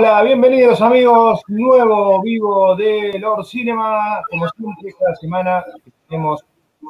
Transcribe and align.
Hola, 0.00 0.22
bienvenidos 0.22 0.80
amigos, 0.80 1.40
nuevo 1.48 2.22
vivo 2.22 2.76
de 2.76 3.18
Lord 3.18 3.44
Cinema. 3.44 4.22
Como 4.30 4.48
siempre, 4.50 4.94
cada 4.96 5.16
semana 5.16 5.64
tenemos 6.08 6.40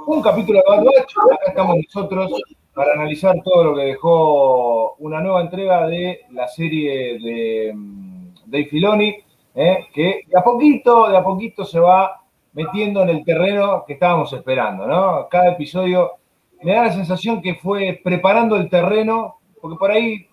un 0.06 0.20
capítulo 0.20 0.58
de 0.58 0.64
Bad 0.68 0.84
Batch. 0.84 1.14
Acá 1.16 1.46
estamos 1.46 1.76
nosotros 1.76 2.42
para 2.74 2.92
analizar 2.92 3.34
todo 3.42 3.64
lo 3.64 3.76
que 3.76 3.84
dejó 3.84 4.92
una 4.96 5.22
nueva 5.22 5.40
entrega 5.40 5.86
de 5.86 6.20
la 6.32 6.48
serie 6.48 7.18
de 7.18 7.72
mm, 7.74 8.34
Dave 8.44 8.66
Filoni, 8.66 9.16
¿eh? 9.54 9.86
que 9.94 10.24
de 10.26 10.38
a 10.38 10.44
poquito, 10.44 11.08
de 11.08 11.16
a 11.16 11.24
poquito 11.24 11.64
se 11.64 11.80
va 11.80 12.20
metiendo 12.52 13.00
en 13.04 13.08
el 13.08 13.24
terreno 13.24 13.84
que 13.86 13.94
estábamos 13.94 14.30
esperando, 14.34 14.86
¿no? 14.86 15.28
Cada 15.30 15.52
episodio 15.52 16.10
me 16.62 16.74
da 16.74 16.82
la 16.82 16.92
sensación 16.92 17.40
que 17.40 17.54
fue 17.54 18.02
preparando 18.04 18.54
el 18.56 18.68
terreno, 18.68 19.38
porque 19.62 19.78
por 19.78 19.92
ahí 19.92 20.26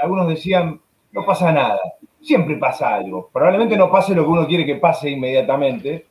algunos 0.00 0.28
decían, 0.28 0.80
no 1.10 1.26
pasa 1.26 1.52
nada. 1.52 1.78
Siempre 2.22 2.56
pasa 2.56 2.94
algo. 2.94 3.28
Probablemente 3.32 3.76
no 3.76 3.90
pase 3.90 4.14
lo 4.14 4.22
que 4.22 4.30
uno 4.30 4.46
quiere 4.46 4.64
que 4.64 4.76
pase 4.76 5.10
inmediatamente. 5.10 6.06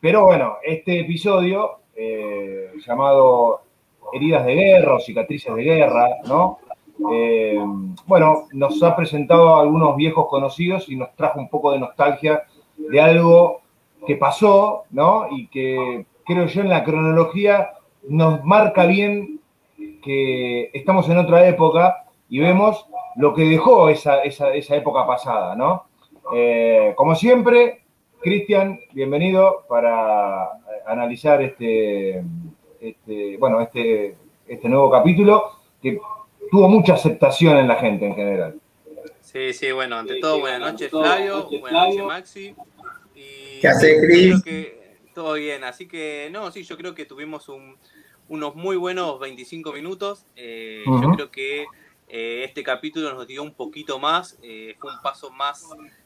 Pero 0.00 0.24
bueno, 0.24 0.56
este 0.62 1.00
episodio, 1.00 1.78
eh, 1.94 2.70
llamado 2.86 3.60
Heridas 4.12 4.44
de 4.46 4.54
Guerra 4.54 4.94
o 4.94 5.00
Cicatrices 5.00 5.54
de 5.54 5.62
Guerra, 5.62 6.08
¿no? 6.26 6.58
Eh, 7.12 7.58
bueno, 8.06 8.46
nos 8.52 8.82
ha 8.82 8.94
presentado 8.94 9.56
a 9.56 9.62
algunos 9.62 9.96
viejos 9.96 10.28
conocidos 10.28 10.88
y 10.88 10.96
nos 10.96 11.14
trajo 11.16 11.40
un 11.40 11.48
poco 11.48 11.72
de 11.72 11.80
nostalgia 11.80 12.44
de 12.76 13.00
algo 13.00 13.60
que 14.06 14.16
pasó, 14.16 14.84
¿no? 14.90 15.26
Y 15.30 15.48
que 15.48 16.06
creo 16.24 16.46
yo 16.46 16.60
en 16.60 16.68
la 16.68 16.84
cronología 16.84 17.70
nos 18.08 18.44
marca 18.44 18.86
bien 18.86 19.40
que 20.02 20.70
estamos 20.72 21.08
en 21.08 21.18
otra 21.18 21.46
época 21.46 22.04
y 22.32 22.38
vemos 22.38 22.86
lo 23.16 23.34
que 23.34 23.42
dejó 23.42 23.90
esa, 23.90 24.22
época 24.24 25.06
pasada, 25.06 25.54
¿no? 25.54 25.84
Eh, 26.34 26.94
como 26.96 27.14
siempre, 27.14 27.84
Cristian, 28.22 28.80
bienvenido 28.94 29.66
para 29.68 30.48
analizar 30.86 31.42
este, 31.42 32.24
este, 32.80 33.36
bueno, 33.36 33.60
este, 33.60 34.16
este 34.48 34.66
nuevo 34.70 34.90
capítulo 34.90 35.44
que 35.82 36.00
tuvo 36.50 36.70
mucha 36.70 36.94
aceptación 36.94 37.58
en 37.58 37.68
la 37.68 37.74
gente 37.74 38.06
en 38.06 38.14
general. 38.14 38.58
Sí, 39.20 39.52
sí, 39.52 39.70
bueno, 39.70 39.98
ante 39.98 40.18
todo, 40.18 40.40
buenas 40.40 40.60
noches 40.72 40.88
Flavio, 40.88 41.46
buenas 41.60 41.88
noches 41.88 42.06
Maxi. 42.06 42.54
¿Qué 43.60 43.68
hace 43.68 44.00
Cris? 44.00 44.42
Todo 45.14 45.34
bien, 45.34 45.64
así 45.64 45.86
que 45.86 46.30
no, 46.32 46.50
sí, 46.50 46.62
yo 46.62 46.78
creo 46.78 46.94
que 46.94 47.04
tuvimos 47.04 47.50
unos 48.30 48.54
muy 48.54 48.76
buenos 48.76 49.20
25 49.20 49.70
minutos. 49.74 50.24
Eh, 50.34 50.82
yo 50.86 51.10
creo 51.10 51.30
que 51.30 51.66
eh, 52.14 52.44
este 52.44 52.62
capítulo 52.62 53.14
nos 53.14 53.26
dio 53.26 53.42
un 53.42 53.54
poquito 53.54 53.98
más, 53.98 54.38
eh, 54.42 54.76
fue 54.78 54.92
un 54.92 55.00
paso 55.00 55.30
más 55.30 55.64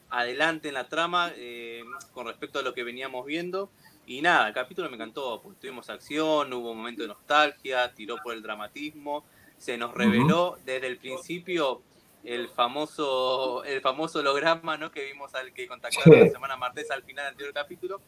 adelante 0.09 0.69
en 0.69 0.75
la 0.75 0.87
trama 0.87 1.33
eh, 1.35 1.83
con 2.13 2.27
respecto 2.27 2.59
a 2.59 2.61
lo 2.61 2.73
que 2.73 2.85
veníamos 2.85 3.25
viendo. 3.25 3.69
Y 4.05 4.21
nada, 4.21 4.47
el 4.47 4.53
capítulo 4.53 4.87
me 4.89 4.95
encantó, 4.95 5.41
porque 5.43 5.59
tuvimos 5.59 5.89
acción, 5.89 6.53
hubo 6.53 6.71
un 6.71 6.77
momento 6.77 7.01
de 7.01 7.09
nostalgia, 7.09 7.93
tiró 7.93 8.15
por 8.23 8.33
el 8.33 8.41
dramatismo, 8.41 9.25
se 9.57 9.77
nos 9.77 9.93
reveló 9.93 10.57
desde 10.63 10.87
el 10.87 10.97
principio 10.97 11.81
el 12.23 12.47
famoso, 12.47 13.65
el 13.65 13.81
famoso 13.81 14.19
holograma 14.19 14.77
¿no? 14.77 14.91
que 14.91 15.03
vimos 15.03 15.35
al 15.35 15.51
que 15.51 15.67
contactaron 15.67 16.21
la 16.21 16.29
semana 16.29 16.55
martes 16.55 16.89
al 16.89 17.03
final 17.03 17.25
del 17.25 17.31
anterior 17.33 17.53
capítulo. 17.53 18.01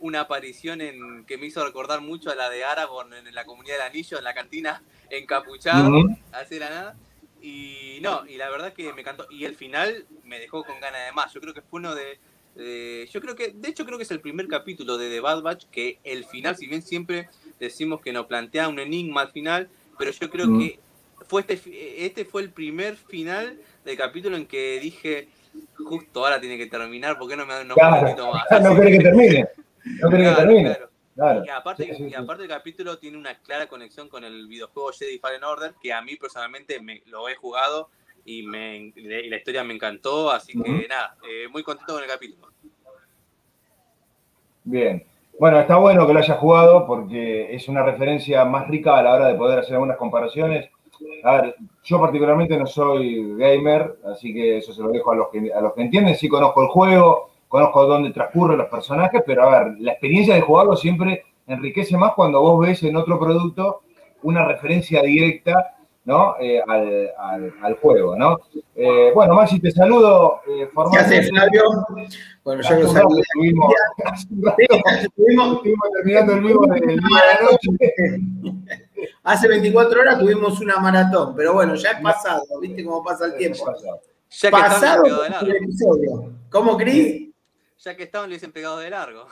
Una 0.00 0.20
aparición 0.20 0.82
en, 0.82 1.24
que 1.24 1.38
me 1.38 1.46
hizo 1.46 1.64
recordar 1.64 2.02
mucho 2.02 2.30
a 2.30 2.34
la 2.34 2.50
de 2.50 2.62
Aragorn 2.62 3.14
en 3.14 3.34
la 3.34 3.46
comunidad 3.46 3.76
del 3.76 3.86
anillo, 3.86 4.18
en 4.18 4.24
la 4.24 4.34
cantina 4.34 4.82
encapuchado, 5.08 5.94
hace 6.30 6.58
la 6.58 6.68
nada. 6.68 6.96
Y 7.42 7.98
no, 8.02 8.26
y 8.26 8.36
la 8.36 8.50
verdad 8.50 8.72
que 8.72 8.92
me 8.92 9.00
encantó. 9.00 9.26
Y 9.30 9.44
el 9.44 9.54
final 9.54 10.06
me 10.24 10.38
dejó 10.38 10.64
con 10.64 10.80
ganas 10.80 11.06
de 11.06 11.12
más. 11.12 11.32
Yo 11.32 11.40
creo 11.40 11.54
que 11.54 11.62
fue 11.62 11.80
uno 11.80 11.94
de, 11.94 12.18
Yo 13.10 13.20
creo 13.20 13.36
que, 13.36 13.52
de 13.54 13.68
hecho, 13.68 13.84
creo 13.84 13.98
que 13.98 14.04
es 14.04 14.10
el 14.10 14.20
primer 14.20 14.48
capítulo 14.48 14.98
de 14.98 15.08
The 15.08 15.20
Bad 15.20 15.42
Batch 15.42 15.64
que 15.70 15.98
el 16.04 16.24
final, 16.24 16.56
si 16.56 16.66
bien 16.66 16.82
siempre 16.82 17.28
decimos 17.60 18.00
que 18.00 18.12
nos 18.12 18.26
plantea 18.26 18.68
un 18.68 18.78
enigma 18.78 19.22
al 19.22 19.30
final, 19.30 19.68
pero 19.98 20.10
yo 20.10 20.30
creo 20.30 20.46
mm. 20.46 20.58
que 20.58 20.78
fue 21.26 21.42
este, 21.46 22.06
este 22.06 22.24
fue 22.24 22.42
el 22.42 22.50
primer 22.50 22.96
final 22.96 23.58
del 23.84 23.96
capítulo 23.96 24.36
en 24.36 24.46
que 24.46 24.78
dije, 24.80 25.28
justo 25.76 26.24
ahora 26.24 26.40
tiene 26.40 26.56
que 26.56 26.66
terminar, 26.66 27.18
¿por 27.18 27.28
qué 27.28 27.36
no 27.36 27.46
me 27.46 27.54
dan 27.54 27.70
un 27.70 28.00
poquito 28.00 28.32
más? 28.32 28.44
no 28.62 28.74
quiere 28.74 28.98
que 28.98 29.04
termine. 29.04 29.48
No 30.00 30.08
quiere 30.08 30.24
que 30.24 30.36
termine. 30.36 30.78
Y, 31.18 31.48
aparte, 31.48 31.96
y 31.98 32.14
aparte 32.14 32.44
el 32.44 32.48
capítulo 32.48 32.96
tiene 32.98 33.18
una 33.18 33.34
clara 33.40 33.66
conexión 33.66 34.08
con 34.08 34.22
el 34.22 34.46
videojuego 34.46 34.92
Jedi 34.92 35.18
Fallen 35.18 35.42
Order, 35.42 35.74
que 35.82 35.92
a 35.92 36.00
mí 36.00 36.14
personalmente 36.14 36.80
me, 36.80 37.02
lo 37.06 37.28
he 37.28 37.34
jugado 37.34 37.90
y, 38.24 38.44
me, 38.44 38.92
la 38.94 39.36
historia 39.36 39.64
me 39.64 39.74
encantó, 39.74 40.30
así 40.30 40.52
que 40.52 40.86
nada, 40.86 41.16
eh, 41.28 41.48
muy 41.48 41.64
contento 41.64 41.94
con 41.94 42.02
el 42.04 42.08
capítulo. 42.08 42.48
Bien. 44.62 45.04
Bueno, 45.40 45.58
está 45.58 45.76
bueno 45.76 46.06
que 46.06 46.12
lo 46.12 46.18
hayas 46.20 46.38
jugado 46.38 46.86
porque 46.86 47.52
es 47.52 47.66
una 47.68 47.82
referencia 47.82 48.44
más 48.44 48.68
rica 48.68 48.96
a 48.96 49.02
la 49.02 49.14
hora 49.14 49.26
de 49.26 49.34
poder 49.34 49.58
hacer 49.58 49.74
algunas 49.74 49.96
comparaciones. 49.96 50.70
A 51.24 51.40
ver, 51.40 51.56
yo 51.82 52.00
particularmente 52.00 52.56
no 52.56 52.66
soy 52.66 53.36
gamer, 53.36 53.98
así 54.04 54.32
que 54.32 54.58
eso 54.58 54.72
se 54.72 54.82
lo 54.82 54.90
dejo 54.90 55.10
a 55.10 55.16
los 55.16 55.28
que, 55.30 55.52
a 55.52 55.60
los 55.60 55.74
que 55.74 55.82
entienden. 55.82 56.14
Sí 56.14 56.28
conozco 56.28 56.62
el 56.62 56.68
juego, 56.68 57.30
conozco 57.48 57.86
dónde 57.86 58.10
transcurren 58.10 58.58
los 58.58 58.68
personajes, 58.68 59.22
pero 59.26 59.42
a 59.42 59.64
ver, 59.64 59.74
la 59.78 59.92
experiencia 59.92 60.34
de 60.34 60.40
jugarlo 60.42 60.76
siempre 60.76 61.24
enriquece 61.46 61.96
más 61.96 62.12
cuando 62.14 62.40
vos 62.40 62.66
ves 62.66 62.82
en 62.82 62.96
otro 62.96 63.18
producto 63.18 63.80
una 64.22 64.44
referencia 64.44 65.02
directa 65.02 65.74
¿no? 66.08 66.36
Eh, 66.40 66.62
al, 66.66 67.74
juego, 67.82 68.16
¿no? 68.16 68.40
Eh, 68.74 69.12
bueno, 69.14 69.34
Maxi, 69.34 69.60
te 69.60 69.70
saludo. 69.70 70.40
Eh, 70.48 70.66
¿Qué 70.90 70.98
haces, 70.98 71.28
Flavio? 71.28 71.62
Bueno, 72.42 72.62
yo 72.62 72.76
lo 72.76 72.88
saludo. 72.88 73.18
Estuvimos, 73.28 73.74
estuvimos, 75.02 75.62
terminando 75.92 76.32
el 76.32 76.40
vivo 76.40 76.66
de 76.66 76.96
noche. 76.96 78.64
Hace 79.22 79.48
24 79.48 80.00
horas 80.00 80.18
tuvimos 80.18 80.58
una 80.62 80.78
maratón, 80.78 81.34
pero 81.36 81.52
bueno, 81.52 81.74
ya 81.74 81.90
es 81.90 82.00
pasado, 82.00 82.42
¿viste 82.58 82.82
cómo 82.86 83.04
pasa 83.04 83.26
el 83.26 83.36
tiempo? 83.36 83.70
Ya 84.30 84.50
pasado 84.50 85.04
el 85.42 85.56
episodio. 85.56 86.32
¿Cómo, 86.48 86.78
Cris? 86.78 87.27
Ya 87.78 87.96
que 87.96 88.04
estaban, 88.04 88.28
le 88.28 88.34
hubiesen 88.34 88.52
pegado 88.52 88.78
de 88.78 88.90
largo. 88.90 89.26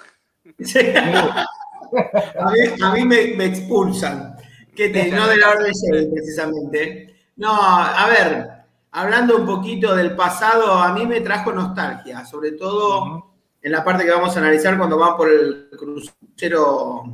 a 2.81 2.93
mí, 2.93 3.05
me, 3.05 3.45
expulsan. 3.45 4.37
Que 4.75 4.89
no 5.11 5.27
de 5.27 5.37
la 5.37 5.51
orden 5.51 5.73
precisamente. 6.13 7.17
No, 7.37 7.53
a 7.53 8.07
ver, 8.09 8.49
hablando 8.93 9.37
un 9.37 9.47
poquito 9.47 9.95
del 9.95 10.15
pasado, 10.15 10.73
a 10.73 10.93
mí 10.93 11.07
me 11.07 11.21
trajo 11.21 11.53
nostalgia, 11.53 12.25
sobre 12.25 12.53
todo 12.53 13.33
en 13.61 13.73
la 13.73 13.85
parte 13.85 14.05
que 14.05 14.11
vamos 14.11 14.37
a 14.37 14.41
analizar 14.41 14.79
cuando 14.79 14.99
van 14.99 15.17
por 15.17 15.29
el 15.31 15.69
crucero 15.77 17.05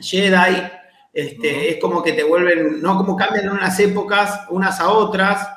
Jedi. 0.00 0.62
Este, 1.12 1.70
Es 1.70 1.80
como 1.80 2.02
que 2.02 2.12
te 2.12 2.22
vuelven, 2.22 2.80
¿no? 2.80 2.96
Como 2.96 3.16
cambian 3.16 3.50
unas 3.50 3.78
épocas 3.80 4.46
unas 4.50 4.80
a 4.80 4.90
otras, 4.90 5.48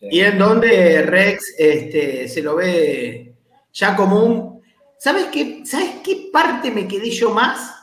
y 0.00 0.20
en 0.20 0.38
donde 0.38 1.02
Rex 1.02 1.54
este, 1.58 2.28
se 2.28 2.42
lo 2.42 2.56
ve 2.56 3.35
ya 3.76 3.94
como 3.94 4.24
un... 4.24 4.62
¿Sabes 4.98 5.26
qué, 5.26 5.62
¿Sabes 5.64 5.96
qué 6.02 6.30
parte 6.32 6.70
me 6.70 6.88
quedé 6.88 7.10
yo 7.10 7.30
más? 7.30 7.74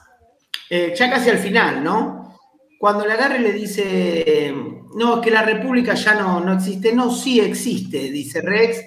Eh, 0.70 0.94
ya 0.98 1.10
casi 1.10 1.30
al 1.30 1.38
final, 1.38 1.84
¿no? 1.84 2.36
Cuando 2.80 3.06
le 3.06 3.14
agarre 3.14 3.40
le 3.40 3.54
dice, 3.54 4.54
no, 4.96 5.22
que 5.22 5.30
la 5.30 5.44
República 5.44 5.94
ya 5.94 6.16
no, 6.16 6.40
no 6.40 6.54
existe. 6.54 6.94
No, 6.94 7.14
sí 7.14 7.40
existe, 7.40 8.10
dice 8.10 8.42
Rex, 8.42 8.82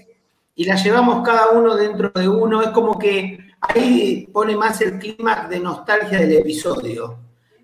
y 0.57 0.65
la 0.65 0.75
llevamos 0.75 1.25
cada 1.25 1.51
uno 1.51 1.77
dentro 1.77 2.11
de 2.11 2.29
uno. 2.29 2.61
Es 2.61 2.71
como 2.71 2.99
que 2.99 3.39
ahí 3.61 4.29
pone 4.33 4.57
más 4.57 4.81
el 4.81 4.99
clima 4.99 5.47
de 5.49 5.61
nostalgia 5.61 6.19
del 6.19 6.33
episodio. 6.33 7.21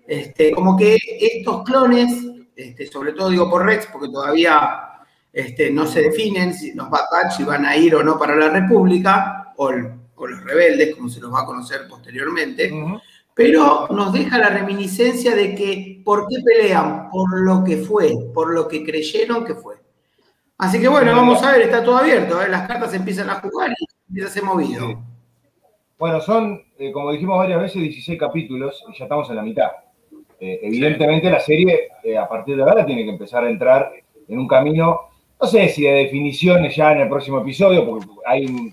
Este, 0.07 0.51
como 0.51 0.77
que 0.77 0.97
estos 1.19 1.63
clones, 1.63 2.13
este, 2.55 2.87
sobre 2.87 3.11
todo 3.11 3.29
digo 3.29 3.49
por 3.49 3.65
Rex, 3.65 3.87
porque 3.91 4.09
todavía 4.09 4.92
este, 5.33 5.71
no 5.71 5.87
se 5.87 6.03
definen 6.03 6.53
si 6.53 6.73
los 6.73 6.91
Bad 6.91 7.05
Batch 7.11 7.43
van 7.43 7.65
a 7.65 7.75
ir 7.75 7.95
o 7.95 8.03
no 8.03 8.19
para 8.19 8.35
la 8.35 8.49
República, 8.49 9.53
o, 9.57 9.71
los 9.71 10.43
rebeldes, 10.45 10.95
como 10.95 11.09
se 11.09 11.19
los 11.19 11.33
va 11.33 11.41
a 11.41 11.45
conocer 11.45 11.81
posteriormente, 11.89 12.71
pero 13.33 13.87
nos 13.89 14.13
deja 14.13 14.37
la 14.37 14.49
reminiscencia 14.49 15.35
de 15.35 15.55
que 15.55 16.01
por 16.05 16.27
qué 16.29 16.37
pelean, 16.45 17.09
por 17.09 17.41
lo 17.43 17.63
que 17.63 17.77
fue, 17.77 18.11
por 18.33 18.53
lo 18.53 18.67
que 18.67 18.85
creyeron 18.85 19.43
que 19.43 19.55
fue. 19.55 19.75
Así 20.59 20.79
que 20.79 20.87
bueno, 20.87 21.13
vamos 21.13 21.43
a 21.43 21.51
ver, 21.51 21.63
está 21.63 21.83
todo 21.83 21.97
abierto, 21.97 22.41
¿eh? 22.41 22.47
las 22.47 22.67
cartas 22.67 22.93
empiezan 22.93 23.29
a 23.29 23.41
jugar 23.41 23.71
y 23.71 23.85
empieza 24.07 24.29
a 24.29 24.31
ser 24.31 24.43
movido. 24.43 25.03
Bueno, 25.97 26.21
son, 26.21 26.61
eh, 26.77 26.91
como 26.91 27.11
dijimos 27.11 27.37
varias 27.37 27.59
veces, 27.59 27.81
16 27.81 28.19
capítulos 28.19 28.81
y 28.93 28.97
ya 28.97 29.05
estamos 29.05 29.29
en 29.29 29.35
la 29.35 29.41
mitad. 29.41 29.71
Eh, 30.39 30.59
evidentemente 30.61 31.29
la 31.29 31.39
serie, 31.39 31.89
a 32.17 32.29
partir 32.29 32.55
de 32.55 32.63
ahora, 32.63 32.85
tiene 32.85 33.03
que 33.03 33.09
empezar 33.09 33.43
a 33.43 33.49
entrar 33.49 33.91
en 34.27 34.39
un 34.39 34.47
camino 34.47 35.12
no 35.43 35.49
sé 35.49 35.67
si 35.67 35.81
de 35.81 35.91
definiciones 35.91 36.73
ya 36.73 36.93
en 36.93 37.01
el 37.01 37.09
próximo 37.09 37.39
episodio, 37.39 37.85
porque 37.85 38.07
hay, 38.25 38.71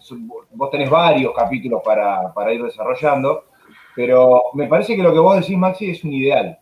vos 0.53 0.71
tenés 0.71 0.89
varios 0.89 1.35
capítulos 1.35 1.83
para, 1.85 2.55
ir 2.55 2.63
desarrollando, 2.63 3.47
pero 3.97 4.41
me 4.55 4.69
parece 4.69 4.95
que 4.95 5.03
lo 5.03 5.13
que 5.13 5.19
vos 5.19 5.41
decís, 5.41 5.59
Maxi, 5.59 5.91
es 5.91 6.05
un 6.05 6.13
ideal, 6.13 6.61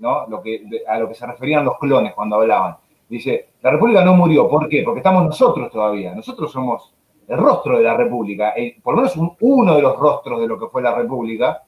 ¿no? 0.00 0.26
Lo 0.26 0.42
que, 0.42 0.60
a 0.86 0.98
lo 0.98 1.08
que 1.08 1.14
se 1.14 1.26
referían 1.26 1.64
los 1.64 1.78
clones 1.78 2.12
cuando 2.12 2.36
hablaban. 2.36 2.76
Dice, 3.08 3.48
la 3.62 3.70
República 3.70 4.04
no 4.04 4.14
murió. 4.14 4.46
¿Por 4.50 4.68
qué? 4.68 4.82
Porque 4.82 4.98
estamos 4.98 5.24
nosotros 5.24 5.72
todavía. 5.72 6.14
Nosotros 6.14 6.52
somos 6.52 6.92
el 7.26 7.38
rostro 7.38 7.78
de 7.78 7.84
la 7.84 7.96
República, 7.96 8.52
por 8.82 8.96
lo 8.96 9.00
menos 9.00 9.16
uno 9.40 9.76
de 9.76 9.80
los 9.80 9.96
rostros 9.96 10.42
de 10.42 10.46
lo 10.46 10.58
que 10.58 10.66
fue 10.66 10.82
la 10.82 10.94
República. 10.94 11.62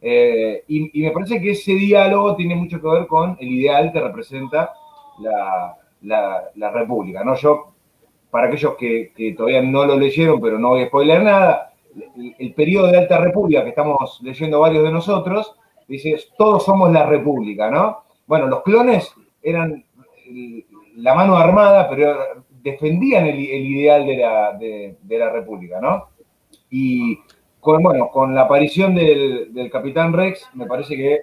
Eh, 0.00 0.64
y, 0.66 1.02
me 1.02 1.10
parece 1.10 1.42
que 1.42 1.50
ese 1.50 1.72
diálogo 1.72 2.36
tiene 2.36 2.54
mucho 2.54 2.80
que 2.80 2.88
ver 2.88 3.06
con 3.06 3.36
el 3.38 3.48
ideal 3.48 3.92
que 3.92 4.00
representa 4.00 4.72
la, 5.20 5.76
República. 6.72 7.24
¿no? 7.24 7.34
Yo, 7.36 7.72
para 8.30 8.48
aquellos 8.48 8.74
que, 8.76 9.34
todavía 9.36 9.62
no 9.62 9.84
lo 9.84 9.98
leyeron, 9.98 10.40
pero 10.40 10.58
no 10.58 10.70
voy 10.70 10.82
a 10.82 10.86
spoiler 10.86 11.22
nada, 11.22 11.72
el, 12.16 12.34
el, 12.38 12.54
periodo 12.54 12.88
de 12.88 12.98
Alta 12.98 13.18
República 13.18 13.62
que 13.62 13.70
estamos 13.70 14.20
leyendo 14.22 14.60
varios 14.60 14.84
de 14.84 14.92
nosotros, 14.92 15.56
dice, 15.88 16.16
todos 16.36 16.64
somos 16.64 16.92
la 16.92 17.06
República, 17.06 17.70
¿no? 17.70 18.02
Bueno, 18.26 18.46
los 18.46 18.62
clones 18.62 19.12
eran 19.42 19.84
la 20.96 21.14
mano 21.14 21.36
armada, 21.36 21.88
pero 21.88 22.16
defendían 22.62 23.26
el, 23.26 23.40
ideal 23.40 24.06
de 24.06 25.18
la, 25.18 25.30
República, 25.30 25.80
¿no? 25.80 26.08
Y 26.70 27.18
con, 27.60 27.82
bueno, 27.82 28.08
con 28.10 28.34
la 28.34 28.42
aparición 28.42 28.94
del, 28.94 29.70
Capitán 29.72 30.12
Rex, 30.12 30.48
me 30.54 30.66
parece 30.66 30.96
que 30.96 31.20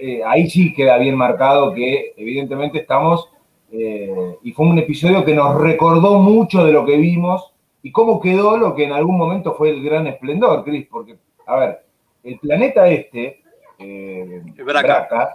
eh, 0.00 0.22
ahí 0.24 0.48
sí 0.48 0.72
queda 0.72 0.98
bien 0.98 1.16
marcado 1.16 1.74
que 1.74 2.14
evidentemente 2.16 2.78
estamos, 2.78 3.30
eh, 3.70 4.36
y 4.42 4.52
fue 4.52 4.66
un 4.66 4.78
episodio 4.78 5.24
que 5.24 5.34
nos 5.34 5.60
recordó 5.60 6.18
mucho 6.18 6.64
de 6.64 6.72
lo 6.72 6.86
que 6.86 6.96
vimos 6.96 7.52
y 7.82 7.92
cómo 7.92 8.20
quedó 8.20 8.56
lo 8.56 8.74
que 8.74 8.84
en 8.84 8.92
algún 8.92 9.16
momento 9.16 9.54
fue 9.54 9.70
el 9.70 9.82
gran 9.82 10.06
esplendor, 10.06 10.64
Cris, 10.64 10.86
porque, 10.90 11.16
a 11.46 11.56
ver, 11.56 11.84
el 12.24 12.38
planeta 12.38 12.88
este, 12.88 13.42
eh, 13.78 14.42
Braca 14.64 15.34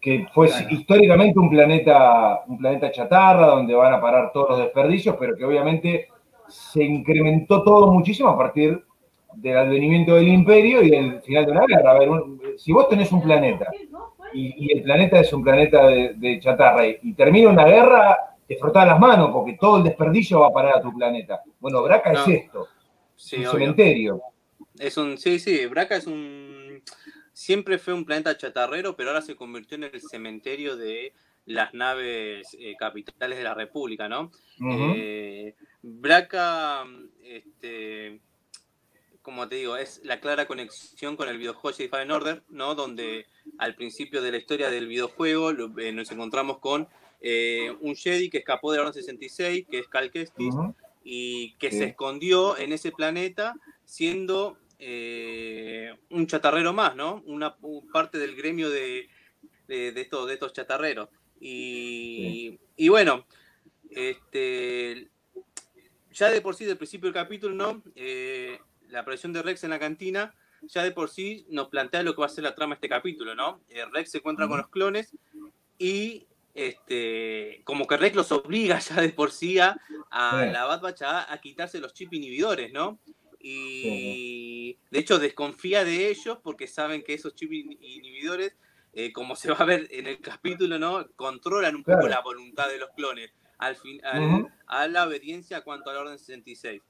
que 0.00 0.24
fue 0.32 0.48
históricamente 0.70 1.36
un 1.36 1.50
planeta, 1.50 2.44
un 2.46 2.58
planeta 2.58 2.92
chatarra, 2.92 3.46
donde 3.46 3.74
van 3.74 3.92
a 3.92 4.00
parar 4.00 4.30
todos 4.32 4.50
los 4.50 4.58
desperdicios, 4.60 5.16
pero 5.18 5.36
que 5.36 5.44
obviamente 5.44 6.08
se 6.48 6.84
incrementó 6.84 7.64
todo 7.64 7.92
muchísimo 7.92 8.28
a 8.28 8.38
partir 8.38 8.84
del 9.34 9.56
advenimiento 9.56 10.14
del 10.14 10.28
imperio 10.28 10.82
y 10.82 10.90
del 10.90 11.20
final 11.22 11.46
de 11.46 11.52
una 11.52 11.66
guerra. 11.66 11.90
A 11.90 11.98
ver, 11.98 12.08
si 12.56 12.72
vos 12.72 12.88
tenés 12.88 13.10
un 13.10 13.20
planeta 13.20 13.66
y, 14.32 14.72
el 14.72 14.82
planeta 14.82 15.20
es 15.20 15.32
un 15.32 15.42
planeta 15.42 15.86
de, 15.86 16.38
chatarra 16.40 16.86
y, 16.86 17.12
termina 17.14 17.50
una 17.50 17.64
guerra, 17.64 18.36
te 18.46 18.56
frotás 18.56 18.86
las 18.86 18.98
manos 18.98 19.30
porque 19.32 19.56
todo 19.60 19.78
el 19.78 19.84
desperdicio 19.84 20.40
va 20.40 20.48
a 20.48 20.52
parar 20.52 20.76
a 20.76 20.80
tu 20.80 20.92
planeta. 20.92 21.42
Bueno, 21.58 21.82
Braca 21.82 22.12
es 22.12 22.28
esto, 22.28 22.68
un 23.38 23.46
cementerio. 23.46 24.20
Es 24.78 24.96
un, 24.96 25.16
sí, 25.18 25.38
sí, 25.38 25.66
Braca 25.66 25.96
es 25.96 26.06
un 26.06 26.82
siempre 27.36 27.78
fue 27.78 27.92
un 27.92 28.06
planeta 28.06 28.36
chatarrero, 28.38 28.96
pero 28.96 29.10
ahora 29.10 29.20
se 29.20 29.36
convirtió 29.36 29.76
en 29.76 29.84
el 29.84 30.00
cementerio 30.00 30.74
de 30.74 31.12
las 31.44 31.74
naves 31.74 32.56
eh, 32.58 32.74
capitales 32.78 33.36
de 33.36 33.44
la 33.44 33.52
República, 33.52 34.08
¿no? 34.08 34.32
Eh, 34.96 35.54
Braca, 35.82 36.84
este, 37.22 38.20
como 39.26 39.48
te 39.48 39.56
digo, 39.56 39.76
es 39.76 40.00
la 40.04 40.20
clara 40.20 40.46
conexión 40.46 41.16
con 41.16 41.28
el 41.28 41.36
videojuego 41.36 41.76
Jedi 41.76 41.88
Fallen 41.88 42.12
Order, 42.12 42.44
¿no? 42.48 42.76
Donde 42.76 43.26
al 43.58 43.74
principio 43.74 44.22
de 44.22 44.30
la 44.30 44.36
historia 44.36 44.70
del 44.70 44.86
videojuego 44.86 45.50
eh, 45.80 45.90
nos 45.90 46.12
encontramos 46.12 46.60
con 46.60 46.86
un 47.80 47.96
Jedi 47.96 48.30
que 48.30 48.38
escapó 48.38 48.70
de 48.70 48.78
la 48.78 48.82
Orden 48.84 48.94
66, 48.94 49.66
que 49.68 49.80
es 49.80 49.88
Cal 49.88 50.12
Kestis, 50.12 50.54
y 51.02 51.54
que 51.54 51.72
se 51.72 51.86
escondió 51.86 52.56
en 52.56 52.72
ese 52.72 52.92
planeta 52.92 53.56
siendo 53.84 54.58
eh, 54.78 55.94
un 56.10 56.26
chatarrero 56.26 56.72
más, 56.72 56.94
¿no? 56.94 57.22
Una 57.26 57.56
parte 57.92 58.18
del 58.18 58.36
gremio 58.36 58.70
de, 58.70 59.08
estos, 59.66 60.28
de 60.28 60.34
estos 60.34 60.52
chatarreros. 60.52 61.08
Y, 61.40 62.58
bueno, 62.88 63.26
este, 63.90 65.08
ya 66.12 66.30
de 66.30 66.40
por 66.40 66.54
sí, 66.54 66.64
del 66.64 66.76
principio 66.76 67.06
del 67.06 67.14
capítulo, 67.14 67.54
¿no? 67.54 67.82
Eh, 67.94 68.58
la 68.96 69.02
aparición 69.02 69.34
de 69.34 69.42
Rex 69.42 69.62
en 69.62 69.70
la 69.70 69.78
cantina, 69.78 70.34
ya 70.62 70.82
de 70.82 70.90
por 70.90 71.10
sí 71.10 71.44
nos 71.50 71.68
plantea 71.68 72.02
lo 72.02 72.14
que 72.14 72.20
va 72.22 72.26
a 72.26 72.30
ser 72.30 72.44
la 72.44 72.54
trama 72.54 72.74
de 72.74 72.76
este 72.76 72.88
capítulo, 72.88 73.34
¿no? 73.34 73.60
Eh, 73.68 73.84
Rex 73.92 74.10
se 74.10 74.18
encuentra 74.18 74.48
con 74.48 74.56
los 74.56 74.68
clones 74.68 75.14
y 75.76 76.26
este, 76.54 77.60
como 77.64 77.86
que 77.86 77.98
Rex 77.98 78.16
los 78.16 78.32
obliga 78.32 78.78
ya 78.80 79.02
de 79.02 79.10
por 79.10 79.32
sí 79.32 79.58
a, 79.58 79.78
la 80.10 80.64
Bad 80.64 80.80
Batch 80.80 81.02
a, 81.02 81.30
a, 81.30 81.38
quitarse 81.42 81.78
los 81.78 81.92
chip 81.92 82.14
inhibidores, 82.14 82.72
¿no? 82.72 82.98
y 83.38 84.78
de 84.90 84.98
hecho 84.98 85.18
desconfía 85.18 85.84
de 85.84 86.08
ellos 86.08 86.38
porque 86.42 86.66
saben 86.66 87.04
que 87.04 87.12
esos 87.12 87.34
chips 87.34 87.52
inhibidores, 87.52 88.56
eh, 88.94 89.12
como 89.12 89.36
se 89.36 89.50
va 89.50 89.58
a 89.58 89.64
ver 89.66 89.88
en 89.90 90.06
el 90.06 90.20
capítulo, 90.20 90.78
¿no? 90.78 91.06
controlan 91.16 91.76
un 91.76 91.84
poco 91.84 92.08
la 92.08 92.22
voluntad 92.22 92.66
de 92.68 92.78
los 92.78 92.88
clones 92.96 93.30
al 93.58 93.76
fin, 93.76 94.00
a 94.66 94.88
la 94.88 95.06
obediencia 95.06 95.60
cuanto 95.60 95.90
al 95.90 95.98
orden 95.98 96.18
66. 96.18 96.82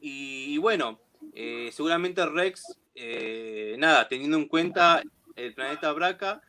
Y, 0.00 0.58
bueno, 0.58 1.00
eh, 1.34 1.70
seguramente 1.72 2.24
Rex, 2.26 2.78
eh, 2.94 3.76
nada, 3.78 4.08
teniendo 4.08 4.36
en 4.36 4.46
cuenta 4.46 5.02
el 5.34 5.54
planeta 5.54 5.92
Braca, 5.92 6.40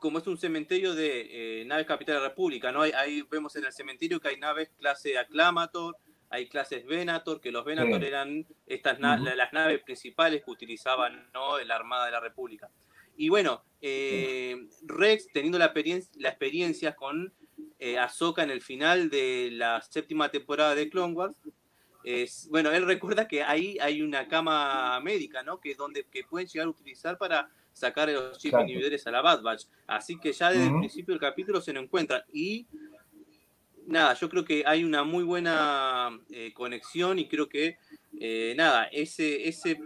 como 0.00 0.18
es 0.18 0.26
un 0.26 0.38
cementerio 0.38 0.94
de 0.94 1.64
naves 1.66 1.86
capital 1.86 2.16
de 2.16 2.20
la 2.22 2.28
República, 2.28 2.70
¿no? 2.70 2.82
Ahí, 2.82 3.22
vemos 3.30 3.56
en 3.56 3.64
el 3.64 3.72
cementerio 3.72 4.20
que 4.20 4.28
hay 4.28 4.36
naves 4.38 4.70
clase 4.78 5.18
Aclamator, 5.18 5.96
hay 6.28 6.48
clases 6.48 6.84
Venator, 6.86 7.40
que 7.40 7.50
los 7.50 7.64
Venator 7.64 8.02
eran 8.02 8.46
estas 8.66 8.98
las 9.00 9.52
naves 9.52 9.82
principales 9.82 10.44
que 10.44 10.50
utilizaban 10.50 11.30
¿no? 11.32 11.58
la 11.58 11.76
Armada 11.76 12.06
de 12.06 12.12
la 12.12 12.20
República. 12.20 12.70
Y 13.16 13.28
bueno, 13.28 13.64
eh, 13.80 14.68
Rex, 14.82 15.28
teniendo 15.32 15.58
la, 15.58 15.66
experiencia, 15.66 16.12
la 16.18 16.28
experiencia 16.28 16.94
con 16.94 17.32
eh, 17.78 17.98
Ahsoka 17.98 18.42
en 18.42 18.50
el 18.50 18.60
final 18.60 19.08
de 19.08 19.50
la 19.52 19.80
séptima 19.80 20.28
temporada 20.30 20.74
de 20.74 20.90
Clone 20.90 21.14
Wars, 21.14 21.36
es, 22.06 22.46
bueno, 22.50 22.70
él 22.70 22.86
recuerda 22.86 23.26
que 23.26 23.42
ahí 23.42 23.76
hay 23.80 24.00
una 24.00 24.28
cama 24.28 25.00
médica, 25.00 25.42
¿no? 25.42 25.58
Que, 25.58 25.74
donde, 25.74 26.04
que 26.04 26.22
pueden 26.22 26.46
llegar 26.46 26.68
a 26.68 26.70
utilizar 26.70 27.18
para 27.18 27.50
sacar 27.72 28.08
los 28.08 28.38
chips 28.38 28.60
inhibidores 28.60 29.04
a 29.08 29.10
la 29.10 29.22
Bad 29.22 29.42
Batch. 29.42 29.64
Así 29.88 30.16
que 30.16 30.32
ya 30.32 30.52
desde 30.52 30.68
el 30.68 30.78
principio 30.78 31.14
del 31.14 31.20
capítulo 31.20 31.60
se 31.60 31.72
lo 31.72 31.80
encuentran. 31.80 32.22
Y 32.32 32.68
nada, 33.88 34.14
yo 34.14 34.28
creo 34.28 34.44
que 34.44 34.62
hay 34.64 34.84
una 34.84 35.02
muy 35.02 35.24
buena 35.24 36.16
eh, 36.30 36.52
conexión 36.54 37.18
y 37.18 37.26
creo 37.26 37.48
que, 37.48 37.76
eh, 38.20 38.54
nada, 38.56 38.84
ese, 38.84 39.48
ese 39.48 39.80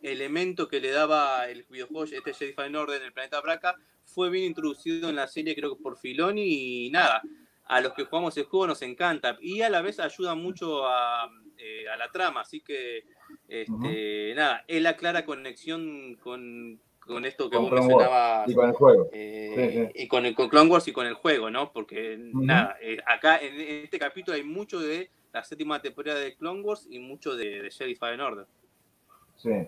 elemento 0.00 0.68
que 0.68 0.78
le 0.78 0.92
daba 0.92 1.48
el 1.48 1.64
videojuego, 1.64 2.04
este 2.04 2.34
Jedi 2.34 2.52
Fallen 2.52 2.76
Order 2.76 3.00
en 3.00 3.06
el 3.08 3.12
planeta 3.12 3.40
Braca, 3.40 3.74
fue 4.04 4.30
bien 4.30 4.44
introducido 4.44 5.08
en 5.08 5.16
la 5.16 5.26
serie, 5.26 5.56
creo 5.56 5.76
que 5.76 5.82
por 5.82 5.98
Filoni, 5.98 6.86
y 6.86 6.90
nada, 6.90 7.20
a 7.64 7.80
los 7.80 7.94
que 7.94 8.04
jugamos 8.04 8.36
el 8.36 8.44
juego 8.44 8.68
nos 8.68 8.82
encanta. 8.82 9.36
Y 9.40 9.62
a 9.62 9.68
la 9.68 9.82
vez 9.82 9.98
ayuda 9.98 10.36
mucho 10.36 10.86
a, 10.86 11.28
eh, 11.58 11.84
la 11.96 12.10
trama, 12.10 12.42
así 12.42 12.60
que, 12.60 13.04
este, 13.48 14.32
nada, 14.34 14.64
es 14.68 14.80
la 14.80 14.96
clara 14.96 15.24
conexión 15.24 16.16
con, 16.22 16.80
con 17.00 17.24
esto 17.24 17.50
que 17.50 17.56
vos 17.56 17.70
mencionabas. 17.70 18.48
Y 18.48 18.54
con 18.54 18.68
el 18.68 18.74
juego. 18.74 19.08
Eh, 19.12 19.90
y 19.94 20.08
con, 20.08 20.26
el, 20.26 20.34
con 20.34 20.48
Clone 20.48 20.70
Wars 20.70 20.86
y 20.88 20.92
con 20.92 21.06
el 21.06 21.14
juego, 21.14 21.50
¿no? 21.50 21.72
Porque, 21.72 22.16
nada, 22.18 22.76
eh, 22.80 22.98
acá 23.06 23.38
en, 23.38 23.84
este 23.84 23.98
capítulo 23.98 24.36
hay 24.36 24.44
mucho 24.44 24.78
de 24.80 25.10
la 25.32 25.42
séptima 25.42 25.82
temporada 25.82 26.20
de 26.20 26.36
Clone 26.36 26.62
Wars 26.62 26.86
y 26.88 26.98
mucho 26.98 27.34
de, 27.36 27.62
de 27.62 27.70
Jedi 27.70 27.94
Fallen 27.94 28.20
Order. 28.20 28.46
Sí. 29.36 29.66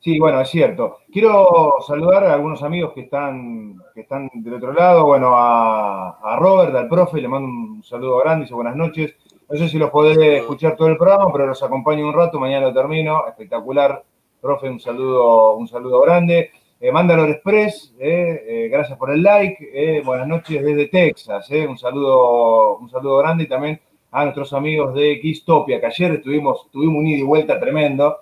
Sí, 0.00 0.18
bueno, 0.18 0.40
es 0.40 0.48
cierto. 0.48 1.00
Quiero 1.12 1.76
saludar 1.86 2.24
a 2.24 2.32
algunos 2.32 2.62
amigos 2.62 2.94
que 2.94 3.02
están, 3.02 3.76
que 3.94 4.00
están 4.00 4.30
del 4.32 4.54
otro 4.54 4.72
lado. 4.72 5.04
Bueno, 5.04 5.36
a, 5.36 6.18
a 6.22 6.36
Robert, 6.38 6.74
al 6.74 6.88
profe, 6.88 7.20
le 7.20 7.28
mando 7.28 7.46
un 7.46 7.82
saludo 7.82 8.16
grande, 8.18 8.44
dice 8.44 8.54
buenas 8.54 8.76
noches. 8.76 9.14
No 9.50 9.56
sé 9.56 9.68
si 9.68 9.78
los 9.78 9.90
podés 9.90 10.16
escuchar 10.16 10.76
todo 10.76 10.86
el 10.86 10.96
programa, 10.96 11.26
pero 11.32 11.44
los 11.44 11.60
acompaño 11.60 12.06
un 12.06 12.14
rato, 12.14 12.38
mañana 12.38 12.68
lo 12.68 12.72
termino. 12.72 13.26
Espectacular 13.26 14.04
Profe, 14.40 14.70
un 14.70 14.78
saludo, 14.78 15.56
un 15.56 15.66
saludo 15.66 16.00
grande. 16.02 16.52
Eh, 16.78 16.92
Mandalor 16.92 17.28
Express, 17.30 17.92
eh, 17.98 18.44
eh, 18.46 18.68
gracias 18.70 18.96
por 18.96 19.10
el 19.10 19.24
like. 19.24 20.02
buenas 20.04 20.28
noches 20.28 20.64
desde 20.64 20.86
Texas. 20.86 21.50
un, 21.68 21.76
saludo, 21.76 22.78
un 22.78 22.88
saludo 22.88 23.18
grande 23.18 23.42
y 23.42 23.48
también 23.48 23.80
a 24.12 24.22
nuestros 24.22 24.52
amigos 24.52 24.94
de 24.94 25.20
Xtopia, 25.20 25.80
que 25.80 25.86
ayer 25.86 26.12
estuvimos, 26.12 26.70
tuvimos 26.70 26.98
un 26.98 27.06
ida 27.08 27.18
y 27.18 27.22
vuelta 27.22 27.58
tremendo. 27.58 28.18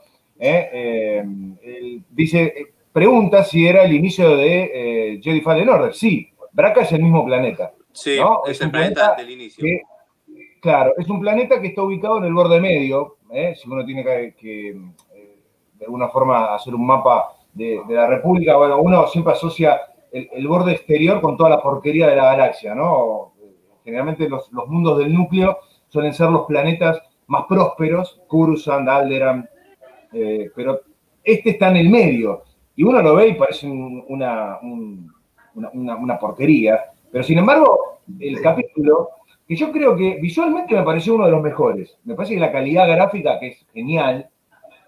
dice, 2.11 2.55
pregunta 2.91 3.45
si 3.45 3.67
era 3.67 3.85
el 3.85 3.93
inicio 3.93 4.35
de 4.35 5.21
Jedi 5.23 5.43
Fallen 5.43 5.69
Order. 5.69 5.95
Sí, 5.95 6.31
Braca 6.53 6.81
es 6.81 6.93
el 6.93 7.03
mismo 7.03 7.25
planeta. 7.27 7.75
Sí, 7.93 8.17
es, 8.47 8.61
el 8.63 8.71
planeta, 8.71 9.15
del 9.15 9.31
inicio. 9.31 9.63
Claro, 10.61 10.93
es 10.97 11.09
un 11.09 11.21
planeta 11.21 11.61
que 11.61 11.69
está 11.69 11.83
ubicado 11.83 12.19
en 12.19 12.25
el 12.25 12.35
borde 12.35 12.61
medio. 12.61 13.17
si 13.55 13.69
uno 13.69 13.85
tiene 13.85 14.03
que 14.03 14.75
de 15.79 15.85
alguna 15.85 16.09
forma 16.09 16.55
hacer 16.55 16.75
un 16.75 16.87
mapa 16.87 17.33
de, 17.53 17.81
la 17.89 18.07
República, 18.07 18.57
bueno, 18.57 18.81
uno 18.81 19.07
siempre 19.07 19.33
asocia 19.33 19.81
el, 20.11 20.47
borde 20.49 20.73
exterior 20.73 21.21
con 21.21 21.37
toda 21.37 21.51
la 21.51 21.63
porquería 21.63 22.09
de 22.09 22.17
la 22.17 22.25
galaxia, 22.25 22.75
¿no? 22.75 23.33
Generalmente 23.85 24.29
los, 24.29 24.51
mundos 24.53 24.99
del 24.99 25.15
núcleo 25.15 25.59
suelen 25.89 26.13
ser 26.13 26.31
los 26.31 26.47
planetas 26.47 27.01
más 27.29 27.45
prósperos, 27.49 28.21
Coruscant, 28.27 28.89
Alderan, 28.89 29.49
eh, 30.13 30.51
pero 30.55 30.81
este 31.23 31.51
está 31.51 31.69
en 31.71 31.77
el 31.77 31.91
medio, 31.91 32.43
y 32.75 32.83
uno 32.83 33.03
lo 33.03 33.15
ve 33.17 33.29
y 33.29 33.35
parece 33.35 33.67
una, 33.67 34.59
una, 34.63 36.19
porquería, 36.19 36.81
pero 37.11 37.25
sin 37.25 37.39
embargo, 37.39 38.01
el 38.19 38.41
capítulo 38.41 39.11
que 39.49 39.57
yo 39.57 39.73
creo 39.73 39.97
que 39.97 40.19
visualmente 40.21 40.75
me 40.75 40.83
pareció 40.83 41.15
uno 41.15 41.25
de 41.25 41.31
los 41.31 41.43
mejores. 41.43 41.97
Me 42.05 42.15
parece 42.15 42.35
que 42.35 42.41
la 42.41 42.53
calidad 42.53 42.87
gráfica, 42.87 43.41
que 43.41 43.49
es 43.49 43.67
genial, 43.73 44.29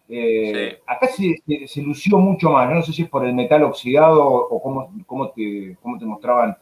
eh, 0.06 0.78
acá 0.86 1.06
se, 1.06 1.80
lució 1.80 2.18
mucho 2.18 2.50
más. 2.50 2.70
No 2.70 2.82
sé 2.82 2.92
si 2.92 3.02
es 3.02 3.08
por 3.08 3.24
el 3.24 3.32
metal 3.32 3.62
oxidado 3.62 4.22
o 4.22 4.62
cómo, 4.62 4.92
cómo, 5.06 5.30
te, 5.30 5.78
cómo 5.80 5.98
te 5.98 6.04
mostraban 6.04 6.58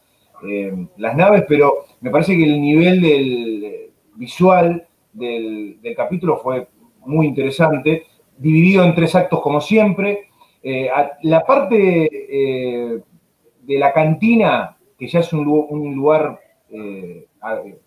eh, 0.49 0.73
las 0.97 1.17
naves, 1.17 1.45
pero 1.49 1.87
me 2.01 2.11
parece 2.11 2.37
que 2.37 2.45
el 2.45 2.61
nivel 2.61 3.01
del 3.01 3.91
visual 4.15 4.87
del, 5.13 5.81
capítulo 5.97 6.37
fue 6.37 6.69
muy 7.01 7.27
interesante, 7.27 8.05
dividido 8.37 8.85
en 8.85 8.95
tres 8.95 9.17
actos 9.17 9.41
como 9.41 9.61
siempre. 9.61 10.29
Eh, 10.63 10.89
la 11.23 11.45
parte 11.45 13.03
de 13.61 13.79
la 13.79 13.93
cantina, 13.93 14.77
que 14.97 15.09
ya 15.09 15.19
es 15.19 15.33
un, 15.33 15.49
un 15.49 15.97
lugar 15.97 16.39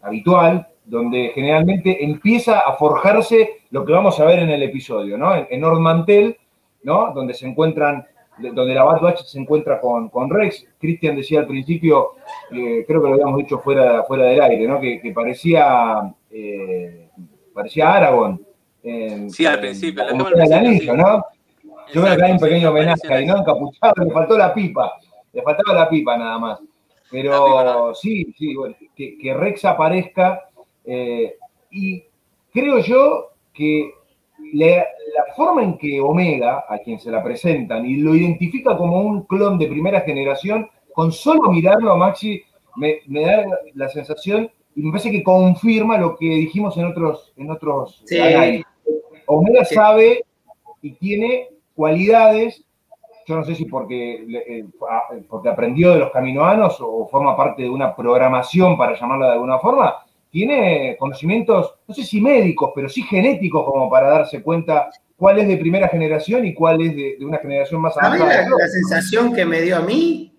habitual, 0.01 0.67
donde 0.85 1.31
generalmente 1.33 2.03
empieza 2.03 2.59
a 2.59 2.73
forjarse 2.73 3.61
lo 3.69 3.85
que 3.85 3.93
vamos 3.93 4.19
a 4.19 4.25
ver 4.25 4.39
en 4.39 4.49
el 4.49 4.63
episodio, 4.63 5.17
¿no? 5.17 5.35
En, 5.35 5.47
en 5.49 5.81
Mantel, 5.81 6.37
¿no? 6.83 7.13
Donde 7.13 7.33
se 7.33 7.47
encuentran, 7.47 8.05
donde 8.37 8.73
la 8.73 8.83
Bad 8.83 9.01
Batch 9.01 9.23
se 9.23 9.39
encuentra 9.39 9.79
con, 9.79 10.09
con 10.09 10.29
Rex. 10.29 10.65
Christian 10.79 11.15
decía 11.15 11.39
al 11.39 11.47
principio, 11.47 12.11
eh, 12.51 12.83
creo 12.87 13.01
que 13.01 13.07
lo 13.07 13.13
habíamos 13.13 13.37
dicho 13.37 13.59
fuera, 13.59 14.03
fuera 14.03 14.25
del 14.25 14.41
aire, 14.41 14.67
¿no? 14.67 14.79
Que, 14.79 15.11
parecía, 15.13 16.13
eh, 16.29 17.09
parecía 17.53 17.93
Aragón. 17.93 18.41
sí, 19.29 19.45
al 19.45 19.59
principio. 19.59 20.03
Como 20.09 20.27
el 20.27 20.53
anillo, 20.53 20.95
¿no? 20.95 21.25
Yo 21.93 22.01
creo 22.01 22.15
que 22.15 22.23
hay 22.23 22.31
un 22.31 22.39
pequeño 22.39 22.69
homenaje 22.69 23.13
ahí, 23.13 23.25
¿no? 23.25 23.37
Encapuchado, 23.37 23.93
le 24.03 24.11
faltó 24.11 24.37
la 24.37 24.53
pipa. 24.53 24.93
Le 25.33 25.41
faltaba 25.41 25.77
la 25.77 25.89
pipa 25.89 26.17
nada 26.17 26.37
más. 26.39 26.59
Pero 27.11 27.93
sí, 27.93 28.33
sí, 28.37 28.55
que, 28.95 29.33
Rex 29.33 29.65
aparezca. 29.65 30.49
Eh, 30.85 31.35
y 31.69 32.03
creo 32.53 32.79
yo 32.79 33.31
que 33.53 33.91
la, 34.53 34.85
forma 35.35 35.63
en 35.63 35.77
que 35.77 36.01
Omega, 36.01 36.65
a 36.67 36.79
quien 36.79 36.99
se 36.99 37.11
la 37.11 37.23
presentan, 37.23 37.85
y 37.85 37.97
lo 37.97 38.15
identifica 38.15 38.77
como 38.77 39.01
un 39.01 39.23
clon 39.23 39.57
de 39.57 39.67
primera 39.67 40.01
generación, 40.01 40.69
con 40.93 41.11
solo 41.11 41.51
mirarlo 41.51 41.91
a 41.91 41.97
Maxi, 41.97 42.41
me, 42.75 43.01
da 43.07 43.45
la 43.75 43.89
sensación, 43.89 44.49
y 44.75 44.81
me 44.81 44.91
parece 44.91 45.11
que 45.11 45.23
confirma 45.23 45.97
lo 45.97 46.15
que 46.15 46.25
dijimos 46.25 46.77
en 46.77 46.85
otros, 46.85 47.33
en 47.35 47.51
otros 47.51 48.03
Omega 49.25 49.65
sabe 49.65 50.25
y 50.81 50.91
tiene 50.93 51.49
cualidades 51.75 52.63
yo 53.31 53.37
no 53.37 53.45
sé 53.45 53.55
si 53.55 53.63
porque, 53.63 54.25
eh, 54.29 54.65
porque 55.29 55.47
aprendió 55.47 55.93
de 55.93 55.99
los 55.99 56.11
caminoanos 56.11 56.77
o 56.81 57.07
forma 57.07 57.35
parte 57.37 57.63
de 57.63 57.69
una 57.69 57.95
programación, 57.95 58.77
para 58.77 58.99
llamarla 58.99 59.27
de 59.27 59.31
alguna 59.33 59.57
forma, 59.57 59.95
tiene 60.29 60.97
conocimientos, 60.99 61.75
no 61.87 61.93
sé 61.93 62.03
si 62.03 62.19
médicos, 62.19 62.71
pero 62.75 62.89
sí 62.89 63.03
genéticos 63.03 63.63
como 63.63 63.89
para 63.89 64.09
darse 64.09 64.43
cuenta 64.43 64.89
cuál 65.15 65.39
es 65.39 65.47
de 65.47 65.55
primera 65.55 65.87
generación 65.87 66.45
y 66.45 66.53
cuál 66.53 66.81
es 66.81 66.93
de, 66.93 67.17
una 67.21 67.37
generación 67.37 67.79
más 67.79 67.97
avanzada. 67.97 68.41
A 68.41 68.43
mí 68.43 68.49
la, 68.49 68.67
sensación 68.67 69.33
que 69.33 69.45
me 69.45 69.61
dio 69.61 69.77
a 69.77 69.81
mí, 69.81 70.37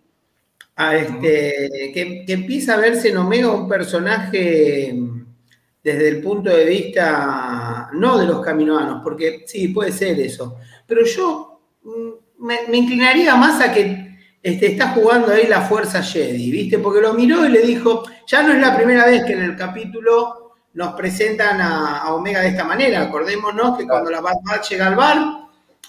a 0.77 0.95
este, 0.95 1.93
que, 1.95 2.25
que, 2.27 2.33
empieza 2.35 2.75
a 2.75 2.81
verse 2.81 3.09
en 3.09 3.17
Omega 3.17 3.51
un 3.51 3.69
personaje 3.69 4.95
desde 5.83 6.09
el 6.09 6.21
punto 6.21 6.51
de 6.51 6.67
vista, 6.67 7.89
no 7.95 8.19
de 8.19 8.27
los 8.27 8.43
caminoanos, 8.43 9.01
porque 9.03 9.45
sí, 9.47 9.69
puede 9.69 9.93
ser 9.93 10.21
eso, 10.21 10.59
pero 10.87 11.07
yo 11.07 11.53
me, 12.43 12.77
inclinaría 12.77 13.35
más 13.37 13.61
a 13.61 13.73
que 13.73 14.19
este, 14.43 14.73
está 14.73 14.89
jugando 14.89 15.33
ahí 15.33 15.47
la 15.47 15.63
fuerza 15.63 16.03
Jedi, 16.03 16.51
¿viste? 16.51 16.79
Porque 16.79 17.01
lo 17.01 17.15
miró 17.15 17.47
y 17.47 17.49
le 17.49 17.63
dijo, 17.63 18.03
ya 18.27 18.43
no 18.43 18.53
es 18.53 18.61
la 18.61 18.77
primera 18.77 19.07
vez 19.07 19.25
que 19.25 19.33
en 19.35 19.43
el 19.43 19.57
capítulo 19.57 20.55
nos 20.75 20.95
presentan 20.95 21.61
a, 21.61 22.13
Omega 22.13 22.41
de 22.41 22.49
esta 22.49 22.65
manera. 22.65 23.03
Acordémonos 23.03 23.79
que 23.79 23.87
cuando 23.87 24.11
la 24.11 24.21
Bad 24.21 24.39
Batch 24.45 24.71
llega 24.71 24.89
al 24.89 24.97
bar, 24.97 25.19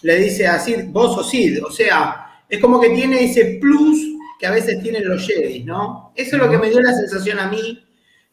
le 0.04 0.16
dice 0.18 0.48
a 0.48 0.60
Sid, 0.60 0.86
vos 0.90 1.18
o 1.18 1.24
Sid. 1.24 1.64
O 1.64 1.72
sea, 1.72 2.44
es 2.48 2.60
como 2.60 2.80
que 2.80 2.90
tiene 2.90 3.24
ese 3.24 3.58
plus 3.60 4.00
que 4.38 4.46
a 4.46 4.52
veces 4.52 4.82
tienen 4.84 5.08
los 5.08 5.26
Jedi, 5.26 5.64
¿no? 5.64 6.12
Eso 6.16 6.36
es 6.36 6.42
lo 6.42 6.50
que 6.50 6.58
me 6.58 6.70
dio 6.70 6.82
la 6.82 6.94
sensación 6.94 7.40
a 7.40 7.48
mí. 7.48 7.84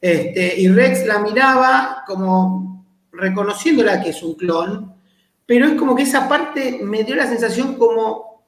Este, 0.01 0.61
y 0.61 0.69
Rex 0.69 1.07
la 1.07 1.21
miraba 1.21 2.05
como 2.07 2.85
reconociéndola 3.13 4.03
que 4.03 4.11
es 4.11 4.23
un 4.23 4.35
clon, 4.35 4.90
pero 5.51 5.67
es 5.67 5.73
como 5.73 5.97
que 5.97 6.05
esa 6.05 6.29
parte 6.29 6.79
me 6.81 7.03
dio 7.03 7.17
la 7.17 7.27
sensación 7.27 7.75
como 7.75 8.45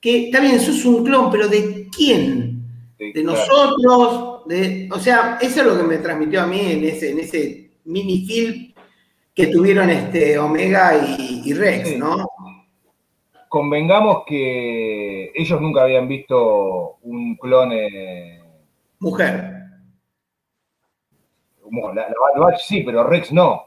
que, 0.00 0.28
está 0.28 0.40
bien, 0.40 0.58
sos 0.58 0.82
un 0.86 1.04
clon, 1.04 1.30
pero 1.30 1.46
¿de 1.46 1.88
quién? 1.94 2.64
de 2.96 3.22
nosotros, 3.22 4.46
de, 4.46 4.88
o 4.90 4.98
sea, 4.98 5.36
eso 5.42 5.60
es 5.60 5.66
lo 5.66 5.76
que 5.76 5.82
me 5.82 5.98
transmitió 5.98 6.40
a 6.40 6.46
mí 6.46 6.58
en 6.58 6.84
ese, 6.84 7.10
en 7.10 7.18
ese 7.18 7.72
mini 7.84 8.24
film 8.24 8.72
que 9.34 9.48
tuvieron 9.48 9.90
este 9.90 10.38
Omega 10.38 10.94
y, 11.18 11.52
Rex, 11.52 11.98
¿no? 11.98 12.26
Convengamos 13.50 14.22
que 14.26 15.30
ellos 15.34 15.60
nunca 15.60 15.82
habían 15.82 16.08
visto 16.08 16.96
un 17.02 17.36
clon 17.36 17.74
mujer. 19.00 19.52
La, 21.94 22.08
la, 22.08 22.56
sí, 22.56 22.84
pero 22.86 23.04
Rex 23.04 23.32
no, 23.32 23.64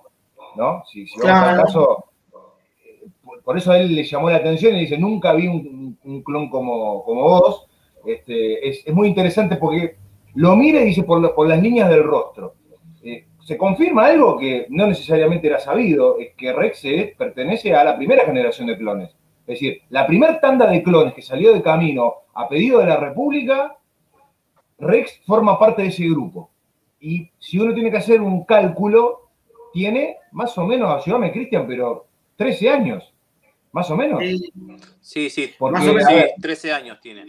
¿no? 0.55 0.83
Si, 0.91 1.05
si 1.05 1.19
vamos 1.19 1.47
al 1.47 1.63
caso, 1.63 2.10
por 3.51 3.57
eso 3.57 3.73
a 3.73 3.79
él 3.79 3.93
le 3.93 4.05
llamó 4.05 4.29
la 4.29 4.37
atención 4.37 4.77
y 4.77 4.79
dice, 4.79 4.97
nunca 4.97 5.33
vi 5.33 5.45
un, 5.45 6.23
clon 6.23 6.49
como, 6.49 7.03
como 7.03 7.21
vos. 7.23 7.67
Este, 8.05 8.65
es, 8.65 8.87
muy 8.93 9.09
interesante 9.09 9.57
porque 9.57 9.97
lo 10.35 10.55
mira 10.55 10.79
y 10.79 10.85
dice 10.85 11.03
por, 11.03 11.45
las 11.45 11.61
líneas 11.61 11.89
del 11.89 12.01
rostro. 12.01 12.53
Eh, 13.03 13.25
se 13.43 13.57
confirma 13.57 14.05
algo 14.05 14.37
que 14.37 14.67
no 14.69 14.87
necesariamente 14.87 15.47
era 15.47 15.59
sabido, 15.59 16.17
es 16.17 16.33
que 16.37 16.53
Rex 16.53 16.81
pertenece 17.17 17.75
a 17.75 17.83
la 17.83 17.97
primera 17.97 18.23
generación 18.23 18.67
de 18.67 18.77
clones. 18.77 19.09
Es 19.41 19.59
decir, 19.59 19.81
la 19.89 20.07
primera 20.07 20.39
tanda 20.39 20.65
de 20.67 20.81
clones 20.81 21.13
que 21.13 21.21
salió 21.21 21.53
de 21.53 21.61
camino 21.61 22.13
a 22.33 22.47
pedido 22.47 22.79
de 22.79 22.85
la 22.85 22.95
República, 22.95 23.75
Rex 24.79 25.23
forma 25.25 25.59
parte 25.59 25.81
de 25.81 25.89
ese 25.89 26.05
grupo. 26.05 26.51
Y 27.01 27.29
si 27.37 27.59
uno 27.59 27.73
tiene 27.73 27.91
que 27.91 27.97
hacer 27.97 28.21
un 28.21 28.45
cálculo, 28.45 29.29
tiene 29.73 30.19
más 30.31 30.57
o 30.57 30.65
menos, 30.65 30.89
ayúdame 30.95 31.33
Cristian, 31.33 31.67
pero 31.67 32.07
13 32.37 32.69
años. 32.69 33.10
Más 33.71 33.89
o 33.89 33.95
menos. 33.95 34.21
Sí, 34.99 35.29
sí, 35.29 35.51
más 35.59 35.87
o 35.87 35.93
menos, 35.93 36.11
13 36.41 36.73
años 36.73 36.99
tiene. 37.01 37.25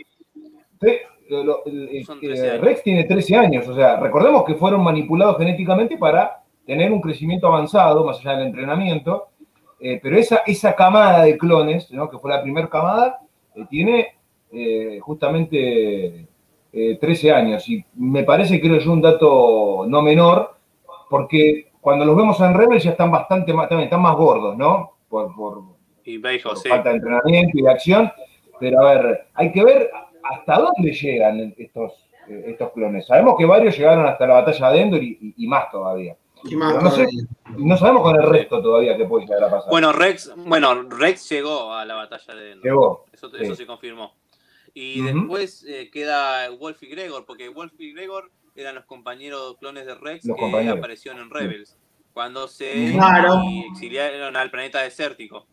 Rex 2.60 2.82
tiene 2.82 3.04
13 3.04 3.36
años, 3.36 3.68
o 3.68 3.74
sea, 3.74 3.96
recordemos 3.96 4.44
que 4.44 4.54
fueron 4.54 4.82
manipulados 4.82 5.38
genéticamente 5.38 5.96
para 5.96 6.42
tener 6.66 6.92
un 6.92 7.00
crecimiento 7.00 7.46
avanzado, 7.46 8.04
más 8.04 8.18
allá 8.18 8.36
del 8.36 8.48
entrenamiento, 8.48 9.28
eh, 9.80 9.98
pero 10.02 10.16
esa, 10.16 10.42
esa 10.46 10.74
camada 10.74 11.24
de 11.24 11.36
clones, 11.38 11.88
que 11.88 12.18
fue 12.18 12.30
la 12.30 12.42
primera 12.42 12.68
camada, 12.68 13.20
eh, 13.54 13.64
tiene 13.68 14.14
eh, 14.52 14.98
justamente 15.00 16.26
13 16.72 17.32
años, 17.32 17.68
y 17.68 17.84
me 17.96 18.24
parece, 18.24 18.60
creo 18.60 18.78
yo, 18.78 18.92
un 18.92 19.02
dato 19.02 19.84
no 19.86 20.00
menor, 20.00 20.56
porque 21.10 21.72
cuando 21.80 22.04
los 22.06 22.16
vemos 22.16 22.40
en 22.40 22.54
Rebels 22.54 22.84
ya 22.84 22.92
están 22.92 23.10
bastante 23.10 23.52
más, 23.52 23.68
también 23.68 23.88
están 23.88 24.00
más 24.00 24.16
gordos, 24.16 24.56
¿no? 24.56 24.92
Por, 25.08 25.34
por, 25.34 25.62
y 26.04 26.20
sí. 26.20 26.68
Falta 26.68 26.90
de 26.90 26.96
entrenamiento 26.96 27.58
y 27.58 27.62
de 27.62 27.70
acción. 27.70 28.12
Pero 28.60 28.80
a 28.80 28.94
ver, 28.94 29.26
hay 29.34 29.52
que 29.52 29.64
ver 29.64 29.90
hasta 30.22 30.58
dónde 30.58 30.92
llegan 30.92 31.54
estos, 31.56 31.92
eh, 32.28 32.44
estos 32.48 32.72
clones. 32.72 33.06
Sabemos 33.06 33.34
que 33.36 33.44
varios 33.44 33.76
llegaron 33.76 34.06
hasta 34.06 34.26
la 34.26 34.34
batalla 34.34 34.70
de 34.70 34.80
Endor 34.80 35.02
y, 35.02 35.46
más 35.46 35.70
todavía. 35.70 36.16
no, 36.44 37.76
sabemos 37.76 38.02
con 38.02 38.16
el 38.16 38.28
resto 38.28 38.62
todavía 38.62 38.96
qué 38.96 39.04
puede 39.04 39.26
llegar 39.26 39.44
a 39.44 39.50
pasar. 39.50 39.70
Bueno, 39.70 39.92
Rex, 39.92 40.32
bueno, 40.36 40.82
Rex 40.82 41.28
llegó 41.28 41.72
a 41.72 41.84
la 41.84 41.94
batalla 41.94 42.34
de 42.34 42.52
Endor. 42.52 42.64
Llegó. 42.64 43.04
Eso, 43.12 43.34
eso 43.36 43.54
se 43.54 43.66
confirmó. 43.66 44.14
Y 44.74 45.02
después 45.02 45.64
eh, 45.68 45.90
queda 45.92 46.48
Wolf 46.50 46.82
y 46.82 46.86
Gregor, 46.86 47.26
porque 47.26 47.48
Wolf 47.48 47.74
y 47.78 47.92
Gregor 47.92 48.30
eran 48.54 48.74
los 48.74 48.84
compañeros 48.84 49.56
clones 49.58 49.86
de 49.86 49.94
Rex 49.94 50.26
que 50.26 50.68
aparecieron 50.68 51.20
en 51.20 51.30
Rebels. 51.30 51.78
Cuando 52.12 52.46
se 52.46 52.94
exiliaron 53.70 54.36
al 54.36 54.50
planeta 54.50 54.82
desértico. 54.82 55.46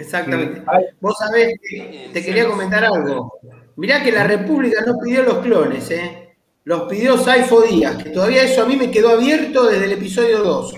Exactamente. 0.00 0.62
Vos 1.00 1.16
sabés 1.18 1.58
que 1.62 2.10
te 2.12 2.24
quería 2.24 2.46
comentar 2.48 2.84
algo. 2.84 3.38
Mirá 3.76 4.02
que 4.02 4.12
la 4.12 4.24
República 4.24 4.82
no 4.86 4.98
pidió 4.98 5.22
los 5.22 5.38
clones, 5.38 5.90
¿eh? 5.90 6.36
Los 6.64 6.82
pidió 6.82 7.16
Saifo 7.16 7.62
Díaz, 7.62 8.02
que 8.02 8.10
todavía 8.10 8.42
eso 8.42 8.62
a 8.62 8.66
mí 8.66 8.76
me 8.76 8.90
quedó 8.90 9.10
abierto 9.10 9.66
desde 9.66 9.86
el 9.86 9.92
episodio 9.92 10.42
2. 10.42 10.74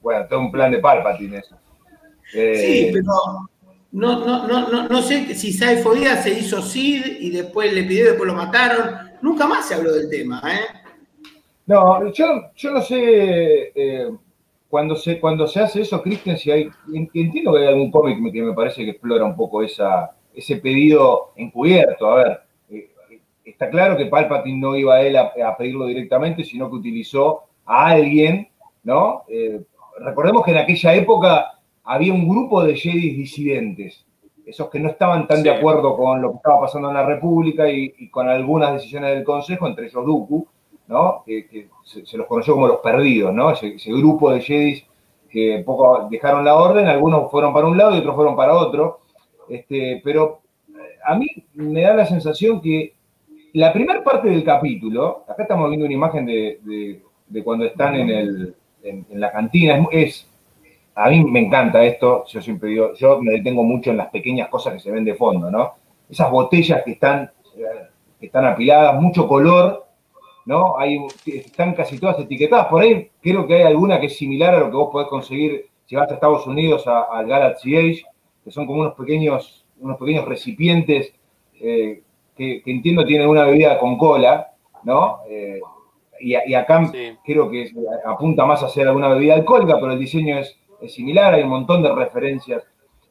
Bueno, 0.00 0.26
todo 0.28 0.40
un 0.40 0.52
plan 0.52 0.70
de 0.72 0.78
Palpatine 0.78 1.38
eso. 1.38 1.56
Eh, 2.34 2.56
sí, 2.56 2.90
pero 2.92 3.12
no, 3.92 4.26
no, 4.26 4.46
no, 4.48 4.88
no, 4.88 5.02
sé 5.02 5.34
si 5.34 5.52
Saifo 5.52 5.94
Díaz 5.94 6.24
se 6.24 6.30
hizo 6.30 6.60
Sid 6.60 7.04
y 7.20 7.30
después 7.30 7.72
le 7.72 7.84
pidió 7.84 8.04
y 8.04 8.08
después 8.08 8.26
lo 8.26 8.34
mataron. 8.34 9.12
Nunca 9.22 9.46
más 9.46 9.68
se 9.68 9.74
habló 9.74 9.92
del 9.92 10.10
tema, 10.10 10.42
¿eh? 10.46 11.28
No, 11.66 12.12
yo, 12.12 12.26
yo 12.56 12.70
no 12.70 12.82
sé. 12.82 13.72
Eh, 13.74 14.10
cuando 14.74 14.96
se, 14.96 15.20
cuando 15.20 15.46
se 15.46 15.60
hace 15.60 15.82
eso, 15.82 16.02
Christian, 16.02 16.36
si 16.36 16.50
hay, 16.50 16.68
entiendo 16.92 17.52
que 17.52 17.60
hay 17.60 17.66
algún 17.66 17.92
cómic 17.92 18.32
que 18.32 18.42
me 18.42 18.54
parece 18.54 18.84
que 18.84 18.90
explora 18.90 19.24
un 19.24 19.36
poco 19.36 19.62
esa, 19.62 20.16
ese 20.34 20.56
pedido 20.56 21.30
encubierto. 21.36 22.10
A 22.10 22.16
ver, 22.16 22.40
eh, 22.70 22.90
está 23.44 23.70
claro 23.70 23.96
que 23.96 24.06
Palpatine 24.06 24.58
no 24.58 24.74
iba 24.74 24.96
a 24.96 25.02
él 25.02 25.16
a, 25.16 25.56
pedirlo 25.56 25.86
directamente, 25.86 26.42
sino 26.42 26.68
que 26.68 26.74
utilizó 26.74 27.44
a 27.64 27.90
alguien, 27.90 28.48
¿no? 28.82 29.22
Eh, 29.28 29.60
recordemos 30.00 30.44
que 30.44 30.50
en 30.50 30.58
aquella 30.58 30.92
época 30.92 31.60
había 31.84 32.12
un 32.12 32.28
grupo 32.28 32.64
de 32.64 32.74
Jedi 32.74 33.10
disidentes, 33.10 34.04
esos 34.44 34.68
que 34.70 34.80
no 34.80 34.88
estaban 34.88 35.28
tan 35.28 35.44
de 35.44 35.50
acuerdo 35.50 35.96
con 35.96 36.20
lo 36.20 36.32
que 36.32 36.36
estaba 36.38 36.62
pasando 36.62 36.88
en 36.88 36.94
la 36.94 37.06
República 37.06 37.70
y, 37.70 38.10
con 38.10 38.28
algunas 38.28 38.72
decisiones 38.72 39.14
del 39.14 39.22
Consejo, 39.22 39.68
entre 39.68 39.86
ellos 39.86 40.04
Dooku, 40.04 40.48
¿no? 40.86 41.22
Que, 41.26 41.68
se, 41.84 42.16
los 42.16 42.26
conoció 42.26 42.54
como 42.54 42.68
los 42.68 42.78
perdidos, 42.78 43.32
¿no? 43.32 43.50
Ese, 43.50 43.76
grupo 43.86 44.32
de 44.32 44.40
Jedi 44.40 44.84
que 45.30 45.62
poco 45.66 46.08
dejaron 46.10 46.44
la 46.44 46.54
orden, 46.54 46.86
algunos 46.86 47.30
fueron 47.30 47.52
para 47.52 47.66
un 47.66 47.76
lado 47.76 47.94
y 47.94 47.98
otros 47.98 48.14
fueron 48.14 48.36
para 48.36 48.54
otro. 48.54 49.00
Este, 49.48 50.00
pero 50.04 50.40
eh, 50.68 50.98
a 51.04 51.16
mí 51.16 51.26
me 51.54 51.82
da 51.82 51.94
la 51.94 52.06
sensación 52.06 52.60
que 52.60 52.94
la 53.54 53.72
primera 53.72 54.02
parte 54.02 54.28
del 54.28 54.42
capítulo, 54.42 55.24
acá 55.28 55.42
estamos 55.42 55.68
viendo 55.68 55.86
una 55.86 55.94
imagen 55.94 56.26
de, 56.26 57.00
cuando 57.44 57.64
están 57.64 57.94
en, 57.94 58.10
el, 58.10 58.54
en, 58.82 59.06
la 59.12 59.30
cantina, 59.30 59.86
es, 59.92 60.28
a 60.94 61.08
mí 61.08 61.24
me 61.24 61.46
encanta 61.46 61.84
esto, 61.84 62.24
yo 62.26 62.42
siempre 62.42 62.70
digo, 62.70 62.94
yo 62.94 63.20
me 63.22 63.32
detengo 63.32 63.62
mucho 63.62 63.90
en 63.90 63.96
las 63.96 64.08
pequeñas 64.08 64.48
cosas 64.48 64.74
que 64.74 64.80
se 64.80 64.90
ven 64.90 65.04
de 65.04 65.14
fondo, 65.14 65.52
¿no? 65.52 65.74
Esas 66.10 66.32
botellas 66.32 66.82
que 66.84 66.92
están, 66.92 67.30
eh, 67.56 67.86
que 68.18 68.26
están 68.26 68.44
apiladas, 68.44 69.00
mucho 69.00 69.28
color, 69.28 69.86
¿no? 70.46 70.78
Hay, 70.78 70.98
están 71.26 71.74
casi 71.74 71.98
todas 71.98 72.18
etiquetadas. 72.18 72.66
Por 72.66 72.82
ahí 72.82 73.10
creo 73.20 73.46
que 73.46 73.54
hay 73.54 73.62
alguna 73.62 74.00
que 74.00 74.06
es 74.06 74.16
similar 74.16 74.54
a 74.54 74.60
lo 74.60 74.70
que 74.70 74.76
vos 74.76 74.90
podés 74.92 75.08
conseguir 75.08 75.66
si 75.86 75.96
vas 75.96 76.10
a 76.10 76.14
Estados 76.14 76.46
Unidos 76.46 76.86
al 76.86 77.26
Galaxy 77.26 77.76
Age, 77.76 78.02
que 78.42 78.50
son 78.50 78.66
como 78.66 78.80
unos 78.80 78.94
pequeños, 78.94 79.66
unos 79.80 79.98
pequeños 79.98 80.24
recipientes 80.24 81.12
eh, 81.60 82.02
que, 82.36 82.62
entiendo 82.66 83.04
tienen 83.04 83.28
una 83.28 83.44
bebida 83.44 83.78
con 83.78 83.96
cola, 83.96 84.52
¿no? 84.82 85.20
Eh, 85.28 85.60
y, 86.20 86.54
acá 86.54 86.90
creo 87.24 87.50
que 87.50 87.70
apunta 88.06 88.46
más 88.46 88.62
a 88.62 88.68
ser 88.68 88.88
alguna 88.88 89.08
bebida 89.08 89.34
alcohólica, 89.34 89.78
pero 89.78 89.92
el 89.92 89.98
diseño 89.98 90.38
es, 90.38 90.56
similar, 90.86 91.34
hay 91.34 91.42
un 91.42 91.50
montón 91.50 91.82
de 91.82 91.94
referencias. 91.94 92.62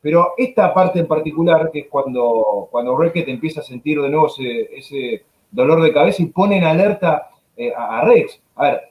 Pero 0.02 0.34
esta 0.38 0.74
parte 0.74 1.00
en 1.00 1.08
particular, 1.08 1.70
que 1.72 1.80
es 1.80 1.88
cuando, 1.90 2.68
cuando 2.70 3.02
empieza 3.04 3.62
a 3.62 3.64
sentir 3.64 4.02
de 4.02 4.10
nuevo 4.10 4.28
ese 4.28 5.24
dolor 5.54 5.82
de 5.82 5.94
cabeza 5.94 6.22
y 6.22 6.28
pone 6.28 6.58
en 6.58 6.66
alerta 6.66 7.30
eh, 7.56 7.72
a, 7.76 8.02
Rex. 8.02 8.42
A 8.56 8.64
ver, 8.64 8.82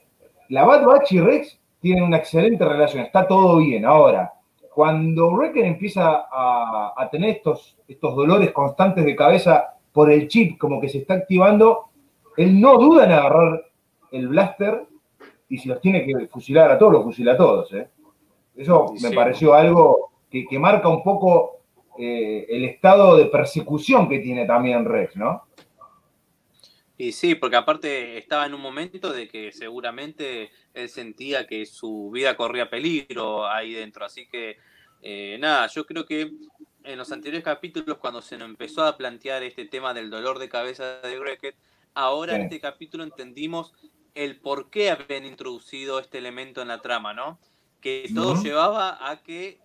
la 0.49 0.65
Bad 0.65 0.85
Batch 0.85 1.11
y 1.11 1.19
Rex 1.19 1.59
tienen 1.79 2.03
una 2.03 2.17
excelente 2.17 2.65
relación, 2.65 3.03
está 3.03 3.27
todo 3.27 3.57
bien. 3.57 3.85
Ahora, 3.85 4.33
cuando 4.73 5.29
Wrecker 5.31 5.65
empieza 5.65 6.25
a, 6.31 7.07
tener 7.11 7.29
estos, 7.29 7.77
estos 7.87 8.15
dolores 8.15 8.51
constantes 8.51 9.05
de 9.05 9.15
cabeza 9.15 9.75
por 9.91 10.11
el 10.11 10.27
chip, 10.27 10.57
como 10.57 10.81
que 10.81 10.89
se 10.89 10.99
está 10.99 11.15
activando, 11.15 11.89
él 12.37 12.59
no 12.59 12.77
duda 12.77 13.05
en 13.05 13.11
agarrar 13.11 13.65
el 14.11 14.27
blaster 14.29 14.85
y 15.49 15.57
si 15.57 15.69
los 15.69 15.79
tiene 15.79 16.05
que 16.05 16.27
fusilar 16.27 16.71
a 16.71 16.79
todos, 16.79 16.93
los 16.93 17.03
fusila 17.03 17.33
a 17.33 17.37
todos. 17.37 17.71
¿eh? 17.73 17.87
Eso 18.55 18.93
me 19.01 19.11
pareció 19.11 19.53
algo 19.53 20.11
que, 20.31 20.47
marca 20.57 20.87
un 20.87 21.03
poco 21.03 21.57
eh, 21.99 22.47
el 22.49 22.65
estado 22.65 23.17
de 23.17 23.25
persecución 23.25 24.09
que 24.09 24.19
tiene 24.19 24.45
también 24.45 24.85
Rex, 24.85 25.15
¿no? 25.15 25.43
Y 27.03 27.11
sí, 27.11 27.35
porque 27.35 27.57
aparte 27.57 28.17
estaba 28.17 28.45
en 28.45 28.53
un 28.53 28.61
momento 28.61 29.11
de 29.11 29.27
que 29.27 29.51
seguramente 29.51 30.51
él 30.73 30.87
sentía 30.87 31.45
que 31.45 31.65
su 31.65 32.09
vida 32.11 32.37
corría 32.37 32.69
peligro 32.69 33.45
ahí 33.45 33.73
dentro. 33.73 34.05
Así 34.05 34.25
que, 34.25 34.57
eh, 35.01 35.35
nada, 35.37 35.67
yo 35.67 35.85
creo 35.85 36.05
que 36.05 36.31
en 36.85 36.97
los 36.97 37.11
anteriores 37.11 37.43
capítulos, 37.43 37.97
cuando 37.97 38.21
se 38.21 38.37
nos 38.37 38.47
empezó 38.47 38.85
a 38.85 38.95
plantear 38.95 39.43
este 39.43 39.65
tema 39.65 39.93
del 39.93 40.09
dolor 40.09 40.39
de 40.39 40.47
cabeza 40.47 41.01
de 41.01 41.19
Grecket, 41.19 41.57
ahora 41.93 42.37
en 42.37 42.43
este 42.43 42.61
capítulo 42.61 43.03
entendimos 43.03 43.73
el 44.15 44.39
por 44.39 44.69
qué 44.69 44.89
habían 44.89 45.25
introducido 45.25 45.99
este 45.99 46.19
elemento 46.19 46.61
en 46.61 46.69
la 46.69 46.81
trama, 46.81 47.13
¿no? 47.13 47.37
Que 47.81 48.09
todo 48.15 48.41
llevaba 48.41 49.09
a 49.09 49.21
que 49.21 49.59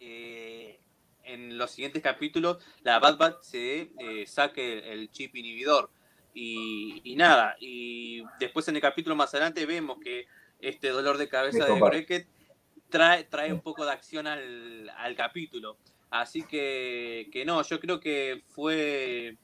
eh, 0.00 0.80
en 1.22 1.56
los 1.56 1.70
siguientes 1.70 2.02
capítulos 2.02 2.58
la 2.82 2.98
Bad 2.98 3.16
Bat 3.16 3.42
se 3.42 3.92
eh, 4.00 4.26
saque 4.26 4.92
el 4.92 5.08
chip 5.12 5.36
inhibidor 5.36 5.88
y, 6.34 7.14
nada, 7.16 7.56
y 7.58 8.22
después 8.38 8.66
en 8.68 8.76
el 8.76 8.82
capítulo 8.82 9.16
más 9.16 9.34
adelante 9.34 9.66
vemos 9.66 9.98
que 10.02 10.26
este 10.60 10.88
dolor 10.90 11.18
de 11.18 11.28
cabeza 11.28 11.64
de 11.64 11.80
Breckett 11.80 12.28
trae, 12.88 13.24
trae 13.24 13.52
un 13.52 13.60
poco 13.60 13.84
de 13.84 13.92
acción 13.92 14.26
al, 14.26 15.14
capítulo. 15.16 15.76
Así 16.10 16.42
que, 16.42 17.28
que, 17.32 17.44
no, 17.44 17.62
yo 17.62 17.80
creo 17.80 18.00
que 18.00 18.42
fue 18.48 19.36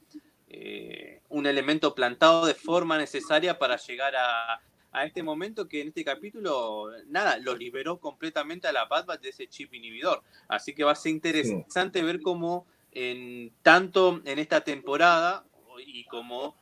eh, 0.49 1.23
un 1.29 1.47
elemento 1.47 1.95
plantado 1.95 2.47
de 2.47 2.55
forma 2.55 2.99
necesaria 2.99 3.59
para 3.59 3.77
llegar 3.77 4.15
a, 4.17 4.61
este 5.05 5.23
momento 5.23 5.69
que 5.69 5.83
en 5.83 5.89
este 5.89 6.03
capítulo, 6.03 6.91
nada, 7.09 7.37
lo 7.37 7.55
liberó 7.55 8.01
completamente 8.01 8.67
a 8.67 8.73
la 8.73 8.87
Bad 8.87 9.05
Batch 9.05 9.21
de 9.21 9.29
ese 9.29 9.47
chip 9.47 9.75
inhibidor. 9.75 10.23
Así 10.49 10.75
que 10.75 10.85
va 10.85 10.93
a 10.93 10.95
ser 10.95 11.13
interesante 11.13 12.03
ver 12.03 12.23
cómo 12.23 12.67
en 12.93 13.53
tanto 13.61 14.23
en 14.25 14.39
esta 14.39 14.63
temporada 14.63 15.45
y 15.87 16.05
como 16.05 16.57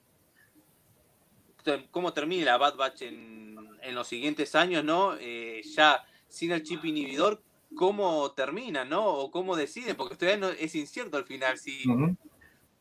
cómo 1.91 2.13
termine 2.13 2.45
la 2.45 2.59
Bad 2.59 2.77
Batch 2.77 3.03
en, 3.03 3.55
los 3.93 4.09
siguientes 4.09 4.55
años, 4.55 4.83
¿no? 4.83 5.15
Eh, 5.21 5.63
ya 5.75 6.03
sin 6.27 6.53
el 6.53 6.63
chip 6.63 6.85
inhibidor, 6.85 7.43
¿cómo 7.77 8.33
termina, 8.33 8.85
¿no? 8.85 9.07
O 9.07 9.31
cómo 9.31 9.57
deciden, 9.57 9.95
porque 9.95 10.17
todavía 10.17 10.39
no, 10.39 10.49
es 10.49 10.75
incierto 10.75 11.19
al 11.19 11.25
final 11.25 11.59
si 11.59 11.85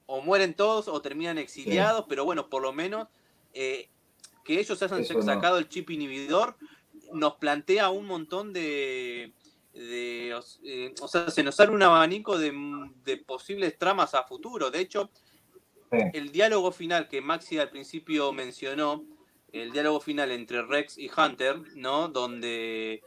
o 0.06 0.22
mueren 0.22 0.54
todos 0.54 0.88
o 0.88 1.02
terminan 1.02 1.38
exiliados, 1.38 2.06
pero 2.08 2.24
bueno, 2.24 2.50
por 2.50 2.62
lo 2.62 2.72
menos 2.72 3.08
eh, 3.54 3.90
que 4.46 4.60
ellos 4.60 4.82
hayan 4.82 5.04
sacado 5.06 5.58
el 5.58 5.68
chip 5.68 5.90
inhibidor 5.90 6.56
nos 7.14 7.36
plantea 7.36 7.90
un 7.90 8.06
montón 8.06 8.54
de, 8.54 9.34
eh, 9.74 10.34
o 11.02 11.08
sea, 11.08 11.30
se 11.30 11.44
nos 11.44 11.56
sale 11.56 11.72
un 11.72 11.84
abanico 11.84 12.38
de, 12.38 12.54
de, 13.04 13.18
posibles 13.18 13.78
tramas 13.78 14.14
a 14.14 14.24
futuro. 14.24 14.72
De 14.72 14.80
hecho, 14.80 15.10
el 16.14 16.32
diálogo 16.32 16.72
final 16.72 17.08
que 17.08 17.22
Maxi 17.22 17.58
al 17.58 17.70
principio 17.70 18.32
mencionó, 18.34 19.04
el 19.52 19.72
diálogo 19.72 20.00
final 20.00 20.32
entre 20.32 20.64
Rex 20.64 20.98
y 20.98 21.10
Hunter, 21.16 21.58
¿no? 21.76 22.08
Donde 22.08 23.04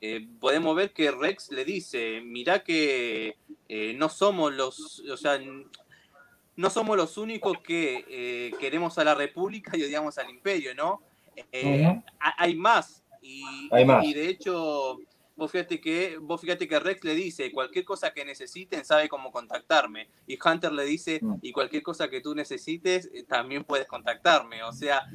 eh, 0.00 0.26
podemos 0.40 0.74
ver 0.76 0.92
que 0.92 1.10
Rex 1.10 1.50
le 1.52 1.64
dice, 1.64 2.20
mirá 2.20 2.62
que 2.62 3.36
eh, 3.68 3.94
no 3.94 4.08
somos 4.08 4.52
los, 4.52 5.00
o 5.00 5.16
sea, 5.16 5.40
no 6.56 6.70
somos 6.70 6.96
los 6.96 7.16
únicos 7.16 7.58
que 7.62 8.04
eh, 8.08 8.52
queremos 8.58 8.98
a 8.98 9.04
la 9.04 9.14
República 9.14 9.76
y 9.76 9.84
odiamos 9.84 10.18
al 10.18 10.28
Imperio, 10.28 10.74
¿no? 10.74 11.02
Hay 12.38 12.54
más. 12.54 13.04
hay 13.70 13.84
más. 13.84 14.04
Y 14.04 14.14
de 14.14 14.28
hecho, 14.28 14.98
vos 15.36 15.52
fíjate 15.52 15.80
que, 15.80 16.18
vos 16.20 16.40
fíjate 16.40 16.66
que 16.66 16.80
Rex 16.80 17.04
le 17.04 17.14
dice, 17.14 17.52
cualquier 17.52 17.84
cosa 17.84 18.12
que 18.12 18.24
necesiten 18.24 18.84
sabe 18.84 19.08
cómo 19.08 19.30
contactarme. 19.30 20.08
Y 20.26 20.38
Hunter 20.42 20.72
le 20.72 20.84
dice, 20.84 21.20
mm. 21.22 21.36
y 21.42 21.52
cualquier 21.52 21.82
cosa 21.82 22.08
que 22.08 22.20
tú 22.20 22.34
necesites, 22.34 23.10
eh, 23.12 23.22
también 23.22 23.64
puedes 23.64 23.86
contactarme. 23.86 24.62
O 24.64 24.72
sea, 24.72 25.06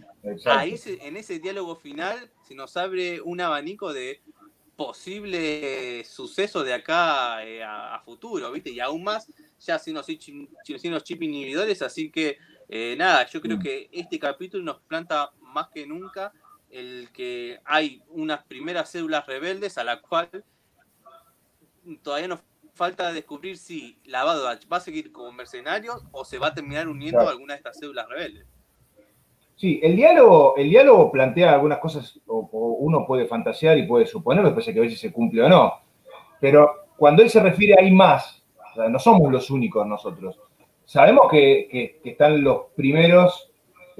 ahí 0.45 0.79
en 0.85 1.17
ese 1.17 1.39
diálogo 1.39 1.75
final 1.75 2.31
se 2.47 2.55
nos 2.55 2.77
abre 2.77 3.19
un 3.21 3.41
abanico 3.41 3.91
de 3.91 4.21
posibles 4.75 6.07
sucesos 6.07 6.65
de 6.65 6.73
acá 6.73 7.45
eh, 7.45 7.63
a, 7.63 8.01
futuro, 8.05 8.51
¿viste? 8.51 8.71
Y 8.71 8.79
aún 8.79 9.03
más, 9.03 9.31
ya 9.59 9.77
sin 9.77 9.95
los, 9.95 10.05
sin 10.05 10.91
los 10.91 11.03
chip 11.03 11.21
inhibidores, 11.21 11.81
así 11.81 12.09
que 12.09 12.37
eh, 12.73 12.95
nada, 12.97 13.27
yo 13.27 13.41
creo 13.41 13.57
mm. 13.57 13.61
que 13.61 13.89
este 13.91 14.17
capítulo 14.17 14.63
nos 14.63 14.79
planta 14.79 15.31
más 15.41 15.67
que 15.73 15.85
nunca 15.85 16.31
el 16.71 17.09
que 17.13 17.59
hay 17.65 18.01
unas 18.09 18.43
primeras 18.45 18.89
células 18.89 19.25
rebeldes 19.25 19.77
a 19.77 19.83
la 19.83 20.01
cual 20.01 20.29
todavía 22.01 22.27
nos 22.27 22.39
falta 22.73 23.11
descubrir 23.11 23.57
si 23.57 23.99
la 24.05 24.23
va 24.23 24.57
a 24.69 24.79
seguir 24.79 25.11
como 25.11 25.31
mercenarios 25.31 26.03
o 26.11 26.23
se 26.23 26.39
va 26.39 26.47
a 26.47 26.53
terminar 26.53 26.87
uniendo 26.87 27.21
a 27.21 27.31
alguna 27.31 27.53
de 27.53 27.57
estas 27.57 27.77
células 27.77 28.07
rebeldes. 28.07 28.45
Sí, 29.55 29.79
el 29.83 29.95
diálogo, 29.95 30.55
el 30.57 30.69
diálogo 30.69 31.11
plantea 31.11 31.53
algunas 31.53 31.79
cosas, 31.79 32.19
o, 32.25 32.49
uno 32.79 33.05
puede 33.05 33.27
fantasear 33.27 33.77
y 33.77 33.85
puede 33.85 34.07
suponer, 34.07 34.43
después 34.43 34.67
hay 34.67 34.73
que 34.73 34.79
ver 34.79 34.89
si 34.89 34.95
se 34.95 35.11
cumple 35.11 35.43
o 35.43 35.49
no. 35.49 35.73
Pero 36.39 36.87
cuando 36.97 37.21
él 37.21 37.29
se 37.29 37.41
refiere 37.41 37.75
a 37.75 37.83
hay 37.83 37.91
más, 37.91 38.43
no 38.89 38.97
somos 38.97 39.31
los 39.31 39.51
únicos 39.51 39.85
nosotros. 39.85 40.39
Sabemos 40.85 41.29
que 41.29 41.99
están 42.03 42.43
los 42.43 42.71
primeros 42.75 43.50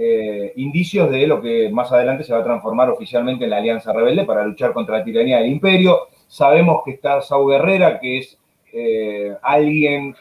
eh, 0.03 0.53
indicios 0.55 1.11
de 1.11 1.27
lo 1.27 1.39
que 1.39 1.69
más 1.69 1.91
adelante 1.91 2.23
se 2.23 2.33
va 2.33 2.39
a 2.39 2.43
transformar 2.43 2.89
oficialmente 2.89 3.43
en 3.43 3.51
la 3.51 3.57
Alianza 3.57 3.93
Rebelde 3.93 4.25
para 4.25 4.43
luchar 4.43 4.73
contra 4.73 4.97
la 4.97 5.03
tiranía 5.03 5.37
del 5.37 5.51
imperio. 5.51 6.07
Sabemos 6.27 6.81
que 6.83 6.91
está 6.91 7.21
Sau 7.21 7.45
Guerrera, 7.45 7.99
que 7.99 8.17
es 8.17 8.39
eh, 8.73 9.35
alguien... 9.43 10.15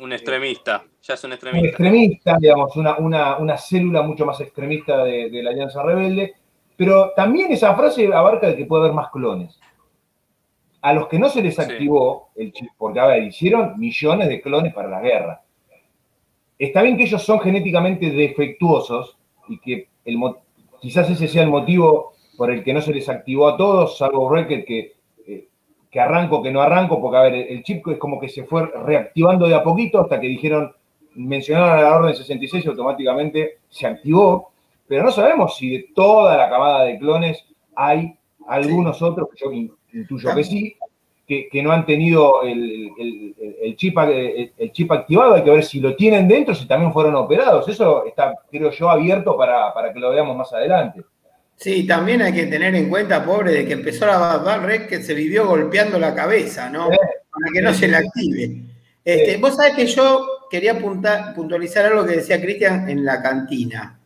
Un 0.00 0.14
extremista, 0.14 0.84
ya 1.02 1.12
es 1.12 1.24
un 1.24 1.32
extremista. 1.32 1.60
Un 1.60 1.68
extremista, 1.68 2.38
digamos, 2.40 2.74
una, 2.76 3.58
célula 3.58 4.00
mucho 4.00 4.24
más 4.24 4.40
extremista 4.40 5.04
de, 5.04 5.28
la 5.42 5.50
Alianza 5.50 5.82
Rebelde. 5.82 6.32
Pero 6.74 7.12
también 7.14 7.52
esa 7.52 7.74
frase 7.74 8.06
abarca 8.06 8.46
de 8.46 8.56
que 8.56 8.64
puede 8.64 8.84
haber 8.84 8.94
más 8.94 9.10
clones. 9.10 9.60
A 10.80 10.94
los 10.94 11.08
que 11.08 11.18
no 11.18 11.28
se 11.28 11.42
les 11.42 11.58
activó 11.58 12.30
el 12.36 12.54
chip, 12.54 12.70
porque 12.78 13.00
a 13.00 13.06
ver, 13.06 13.24
hicieron 13.24 13.78
millones 13.78 14.28
de 14.28 14.40
clones 14.40 14.72
para 14.72 14.88
la 14.88 15.02
guerra 15.02 15.42
está 16.66 16.82
bien 16.82 16.96
que 16.96 17.04
ellos 17.04 17.22
son 17.22 17.40
genéticamente 17.40 18.10
defectuosos 18.10 19.16
y 19.48 19.58
que 19.58 19.88
el, 20.04 20.18
quizás 20.80 21.08
ese 21.10 21.26
sea 21.26 21.42
el 21.42 21.48
motivo 21.48 22.12
por 22.36 22.50
el 22.50 22.62
que 22.62 22.74
no 22.74 22.80
se 22.80 22.92
les 22.92 23.08
activó 23.08 23.48
a 23.48 23.56
todos, 23.56 23.96
salvo 23.98 24.28
Wrecker 24.28 24.64
que, 24.64 24.92
eh, 25.26 25.48
que 25.90 26.00
arranco, 26.00 26.42
que 26.42 26.50
no 26.50 26.60
arranco, 26.60 27.00
porque 27.00 27.16
a 27.16 27.22
ver, 27.22 27.34
el 27.34 27.62
chip 27.62 27.86
es 27.88 27.98
como 27.98 28.20
que 28.20 28.28
se 28.28 28.44
fue 28.44 28.66
reactivando 28.66 29.48
de 29.48 29.54
a 29.54 29.62
poquito 29.62 30.00
hasta 30.00 30.20
que 30.20 30.26
dijeron, 30.26 30.72
mencionaron 31.14 31.78
a 31.78 31.82
la 31.82 31.96
orden 31.96 32.14
66 32.14 32.64
y 32.64 32.68
automáticamente 32.68 33.58
se 33.68 33.86
activó, 33.86 34.52
pero 34.86 35.02
no 35.02 35.10
sabemos 35.10 35.56
si 35.56 35.70
de 35.70 35.86
toda 35.94 36.36
la 36.36 36.50
camada 36.50 36.84
de 36.84 36.98
clones 36.98 37.44
hay 37.74 38.16
algunos 38.46 39.00
otros, 39.00 39.28
que 39.32 39.44
yo 39.44 39.52
intuyo 39.52 40.34
que 40.34 40.44
sí, 40.44 40.76
que, 41.50 41.62
no 41.62 41.70
han 41.70 41.86
tenido 41.86 42.42
el, 42.42 43.76
chip, 43.76 43.96
el, 43.98 44.72
chip 44.72 44.90
activado, 44.90 45.34
hay 45.34 45.44
que 45.44 45.50
ver 45.50 45.64
si 45.64 45.78
lo 45.78 45.94
tienen 45.94 46.26
dentro, 46.26 46.54
si 46.54 46.66
también 46.66 46.92
fueron 46.92 47.14
operados. 47.14 47.68
Eso 47.68 48.04
está, 48.04 48.34
creo 48.50 48.70
yo, 48.72 48.90
abierto 48.90 49.36
para, 49.36 49.92
que 49.92 50.00
lo 50.00 50.10
veamos 50.10 50.36
más 50.36 50.52
adelante. 50.52 51.02
Sí, 51.54 51.86
también 51.86 52.22
hay 52.22 52.32
que 52.32 52.46
tener 52.46 52.74
en 52.74 52.88
cuenta, 52.88 53.24
pobre, 53.24 53.52
de 53.52 53.64
que 53.64 53.74
empezó 53.74 54.06
la 54.06 54.38
Bad 54.38 54.64
Red 54.64 54.86
que 54.86 55.02
se 55.02 55.14
vivió 55.14 55.46
golpeando 55.46 55.98
la 55.98 56.14
cabeza, 56.14 56.68
¿no? 56.68 56.88
Para 56.88 57.52
que 57.52 57.62
no 57.62 57.72
se 57.74 57.86
le 57.86 57.96
active. 57.98 58.62
Este, 59.04 59.36
vos 59.36 59.54
sabés 59.54 59.74
que 59.74 59.86
yo 59.86 60.48
quería 60.50 60.78
puntualizar 60.78 61.86
algo 61.86 62.04
que 62.04 62.16
decía 62.16 62.40
Cristian 62.40 62.88
en 62.88 63.04
la 63.04 63.22
cantina. 63.22 63.98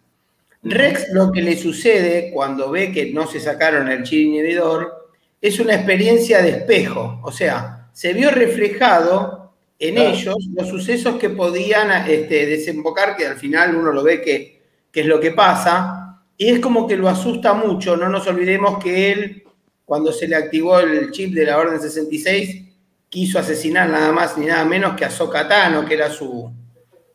Rex 0.63 1.09
lo 1.13 1.33
que 1.33 1.43
le 1.43 1.57
sucede 1.57 2.31
cuando 2.33 2.71
ve 2.71 2.93
que 2.93 3.13
no 3.13 3.27
se 3.27 3.41
sacaron 3.41 3.89
el 3.89 4.03
chip 4.03 4.27
inhibidor 4.27 5.04
es 5.45 5.61
una 5.61 5.75
experiencia 5.75 6.41
de 6.41 6.49
espejo, 6.49 7.21
o 7.23 7.31
sea, 7.31 7.91
se 7.93 8.15
vio 8.15 8.31
reflejado 8.31 9.53
en 9.79 9.99
ellos 9.99 10.37
los 10.55 10.67
sucesos 10.67 11.17
que 11.17 11.29
podían 11.29 11.91
este, 12.09 12.47
desembocar, 12.47 13.15
que 13.15 13.27
al 13.27 13.37
final 13.37 13.77
uno 13.77 13.93
lo 13.93 14.03
ve 14.03 14.23
que, 14.23 14.63
es 14.91 15.05
lo 15.05 15.21
que 15.21 15.33
pasa, 15.33 16.23
y 16.39 16.49
es 16.49 16.61
como 16.61 16.87
que 16.87 16.97
lo 16.97 17.11
asusta 17.11 17.53
mucho, 17.53 17.95
no 17.95 18.09
nos 18.09 18.27
olvidemos 18.27 18.83
que 18.83 19.13
él, 19.13 19.45
cuando 19.85 20.13
se 20.13 20.27
le 20.29 20.37
activó 20.37 20.81
el 20.81 21.11
chip 21.11 21.35
de 21.35 21.45
la 21.45 21.59
Orden 21.59 21.79
66, 21.79 22.65
quiso 23.11 23.39
asesinar 23.39 23.91
nada 23.91 24.13
más 24.13 24.39
ni 24.39 24.47
nada 24.47 24.65
menos 24.65 24.97
que 24.97 25.05
a 25.05 25.11
Sokatano, 25.11 25.85
que 25.85 25.93
era 25.93 26.09
su, 26.09 26.51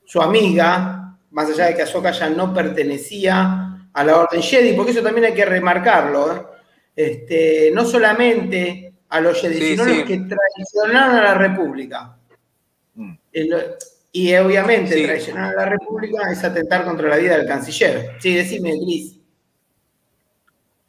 su 0.05 0.21
amiga, 0.21 1.17
más 1.31 1.49
allá 1.49 1.65
de 1.65 1.75
que 1.75 1.81
Ahsoka 1.81 2.11
ya 2.11 2.29
no 2.29 2.53
pertenecía 2.53 3.89
a 3.91 4.03
la 4.03 4.17
Orden 4.17 4.43
Jedi, 4.43 4.73
porque 4.73 4.91
eso 4.91 5.01
también 5.01 5.25
hay 5.25 5.33
que 5.33 5.45
remarcarlo, 5.45 6.31
¿eh? 6.31 6.58
Este, 6.99 7.71
no 7.73 7.85
solamente 7.85 8.93
a 9.07 9.21
los 9.21 9.39
Jedi, 9.39 9.77
sino 9.77 9.85
los 9.85 10.03
que 10.03 10.17
traicionaron 10.17 11.15
a 11.15 11.23
la 11.23 11.33
República. 11.33 12.17
Mm. 12.95 13.13
y 14.11 14.35
obviamente 14.35 15.01
traicionar 15.05 15.53
a 15.53 15.55
la 15.55 15.65
República 15.69 16.29
es 16.29 16.43
atentar 16.43 16.83
contra 16.83 17.07
la 17.07 17.15
vida 17.15 17.37
del 17.37 17.47
canciller. 17.47 18.17
Sí, 18.19 18.33
decime, 18.33 18.77
Gris. 18.81 19.17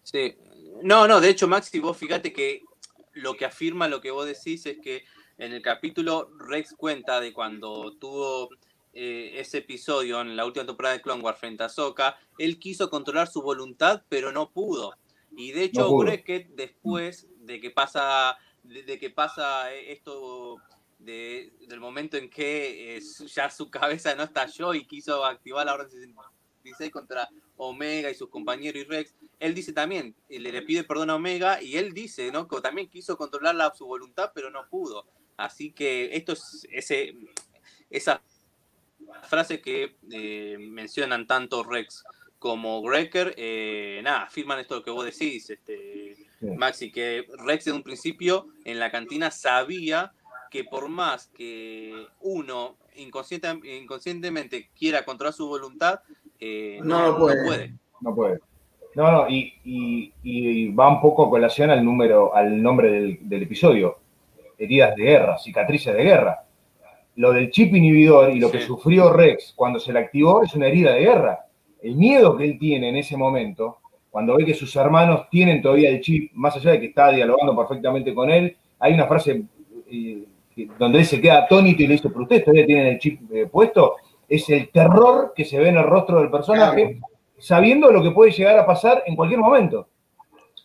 Sí. 0.03 0.37
No, 0.83 1.07
no, 1.07 1.21
de 1.21 1.29
hecho, 1.29 1.47
Maxi, 1.47 1.79
vos 1.79 1.97
fíjate 1.97 2.33
que 2.33 2.63
lo 3.13 3.35
que 3.35 3.45
afirma 3.45 3.87
lo 3.87 4.01
que 4.01 4.11
vos 4.11 4.27
decís 4.27 4.67
es 4.67 4.79
que 4.83 5.05
en 5.39 5.53
el 5.53 5.63
capítulo 5.63 6.33
Rex 6.41 6.75
cuenta 6.77 7.21
de 7.21 7.33
cuando 7.33 7.97
tuvo 8.01 8.49
eh, 8.93 9.35
ese 9.37 9.59
episodio 9.59 10.21
en 10.23 10.37
la 10.37 10.45
última 10.45 10.67
temporada 10.67 10.97
de 10.97 11.03
Clone 11.03 11.23
Wars 11.23 11.39
frente 11.39 11.63
a 11.63 11.69
Soka, 11.69 12.19
él 12.37 12.59
quiso 12.59 12.91
controlar 12.91 13.29
su 13.29 13.43
voluntad, 13.43 14.03
pero 14.09 14.33
no 14.33 14.51
pudo. 14.51 14.97
Y 15.37 15.53
de 15.53 15.65
hecho, 15.65 15.89
no 15.89 16.05
después 16.05 17.29
de 17.41 17.61
que 17.61 17.71
pasa, 17.71 18.37
de, 18.63 18.99
que 18.99 19.11
pasa 19.11 19.73
esto 19.73 20.57
del 20.99 21.81
momento 21.81 22.17
en 22.17 22.29
que 22.29 22.97
eh, 22.97 23.01
ya 23.27 23.49
su 23.49 23.71
cabeza 23.71 24.15
no 24.15 24.25
estalló 24.25 24.75
y 24.75 24.85
quiso 24.85 25.25
activar 25.25 25.67
la 25.67 25.75
Orden 25.75 25.89
66 25.91 26.91
contra 26.91 27.29
Omega 27.57 28.11
y 28.11 28.15
sus 28.15 28.29
compañeros 28.29 28.83
y 28.83 28.85
Rex, 28.85 29.15
él 29.39 29.55
dice 29.55 29.73
también, 29.73 30.15
le, 30.29 30.53
le 30.53 30.63
pide 30.63 30.85
perdón 30.85 31.11
a 31.11 31.17
Omega 31.17 31.63
y 31.63 31.77
él 31.77 31.93
dice, 31.93 32.31
¿no? 32.31 32.49
Que 32.49 32.61
también 32.61 32.89
quiso 32.89 33.17
controlar 33.17 33.75
su 33.75 33.87
voluntad, 33.87 34.33
pero 34.35 34.51
no 34.51 34.69
pudo. 34.69 35.07
Así 35.37 35.73
que 35.73 36.15
esto 36.15 36.33
es 36.33 36.67
ese, 36.71 37.17
esa 37.89 38.23
frase 39.23 39.61
que 39.61 39.97
eh, 40.11 40.57
mencionan 40.59 41.27
tanto 41.27 41.65
Rex 41.65 42.05
como 42.41 42.81
Greker, 42.81 43.35
eh, 43.37 44.01
nada, 44.03 44.23
afirman 44.23 44.59
esto 44.59 44.83
que 44.83 44.91
vos 44.91 45.05
decís, 45.05 45.51
este, 45.51 46.17
Maxi, 46.57 46.91
que 46.91 47.27
Rex 47.45 47.67
en 47.67 47.75
un 47.75 47.83
principio 47.83 48.47
en 48.65 48.81
la 48.81 48.91
cantina 48.91 49.31
sabía 49.31 50.13
que 50.51 50.65
por 50.65 50.89
más 50.89 51.29
que 51.29 52.07
uno 52.23 52.77
inconscientemente 52.97 54.71
quiera 54.77 55.05
controlar 55.05 55.35
su 55.35 55.47
voluntad, 55.47 56.01
eh, 56.41 56.81
no, 56.83 57.19
puede. 57.19 57.75
no, 58.01 58.15
puede. 58.15 58.41
No 58.95 59.13
No, 59.13 59.27
y, 59.29 60.73
va 60.73 60.89
un 60.89 61.01
poco 61.03 61.27
a 61.27 61.31
colación 61.31 61.69
al 61.69 61.85
número, 61.85 62.35
al 62.35 62.61
nombre 62.61 63.19
del, 63.21 63.43
episodio. 63.43 63.99
Heridas 64.57 64.97
de 64.97 65.03
guerra, 65.03 65.39
cicatrices 65.39 65.95
de 65.95 66.03
guerra. 66.03 66.43
Lo 67.17 67.33
del 67.35 67.51
chip 67.51 67.75
inhibidor 67.75 68.31
y 68.31 68.41
lo 68.41 68.51
que 68.51 68.63
sufrió 68.63 69.13
Rex 69.13 69.53
cuando 69.55 69.79
se 69.79 69.93
le 69.93 69.99
activó 69.99 70.43
es 70.43 70.55
una 70.55 70.69
herida 70.69 70.95
de 70.95 71.01
guerra 71.01 71.45
el 71.83 71.97
miedo 71.97 72.37
que 72.37 72.45
él 72.45 72.59
tiene 72.59 72.89
en 72.89 72.97
ese 72.97 73.17
momento, 73.17 73.79
cuando 74.11 74.37
ve 74.37 74.45
que 74.45 74.55
sus 74.55 74.75
hermanos 74.77 75.29
tienen 75.31 75.63
todavía 75.63 75.91
el 75.91 76.01
chip, 76.01 76.33
más 76.35 76.57
allá 76.57 76.73
de 76.73 76.81
que 76.81 76.87
está 76.87 77.11
dialogando 77.11 77.57
perfectamente 77.57 78.13
con 78.13 78.31
él, 78.31 78.57
hay 78.79 78.95
una 78.95 79.07
frase 79.07 79.43
eh, 79.91 80.25
donde 80.79 80.99
él 80.99 81.05
se 81.05 81.21
queda 81.21 81.45
atónito 81.45 81.83
y 81.83 81.87
le 81.87 81.95
dice, 81.95 82.09
pero 82.09 82.23
ustedes 82.23 82.45
todavía 82.45 82.67
tienen 82.67 82.87
el 82.87 82.99
chip 82.99 83.21
eh, 83.33 83.47
puesto, 83.47 83.97
es 84.29 84.49
el 84.51 84.69
terror 84.71 85.33
que 85.35 85.45
se 85.45 85.59
ve 85.59 85.69
en 85.69 85.77
el 85.77 85.85
rostro 85.85 86.21
del 86.21 86.31
personaje, 86.31 87.01
sabiendo 87.39 87.91
lo 87.91 88.03
que 88.03 88.11
puede 88.11 88.33
llegar 88.33 88.59
a 88.59 88.67
pasar 88.67 89.03
en 89.07 89.17
cualquier 89.17 89.41
momento. 89.41 89.89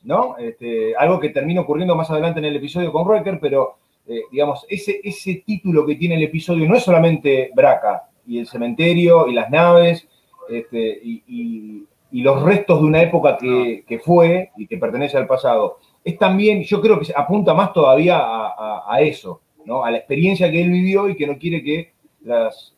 ¿No? 0.03 0.37
Este, 0.37 0.95
algo 0.95 1.19
que 1.19 1.29
termina 1.29 1.61
ocurriendo 1.61 1.95
más 1.95 2.11
adelante 2.11 2.37
en 2.37 2.45
el 2.45 2.57
episodio 2.57 2.91
con 2.91 3.07
Rocker, 3.07 3.39
pero 3.41 3.77
eh, 4.07 4.21
digamos, 4.31 4.63
ese, 4.69 5.01
ese 5.03 5.41
título 5.43 5.83
que 5.83 5.95
tiene 5.95 6.13
el 6.13 6.23
episodio 6.23 6.67
no 6.69 6.75
es 6.75 6.83
solamente 6.83 7.49
Braca 7.55 8.03
y 8.27 8.37
el 8.37 8.45
cementerio 8.45 9.27
y 9.27 9.33
las 9.33 9.49
naves 9.49 10.07
este, 10.49 10.99
y, 11.03 11.85
los 12.11 12.41
restos 12.43 12.79
de 12.79 12.85
una 12.85 13.01
época 13.01 13.37
que, 13.37 13.99
fue 14.03 14.51
y 14.55 14.67
que 14.67 14.77
pertenece 14.77 15.17
al 15.17 15.27
pasado. 15.27 15.79
Es 16.03 16.17
también, 16.17 16.63
yo 16.63 16.79
creo 16.79 16.97
que 16.97 17.11
apunta 17.13 17.53
más 17.53 17.73
todavía 17.73 18.17
a, 18.17 18.97
eso, 19.01 19.41
¿no? 19.65 19.83
a 19.83 19.91
la 19.91 19.97
experiencia 19.97 20.49
que 20.49 20.61
él 20.61 20.71
vivió 20.71 21.09
y 21.09 21.17
que 21.17 21.27
no 21.27 21.37
quiere 21.37 21.61
que 21.61 21.93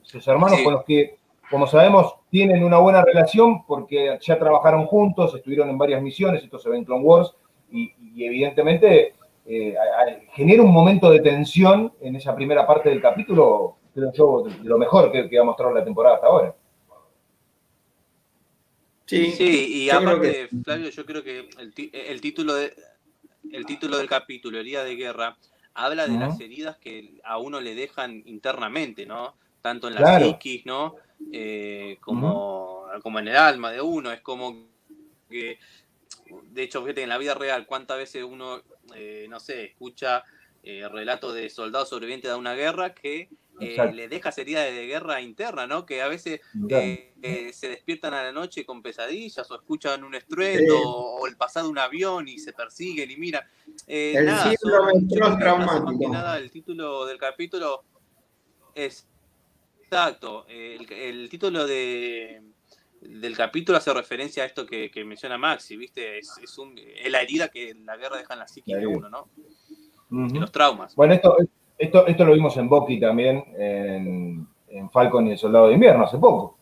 sus 0.02 0.28
hermanos 0.28 0.60
con 0.64 0.74
los 0.74 0.84
que, 0.86 1.18
como 1.52 1.68
sabemos, 1.68 2.16
tienen 2.30 2.64
una 2.64 2.80
buena 2.80 3.04
relación 3.04 3.64
porque 3.66 4.18
ya 4.22 4.40
trabajaron 4.40 4.86
juntos, 4.86 5.36
estuvieron 5.36 5.70
en 5.70 5.78
varias 5.78 6.02
misiones, 6.02 6.44
esto 6.44 6.58
se 6.58 6.70
ve 6.70 6.78
en 6.78 6.86
Clone 6.86 7.04
Wars, 7.04 7.36
y, 7.72 7.94
evidentemente 8.18 9.14
eh, 9.46 9.76
genera 10.34 10.64
un 10.64 10.72
momento 10.72 11.12
de 11.12 11.20
tensión 11.20 11.94
en 12.02 12.16
esa 12.16 12.34
primera 12.36 12.66
parte 12.66 12.90
del 12.90 13.02
capítulo, 13.02 13.76
creo 13.94 14.12
yo, 14.12 14.44
de 14.44 14.68
lo 14.68 14.78
mejor 14.78 15.12
que, 15.12 15.30
que 15.30 15.38
ha 15.38 15.44
mostrado 15.44 15.74
la 15.74 15.84
temporada 15.84 16.16
hasta 16.16 16.28
ahora. 16.28 16.56
Sí, 19.08 19.68
y 19.70 19.90
aparte, 19.90 20.50
Flavio, 20.64 20.90
yo 20.90 21.06
creo 21.06 21.24
que 21.24 21.50
el, 21.58 22.22
título 22.22 22.56
de, 22.56 22.76
el 23.52 23.66
título 23.66 23.98
del 23.98 24.08
capítulo, 24.08 24.60
Herida 24.60 24.84
de 24.84 24.96
Guerra, 24.96 25.38
habla 25.74 26.08
de 26.08 26.18
las 26.18 26.40
heridas 26.42 26.78
que 26.78 27.22
a 27.24 27.38
uno 27.38 27.62
le 27.62 27.74
dejan 27.74 28.24
internamente, 28.26 29.06
¿no? 29.06 29.36
Tanto 29.62 29.88
en 29.88 29.96
la 29.96 30.20
psiquis, 30.20 30.66
¿no? 30.66 30.96
Eh, 31.32 31.98
como, 32.02 32.86
como 33.02 33.20
en 33.20 33.30
el 33.30 33.38
alma 33.38 33.72
de 33.72 33.82
uno. 33.82 34.12
Es 34.12 34.22
como 34.22 34.68
que, 35.30 35.60
de 36.52 36.64
hecho, 36.64 36.82
fíjate, 36.82 37.04
en 37.04 37.10
la 37.10 37.18
vida 37.18 37.34
real, 37.34 37.66
cuántas 37.66 37.98
veces 37.98 38.24
uno, 38.24 38.62
eh, 38.96 39.28
no 39.30 39.40
sé, 39.40 39.66
escucha 39.66 40.24
eh, 40.64 40.88
relatos 40.90 41.34
de 41.34 41.50
soldados 41.50 41.90
sobrevivientes 41.90 42.30
de 42.30 42.38
una 42.38 42.56
guerra 42.56 42.94
que 42.94 43.30
eh, 43.60 43.92
le 43.94 44.08
dejas 44.08 44.38
heridas 44.38 44.66
de 44.66 44.86
guerra 44.86 45.20
interna, 45.20 45.66
¿no? 45.66 45.86
Que 45.86 46.02
a 46.02 46.08
veces 46.08 46.42
eh, 46.70 47.14
eh, 47.22 47.52
se 47.54 47.70
despiertan 47.70 48.14
a 48.14 48.24
la 48.24 48.32
noche 48.32 48.66
con 48.66 48.84
pesadillas 48.84 49.50
o 49.50 49.56
escuchan 49.56 50.04
un 50.04 50.14
estruendo 50.14 50.78
o 50.80 51.26
el 51.28 51.36
pasado 51.38 51.66
de 51.66 51.72
un 51.72 51.80
avión 51.80 52.28
y 52.28 52.38
se 52.38 52.54
persiguen 52.54 53.10
y 53.10 53.18
miran. 53.18 53.44
el 53.88 54.26
nada, 54.26 54.54
nada, 56.12 56.38
el 56.38 56.52
título 56.52 57.06
del 57.06 57.18
capítulo 57.18 57.84
es 58.76 59.08
exacto. 59.82 60.46
El, 60.48 61.28
título 61.28 61.66
de, 61.66 62.44
del 63.02 63.36
capítulo 63.36 63.80
hace 63.80 63.92
referencia 63.92 64.44
a 64.44 64.46
esto 64.46 64.68
que, 64.68 64.92
menciona 65.04 65.38
Maxi, 65.40 65.78
¿viste? 65.78 66.20
Es, 66.20 66.40
la 67.10 67.22
herida 67.22 67.50
que 67.50 67.74
la 67.74 67.98
guerra 67.98 68.18
deja 68.18 68.34
en 68.34 68.40
la 68.40 68.48
psique 68.48 68.76
de 68.76 68.86
uno, 68.86 69.10
¿no? 69.10 69.30
los 70.10 70.52
traumas. 70.52 70.96
Bueno, 70.96 71.16
esto, 71.16 71.36
esto, 71.78 72.08
esto 72.08 72.26
lo 72.26 72.34
vimos 72.34 72.56
en 72.58 72.70
Bucky 72.70 73.00
también, 73.00 73.44
en, 73.58 74.48
Falcon 74.92 75.28
y 75.28 75.32
el 75.32 75.38
Soldado 75.38 75.68
de 75.68 75.74
Invierno, 75.74 76.06
hace 76.06 76.18
poco. 76.18 76.58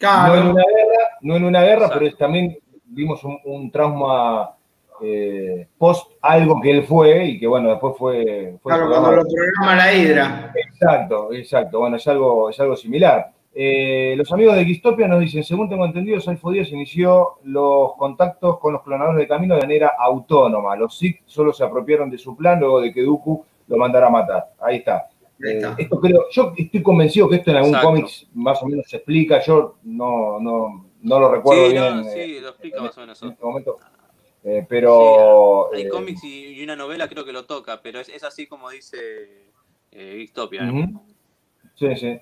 No 0.00 0.34
en 0.34 0.46
una 0.46 0.64
guerra, 0.64 1.08
no 1.22 1.36
en 1.36 1.44
una 1.44 1.62
guerra 1.62 1.90
pero 1.92 2.16
también 2.16 2.58
vimos 2.84 3.20
un, 3.24 3.70
trauma 3.70 4.54
eh, 5.02 5.66
post 5.76 6.12
algo 6.22 6.60
que 6.60 6.70
él 6.70 6.84
fue 6.84 7.24
y 7.24 7.38
que 7.38 7.46
bueno, 7.46 7.70
después 7.70 7.94
fue... 7.96 8.56
claro, 8.64 8.88
cuando 8.88 9.12
lo 9.12 9.22
programa 9.22 9.76
la 9.76 9.92
hidra. 9.92 10.52
Exacto, 10.54 11.32
exacto. 11.32 11.80
Bueno, 11.80 11.96
es 11.96 12.06
algo, 12.06 12.50
es 12.50 12.58
algo 12.60 12.76
similar. 12.76 13.32
Eh, 13.54 14.14
los 14.16 14.30
amigos 14.32 14.54
de 14.56 14.64
Gistopia 14.64 15.08
nos 15.08 15.20
dicen, 15.20 15.42
según 15.42 15.68
tengo 15.68 15.84
entendido, 15.84 16.20
Saifo 16.20 16.50
Díaz 16.52 16.70
inició 16.70 17.38
los 17.44 17.94
contactos 17.96 18.58
con 18.58 18.72
los 18.72 18.82
clonadores 18.82 19.18
de 19.18 19.28
camino 19.28 19.56
de 19.56 19.62
manera 19.62 19.94
autónoma. 19.98 20.76
Los 20.76 20.96
Sith 20.96 21.20
solo 21.26 21.52
se 21.52 21.64
apropiaron 21.64 22.08
de 22.08 22.18
su 22.18 22.36
plan 22.36 22.60
luego 22.60 22.80
de 22.80 22.92
que 22.92 23.02
Dooku 23.02 23.44
lo 23.68 23.76
mandara 23.76 24.08
a 24.08 24.10
matar. 24.10 24.52
Ahí 24.58 24.76
está. 24.76 25.08
Eh, 25.44 25.62
esto 25.78 26.00
creo, 26.00 26.26
yo 26.30 26.52
estoy 26.56 26.82
convencido 26.82 27.28
que 27.28 27.36
esto 27.36 27.52
en 27.52 27.58
algún 27.58 27.74
cómic 27.80 28.06
más 28.34 28.60
o 28.62 28.66
menos 28.66 28.88
se 28.88 28.96
explica. 28.96 29.40
Yo 29.40 29.76
no, 29.84 30.40
no, 30.40 30.90
no 31.00 31.20
lo 31.20 31.30
recuerdo 31.30 31.68
bien. 31.68 32.04
sí, 32.04 32.36
eh, 32.36 32.40
lo 32.40 32.48
explica 32.48 32.82
más 32.82 32.96
o 32.98 33.00
menos. 33.00 33.22
En 33.22 33.28
este 33.30 33.44
momento. 33.44 33.76
pero. 34.68 35.72
hay 35.72 35.88
cómics 35.88 36.24
y, 36.24 36.62
una 36.62 36.74
novela 36.74 37.08
creo 37.08 37.24
que 37.24 37.32
lo 37.32 37.44
toca, 37.44 37.80
pero 37.82 38.00
es, 38.00 38.24
así 38.24 38.46
como 38.46 38.70
dice 38.70 39.52
Gistopia. 39.92 40.70
Sí, 41.76 41.96
sí. 41.96 42.20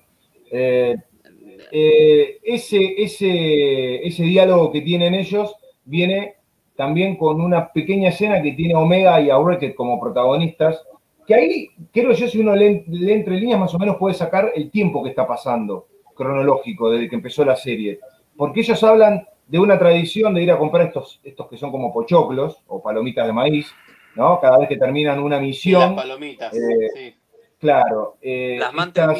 Eh, 1.71 2.39
ese, 2.43 3.01
ese, 3.01 4.05
ese 4.05 4.23
diálogo 4.23 4.71
que 4.71 4.81
tienen 4.81 5.15
ellos 5.15 5.55
viene 5.85 6.35
también 6.75 7.17
con 7.17 7.41
una 7.41 7.71
pequeña 7.73 8.09
escena 8.09 8.41
que 8.41 8.51
tiene 8.51 8.75
Omega 8.75 9.19
y 9.19 9.29
Aureket 9.29 9.75
como 9.75 9.99
protagonistas, 9.99 10.81
que 11.27 11.35
ahí 11.35 11.69
creo 11.93 12.13
yo 12.13 12.27
si 12.27 12.39
uno 12.39 12.55
lee, 12.55 12.85
entre 13.09 13.39
líneas 13.39 13.59
más 13.59 13.73
o 13.73 13.79
menos 13.79 13.97
puede 13.97 14.15
sacar 14.15 14.51
el 14.55 14.71
tiempo 14.71 15.03
que 15.03 15.09
está 15.09 15.27
pasando 15.27 15.87
cronológico 16.15 16.89
desde 16.89 17.09
que 17.09 17.15
empezó 17.15 17.45
la 17.45 17.55
serie, 17.55 17.99
porque 18.35 18.61
ellos 18.61 18.81
hablan 18.83 19.27
de 19.45 19.59
una 19.59 19.77
tradición 19.77 20.33
de 20.33 20.43
ir 20.43 20.51
a 20.51 20.57
comprar 20.57 20.87
estos, 20.87 21.19
estos 21.23 21.47
que 21.47 21.57
son 21.57 21.71
como 21.71 21.93
pochoclos 21.93 22.63
o 22.67 22.81
palomitas 22.81 23.27
de 23.27 23.33
maíz, 23.33 23.71
¿no? 24.15 24.39
Cada 24.39 24.57
vez 24.57 24.69
que 24.69 24.77
terminan 24.77 25.19
una 25.19 25.39
misión. 25.39 25.81
las 25.81 25.93
palomitas, 25.93 26.53
eh, 26.53 26.89
sí. 26.95 27.15
Claro. 27.59 28.17
Eh, 28.21 28.57
las 28.59 28.73
mantas 28.73 29.17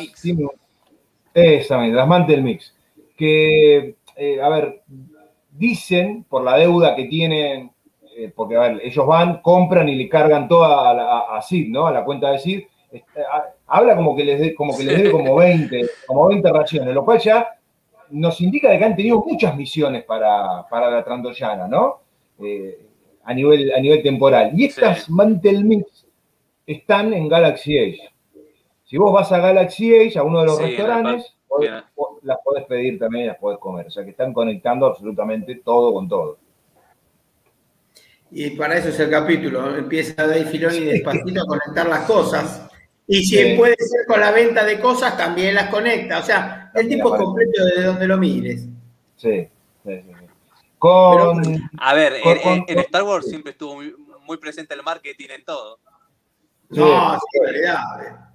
Exactamente, 1.34 1.96
las 1.96 2.08
Mantel 2.08 2.42
Mix. 2.42 2.76
Que, 3.16 3.96
eh, 4.16 4.42
a 4.42 4.50
ver, 4.50 4.82
dicen 5.52 6.24
por 6.28 6.44
la 6.44 6.58
deuda 6.58 6.96
que 6.96 7.06
tienen, 7.06 7.72
eh, 8.20 8.34
porque 8.36 8.56
a 8.56 8.62
ver, 8.62 8.82
ellos 8.84 9.06
van, 9.06 9.44
compran 9.44 9.88
y 9.88 9.96
le 9.96 10.10
cargan 10.10 10.48
toda 10.48 10.90
a, 10.90 11.38
a, 11.38 11.42
Sid, 11.44 11.70
¿no? 11.70 11.86
A 11.86 11.92
la 11.92 12.04
cuenta 12.04 12.32
de 12.32 12.40
Sid. 12.40 12.64
Este, 12.92 13.22
habla 13.68 13.96
como 13.96 14.16
que 14.16 14.26
les, 14.26 14.56
como 14.56 14.76
que 14.76 14.86
les 14.86 14.98
debe 14.98 15.12
como 15.12 15.36
20, 15.36 15.86
como 16.08 16.28
20 16.30 16.52
raciones, 16.52 16.96
lo 16.96 17.06
cual 17.06 17.20
ya 17.20 17.48
nos 18.10 18.42
indica 18.42 18.72
de 18.72 18.80
que 18.80 18.86
han 18.86 18.96
tenido 18.96 19.24
muchas 19.24 19.56
misiones 19.56 20.04
para, 20.04 20.66
la 20.72 21.04
Trandoyana, 21.04 21.68
¿no? 21.68 22.00
Eh, 22.44 22.88
a, 23.24 23.36
nivel, 23.36 23.72
a 23.72 23.80
nivel 23.80 24.02
temporal. 24.02 24.50
Y 24.56 24.66
estas 24.66 25.08
Mantel 25.12 25.64
Mix 25.64 26.08
están 26.66 27.14
en 27.14 27.30
Galaxy 27.30 27.78
Age. 27.78 28.10
Si 28.84 28.98
vos 28.98 29.14
vas 29.14 29.32
a 29.32 29.38
Galaxy 29.38 29.94
Age, 29.94 30.18
a 30.18 30.24
uno 30.24 30.40
de 30.40 30.46
los 30.48 30.60
restaurantes, 30.60 31.36
las 32.24 32.40
podés 32.44 32.66
pedir 32.66 32.98
también 32.98 33.26
y 33.26 33.28
las 33.28 33.38
podés 33.38 33.60
comer. 33.60 33.86
O 33.86 33.92
sea 33.92 34.04
que 34.04 34.10
están 34.10 34.34
conectando 34.34 34.88
absolutamente 34.88 35.62
todo 35.64 35.94
con 35.94 36.10
todo. 36.10 36.47
Y 38.32 38.52
para 38.52 38.78
eso 38.78 38.90
es 38.90 39.00
el 39.00 39.10
capítulo. 39.10 39.76
Empieza 39.78 40.28
Dave 40.28 40.46
Filoni 40.46 40.80
despacito 40.82 41.42
a 41.42 41.46
conectar 41.46 41.88
las 41.88 42.06
cosas. 42.06 42.70
Y 43.08 43.24
si 43.24 43.56
puede 43.56 43.76
ser 43.78 44.06
con 44.06 44.20
la 44.20 44.32
venta 44.32 44.66
de 44.66 44.80
cosas, 44.80 45.18
también 45.18 45.56
las 45.56 45.70
conecta. 45.70 46.20
O 46.20 46.24
sea, 46.24 46.72
el 46.76 46.90
tipo 46.90 47.16
es 47.16 47.22
completo 47.22 47.66
de 47.66 47.84
donde 47.84 48.08
lo 48.08 48.18
mires. 48.18 48.68
Sí, 49.16 49.48
sí, 49.86 50.02
sí. 50.02 50.28
Con, 50.78 51.70
a 51.80 51.94
ver, 51.96 52.14
en, 52.24 52.80
Star 52.80 53.04
Wars 53.04 53.28
siempre 53.28 53.52
estuvo 53.52 53.82
muy, 54.26 54.38
presente 54.38 54.76
el 54.76 54.84
marketing 54.84 55.30
en 55.30 55.44
todo. 55.44 55.80
No, 56.70 57.14
sí, 57.14 57.40
verdad. 57.42 58.30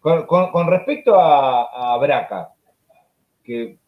Con, 0.00 0.66
respecto 0.66 1.14
a, 1.18 1.96
Braca, 1.98 2.50
que 3.44 3.78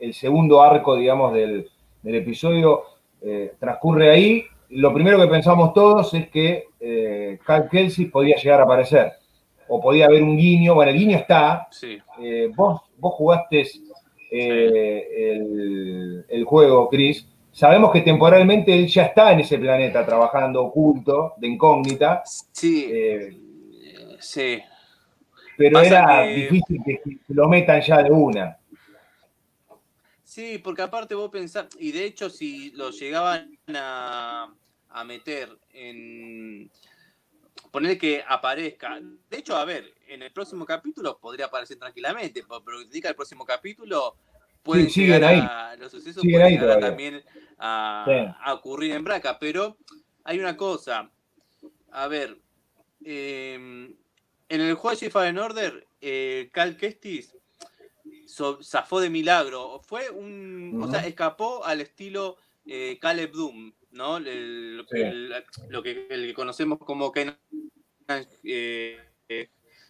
el 0.00 0.14
segundo 0.14 0.62
arco, 0.62 0.96
digamos, 0.96 1.34
del, 1.34 1.70
episodio 2.04 2.84
eh, 3.24 3.54
transcurre 3.58 4.10
ahí, 4.10 4.44
lo 4.70 4.92
primero 4.92 5.18
que 5.18 5.28
pensamos 5.28 5.72
todos 5.72 6.12
es 6.14 6.28
que 6.28 6.64
eh, 6.80 7.38
Cal 7.44 7.68
Kelsey 7.70 8.06
podía 8.06 8.36
llegar 8.36 8.60
a 8.60 8.64
aparecer, 8.64 9.12
o 9.68 9.80
podía 9.80 10.06
haber 10.06 10.22
un 10.22 10.36
guiño, 10.36 10.74
bueno, 10.74 10.90
el 10.90 10.98
guiño 10.98 11.16
está, 11.16 11.68
eh, 12.20 12.50
vos, 12.54 12.82
vos 12.98 13.14
jugaste 13.14 13.66
el, 14.30 16.24
el, 16.28 16.44
juego, 16.44 16.88
Chris, 16.88 17.26
sabemos 17.52 17.90
que 17.92 18.02
temporalmente 18.02 18.74
él 18.74 18.86
ya 18.88 19.04
está 19.04 19.32
en 19.32 19.40
ese 19.40 19.58
planeta 19.58 20.04
trabajando 20.04 20.64
oculto, 20.64 21.34
de 21.38 21.48
incógnita. 21.48 22.22
Sí. 22.52 22.90
Sí. 24.18 24.60
Pero 25.56 25.80
era 25.80 26.22
difícil 26.22 26.82
que 26.84 27.00
lo 27.28 27.48
metan 27.48 27.80
ya 27.80 28.02
de 28.02 28.10
una. 28.10 28.58
Sí, 30.34 30.58
porque 30.58 30.82
aparte 30.82 31.14
vos 31.14 31.30
pensás, 31.30 31.68
y 31.78 31.92
de 31.92 32.06
hecho 32.06 32.28
si 32.28 32.72
lo 32.72 32.90
llegaban 32.90 33.56
a, 33.68 34.52
meter 35.06 35.48
en... 35.72 36.68
Poner 37.70 37.96
que 37.96 38.24
aparezca. 38.26 38.98
De 39.30 39.38
hecho, 39.38 39.56
a 39.56 39.64
ver, 39.64 39.94
en 40.08 40.22
el 40.22 40.32
próximo 40.32 40.66
capítulo 40.66 41.18
podría 41.20 41.46
aparecer 41.46 41.78
tranquilamente, 41.78 42.44
pero 42.64 42.82
indica 42.82 43.08
el 43.08 43.14
próximo 43.14 43.44
capítulo 43.44 44.16
pueden 44.64 44.88
llegar 44.88 45.22
a, 45.22 45.76
los 45.76 45.92
sucesos 45.92 46.24
pueden 46.24 46.80
también 46.80 47.22
a, 47.56 48.54
ocurrir 48.56 48.90
en 48.90 49.04
Braca, 49.04 49.38
pero 49.38 49.76
hay 50.24 50.40
una 50.40 50.56
cosa, 50.56 51.12
a 51.92 52.08
ver, 52.08 52.36
eh, 53.04 53.54
en 54.48 54.60
el 54.60 54.74
juego 54.74 54.98
de 54.98 55.10
Fallen 55.10 55.38
Order, 55.38 55.86
eh, 56.00 56.50
Cal 56.52 56.76
Kestis 56.76 57.33
zafó 58.62 59.00
de 59.00 59.10
milagro. 59.10 59.80
Fue 59.80 60.10
un. 60.10 60.80
O 60.82 60.90
sea, 60.90 61.06
escapó 61.06 61.64
al 61.64 61.80
estilo 61.80 62.36
eh, 62.66 62.98
Caleb 63.00 63.32
Doom, 63.32 63.72
¿no? 63.92 64.18
lo, 64.20 64.86
que, 65.82 66.32
conocemos 66.34 66.78
como 66.78 67.12
Kanan. 67.12 67.38
Eh, 68.42 68.98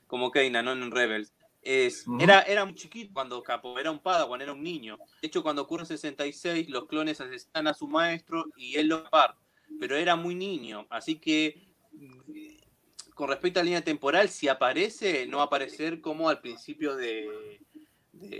como 0.06 0.30
Kanan, 0.30 0.64
¿no? 0.64 0.72
En 0.72 0.90
Rebels. 0.90 1.32
Es, 1.62 2.04
era, 2.20 2.42
era 2.42 2.66
muy 2.66 2.74
chiquito 2.74 3.14
cuando 3.14 3.38
escapó, 3.38 3.78
era 3.78 3.90
un 3.90 3.98
cuando 3.98 4.42
era 4.42 4.52
un 4.52 4.62
niño. 4.62 4.98
De 5.22 5.28
hecho, 5.28 5.42
cuando 5.42 5.62
ocurre 5.62 5.84
en 5.84 5.86
66, 5.86 6.68
los 6.68 6.86
clones 6.86 7.22
asesinan 7.22 7.68
a 7.68 7.74
su 7.74 7.88
maestro 7.88 8.44
y 8.54 8.76
él 8.76 8.88
lo 8.88 9.08
parte, 9.08 9.40
pero 9.80 9.96
era 9.96 10.14
muy 10.14 10.34
niño, 10.34 10.86
así 10.90 11.18
que 11.18 11.74
con 13.14 13.28
respecto 13.28 13.60
a 13.60 13.62
la 13.62 13.66
línea 13.66 13.84
temporal, 13.84 14.28
si 14.28 14.48
aparece, 14.48 15.26
no 15.26 15.38
va 15.38 15.44
a 15.44 15.46
aparecer 15.46 16.00
como 16.00 16.28
al 16.28 16.40
principio 16.40 16.96
de. 16.96 17.60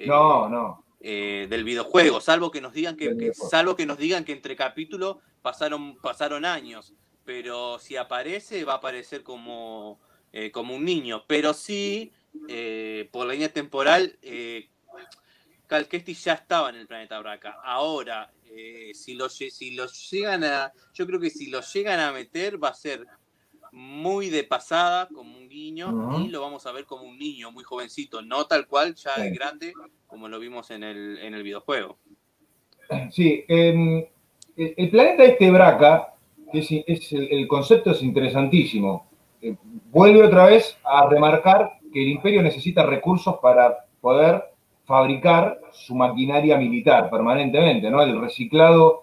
No, 0.07 0.49
no. 0.49 0.85
Eh, 1.07 1.47
del 1.51 1.65
videojuego, 1.65 2.19
salvo 2.19 2.51
que 2.51 2.63
nos 2.63 2.73
digan 2.73 2.97
que, 2.97 3.35
salvo 3.35 3.77
que 3.77 3.85
nos 3.85 3.99
digan 3.99 4.25
que 4.25 4.33
entre 4.33 4.57
capítulos 4.57 5.19
pasaron, 5.43 5.97
pasaron 5.97 6.47
años. 6.47 6.95
Pero 7.27 7.79
si 7.79 7.97
aparece, 7.97 8.65
va 8.65 8.75
a 8.75 8.77
aparecer 8.77 9.23
como, 9.23 10.01
eh, 10.33 10.51
como 10.51 10.75
un 10.75 10.85
niño. 10.85 11.25
Pero 11.27 11.53
sí, 11.53 12.11
eh, 12.49 13.09
por 13.13 13.27
la 13.27 13.35
línea 13.35 13.53
temporal, 13.53 14.19
Cal 15.67 15.89
Kestis 15.89 16.25
ya 16.25 16.33
estaba 16.33 16.71
en 16.71 16.77
el 16.77 16.87
planeta 16.87 17.19
Braca. 17.19 17.61
Ahora, 17.63 18.33
si 18.95 19.15
lo, 19.15 19.29
si 19.29 19.73
lo 19.73 19.87
llegan 19.87 20.45
a. 20.45 20.73
Yo 20.95 21.07
creo 21.07 21.21
que 21.21 21.29
si 21.29 21.49
lo 21.49 21.61
llegan 21.61 22.01
a 22.01 22.13
meter, 22.13 22.63
va 22.63 22.69
a 22.69 22.75
ser 22.75 23.07
muy 23.75 24.31
de 24.31 24.45
pasada, 24.45 25.09
como 25.09 25.37
un 25.37 25.49
guiño, 25.49 26.21
y 26.21 26.29
lo 26.29 26.41
vamos 26.41 26.65
a 26.65 26.73
ver 26.73 26.85
como 26.85 27.03
un 27.03 27.19
niño 27.19 27.51
muy 27.51 27.65
jovencito, 27.65 28.23
no 28.23 28.47
tal 28.47 28.69
cual 28.69 28.95
ya 28.95 29.15
es 29.17 29.35
grande 29.35 29.73
como 30.07 30.29
lo 30.29 30.39
vimos 30.39 30.71
en 30.71 30.85
el, 30.85 31.19
en 31.19 31.35
el 31.35 31.43
videojuego. 31.43 31.99
Sí, 33.11 33.45
el, 33.49 34.09
planeta 34.91 35.25
este 35.25 35.51
Braca, 35.51 36.15
es, 36.53 37.13
el, 37.13 37.49
concepto 37.49 37.91
es 37.91 38.03
interesantísimo. 38.03 39.09
Eh, 39.43 39.57
vuelve 39.91 40.23
otra 40.23 40.47
vez 40.47 40.79
a 40.85 41.09
remarcar 41.09 41.79
que 41.93 42.01
el 42.01 42.11
imperio 42.11 42.43
necesita 42.43 42.87
recursos 42.87 43.39
para 43.43 43.87
poder 44.01 44.45
fabricar 44.85 45.61
su 45.73 45.97
maquinaria 45.97 46.57
militar 46.59 47.11
permanentemente, 47.11 47.91
¿no? 47.91 48.03
El 48.03 48.21
reciclado 48.21 49.03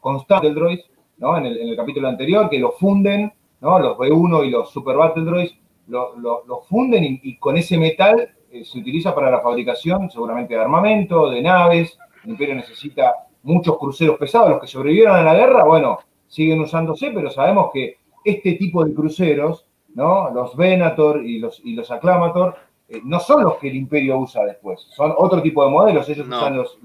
constante 0.00 0.46
del 0.46 0.54
droid 0.54 0.80
en 1.18 1.46
el, 1.46 1.76
capítulo 1.76 2.08
anterior, 2.08 2.48
que 2.50 2.58
lo 2.58 2.72
funden, 2.72 3.32
¿no? 3.60 3.78
Los 3.78 3.96
B1 3.96 4.46
y 4.46 4.50
los 4.50 4.70
Super 4.70 4.96
Battle 4.96 5.24
Droids 5.24 5.56
lo, 5.86 6.62
funden 6.68 7.20
y, 7.22 7.36
con 7.38 7.56
ese 7.56 7.76
metal 7.76 8.28
eh, 8.50 8.64
se 8.64 8.78
utiliza 8.78 9.14
para 9.14 9.30
la 9.30 9.40
fabricación 9.40 10.10
seguramente 10.10 10.54
de 10.54 10.60
armamento, 10.60 11.30
de 11.30 11.42
naves. 11.42 11.98
El 12.24 12.30
Imperio 12.30 12.54
necesita 12.54 13.14
muchos 13.42 13.78
cruceros 13.78 14.18
pesados. 14.18 14.50
Los 14.50 14.60
que 14.60 14.66
sobrevivieron 14.66 15.16
a 15.16 15.22
la 15.22 15.34
guerra, 15.34 15.64
bueno, 15.64 15.98
siguen 16.26 16.60
usándose, 16.60 17.10
pero 17.10 17.30
sabemos 17.30 17.70
que 17.72 17.98
este 18.24 18.54
tipo 18.54 18.84
de 18.84 18.94
cruceros, 18.94 19.66
¿no? 19.94 20.30
Los 20.30 20.56
Venator 20.56 21.24
y 21.24 21.38
los, 21.38 21.60
y 21.64 21.74
los 21.74 21.90
Acclamator, 21.90 22.56
eh, 22.88 23.00
no 23.04 23.20
son 23.20 23.44
los 23.44 23.56
que 23.56 23.68
el 23.68 23.76
Imperio 23.76 24.18
usa 24.18 24.44
después. 24.44 24.80
Son 24.94 25.14
otro 25.16 25.42
tipo 25.42 25.64
de 25.64 25.70
modelos. 25.70 26.08
Ellos 26.08 26.26
usan 26.26 26.56
los, 26.56 26.78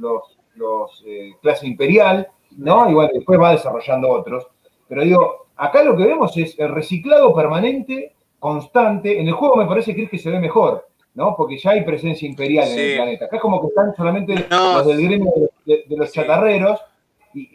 los, 0.56 1.04
eh, 1.06 1.34
clase 1.42 1.68
imperial, 1.68 2.28
¿no? 2.58 2.89
Igual 2.89 3.10
después 3.13 3.39
va 3.39 3.52
desarrollando 3.52 4.10
otros. 4.10 4.48
Pero 4.88 5.04
digo, 5.04 5.48
acá 5.56 5.84
lo 5.84 5.96
que 5.96 6.06
vemos 6.06 6.36
es 6.38 6.58
el 6.60 6.70
reciclado 6.70 7.34
permanente, 7.34 8.13
constante. 8.39 9.20
En 9.20 9.28
el 9.28 9.34
juego 9.34 9.56
me 9.56 9.65
parece 9.65 9.96
que 9.96 10.04
es 10.04 10.10
que 10.10 10.17
se 10.17 10.30
ve 10.30 10.39
mejor. 10.39 10.88
¿no? 11.17 11.36
Porque 11.36 11.58
ya 11.58 11.72
hay 11.72 11.84
presencia 11.84 12.28
imperial 12.28 12.67
en 12.67 12.80
el 12.80 12.96
planeta. 12.96 13.26
Acá 13.26 13.38
es 13.38 13.41
como 13.41 13.60
que 13.60 13.67
están 13.70 13.96
solamente 13.96 14.36
los 14.52 14.86
del 14.86 15.02
gremio 15.02 15.32
de, 15.65 15.84
los 15.89 16.12
chatarreros 16.12 16.80
y, 17.34 17.50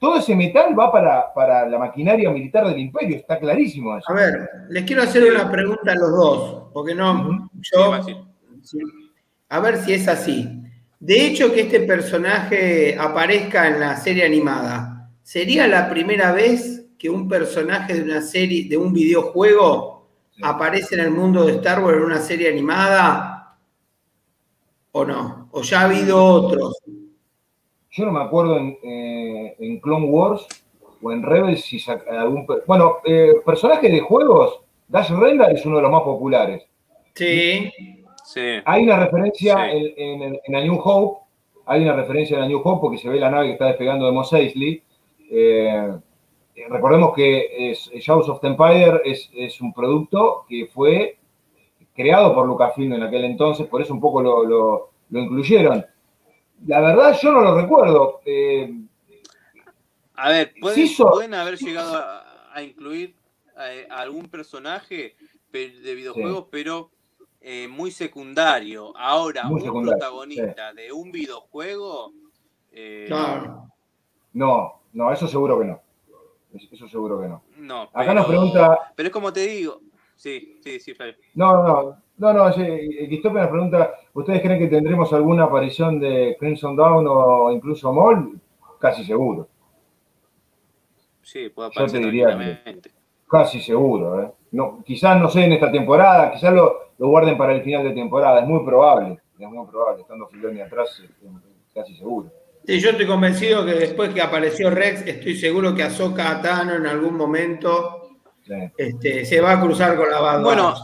todo 0.00 0.18
ese 0.18 0.36
metal 0.36 0.78
va 0.78 0.92
para, 0.92 1.34
para, 1.34 1.68
la 1.68 1.76
maquinaria 1.76 2.30
militar 2.30 2.64
del 2.68 2.78
imperio, 2.78 3.16
está 3.16 3.36
clarísimo 3.36 3.98
eso. 3.98 4.08
A 4.12 4.14
ver, 4.14 4.48
les 4.68 4.84
quiero 4.84 5.02
hacer 5.02 5.24
una 5.28 5.50
pregunta 5.50 5.90
a 5.90 5.96
los 5.96 6.10
dos, 6.12 6.64
porque 6.72 6.94
no, 6.94 7.50
yo, 7.54 7.92
a 9.48 9.60
ver 9.60 9.78
si 9.78 9.94
es 9.94 10.06
así. 10.06 10.57
De 11.00 11.26
hecho, 11.26 11.52
que 11.52 11.62
este 11.62 11.80
personaje 11.80 12.96
aparezca 12.98 13.68
en 13.68 13.78
la 13.78 13.96
serie 13.96 14.24
animada, 14.24 15.10
¿sería 15.22 15.68
la 15.68 15.88
primera 15.88 16.32
vez 16.32 16.86
que 16.98 17.08
un 17.08 17.28
personaje 17.28 17.94
de 17.94 18.02
una 18.02 18.20
serie, 18.20 18.68
de 18.68 18.76
un 18.76 18.92
videojuego, 18.92 20.08
aparece 20.42 20.96
en 20.96 21.02
el 21.02 21.10
mundo 21.10 21.44
de 21.44 21.52
Star 21.52 21.84
Wars 21.84 21.98
en 21.98 22.04
una 22.04 22.20
serie 22.20 22.48
animada? 22.48 23.56
¿O 24.90 25.04
no? 25.04 25.48
¿O 25.52 25.62
ya 25.62 25.82
ha 25.82 25.84
habido 25.84 26.24
otros? 26.24 26.78
Yo 27.90 28.04
no 28.04 28.12
me 28.12 28.22
acuerdo 28.22 28.58
en, 28.58 28.76
eh, 28.82 29.80
Clone 29.82 30.06
Wars 30.06 30.46
o 31.00 31.12
en 31.12 31.22
Rebels 31.22 31.64
si 31.64 31.80
algún. 32.10 32.44
Bueno, 32.66 32.96
eh, 33.04 33.34
personaje 33.46 33.88
de 33.88 34.00
juegos, 34.00 34.60
Dash 34.88 35.10
Rendar 35.10 35.52
es 35.52 35.64
uno 35.64 35.76
de 35.76 35.82
los 35.82 35.92
más 35.92 36.02
populares. 36.02 36.64
Sí. 37.14 37.70
Sí. 38.28 38.60
Hay 38.64 38.82
una 38.84 38.98
referencia 38.98 39.70
en, 39.72 40.38
la 40.48 40.60
New 40.60 40.78
Hope, 40.82 41.24
hay 41.66 41.82
una 41.82 41.94
referencia 41.94 42.34
en 42.34 42.42
la 42.42 42.48
New 42.48 42.60
Hope 42.62 42.80
porque 42.80 42.98
se 42.98 43.08
ve 43.08 43.18
la 43.18 43.30
nave 43.30 43.46
que 43.46 43.52
está 43.52 43.66
despegando 43.66 44.06
de 44.06 44.12
Mos 44.12 44.32
Eisley. 44.32 44.82
Eh, 45.30 45.98
recordemos 46.68 47.14
que 47.14 47.70
es, 47.70 47.90
Shadows 47.90 48.28
of 48.28 48.40
the 48.40 48.48
Empire 48.48 49.00
es, 49.04 49.60
un 49.60 49.72
producto 49.72 50.44
que 50.48 50.66
fue 50.66 51.18
creado 51.94 52.34
por 52.34 52.46
Lucasfilm 52.46 52.92
en 52.92 53.02
aquel 53.02 53.24
entonces, 53.24 53.66
por 53.66 53.80
eso 53.80 53.94
un 53.94 54.00
poco 54.00 54.22
lo, 54.22 54.90
incluyeron. 55.10 55.84
La 56.66 56.80
verdad 56.80 57.16
yo 57.20 57.32
no 57.32 57.40
lo 57.40 57.60
recuerdo. 57.60 58.20
Eh, 58.24 58.72
a 60.14 60.30
ver, 60.30 60.52
¿pueden, 60.60 61.34
haber 61.34 61.56
llegado 61.56 61.96
a, 62.52 62.62
incluir 62.62 63.14
a, 63.56 64.00
algún 64.00 64.26
personaje 64.26 65.16
de 65.52 65.94
videojuegos, 65.94 66.46
pero 66.50 66.90
eh, 67.40 67.68
muy 67.68 67.90
secundario. 67.90 68.96
Ahora, 68.96 69.48
un 69.48 69.82
protagonista 69.82 70.72
de 70.72 70.92
un 70.92 71.12
videojuego. 71.12 72.12
Eh, 72.72 73.08
no, 74.32 74.80
no, 74.92 75.12
eso 75.12 75.26
seguro 75.26 75.58
que 75.58 75.66
no. 75.66 75.80
Eso 76.72 76.88
seguro 76.88 77.20
que 77.20 77.28
no. 77.28 77.42
No, 77.58 77.88
Acá 77.92 78.14
nos 78.14 78.26
pregunta. 78.26 78.92
Pero 78.96 79.08
es 79.08 79.12
como 79.12 79.32
te 79.32 79.46
digo. 79.46 79.80
Sí, 80.16 80.58
sí, 80.62 80.80
sí, 80.80 80.94
Flavio. 80.94 81.14
No, 81.34 81.62
no, 81.62 82.02
no, 82.16 82.32
no. 82.32 82.54
Cristóbal 82.54 83.42
nos 83.42 83.50
pregunta: 83.50 83.94
¿Ustedes 84.14 84.42
creen 84.42 84.58
que 84.58 84.66
tendremos 84.66 85.12
alguna 85.12 85.44
aparición 85.44 86.00
de 86.00 86.36
Crimson 86.40 86.74
Dawn 86.74 87.06
o 87.08 87.52
incluso 87.52 87.92
Moll? 87.92 88.40
Casi 88.80 89.04
seguro. 89.04 89.48
Sí, 91.22 91.50
puede 91.50 91.68
aparecer. 91.68 92.00
Yo 92.00 92.06
te 92.06 92.10
diría 92.10 92.62
casi 93.28 93.60
seguro. 93.60 94.22
¿eh? 94.22 94.30
No, 94.52 94.82
quizás 94.84 95.20
no 95.20 95.28
sé 95.28 95.44
en 95.44 95.52
esta 95.52 95.70
temporada, 95.70 96.32
quizás 96.32 96.52
lo, 96.52 96.92
lo, 96.98 97.08
guarden 97.08 97.36
para 97.36 97.54
el 97.54 97.62
final 97.62 97.84
de 97.84 97.92
temporada. 97.92 98.40
Es 98.40 98.46
muy 98.46 98.64
probable. 98.64 99.20
Es 99.38 99.48
muy 99.48 99.66
probable. 99.66 100.02
Estando 100.02 100.26
Filoni 100.28 100.60
atrás, 100.60 101.02
casi 101.74 101.94
seguro. 101.96 102.30
Sí, 102.66 102.80
yo 102.80 102.90
estoy 102.90 103.06
convencido 103.06 103.64
que 103.64 103.72
después 103.72 104.12
que 104.12 104.20
apareció 104.20 104.68
Rex, 104.68 105.06
estoy 105.06 105.36
seguro 105.36 105.74
que 105.74 105.84
Ahsoka 105.84 106.42
Tano 106.42 106.74
en 106.74 106.86
algún 106.86 107.16
momento 107.16 108.10
este, 108.76 109.24
se 109.24 109.40
va 109.40 109.52
a 109.52 109.60
cruzar 109.60 109.96
con 109.96 110.10
la 110.10 110.20
banda. 110.20 110.42
Bueno, 110.42 110.74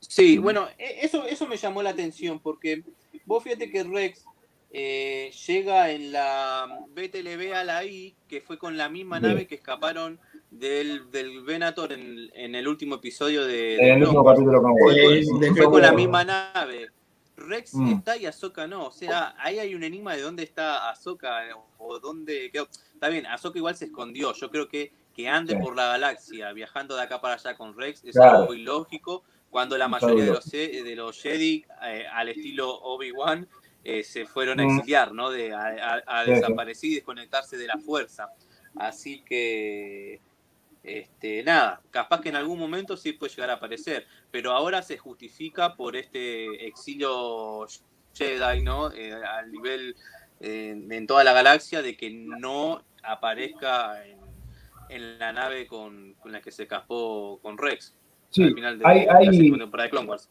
sí, 0.00 0.38
bueno, 0.38 0.68
e, 0.76 1.04
eso, 1.06 1.24
eso 1.24 1.46
me 1.46 1.56
llamó 1.56 1.82
la 1.82 1.90
atención 1.90 2.40
porque 2.40 2.82
vos 3.24 3.42
fíjate 3.42 3.70
que 3.70 3.84
Rex 3.84 4.24
eh, 4.72 5.30
llega 5.46 5.90
en 5.90 6.12
la 6.12 6.66
BTLB 6.94 7.54
a 7.54 7.64
la 7.64 7.84
I, 7.84 8.14
que 8.28 8.40
fue 8.40 8.58
con 8.58 8.76
la 8.76 8.88
misma 8.88 9.18
nave 9.18 9.46
que 9.46 9.56
escaparon 9.56 10.20
del, 10.50 11.10
del 11.10 11.42
Venator 11.42 11.92
en, 11.92 12.54
el 12.54 12.68
último 12.68 12.96
episodio 12.96 13.44
de. 13.46 13.76
En 13.76 13.96
el 13.96 14.02
último 14.02 14.24
capítulo 14.24 14.62
con 14.62 14.74
Fue 15.56 15.64
con 15.64 15.82
la 15.82 15.92
misma 15.92 16.24
nave. 16.24 16.90
Rex 17.36 17.74
mm. 17.74 17.92
está 17.92 18.16
y 18.16 18.26
Ahsoka 18.26 18.66
no. 18.66 18.86
O 18.86 18.92
sea, 18.92 19.34
ahí 19.38 19.58
hay 19.58 19.74
un 19.74 19.82
enigma 19.82 20.14
de 20.14 20.22
dónde 20.22 20.42
está 20.42 20.90
Ahsoka 20.90 21.40
o 21.78 21.98
dónde 21.98 22.50
quedó. 22.52 22.68
Está 22.92 23.08
bien, 23.08 23.26
Ahsoka 23.26 23.58
igual 23.58 23.76
se 23.76 23.86
escondió. 23.86 24.34
Yo 24.34 24.50
creo 24.50 24.68
que 24.68 24.92
que 25.14 25.28
ande 25.28 25.56
por 25.56 25.76
la 25.76 25.88
galaxia 25.88 26.52
viajando 26.52 26.96
de 26.96 27.02
acá 27.02 27.20
para 27.20 27.34
allá 27.34 27.56
con 27.56 27.76
Rex 27.76 28.04
es 28.04 28.16
algo 28.16 28.46
muy 28.46 28.58
lógico. 28.62 29.22
Cuando 29.50 29.76
la 29.76 29.88
mayoría 29.88 30.24
de 30.24 30.30
los, 30.30 30.48
de 30.48 30.94
los 30.94 31.20
Jedi, 31.20 31.64
eh, 31.82 32.04
al 32.12 32.28
estilo 32.28 32.72
Obi-Wan, 32.72 33.48
eh, 33.82 34.04
se 34.04 34.24
fueron 34.24 34.60
a 34.60 34.64
mm. 34.64 34.70
exiliar, 34.70 35.12
¿no? 35.12 35.30
De, 35.30 35.52
a, 35.52 36.24
desaparecer 36.24 36.90
y 36.90 36.94
desconectarse 36.96 37.56
de 37.56 37.66
la 37.66 37.76
fuerza. 37.78 38.28
Así 38.76 39.22
que 39.22 40.20
este, 40.82 41.42
nada, 41.42 41.80
capaz 41.90 42.20
que 42.22 42.30
en 42.30 42.36
algún 42.36 42.58
momento 42.58 42.96
sí 42.96 43.12
puede 43.12 43.32
llegar 43.32 43.50
a 43.50 43.54
aparecer, 43.54 44.06
pero 44.30 44.52
ahora 44.52 44.82
se 44.82 44.96
justifica 44.96 45.76
por 45.76 45.94
este 45.94 46.66
exilio 46.66 47.66
Jedi, 48.14 48.62
¿no? 48.62 48.90
Eh, 48.92 49.12
al 49.12 49.52
nivel 49.52 49.94
eh, 50.40 50.74
en 50.90 51.06
toda 51.06 51.22
la 51.22 51.34
galaxia 51.34 51.82
de 51.82 51.96
que 51.96 52.10
no 52.10 52.82
aparezca 53.02 54.02
en, 54.88 55.18
la 55.18 55.32
nave 55.32 55.66
con, 55.66 56.16
la 56.24 56.40
que 56.40 56.50
se 56.50 56.62
escapó 56.62 57.38
con 57.42 57.58
Rex. 57.58 57.94
Sí, 58.30 58.44
al 58.44 58.54
final 58.54 58.78
de, 58.78 58.86
hay, 58.86 59.06
la 59.06 59.18
de 59.18 59.90
Clone 59.90 60.08
Wars. 60.08 60.30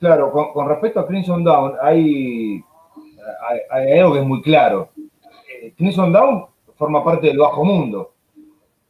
Claro, 0.00 0.32
con, 0.32 0.68
respecto 0.68 0.98
a 1.00 1.06
Crimson 1.06 1.44
Dawn, 1.44 1.74
hay, 1.80 2.60
hay, 3.70 3.98
algo 3.98 4.14
que 4.14 4.20
es 4.20 4.26
muy 4.26 4.42
claro. 4.42 4.90
Eh, 5.60 5.74
Crimson 5.76 6.12
Dawn 6.12 6.46
forma 6.74 7.04
parte 7.04 7.28
del 7.28 7.38
bajo 7.38 7.64
mundo 7.64 8.14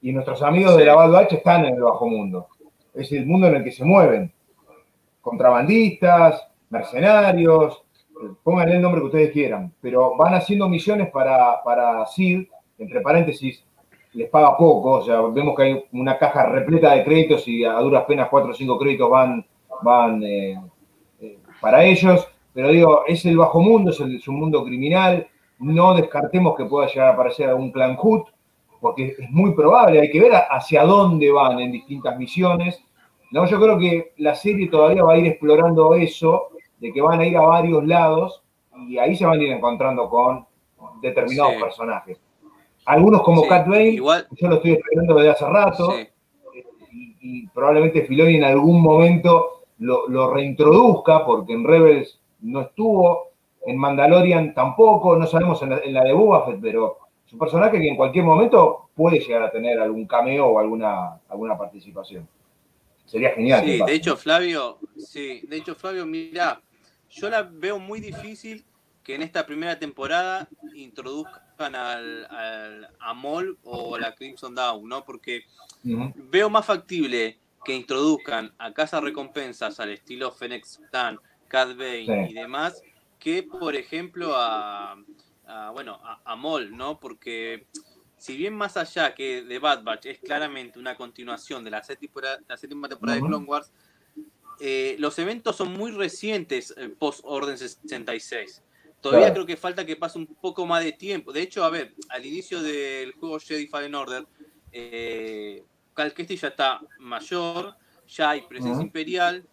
y 0.02 0.12
nuestros 0.12 0.42
amigos 0.42 0.76
de 0.76 0.84
la 0.84 0.94
Batch 0.94 1.34
están 1.34 1.64
en 1.64 1.74
el 1.74 1.82
bajo 1.82 2.06
mundo. 2.06 2.48
Es 2.92 3.10
el 3.12 3.24
mundo 3.24 3.46
en 3.46 3.56
el 3.56 3.64
que 3.64 3.70
se 3.70 3.84
mueven. 3.84 4.32
Contrabandistas, 5.20 6.48
mercenarios, 6.68 7.82
pónganle 8.42 8.76
el 8.76 8.82
nombre 8.82 9.00
que 9.00 9.06
ustedes 9.06 9.32
quieran, 9.32 9.72
pero 9.80 10.16
van 10.16 10.34
haciendo 10.34 10.68
misiones 10.68 11.10
para, 11.10 11.62
para 11.62 12.04
SID, 12.06 12.46
entre 12.78 13.00
paréntesis, 13.00 13.64
les 14.14 14.28
paga 14.28 14.56
poco, 14.56 14.90
o 14.90 15.04
sea, 15.04 15.20
vemos 15.22 15.56
que 15.56 15.62
hay 15.62 15.84
una 15.92 16.18
caja 16.18 16.46
repleta 16.46 16.94
de 16.94 17.04
créditos 17.04 17.46
y 17.48 17.64
a 17.64 17.74
duras 17.74 18.04
penas 18.04 18.28
cuatro 18.28 18.50
o 18.50 18.54
cinco 18.54 18.78
créditos 18.78 19.08
van, 19.08 19.46
van 19.82 20.22
eh, 20.22 20.60
eh, 21.20 21.38
para 21.60 21.84
ellos, 21.84 22.28
pero 22.52 22.68
digo, 22.68 23.04
es 23.06 23.24
el 23.24 23.38
bajo 23.38 23.60
mundo, 23.60 23.90
es, 23.90 24.00
es, 24.00 24.28
un 24.28 24.38
mundo 24.38 24.64
criminal, 24.64 25.26
no 25.58 25.94
descartemos 25.94 26.56
que 26.56 26.64
pueda 26.64 26.88
llegar 26.88 27.08
a 27.08 27.12
aparecer 27.12 27.48
algún 27.48 27.70
clan 27.70 27.96
Hood, 27.96 28.24
porque 28.82 29.14
es 29.16 29.30
muy 29.30 29.54
probable, 29.54 30.00
hay 30.00 30.10
que 30.10 30.20
ver 30.20 30.32
hacia 30.50 30.82
dónde 30.82 31.30
van 31.30 31.60
en 31.60 31.70
distintas 31.70 32.18
misiones. 32.18 32.82
No, 33.30 33.46
yo 33.46 33.60
creo 33.60 33.78
que 33.78 34.12
la 34.16 34.34
serie 34.34 34.68
todavía 34.68 35.04
va 35.04 35.12
a 35.12 35.18
ir 35.18 35.26
explorando 35.28 35.94
eso, 35.94 36.48
de 36.78 36.92
que 36.92 37.00
van 37.00 37.20
a 37.20 37.24
ir 37.24 37.36
a 37.36 37.42
varios 37.42 37.86
lados 37.86 38.42
y 38.88 38.98
ahí 38.98 39.14
se 39.14 39.24
van 39.24 39.38
a 39.38 39.42
ir 39.42 39.52
encontrando 39.52 40.10
con 40.10 40.44
determinados 41.00 41.54
personajes. 41.62 42.20
Algunos 42.84 43.22
como 43.22 43.46
Cat 43.46 43.68
Bane, 43.68 43.98
yo 43.98 44.48
lo 44.48 44.56
estoy 44.56 44.72
esperando 44.72 45.14
desde 45.14 45.30
hace 45.30 45.46
rato, 45.46 45.94
y, 47.20 47.46
probablemente 47.46 48.02
Filoni 48.02 48.34
en 48.34 48.44
algún 48.44 48.82
momento 48.82 49.62
lo, 49.78 50.34
reintroduzca, 50.34 51.24
porque 51.24 51.52
en 51.52 51.64
Rebels 51.64 52.20
no 52.40 52.62
estuvo, 52.62 53.28
en 53.64 53.78
Mandalorian 53.78 54.52
tampoco, 54.54 55.16
no 55.16 55.28
sabemos 55.28 55.62
en 55.62 55.70
la, 55.70 55.78
en 55.78 55.94
la 55.94 56.02
de 56.02 56.12
Boba 56.12 56.44
Fett, 56.46 56.58
pero 56.60 57.01
un 57.32 57.38
personaje 57.38 57.80
que 57.80 57.88
en 57.88 57.96
cualquier 57.96 58.24
momento 58.24 58.90
puede 58.94 59.18
llegar 59.18 59.42
a 59.42 59.50
tener 59.50 59.78
algún 59.80 60.06
cameo 60.06 60.46
o 60.46 60.58
alguna, 60.58 61.20
alguna 61.28 61.56
participación. 61.56 62.28
Sería 63.06 63.30
genial. 63.30 63.64
Sí, 63.64 63.80
de 63.84 63.94
hecho, 63.94 64.16
Flavio, 64.16 64.78
sí, 64.96 65.42
de 65.48 65.56
hecho, 65.56 65.74
Flavio, 65.74 66.06
mira, 66.06 66.60
yo 67.10 67.28
la 67.28 67.42
veo 67.42 67.78
muy 67.78 68.00
difícil 68.00 68.64
que 69.02 69.14
en 69.14 69.22
esta 69.22 69.44
primera 69.44 69.78
temporada 69.78 70.48
introduzcan 70.74 71.74
al, 71.74 72.26
al 72.26 72.88
a 73.00 73.14
Mol 73.14 73.58
o 73.64 73.98
la 73.98 74.14
Crimson 74.14 74.54
Dawn, 74.54 74.88
¿no? 74.88 75.04
Porque 75.04 75.42
veo 75.82 76.48
más 76.48 76.66
factible 76.66 77.38
que 77.64 77.74
introduzcan 77.74 78.52
a 78.58 78.72
Casa 78.72 79.00
Recompensas 79.00 79.80
al 79.80 79.90
estilo 79.90 80.30
Fenix 80.32 80.80
Tan, 80.90 81.18
Cat 81.48 81.76
Bane 81.76 82.28
y 82.30 82.34
demás, 82.34 82.82
que 83.18 83.42
por 83.42 83.74
ejemplo 83.74 84.32
a, 84.34 84.96
bueno, 85.72 85.98
a, 86.02 86.36
Mol, 86.36 86.76
¿no? 86.76 86.98
Porque 86.98 87.66
si 88.16 88.36
bien 88.36 88.54
más 88.54 88.76
allá 88.76 89.14
que 89.14 89.42
de 89.42 89.58
Bad 89.58 89.82
Batch 89.82 90.06
es 90.06 90.18
claramente 90.18 90.78
una 90.78 90.96
continuación 90.96 91.64
de 91.64 91.70
la 91.70 91.82
séptima, 91.82 92.88
temporada 92.88 93.16
de 93.16 93.26
Clone 93.26 93.46
Wars, 93.46 93.70
eh, 94.60 94.96
los 94.98 95.18
eventos 95.18 95.56
son 95.56 95.72
muy 95.72 95.90
recientes 95.90 96.72
eh, 96.76 96.88
post 96.88 97.20
Orden 97.24 97.58
66. 97.58 98.62
Todavía 99.00 99.32
creo 99.32 99.44
que 99.44 99.56
falta 99.56 99.84
que 99.84 99.96
pase 99.96 100.18
un 100.18 100.26
poco 100.26 100.64
más 100.64 100.84
de 100.84 100.92
tiempo. 100.92 101.32
De 101.32 101.42
hecho, 101.42 101.64
a 101.64 101.70
ver, 101.70 101.94
al 102.08 102.24
inicio 102.24 102.62
del 102.62 103.12
juego 103.12 103.40
Jedi 103.40 103.66
Fallen 103.66 103.96
Order, 103.96 104.24
eh, 104.70 105.64
Cal 105.92 106.14
Kestis 106.14 106.42
ya 106.42 106.48
está 106.48 106.80
mayor, 107.00 107.74
ya 108.06 108.30
hay 108.30 108.42
presencia 108.42 108.80
imperial, 108.80 109.44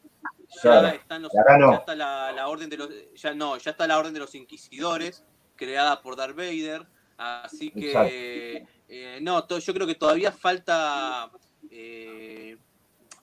ya, 0.64 0.90
están 0.92 1.24
los, 1.24 1.32
ya 1.32 1.76
está 1.76 1.96
la, 1.96 2.48
orden 2.48 2.70
de 2.70 2.78
los 2.78 2.90
ya 3.16 3.34
no, 3.34 3.58
ya 3.58 3.72
está 3.72 3.88
la 3.88 3.98
orden 3.98 4.14
de 4.14 4.20
los 4.20 4.36
inquisidores 4.36 5.24
creada 5.60 6.02
por 6.02 6.16
Darth 6.16 6.38
Vader, 6.38 6.88
así 7.18 7.70
que 7.72 8.66
eh, 8.88 9.20
no, 9.22 9.46
yo 9.46 9.74
creo 9.74 9.86
que 9.86 9.96
todavía 9.96 10.32
falta 10.32 11.30
eh, 11.70 12.58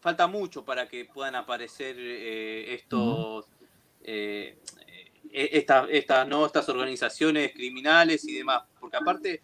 falta 0.01 0.26
mucho 0.26 0.62
para 0.62 0.87
que 0.87 1.07
puedan 1.07 1.34
aparecer 1.34 1.97
eh, 1.99 2.74
estos 2.74 3.47
e, 4.03 4.59
estas, 5.32 6.28
¿no? 6.28 6.45
estas 6.47 6.68
organizaciones 6.68 7.53
criminales 7.53 8.28
y 8.28 8.34
demás, 8.34 8.62
porque 8.78 8.99
aparte 8.99 9.41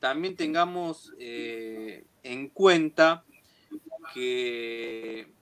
también 0.00 0.36
tengamos 0.36 1.12
en 1.18 2.48
cuenta 2.50 3.24
que 4.12 5.32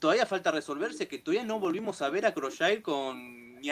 todavía 0.00 0.26
falta 0.26 0.50
resolverse, 0.50 1.08
que 1.08 1.18
todavía 1.18 1.44
no 1.44 1.60
volvimos 1.60 2.02
a 2.02 2.10
ver 2.10 2.26
a 2.26 2.34
Crochet 2.34 2.82
con 2.82 3.62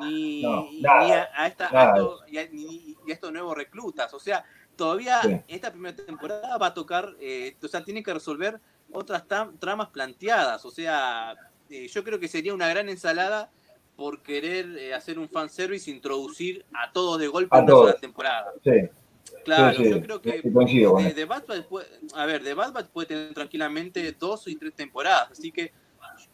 ni 0.00 0.44
a 0.44 1.50
Tarkin 1.56 2.06
ni, 2.52 2.96
a, 3.08 3.12
estos 3.12 3.32
nuevos 3.32 3.56
reclutas. 3.56 4.12
O 4.14 4.20
sea, 4.20 4.44
todavía 4.76 5.44
esta 5.48 5.70
primera 5.70 5.96
temporada 5.96 6.56
va 6.58 6.66
a 6.66 6.74
tocar, 6.74 7.14
eh, 7.20 7.56
o 7.62 7.68
sea, 7.68 7.84
tiene 7.84 8.02
que 8.02 8.12
resolver 8.12 8.60
otras 8.92 9.24
tramas 9.58 9.88
planteadas. 9.88 10.64
O 10.64 10.70
sea, 10.70 11.34
eh, 11.70 11.88
yo 11.88 12.04
creo 12.04 12.20
que 12.20 12.28
sería 12.28 12.54
una 12.54 12.68
gran 12.68 12.88
ensalada 12.88 13.50
por 13.96 14.22
querer 14.22 14.76
eh, 14.78 14.94
hacer 14.94 15.18
un 15.18 15.28
fanservice, 15.28 15.90
introducir 15.90 16.64
a 16.74 16.92
todos 16.92 17.18
de 17.18 17.28
golpe 17.28 17.56
en 17.56 17.64
una 17.64 17.72
sola 17.72 17.94
temporada. 17.94 18.52
Claro, 19.44 19.82
yo 19.82 20.02
creo 20.02 20.20
que 20.20 20.42
de, 20.42 21.24
Bad 21.24 21.46
Batman 21.46 21.66
puede, 21.68 21.86
a 22.14 22.26
ver, 22.26 22.42
de 22.42 22.54
Bad 22.54 22.88
puede 22.90 23.08
tener 23.08 23.32
tranquilamente 23.32 24.12
dos 24.12 24.46
y 24.48 24.56
tres 24.56 24.74
temporadas, 24.74 25.30
así 25.32 25.52
que 25.52 25.72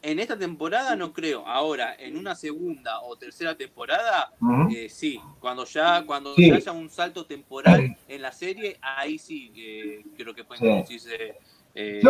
en 0.03 0.19
esta 0.19 0.37
temporada 0.37 0.95
no 0.95 1.13
creo. 1.13 1.47
Ahora, 1.47 1.95
en 1.97 2.17
una 2.17 2.35
segunda 2.35 3.01
o 3.01 3.15
tercera 3.15 3.55
temporada, 3.55 4.33
eh, 4.69 4.89
sí. 4.89 5.19
Cuando 5.39 5.63
ya, 5.65 6.03
cuando 6.05 6.33
haya 6.37 6.71
un 6.73 6.89
salto 6.89 7.25
temporal 7.25 7.95
en 8.07 8.21
la 8.21 8.31
serie, 8.31 8.77
ahí 8.81 9.17
sí 9.17 10.03
creo 10.17 10.35
que 10.35 10.43
pueden 10.43 10.65
introducirse 10.65 11.35
eh, 11.73 12.01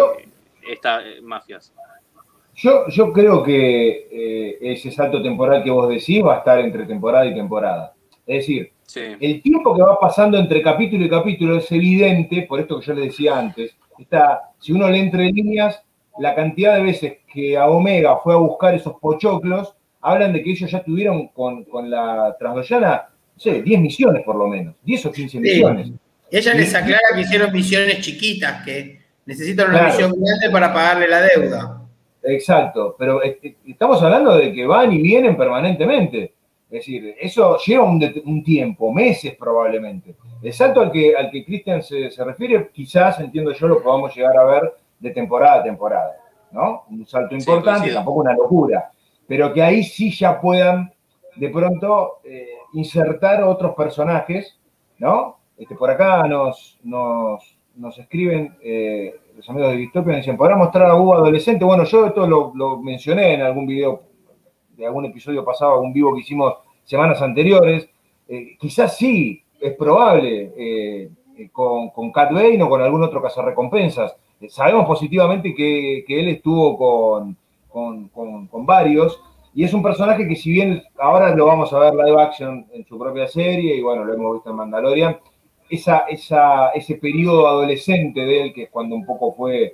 estas 0.67 1.03
eh, 1.05 1.21
mafias. 1.21 1.71
Yo, 2.55 2.87
yo 2.89 3.13
creo 3.13 3.43
que 3.43 4.57
ese 4.59 4.91
salto 4.91 5.21
temporal 5.21 5.63
que 5.63 5.71
vos 5.71 5.87
decís 5.89 6.23
va 6.23 6.35
a 6.35 6.37
estar 6.39 6.59
entre 6.59 6.85
temporada 6.85 7.25
y 7.27 7.33
temporada. 7.33 7.93
Es 8.25 8.47
decir, 8.47 8.71
el 8.95 9.41
tiempo 9.41 9.75
que 9.75 9.81
va 9.81 9.99
pasando 9.99 10.37
entre 10.37 10.61
capítulo 10.61 11.05
y 11.05 11.09
capítulo 11.09 11.57
es 11.57 11.71
evidente, 11.71 12.43
por 12.43 12.59
esto 12.59 12.79
que 12.79 12.85
yo 12.87 12.93
le 12.93 13.01
decía 13.05 13.37
antes, 13.37 13.75
está, 13.99 14.51
si 14.59 14.71
uno 14.71 14.89
lee 14.89 14.99
entre 14.99 15.31
líneas, 15.31 15.83
la 16.19 16.35
cantidad 16.35 16.75
de 16.75 16.83
veces 16.83 17.13
que 17.31 17.57
a 17.57 17.67
Omega 17.67 18.17
fue 18.17 18.33
a 18.33 18.37
buscar 18.37 18.75
esos 18.75 18.99
pochoclos, 18.99 19.75
hablan 20.01 20.33
de 20.33 20.43
que 20.43 20.51
ellos 20.51 20.69
ya 20.69 20.83
tuvieron 20.83 21.27
con, 21.29 21.65
la 21.89 22.35
Transdoyana, 22.37 23.09
no 23.35 23.39
sé, 23.39 23.61
10 23.61 23.81
misiones 23.81 24.23
por 24.23 24.35
lo 24.35 24.47
menos, 24.47 24.75
10 24.83 25.05
o 25.07 25.11
15 25.11 25.39
misiones. 25.39 25.91
Ella 26.29 26.53
les 26.53 26.73
aclara 26.73 26.99
que 27.13 27.21
hicieron 27.21 27.51
misiones 27.51 27.99
chiquitas, 27.99 28.63
que 28.63 28.99
necesitan 29.25 29.69
una 29.69 29.83
misión 29.83 30.11
grande 30.11 30.49
para 30.51 30.73
pagarle 30.73 31.07
la 31.07 31.21
deuda. 31.21 31.81
Exacto, 32.23 32.95
pero 32.97 33.23
eh, 33.23 33.57
estamos 33.67 34.01
hablando 34.01 34.37
de 34.37 34.53
que 34.53 34.65
van 34.65 34.93
y 34.93 35.01
vienen 35.01 35.35
permanentemente. 35.35 36.33
Es 36.71 36.79
decir, 36.79 37.15
eso 37.19 37.59
lleva 37.59 37.83
un, 37.83 38.43
tiempo, 38.43 38.91
meses 38.91 39.35
probablemente. 39.37 40.15
El 40.41 40.51
salto 40.53 40.81
al 40.81 40.91
que, 40.91 41.15
al 41.15 41.29
que 41.29 41.45
Cristian 41.45 41.83
se, 41.83 42.09
refiere, 42.23 42.69
quizás, 42.73 43.19
entiendo 43.19 43.53
yo, 43.53 43.67
lo 43.67 43.83
podamos 43.83 44.15
llegar 44.15 44.35
a 44.35 44.45
ver 44.45 44.73
de 44.99 45.11
temporada 45.11 45.59
a 45.59 45.63
temporada, 45.63 46.15
¿no? 46.51 46.83
Un 46.89 47.05
salto 47.05 47.35
importante, 47.35 47.93
tampoco 47.93 48.21
una 48.21 48.33
locura, 48.33 48.91
pero 49.27 49.53
que 49.53 49.61
ahí 49.61 49.83
sí 49.83 50.11
ya 50.11 50.39
puedan 50.39 50.91
de 51.35 51.49
pronto 51.49 52.19
eh, 52.23 52.49
insertar 52.73 53.43
otros 53.43 53.75
personajes, 53.75 54.59
¿no? 54.99 55.37
Este, 55.57 55.75
por 55.75 55.89
acá 55.89 56.27
nos, 56.27 56.79
nos, 56.83 57.97
escriben 57.97 58.55
eh, 58.61 59.15
los 59.35 59.49
amigos 59.49 59.71
de 59.71 59.77
Distopia, 59.77 60.15
dicen, 60.15 60.37
¿podrá 60.37 60.55
mostrar 60.55 60.89
a 60.89 60.95
Hugo 60.95 61.15
adolescente? 61.15 61.65
Bueno, 61.65 61.83
yo 61.83 62.07
esto 62.07 62.27
lo, 62.27 62.51
lo 62.55 62.77
mencioné 62.77 63.33
en 63.33 63.41
algún 63.41 63.65
video 63.65 64.13
de 64.75 64.85
algún 64.85 65.05
episodio 65.05 65.43
pasado, 65.43 65.73
algún 65.73 65.93
vivo 65.93 66.13
que 66.13 66.21
hicimos 66.21 66.55
semanas 66.83 67.21
anteriores. 67.21 67.89
Eh, 68.27 68.57
quizás 68.59 68.97
sí, 68.97 69.43
es 69.59 69.73
probable, 69.75 70.53
eh, 70.57 71.09
eh, 71.37 71.49
con, 71.51 71.89
con 71.89 72.11
Cat 72.11 72.31
Bane 72.31 72.61
o 72.61 72.69
con 72.69 72.81
algún 72.81 73.03
otro 73.03 73.21
cazarrecompensas. 73.21 74.15
Sabemos 74.49 74.85
positivamente 74.85 75.53
que, 75.53 76.05
él 76.07 76.29
estuvo 76.29 76.77
con, 76.77 77.37
con, 78.09 78.65
varios, 78.65 79.19
y 79.53 79.63
es 79.63 79.73
un 79.73 79.83
personaje 79.83 80.27
que 80.27 80.35
si 80.35 80.51
bien 80.51 80.83
ahora 80.99 81.35
lo 81.35 81.45
vamos 81.45 81.71
a 81.73 81.79
ver 81.79 81.93
live 81.93 82.21
action 82.21 82.65
en 82.73 82.85
su 82.85 82.97
propia 82.97 83.27
serie, 83.27 83.75
y 83.75 83.81
bueno, 83.81 84.03
lo 84.03 84.13
hemos 84.13 84.33
visto 84.35 84.49
en 84.49 84.55
Mandalorian, 84.55 85.17
esa, 85.69 85.99
esa, 86.09 86.69
ese 86.69 86.95
periodo 86.95 87.47
adolescente 87.47 88.21
de 88.21 88.41
él, 88.43 88.53
que 88.53 88.63
es 88.63 88.69
cuando 88.69 88.95
un 88.95 89.05
poco 89.05 89.33
fue, 89.33 89.71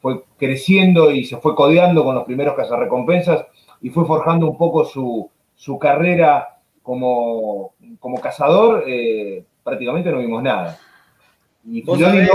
fue 0.00 0.24
creciendo 0.36 1.10
y 1.10 1.24
se 1.24 1.36
fue 1.38 1.54
codeando 1.54 2.04
con 2.04 2.14
los 2.14 2.24
primeros 2.24 2.54
cazarrecompensas, 2.54 3.46
y 3.80 3.90
fue 3.90 4.04
forjando 4.04 4.48
un 4.48 4.58
poco 4.58 4.84
su, 4.84 5.30
su 5.54 5.78
carrera 5.78 6.58
como, 6.82 7.74
como 8.00 8.20
cazador, 8.20 8.84
eh, 8.86 9.44
prácticamente 9.62 10.10
no 10.10 10.18
vimos 10.18 10.42
nada. 10.42 10.78
Y 11.64 11.82
Filoni, 11.82 12.20
no, 12.20 12.28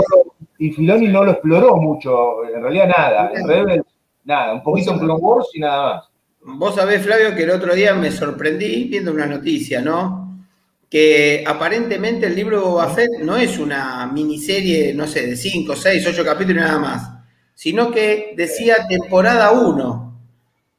lo 0.72 1.30
exploró 1.30 1.76
mucho, 1.76 2.44
en 2.44 2.62
realidad 2.62 2.88
nada. 2.88 3.30
En 3.34 3.84
nada, 4.24 4.54
un 4.54 4.62
poquito 4.62 4.92
en 4.92 4.98
Clone 4.98 5.20
Wars 5.20 5.48
y 5.54 5.60
nada 5.60 5.94
más. 5.94 6.08
Vos 6.46 6.74
sabés, 6.74 7.02
Flavio, 7.02 7.34
que 7.34 7.44
el 7.44 7.50
otro 7.50 7.74
día 7.74 7.94
me 7.94 8.10
sorprendí 8.10 8.84
viendo 8.84 9.12
una 9.12 9.26
noticia, 9.26 9.80
¿no? 9.80 10.44
Que 10.90 11.42
aparentemente 11.46 12.26
el 12.26 12.34
libro 12.34 12.62
Boba 12.62 12.88
Fett 12.90 13.10
no 13.22 13.36
es 13.36 13.58
una 13.58 14.06
miniserie, 14.12 14.92
no 14.94 15.06
sé, 15.06 15.26
de 15.26 15.36
5, 15.36 15.74
6, 15.74 16.06
8 16.06 16.24
capítulos 16.24 16.62
y 16.62 16.66
nada 16.66 16.78
más, 16.78 17.10
sino 17.54 17.90
que 17.90 18.34
decía 18.36 18.86
temporada 18.86 19.52
1. 19.52 20.20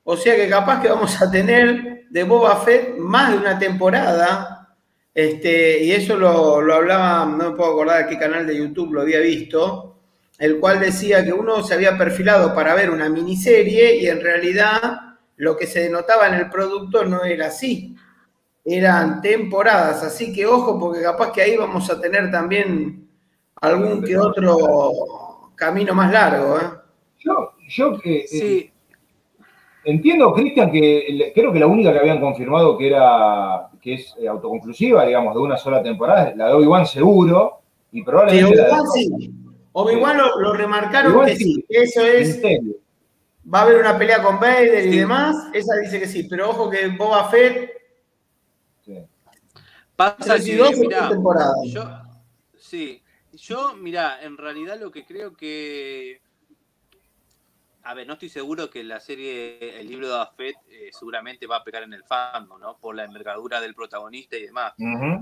O 0.03 0.17
sea 0.17 0.35
que 0.35 0.47
capaz 0.47 0.81
que 0.81 0.89
vamos 0.89 1.19
a 1.19 1.31
tener 1.31 2.05
de 2.09 2.23
Boba 2.23 2.57
Fett 2.57 2.97
más 2.97 3.31
de 3.31 3.37
una 3.37 3.57
temporada. 3.57 4.54
Este, 5.15 5.81
y 5.81 5.93
eso 5.93 6.17
lo, 6.17 6.57
hablaba, 6.73 7.25
no 7.25 7.51
me 7.51 7.55
puedo 7.55 7.71
acordar 7.71 8.03
de 8.03 8.09
qué 8.09 8.19
canal 8.19 8.45
de 8.45 8.57
YouTube 8.57 8.91
lo 8.91 9.01
había 9.01 9.21
visto, 9.21 9.95
el 10.37 10.59
cual 10.59 10.81
decía 10.81 11.23
que 11.23 11.31
uno 11.31 11.63
se 11.63 11.73
había 11.73 11.97
perfilado 11.97 12.53
para 12.53 12.75
ver 12.75 12.89
una 12.89 13.07
miniserie 13.07 13.95
y 13.95 14.07
en 14.07 14.19
realidad 14.19 14.81
lo 15.37 15.55
que 15.55 15.67
se 15.67 15.83
denotaba 15.83 16.27
en 16.27 16.33
el 16.33 16.49
producto 16.49 17.05
no 17.05 17.23
era 17.23 17.47
así. 17.47 17.95
Eran 18.65 19.21
temporadas, 19.21 20.03
así 20.03 20.33
que 20.33 20.45
ojo, 20.45 20.77
porque 20.77 21.01
capaz 21.01 21.31
que 21.31 21.41
ahí 21.41 21.55
vamos 21.55 21.89
a 21.89 22.01
tener 22.01 22.29
también 22.29 23.07
algún 23.61 24.03
que 24.03 24.17
otro 24.17 25.51
camino 25.55 25.93
más 25.93 26.11
largo. 26.11 26.57
¿eh? 26.57 26.69
Yo, 27.19 27.53
yo 27.69 27.97
que 27.99 28.17
eh, 28.17 28.27
sí. 28.27 28.71
Entiendo, 29.85 30.33
Cristian, 30.33 30.69
que 30.71 31.31
creo 31.33 31.53
que 31.53 31.59
la 31.59 31.67
única 31.67 31.93
que 31.93 31.99
habían 31.99 32.19
confirmado 32.19 32.77
que 32.77 32.87
era 32.87 33.69
que 33.85 33.93
es 33.93 34.15
eh, 34.17 34.27
autoconclusiva, 34.27 35.05
digamos, 35.05 35.35
de 35.35 35.41
una 35.41 35.57
sola 35.57 35.83
temporada, 35.83 36.33
la 36.35 36.47
de 36.47 36.53
Obi-Wan 36.53 36.87
seguro, 36.87 37.61
y 37.91 38.03
probablemente. 38.03 38.59
Obi-Wan 38.59 38.87
sí. 38.91 39.31
Obi-Wan 39.73 40.17
lo, 40.17 40.53
remarcaron 40.53 41.23
que 41.23 41.35
sí, 41.35 41.63
eso 41.69 42.01
es. 42.01 42.41
Va 43.53 43.59
a 43.59 43.61
haber 43.61 43.79
una 43.79 43.95
pelea 43.95 44.23
con 44.23 44.39
Vader 44.39 44.87
y 44.87 44.97
demás, 44.97 45.35
esa 45.53 45.75
dice 45.75 45.99
que 45.99 46.07
sí, 46.07 46.23
pero 46.23 46.49
ojo 46.49 46.67
que 46.67 46.87
Boba 46.87 47.29
Fett. 47.29 47.69
Sí. 48.83 48.97
Pasa 49.95 50.39
que, 50.39 50.75
mirá, 50.79 51.11
yo, 51.67 51.83
sí, 52.57 53.03
yo, 53.33 53.75
mira, 53.75 54.19
en 54.23 54.35
realidad 54.35 54.79
lo 54.79 54.89
que 54.89 55.05
creo 55.05 55.35
que 55.35 56.21
a 57.85 57.93
ver, 57.93 58.07
no 58.07 58.13
estoy 58.13 58.29
seguro 58.29 58.71
que 58.71 58.83
la 58.83 58.99
serie, 58.99 59.79
el 59.79 59.87
libro 59.87 60.07
de 60.07 60.19
Afet, 60.19 60.55
eh, 60.69 60.89
seguramente 60.91 61.45
va 61.45 61.57
a 61.57 61.63
pegar 61.63 61.83
en 61.83 61.93
el 61.93 62.03
fandom, 62.03 62.59
¿no? 62.59 62.79
Por 62.79 62.95
la 62.95 63.03
envergadura 63.03 63.61
del 63.61 63.75
protagonista 63.75 64.35
y 64.35 64.47
demás. 64.47 64.73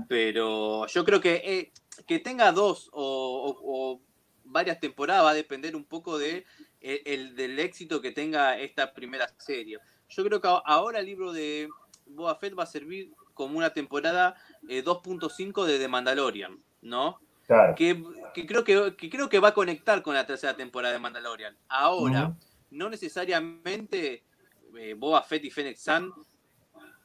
Pero 0.08 0.86
yo 0.86 1.04
creo 1.04 1.20
que 1.20 1.42
eh, 1.44 1.72
que 2.06 2.20
tenga 2.20 2.52
dos 2.52 2.88
o, 2.92 4.00
varias 4.44 4.80
temporadas 4.80 5.24
va 5.24 5.30
a 5.30 5.34
depender 5.34 5.76
un 5.76 5.84
poco 5.84 6.16
de, 6.18 6.46
eh, 6.80 7.02
el, 7.04 7.36
del 7.36 7.58
éxito 7.58 8.00
que 8.00 8.12
tenga 8.12 8.58
esta 8.58 8.94
primera 8.94 9.28
serie. 9.36 9.78
Yo 10.08 10.24
creo 10.24 10.40
que 10.40 10.48
ahora 10.64 11.00
el 11.00 11.06
libro 11.06 11.34
de 11.34 11.68
Boba 12.06 12.36
Fett 12.36 12.58
va 12.58 12.62
a 12.62 12.66
servir 12.66 13.12
como 13.34 13.58
una 13.58 13.74
temporada 13.74 14.36
2.5 14.62 15.66
de 15.66 15.78
The 15.78 15.88
Mandalorian, 15.88 16.58
¿no? 16.80 17.20
Claro. 17.46 17.74
Que, 17.74 18.02
creo 18.46 18.64
que, 18.64 18.96
creo 18.96 19.28
que 19.28 19.38
va 19.38 19.48
a 19.48 19.54
conectar 19.54 20.00
con 20.00 20.14
la 20.14 20.24
tercera 20.24 20.56
temporada 20.56 20.94
de 20.94 21.00
Mandalorian. 21.00 21.54
Ahora, 21.68 22.34
no 22.74 22.90
necesariamente 22.90 24.24
eh, 24.76 24.94
Boba 24.94 25.22
Fett 25.22 25.44
y 25.44 25.50
Fennec 25.50 25.76
Sun 25.76 26.12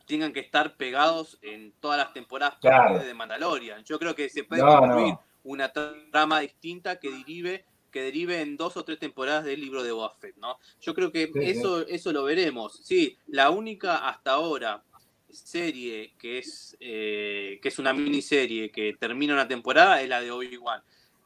tengan 0.06 0.34
que 0.34 0.40
estar 0.40 0.76
pegados 0.76 1.38
en 1.42 1.72
todas 1.80 1.98
las 2.00 2.14
temporadas 2.14 2.60
de 2.62 3.14
Mandalorian. 3.14 3.84
Yo 3.84 4.00
creo 4.00 4.16
que 4.16 4.28
se 4.30 4.44
puede 4.44 4.62
construir 4.62 5.14
una 5.44 5.72
trama 5.72 6.40
distinta 6.40 7.00
que 7.00 7.12
derive 7.12 7.66
que 7.92 8.04
derive 8.04 8.42
en 8.42 8.56
dos 8.56 8.78
o 8.78 8.84
tres 8.84 9.00
temporadas 9.00 9.46
del 9.46 9.60
libro 9.60 9.82
de 9.82 9.92
Boba 9.92 10.14
Fett, 10.20 10.38
¿no? 10.38 10.60
Yo 10.80 10.94
creo 10.94 11.12
que 11.12 11.32
eso, 11.36 11.88
eso 11.88 12.12
lo 12.12 12.24
veremos. 12.24 12.80
Sí, 12.84 13.18
la 13.28 13.50
única 13.50 14.08
hasta 14.08 14.34
ahora 14.34 14.84
serie 15.32 16.14
que 16.18 16.40
es, 16.40 16.78
eh, 16.80 17.60
que 17.62 17.68
es 17.68 17.80
una 17.80 17.94
miniserie 17.94 18.72
que 18.72 18.96
termina 19.00 19.34
una 19.34 19.48
temporada 19.48 20.02
es 20.02 20.10
la 20.10 20.22
de 20.22 20.32
Obi-Wan. 20.32 20.82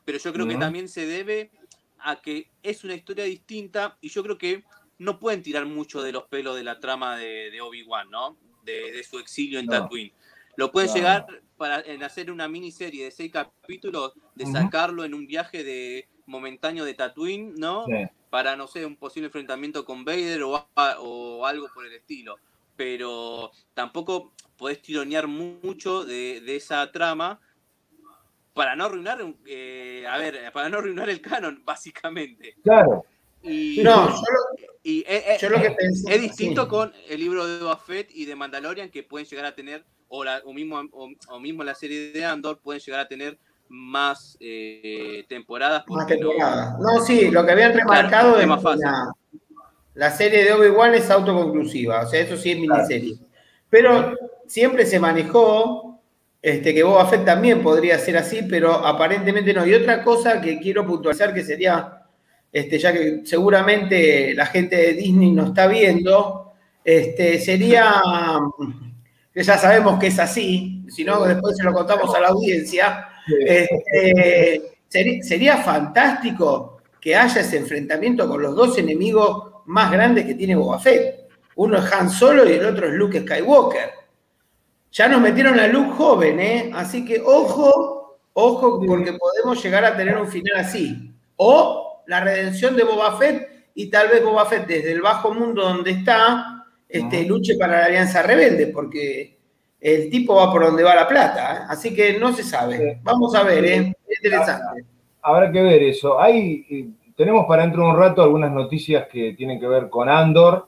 Pero 0.06 0.18
yo 0.18 0.34
creo 0.34 0.48
que 0.48 0.56
también 0.56 0.90
se 0.90 1.06
debe 1.06 1.50
a 2.04 2.22
que 2.22 2.52
es 2.62 2.84
una 2.84 2.96
historia 2.96 3.26
distinta 3.26 3.98
y 4.02 4.10
yo 4.10 4.24
creo 4.24 4.38
que 4.38 4.64
no 5.00 5.20
pueden 5.20 5.42
tirar 5.42 5.66
mucho 5.66 6.02
de 6.02 6.12
los 6.12 6.24
pelos 6.24 6.56
de 6.56 6.64
la 6.64 6.80
trama 6.80 7.18
de, 7.18 7.60
Obi-Wan, 7.62 8.10
¿no? 8.10 8.38
De, 8.64 9.04
su 9.04 9.20
exilio 9.20 9.60
en 9.60 9.68
Tatooine. 9.68 10.14
Lo 10.56 10.72
pueden 10.72 10.94
llegar 10.94 11.26
para 11.58 11.82
en 11.82 12.04
hacer 12.04 12.32
una 12.32 12.48
miniserie 12.48 13.06
de 13.06 13.12
seis 13.12 13.32
capítulos, 13.32 14.14
de 14.36 14.46
sacarlo 14.46 15.04
en 15.04 15.14
un 15.14 15.26
viaje 15.26 15.64
de 15.64 16.08
momentáneo 16.26 16.86
de 16.86 16.94
Tatooine, 16.94 17.56
¿no? 17.56 17.86
Para, 18.30 18.56
no 18.56 18.68
sé, 18.68 18.86
un 18.86 18.96
posible 18.96 19.28
enfrentamiento 19.28 19.86
con 19.86 20.06
Vader 20.06 20.44
o, 20.44 20.68
o 21.00 21.46
algo 21.46 21.68
por 21.74 21.86
el 21.86 21.94
estilo 21.94 22.38
pero 22.76 23.52
tampoco 23.74 24.34
podés 24.58 24.82
tironear 24.82 25.28
mucho 25.28 26.04
de, 26.04 26.56
esa 26.56 26.92
trama 26.92 27.40
para 28.54 28.76
no 28.76 28.86
arruinar, 28.86 29.20
eh, 29.46 30.06
a 30.08 30.18
ver, 30.18 30.52
para 30.54 30.70
no 30.70 30.78
arruinar 30.78 31.10
el 31.10 31.22
canon, 31.22 31.62
básicamente. 31.66 32.56
Claro. 32.64 33.06
Y, 33.42 33.82
no, 33.84 34.10
y, 34.84 35.04
es, 35.06 36.22
distinto 36.22 36.68
con 36.70 36.94
el 37.10 37.20
libro 37.20 37.46
de 37.46 37.62
Boba 37.62 37.80
y 38.14 38.26
de 38.26 38.36
Mandalorian 38.38 38.90
que 38.90 39.04
pueden 39.04 39.28
llegar 39.28 39.46
a 39.46 39.56
tener, 39.56 39.84
o, 40.08 40.24
la, 40.24 40.42
o 40.46 40.54
mismo, 40.54 40.82
o, 40.92 41.40
mismo 41.40 41.64
la 41.64 41.76
serie 41.76 42.14
de 42.14 42.24
Andor, 42.24 42.60
pueden 42.60 42.82
llegar 42.82 43.02
a 43.02 43.08
tener 43.08 43.38
más 43.68 44.38
eh, 44.40 45.26
temporadas. 45.28 45.84
Más 45.88 46.08
temporadas. 46.08 46.80
No, 46.80 47.02
sí, 47.02 47.32
lo 47.32 47.46
que 47.46 47.52
habían 47.52 47.74
remarcado 47.74 48.40
es 48.40 48.48
más 48.48 48.62
fácil. 48.62 48.88
La 49.96 50.10
serie 50.10 50.44
de 50.44 50.54
Obi-Wan 50.54 50.96
es 50.96 51.10
autoconclusiva, 51.12 52.02
o 52.02 52.08
sea, 52.08 52.22
eso 52.22 52.38
sí 52.38 52.52
es 52.52 52.60
miniserie. 52.60 53.16
Pero 53.70 54.16
siempre 54.48 54.86
se 54.86 55.00
manejó 55.00 56.02
este, 56.44 56.74
que 56.74 56.84
Boba 56.84 57.06
Fett 57.06 57.24
también 57.24 57.64
podría 57.64 57.98
ser 57.98 58.18
así, 58.18 58.42
pero 58.44 58.74
aparentemente 58.74 59.54
no. 59.54 59.66
Y 59.66 59.74
otra 59.74 60.04
cosa 60.04 60.42
que 60.42 60.60
quiero 60.60 60.86
puntualizar 60.86 61.34
que 61.34 61.42
sería, 61.42 62.04
este, 62.52 62.78
ya 62.78 62.92
que 62.92 63.22
seguramente 63.24 64.34
la 64.36 64.46
gente 64.48 64.76
de 64.76 64.94
Disney 64.94 65.32
nos 65.32 65.48
está 65.48 65.68
viendo, 65.68 66.52
este, 66.84 67.40
sería, 67.40 67.94
que 69.34 69.42
ya 69.42 69.58
sabemos 69.58 69.98
que 69.98 70.08
es 70.08 70.20
así, 70.20 70.86
si 70.90 71.06
no 71.06 71.24
después 71.24 71.56
se 71.56 71.64
lo 71.64 71.72
contamos 71.72 72.14
a 72.14 72.20
la 72.20 72.28
audiencia, 72.28 73.08
este, 73.40 74.62
sería, 74.90 75.24
sería 75.24 75.58
fantástico 75.60 76.82
que 77.00 77.16
haya 77.16 77.40
ese 77.40 77.56
enfrentamiento 77.56 78.28
con 78.28 78.42
los 78.42 78.54
dos 78.54 78.78
enemigos 78.78 79.62
más 79.68 79.90
grandes 79.94 80.26
que 80.26 80.36
tiene 80.36 80.58
Boba 80.58 80.78
Fett. 80.78 81.30
Uno 81.56 81.78
es 81.78 81.90
Han 81.94 82.10
Solo 82.10 82.50
y 82.50 82.52
el 82.52 82.66
otro 82.66 82.88
es 82.88 82.94
Luke 82.96 83.22
Skywalker. 83.22 84.03
Ya 84.94 85.08
nos 85.08 85.22
metieron 85.22 85.60
a 85.60 85.68
Luke 85.68 85.92
joven, 85.98 86.40
¿eh? 86.40 86.72
Así 86.72 87.04
que 87.04 87.20
ojo, 87.20 88.20
ojo, 88.34 88.80
porque 88.86 89.14
podemos 89.14 89.64
llegar 89.64 89.84
a 89.84 89.98
tener 89.98 90.16
un 90.16 90.28
final 90.28 90.58
así. 90.58 91.12
O 91.36 92.04
la 92.06 92.20
redención 92.20 92.76
de 92.76 92.84
Boba 92.84 93.18
Fett 93.18 93.72
y 93.74 93.90
tal 93.90 94.10
vez 94.10 94.24
Boba 94.24 94.46
Fett 94.46 94.68
desde 94.68 94.92
el 94.92 95.02
bajo 95.02 95.34
mundo 95.34 95.64
donde 95.64 95.90
está 95.90 96.68
este, 96.88 97.26
luche 97.26 97.56
para 97.58 97.80
la 97.80 97.86
Alianza 97.86 98.22
Rebelde, 98.22 98.68
porque 98.68 99.36
el 99.82 100.12
tipo 100.12 100.36
va 100.36 100.52
por 100.52 100.64
donde 100.64 100.84
va 100.84 100.94
la 100.94 101.08
plata. 101.08 101.56
¿eh? 101.56 101.66
Así 101.70 101.92
que 101.92 102.20
no 102.20 102.32
se 102.32 102.44
sabe. 102.44 103.00
Vamos 103.02 103.34
a 103.34 103.42
ver, 103.42 103.66
¿eh? 103.66 103.94
interesante. 104.08 104.86
Habrá 105.24 105.52
que 105.52 105.62
ver 105.64 105.82
eso. 105.82 106.22
Hay 106.22 106.94
tenemos 107.16 107.46
para 107.48 107.64
dentro 107.64 107.84
de 107.84 107.90
un 107.90 107.98
rato 107.98 108.22
algunas 108.22 108.52
noticias 108.52 109.08
que 109.12 109.34
tienen 109.34 109.60
que 109.60 109.68
ver 109.68 109.90
con 109.90 110.08
Andor 110.08 110.68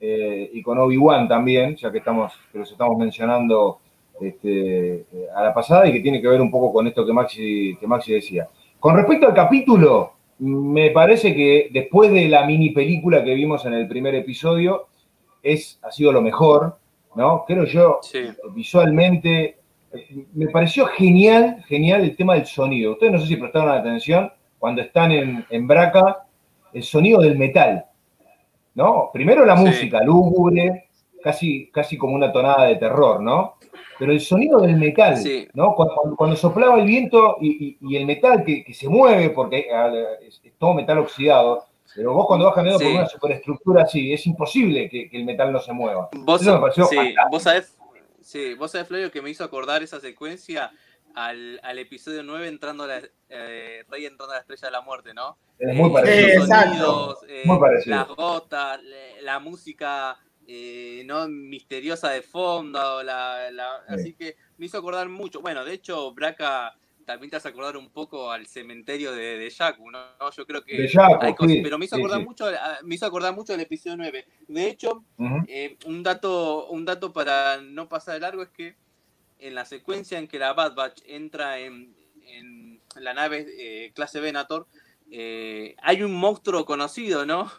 eh, 0.00 0.50
y 0.52 0.62
con 0.62 0.78
Obi-Wan 0.78 1.28
también, 1.28 1.76
ya 1.76 1.90
que 1.90 1.98
estamos, 1.98 2.32
que 2.52 2.58
los 2.58 2.70
estamos 2.70 2.96
mencionando 2.98 3.80
este, 4.20 5.04
a 5.34 5.42
la 5.42 5.54
pasada 5.54 5.88
y 5.88 5.92
que 5.92 6.00
tiene 6.00 6.20
que 6.20 6.28
ver 6.28 6.40
un 6.40 6.50
poco 6.50 6.72
con 6.72 6.86
esto 6.86 7.04
que 7.06 7.12
Maxi, 7.12 7.76
que 7.78 7.86
Maxi 7.86 8.12
decía. 8.12 8.48
Con 8.78 8.96
respecto 8.96 9.26
al 9.26 9.34
capítulo, 9.34 10.12
me 10.38 10.90
parece 10.90 11.34
que 11.34 11.68
después 11.72 12.12
de 12.12 12.28
la 12.28 12.46
mini 12.46 12.70
película 12.70 13.24
que 13.24 13.34
vimos 13.34 13.64
en 13.66 13.74
el 13.74 13.88
primer 13.88 14.14
episodio, 14.14 14.86
es, 15.42 15.78
ha 15.82 15.90
sido 15.90 16.12
lo 16.12 16.22
mejor, 16.22 16.78
¿no? 17.14 17.44
Creo 17.46 17.64
yo, 17.64 18.00
visualmente, 18.54 19.58
me 20.34 20.48
pareció 20.48 20.86
genial, 20.86 21.64
genial 21.66 22.02
el 22.02 22.16
tema 22.16 22.34
del 22.34 22.46
sonido. 22.46 22.92
Ustedes 22.92 23.12
no 23.12 23.18
sé 23.18 23.26
si 23.26 23.36
prestaron 23.36 23.70
atención, 23.70 24.32
cuando 24.58 24.82
están 24.82 25.12
en, 25.12 25.66
Braca, 25.66 26.26
el 26.72 26.82
sonido 26.82 27.20
del 27.20 27.38
metal, 27.38 27.86
¿no? 28.74 29.10
Primero 29.12 29.44
la 29.44 29.54
música, 29.54 30.02
lúgubre, 30.02 30.88
casi, 31.22 31.70
casi 31.70 31.96
como 31.96 32.14
una 32.14 32.32
tonada 32.32 32.66
de 32.66 32.76
terror, 32.76 33.20
¿no? 33.20 33.56
Pero 33.98 34.12
el 34.12 34.20
sonido 34.20 34.60
del 34.60 34.76
metal, 34.76 35.16
¿no? 35.54 35.74
Cuando, 35.74 36.36
soplaba 36.36 36.78
el 36.78 36.86
viento 36.86 37.36
y, 37.40 37.96
el 37.96 38.06
metal 38.06 38.44
que, 38.44 38.72
se 38.72 38.88
mueve, 38.88 39.30
porque 39.30 39.66
es, 40.22 40.40
todo 40.58 40.74
metal 40.74 40.98
oxidado, 40.98 41.64
pero 41.94 42.12
vos 42.12 42.26
cuando 42.26 42.46
vas 42.46 42.54
caminando 42.54 42.84
por 42.84 42.92
una 42.92 43.08
superestructura 43.08 43.82
así, 43.82 44.12
es 44.12 44.26
imposible 44.26 44.88
que, 44.88 45.10
el 45.12 45.24
metal 45.24 45.52
no 45.52 45.58
se 45.58 45.72
mueva. 45.72 46.10
Vos, 46.12 46.42
Eso 46.42 46.54
me 46.54 46.60
pareció 46.60 46.84
sí, 46.84 47.14
vos 47.30 47.42
sabés, 47.42 47.76
sí, 48.20 48.54
vos 48.54 48.70
sabés, 48.70 48.86
Flavio, 48.86 49.10
que 49.10 49.22
me 49.22 49.30
hizo 49.30 49.42
acordar 49.42 49.82
esa 49.82 49.98
secuencia 49.98 50.70
al, 51.14 51.58
al 51.64 51.78
episodio 51.78 52.22
9 52.22 52.46
entrando 52.46 52.84
a 52.84 52.86
la, 52.86 53.00
eh, 53.28 53.84
Rey 53.88 54.06
entrando 54.06 54.32
a 54.32 54.36
la 54.36 54.40
estrella 54.40 54.68
de 54.68 54.72
la 54.72 54.80
muerte, 54.82 55.14
¿no? 55.14 55.36
Es 55.58 55.74
muy 55.74 55.90
parecido. 55.90 56.38
Los 56.38 56.48
sonidos, 56.48 57.18
eh, 57.28 57.42
muy 57.44 57.58
parecido. 57.58 57.96
las 57.96 58.08
gotas, 58.08 58.80
la 59.22 59.38
música 59.38 60.18
eh, 60.46 61.02
¿no? 61.04 61.28
misteriosa 61.28 62.10
de 62.10 62.22
fondo, 62.22 63.02
la, 63.02 63.48
así 63.88 64.14
que 64.14 64.36
me 64.56 64.66
hizo 64.66 64.78
acordar 64.78 65.08
mucho. 65.08 65.40
Bueno, 65.40 65.64
de 65.64 65.74
hecho, 65.74 66.12
Braca 66.12 66.74
también 67.04 67.30
te 67.30 67.36
hace 67.36 67.48
acordar 67.48 67.76
un 67.76 67.90
poco 67.90 68.30
al 68.30 68.46
cementerio 68.46 69.12
de, 69.12 69.38
de 69.38 69.50
Yaku, 69.50 69.90
¿no? 69.90 69.98
Yo 70.36 70.46
creo 70.46 70.62
que 70.62 70.88
hay 71.20 71.34
cosas, 71.34 71.56
pero 71.62 71.78
me 71.78 71.86
hizo 71.86 71.96
acordar 71.96 72.22
mucho, 72.22 72.46
me 72.84 72.94
hizo 72.94 73.06
acordar 73.06 73.34
mucho 73.34 73.52
del 73.52 73.62
episodio 73.62 73.96
9. 73.96 74.26
De 74.46 74.68
hecho, 74.68 75.04
un 75.86 76.02
dato, 76.02 76.66
un 76.68 76.84
dato 76.84 77.12
para 77.12 77.60
no 77.62 77.88
pasar 77.88 78.14
de 78.14 78.20
largo 78.20 78.42
es 78.42 78.50
que 78.50 78.76
en 79.38 79.54
la 79.54 79.64
secuencia 79.64 80.18
en 80.18 80.28
que 80.28 80.38
la 80.38 80.52
Bad 80.52 80.74
Batch 80.74 81.02
entra 81.06 81.58
en, 81.58 81.94
la 82.96 83.14
nave 83.14 83.46
eh, 83.58 83.92
clase 83.94 84.20
Venator, 84.20 84.66
eh, 85.10 85.74
hay 85.82 86.02
un 86.02 86.14
monstruo 86.14 86.64
conocido, 86.64 87.26
¿no? 87.26 87.50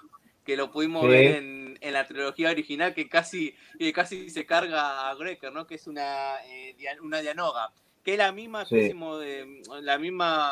Que 0.45 0.57
lo 0.57 0.71
pudimos 0.71 1.07
ver 1.07 1.35
en, 1.35 1.77
la 1.81 2.05
trilogía 2.05 2.49
original 2.49 2.93
que 2.93 3.07
casi, 3.07 3.55
casi 3.93 4.29
se 4.29 4.45
carga 4.45 5.09
a 5.09 5.15
Greker, 5.15 5.51
¿no? 5.51 5.65
Que 5.65 5.75
es 5.75 5.87
una, 5.87 6.35
eh, 6.45 6.75
una 7.01 7.21
Dianoga. 7.21 7.71
Que 8.03 8.13
es 8.13 8.17
la 8.17 8.31
misma 8.31 8.63
especie 8.63 8.93
de, 8.93 9.61
la 9.81 9.97
misma, 9.97 10.51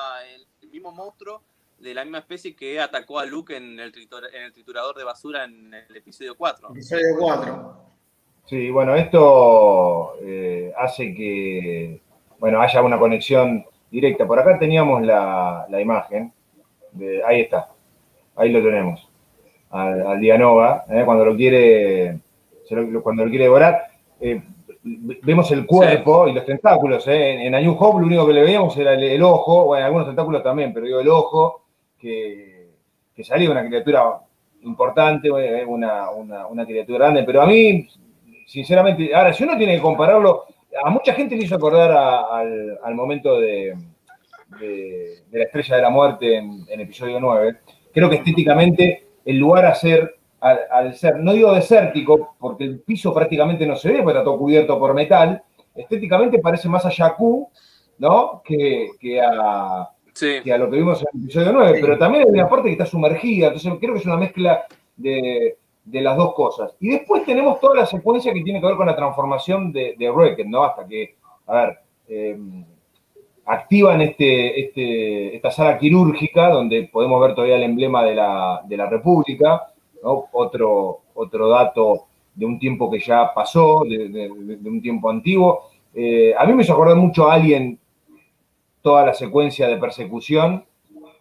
el 0.62 0.70
mismo 0.70 0.92
monstruo 0.92 1.42
de 1.80 1.94
la 1.94 2.04
misma 2.04 2.20
especie 2.20 2.56
que 2.56 2.80
atacó 2.80 3.20
a 3.20 3.26
Luke 3.26 3.56
en 3.56 3.80
el, 3.80 3.94
en 4.34 4.42
el 4.44 4.54
triturador 4.54 4.96
de 4.98 5.04
basura 5.04 5.44
en 5.44 5.74
el 5.74 5.96
episodio 5.96 6.36
4. 6.36 6.70
Episodio 6.72 7.16
4. 7.20 7.88
Sí, 8.46 8.70
bueno, 8.72 8.96
esto 8.96 10.16
eh, 10.22 10.74
hace 10.78 11.14
que 11.14 12.02
bueno, 12.40 12.62
haya 12.62 12.82
una 12.82 12.98
conexión 12.98 13.66
directa. 13.92 14.26
Por 14.26 14.40
acá 14.40 14.58
teníamos 14.58 15.02
la, 15.04 15.68
imagen. 15.80 16.32
De, 16.98 17.24
ahí 17.24 17.42
está. 17.42 17.70
Ahí 18.36 18.52
lo 18.52 18.62
tenemos. 18.62 19.08
Al, 19.70 20.06
al 20.08 20.20
Dianova, 20.20 20.86
eh, 20.90 21.04
cuando 21.06 21.26
lo 21.26 21.36
quiere 21.36 22.20
cuando 23.02 23.24
lo 23.24 23.30
quiere 23.30 23.46
devorar. 23.46 23.88
Eh, 24.20 24.42
vemos 24.84 25.50
el 25.52 25.66
cuerpo 25.66 26.28
y 26.28 26.34
los 26.34 26.46
tentáculos. 26.46 27.08
En, 27.08 27.54
en 27.54 27.68
Hope 27.68 28.00
lo 28.00 28.06
único 28.06 28.28
que 28.28 28.34
le 28.34 28.44
veíamos 28.44 28.76
era 28.78 28.94
el, 28.94 29.24
ojo, 29.24 29.66
bueno, 29.66 29.86
algunos 29.86 30.08
tentáculos 30.08 30.44
también, 30.44 30.74
pero 30.74 30.86
digo 30.86 31.00
el 31.00 31.08
ojo, 31.08 31.64
que, 31.98 32.68
que 33.16 33.24
salía 33.24 33.50
una 33.50 33.66
criatura 33.66 34.20
importante, 34.64 35.32
una, 35.32 36.10
una 36.10 36.66
criatura 36.66 37.06
grande. 37.06 37.24
Pero 37.24 37.42
a 37.42 37.46
mí 37.46 37.88
sinceramente, 38.48 39.14
ahora, 39.14 39.34
si 39.34 39.44
uno 39.44 39.58
tiene 39.58 39.76
que 39.76 39.82
compararlo, 39.82 40.46
a 40.84 40.90
mucha 40.90 41.14
gente 41.14 41.36
le 41.36 41.44
hizo 41.44 41.56
acordar 41.56 41.92
al, 41.92 42.96
momento 42.96 43.40
de, 43.40 43.76
la 44.60 45.44
estrella 45.44 45.76
de 45.76 45.82
la 45.82 45.90
muerte 45.90 46.38
en, 46.38 46.80
episodio 46.80 47.20
9. 47.20 47.58
Creo 47.94 48.10
que 48.10 48.18
estéticamente 48.18 49.08
el 49.26 49.38
lugar 49.38 49.66
a 49.66 49.76
ser, 49.76 50.16
al, 50.40 50.94
ser, 50.96 51.18
no 51.18 51.34
digo 51.34 51.54
desértico, 51.54 52.36
porque 52.40 52.64
el 52.64 52.80
piso 52.80 53.14
prácticamente 53.14 53.66
no 53.66 53.76
se 53.76 53.92
ve, 53.92 54.02
porque 54.02 54.18
está 54.18 54.24
todo 54.24 54.38
cubierto 54.38 54.80
por 54.80 54.94
metal, 54.94 55.42
estéticamente 55.76 56.40
parece 56.40 56.70
más 56.70 56.86
a 56.86 56.92
Jakku, 56.92 57.50
¿no? 58.00 58.42
Que, 58.44 59.22
a, 59.22 59.82
a 59.82 60.58
lo 60.58 60.70
que 60.70 60.78
vimos 60.78 61.02
en 61.02 61.08
el 61.14 61.26
episodio 61.26 61.52
9, 61.54 61.80
pero 61.82 61.98
también 61.98 62.26
hay 62.26 62.32
una 62.32 62.50
parte 62.50 62.68
que 62.68 62.74
está 62.74 62.86
sumergida, 62.86 63.48
entonces 63.48 63.74
creo 63.80 63.94
que 63.94 64.00
es 64.00 64.06
una 64.06 64.18
mezcla 64.18 64.66
de, 64.96 65.58
de 65.88 66.02
las 66.02 66.18
dos 66.18 66.34
cosas. 66.34 66.76
Y 66.80 66.90
después 66.90 67.26
tenemos 67.26 67.60
toda 67.60 67.76
la 67.76 67.86
secuencia 67.86 68.34
que 68.34 68.44
tiene 68.44 68.60
que 68.60 68.68
ver 68.68 68.76
con 68.76 68.88
la 68.88 68.96
transformación 68.96 69.72
de, 69.72 69.96
de 69.98 70.46
¿no? 70.46 70.64
Hasta 70.64 70.86
que, 70.86 71.16
a 71.48 71.56
ver, 71.56 71.80
em, 72.10 72.66
activan 73.48 74.02
este, 74.02 74.60
este, 74.60 75.36
esta 75.36 75.52
sala 75.52 75.78
quirúrgica 75.78 76.50
donde 76.50 76.84
podemos 76.92 77.22
ver 77.22 77.34
todavía 77.34 77.56
el 77.56 77.64
emblema 77.64 78.04
de 78.04 78.14
la, 78.14 78.62
de 78.66 78.78
la 78.78 78.88
República, 78.88 79.68
otro, 80.04 81.00
otro 81.14 81.50
dato 81.50 82.08
de 82.36 82.46
un 82.46 82.60
tiempo 82.60 82.92
que 82.92 83.00
ya 83.00 83.34
pasó, 83.34 83.84
de, 83.88 84.30
un 84.30 84.82
tiempo 84.82 85.10
antiguo. 85.10 85.70
Eh, 85.94 86.36
a 86.38 86.46
mí 86.46 86.54
me 86.54 86.64
hizo 86.64 86.74
acordar 86.74 86.98
mucho 86.98 87.30
a 87.30 87.36
alguien 87.36 87.80
toda 88.82 89.06
la 89.06 89.14
secuencia 89.14 89.68
de 89.68 89.78
persecución, 89.78 90.66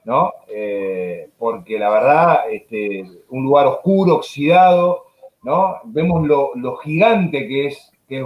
¿no? 0.05 0.33
Eh, 0.49 1.31
porque 1.39 1.79
la 1.79 1.91
verdad, 1.91 2.51
este, 2.51 3.05
un 3.31 3.45
lugar 3.45 3.67
oscuro, 3.67 4.17
oxidado, 4.17 5.07
¿no? 5.43 5.77
Vemos 5.85 6.27
lo, 6.27 6.77
gigante 6.77 7.47
que 7.49 7.69
es, 7.69 7.93
que 8.09 8.19
es 8.19 8.25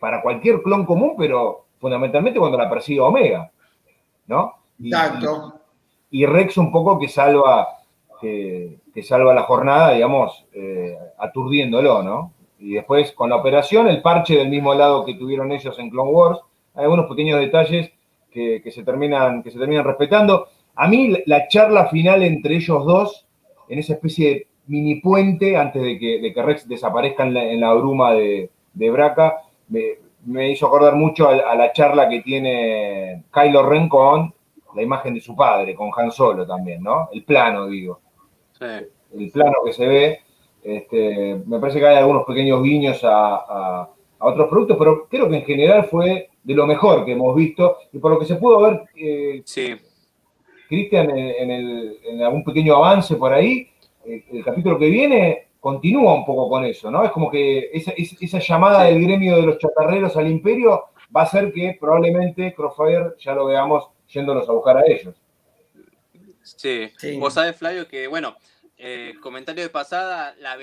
para 0.00 0.20
cualquier 0.20 0.62
clon 0.62 0.84
común, 0.84 1.14
pero 1.16 1.63
fundamentalmente 1.84 2.38
cuando 2.40 2.56
la 2.56 2.70
persigue 2.70 2.98
Omega, 3.00 3.50
¿no? 4.26 4.54
Exacto. 4.82 5.60
Y, 6.10 6.24
Rex 6.24 6.56
un 6.56 6.72
poco 6.72 6.98
que 6.98 7.08
salva, 7.08 7.76
que, 8.22 8.78
salva 9.02 9.34
la 9.34 9.42
jornada, 9.42 9.92
digamos, 9.92 10.46
eh, 10.54 10.96
aturdiéndolo, 11.18 12.02
¿no? 12.02 12.32
Y 12.58 12.72
después 12.72 13.12
con 13.12 13.28
la 13.28 13.36
operación, 13.36 13.86
el 13.88 14.00
parche 14.00 14.34
del 14.34 14.48
mismo 14.48 14.72
lado 14.72 15.04
que 15.04 15.12
tuvieron 15.12 15.52
ellos 15.52 15.78
en 15.78 15.90
Clone 15.90 16.10
Wars, 16.10 16.40
hay 16.74 16.84
algunos 16.84 17.04
pequeños 17.04 17.38
detalles 17.38 17.92
que, 18.30 18.62
se, 18.70 18.82
terminan, 18.82 19.42
que 19.42 19.50
se 19.50 19.58
terminan 19.58 19.84
respetando. 19.84 20.48
A 20.76 20.88
mí 20.88 21.14
la 21.26 21.48
charla 21.48 21.88
final 21.88 22.22
entre 22.22 22.56
ellos 22.56 22.82
dos, 22.86 23.26
en 23.68 23.78
esa 23.78 23.92
especie 23.92 24.30
de 24.30 24.46
mini 24.68 25.02
puente, 25.02 25.58
antes 25.58 25.82
de 25.82 25.98
que, 25.98 26.32
Rex 26.34 26.66
desaparezca 26.66 27.24
en 27.24 27.60
la, 27.60 27.74
bruma 27.74 28.14
de, 28.14 28.48
de 28.72 28.90
Braca, 28.90 29.42
me, 29.68 29.98
hizo 30.50 30.66
acordar 30.66 30.94
mucho 30.94 31.28
a, 31.28 31.54
la 31.54 31.72
charla 31.72 32.08
que 32.08 32.20
tiene 32.20 33.24
Kylo 33.32 33.68
Ren 33.68 33.88
con 33.88 34.34
la 34.74 34.82
imagen 34.82 35.14
de 35.14 35.20
su 35.20 35.36
padre, 35.36 35.74
con 35.74 35.90
Han 35.96 36.10
Solo 36.10 36.46
también, 36.46 36.82
¿no? 36.82 37.08
El 37.12 37.24
plano, 37.24 37.66
digo. 37.66 38.00
Sí. 38.58 38.64
El 39.16 39.30
plano 39.30 39.58
que 39.64 39.72
se 39.72 39.86
ve. 39.86 40.20
Este, 40.62 41.42
me 41.44 41.58
parece 41.58 41.78
que 41.78 41.86
hay 41.86 41.96
algunos 41.96 42.24
pequeños 42.24 42.62
guiños 42.62 43.00
a, 43.04 43.90
otros 44.18 44.48
productos, 44.48 44.78
pero 44.78 45.06
creo 45.06 45.28
que 45.28 45.36
en 45.36 45.44
general 45.44 45.84
fue 45.84 46.30
de 46.42 46.54
lo 46.54 46.66
mejor 46.66 47.04
que 47.04 47.12
hemos 47.12 47.36
visto 47.36 47.76
y 47.92 47.98
por 47.98 48.12
lo 48.12 48.18
que 48.18 48.24
se 48.24 48.36
pudo 48.36 48.62
ver, 48.62 48.82
eh, 48.96 49.42
sí. 49.44 49.74
Cristian, 50.66 51.10
en, 51.10 52.22
algún 52.22 52.42
pequeño 52.42 52.76
avance 52.76 53.16
por 53.16 53.34
ahí, 53.34 53.68
eh, 54.06 54.24
el 54.32 54.42
capítulo 54.42 54.78
que 54.78 54.88
viene 54.88 55.48
continúa 55.64 56.12
un 56.12 56.26
poco 56.26 56.50
con 56.50 56.62
eso, 56.66 56.90
¿no? 56.90 57.02
Es 57.06 57.10
como 57.10 57.30
que 57.30 57.70
esa, 57.72 58.38
llamada 58.38 58.82
del 58.84 59.02
gremio 59.02 59.36
de 59.36 59.46
los 59.46 59.56
chatarreros 59.56 60.14
al 60.14 60.30
imperio 60.30 60.90
va 61.16 61.22
a 61.22 61.24
hacer 61.24 61.54
que 61.54 61.78
probablemente 61.80 62.52
Crossfire 62.54 63.14
ya 63.18 63.32
lo 63.32 63.46
veamos 63.46 63.88
yéndolos 64.06 64.46
a 64.46 64.52
buscar 64.52 64.76
a 64.76 64.86
ellos. 64.86 65.14
Sí, 66.42 66.90
vos 67.18 67.32
sabés, 67.32 67.56
Flavio, 67.56 67.88
que 67.88 68.06
bueno, 68.08 68.36
eh, 68.76 69.14
comentario 69.22 69.62
de 69.62 69.70
pasada, 69.70 70.36
la, 70.38 70.54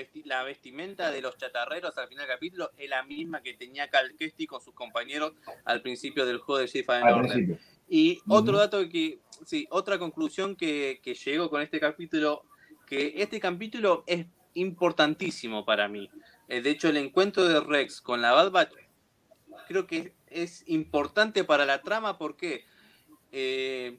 vestimenta 0.44 1.10
de 1.10 1.20
los 1.20 1.36
chatarreros 1.36 1.98
al 1.98 2.06
final 2.06 2.28
del 2.28 2.36
capítulo 2.36 2.70
es 2.78 2.88
la 2.88 3.02
misma 3.02 3.42
que 3.42 3.54
tenía 3.54 3.88
Cal 3.88 4.14
con 4.46 4.60
sus 4.60 4.72
compañeros 4.72 5.32
al 5.64 5.82
principio 5.82 6.24
del 6.24 6.38
juego 6.38 6.60
de 6.60 6.68
Jedi 6.68 6.84
Fallen 6.84 7.58
Y 7.88 8.20
otro 8.28 8.56
dato 8.56 8.88
que, 8.88 9.18
sí, 9.44 9.66
otra 9.68 9.98
conclusión 9.98 10.54
que, 10.54 11.00
que 11.02 11.14
llegó 11.14 11.50
con 11.50 11.60
este 11.60 11.80
capítulo, 11.80 12.44
que 12.86 13.14
este 13.16 13.40
capítulo 13.40 14.04
es 14.06 14.26
importantísimo 14.54 15.64
para 15.64 15.88
mí. 15.88 16.10
Eh, 16.48 16.60
de 16.60 16.70
hecho, 16.70 16.88
el 16.88 16.96
encuentro 16.96 17.44
de 17.44 17.60
Rex 17.60 18.00
con 18.00 18.22
la 18.22 18.32
Bad 18.32 18.50
Batch 18.50 18.72
creo 19.68 19.86
que 19.86 20.14
es 20.28 20.64
importante 20.66 21.44
para 21.44 21.64
la 21.64 21.82
trama 21.82 22.18
porque 22.18 22.64
eh, 23.30 23.98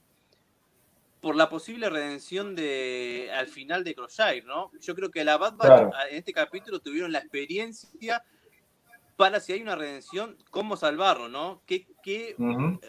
por 1.21 1.35
la 1.35 1.49
posible 1.49 1.89
redención 1.89 2.55
de 2.55 3.31
al 3.33 3.47
final 3.47 3.83
de 3.83 3.95
Crosshair, 3.95 4.45
¿no? 4.45 4.71
Yo 4.81 4.95
creo 4.95 5.09
que 5.09 5.23
la 5.23 5.37
Bad 5.37 5.55
Batch 5.55 5.93
en 6.09 6.17
este 6.17 6.33
capítulo 6.33 6.79
tuvieron 6.79 7.11
la 7.11 7.19
experiencia 7.19 8.23
para 9.15 9.39
si 9.39 9.53
hay 9.53 9.61
una 9.61 9.75
redención, 9.75 10.37
cómo 10.49 10.75
salvarlo, 10.75 11.29
¿no? 11.29 11.61
¿Qué, 11.65 11.87
qué, 12.03 12.35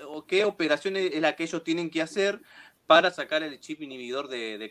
o 0.09 0.27
qué 0.27 0.45
operación 0.45 0.97
es 0.97 1.21
la 1.21 1.37
que 1.37 1.45
ellos 1.45 1.63
tienen 1.63 1.91
que 1.91 2.03
hacer 2.03 2.41
para 2.87 3.11
sacar 3.11 3.43
el 3.43 3.61
chip 3.61 3.83
inhibidor 3.83 4.29
de, 4.29 4.59
de 4.59 4.71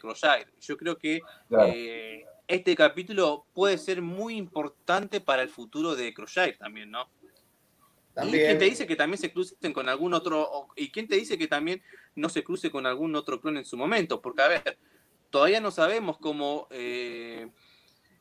Yo 0.62 0.78
creo 0.78 0.98
que 0.98 1.22
eh, 1.66 2.23
este 2.48 2.76
capítulo 2.76 3.46
puede 3.54 3.78
ser 3.78 4.02
muy 4.02 4.36
importante 4.36 5.22
para 5.22 5.42
el 5.42 5.50
futuro 5.50 5.96
de 5.96 6.14
Crochet 6.14 6.58
también, 6.58 6.92
¿no? 6.92 7.08
¿Y 8.16 8.32
quién 8.32 8.60
te 8.60 8.66
dice 8.66 8.86
que 8.86 8.96
también 8.96 9.18
se 9.18 9.32
crucen 9.32 9.74
con 9.74 9.90
algún 9.90 10.14
otro, 10.14 10.68
y 10.76 10.92
quién 10.92 11.08
te 11.08 11.16
dice 11.16 11.38
que 11.38 11.48
también 11.48 11.82
no 12.16 12.30
se 12.30 12.44
cruce 12.44 12.70
con 12.70 12.86
algún 12.86 13.16
otro 13.16 13.42
clon 13.42 13.58
en 13.58 13.66
su 13.66 13.76
momento? 13.76 14.22
Porque, 14.22 14.44
a 14.44 14.48
ver, 14.48 14.78
todavía 15.32 15.60
no 15.60 15.72
sabemos 15.72 16.20
cómo 16.20 16.68
eh, 16.70 17.50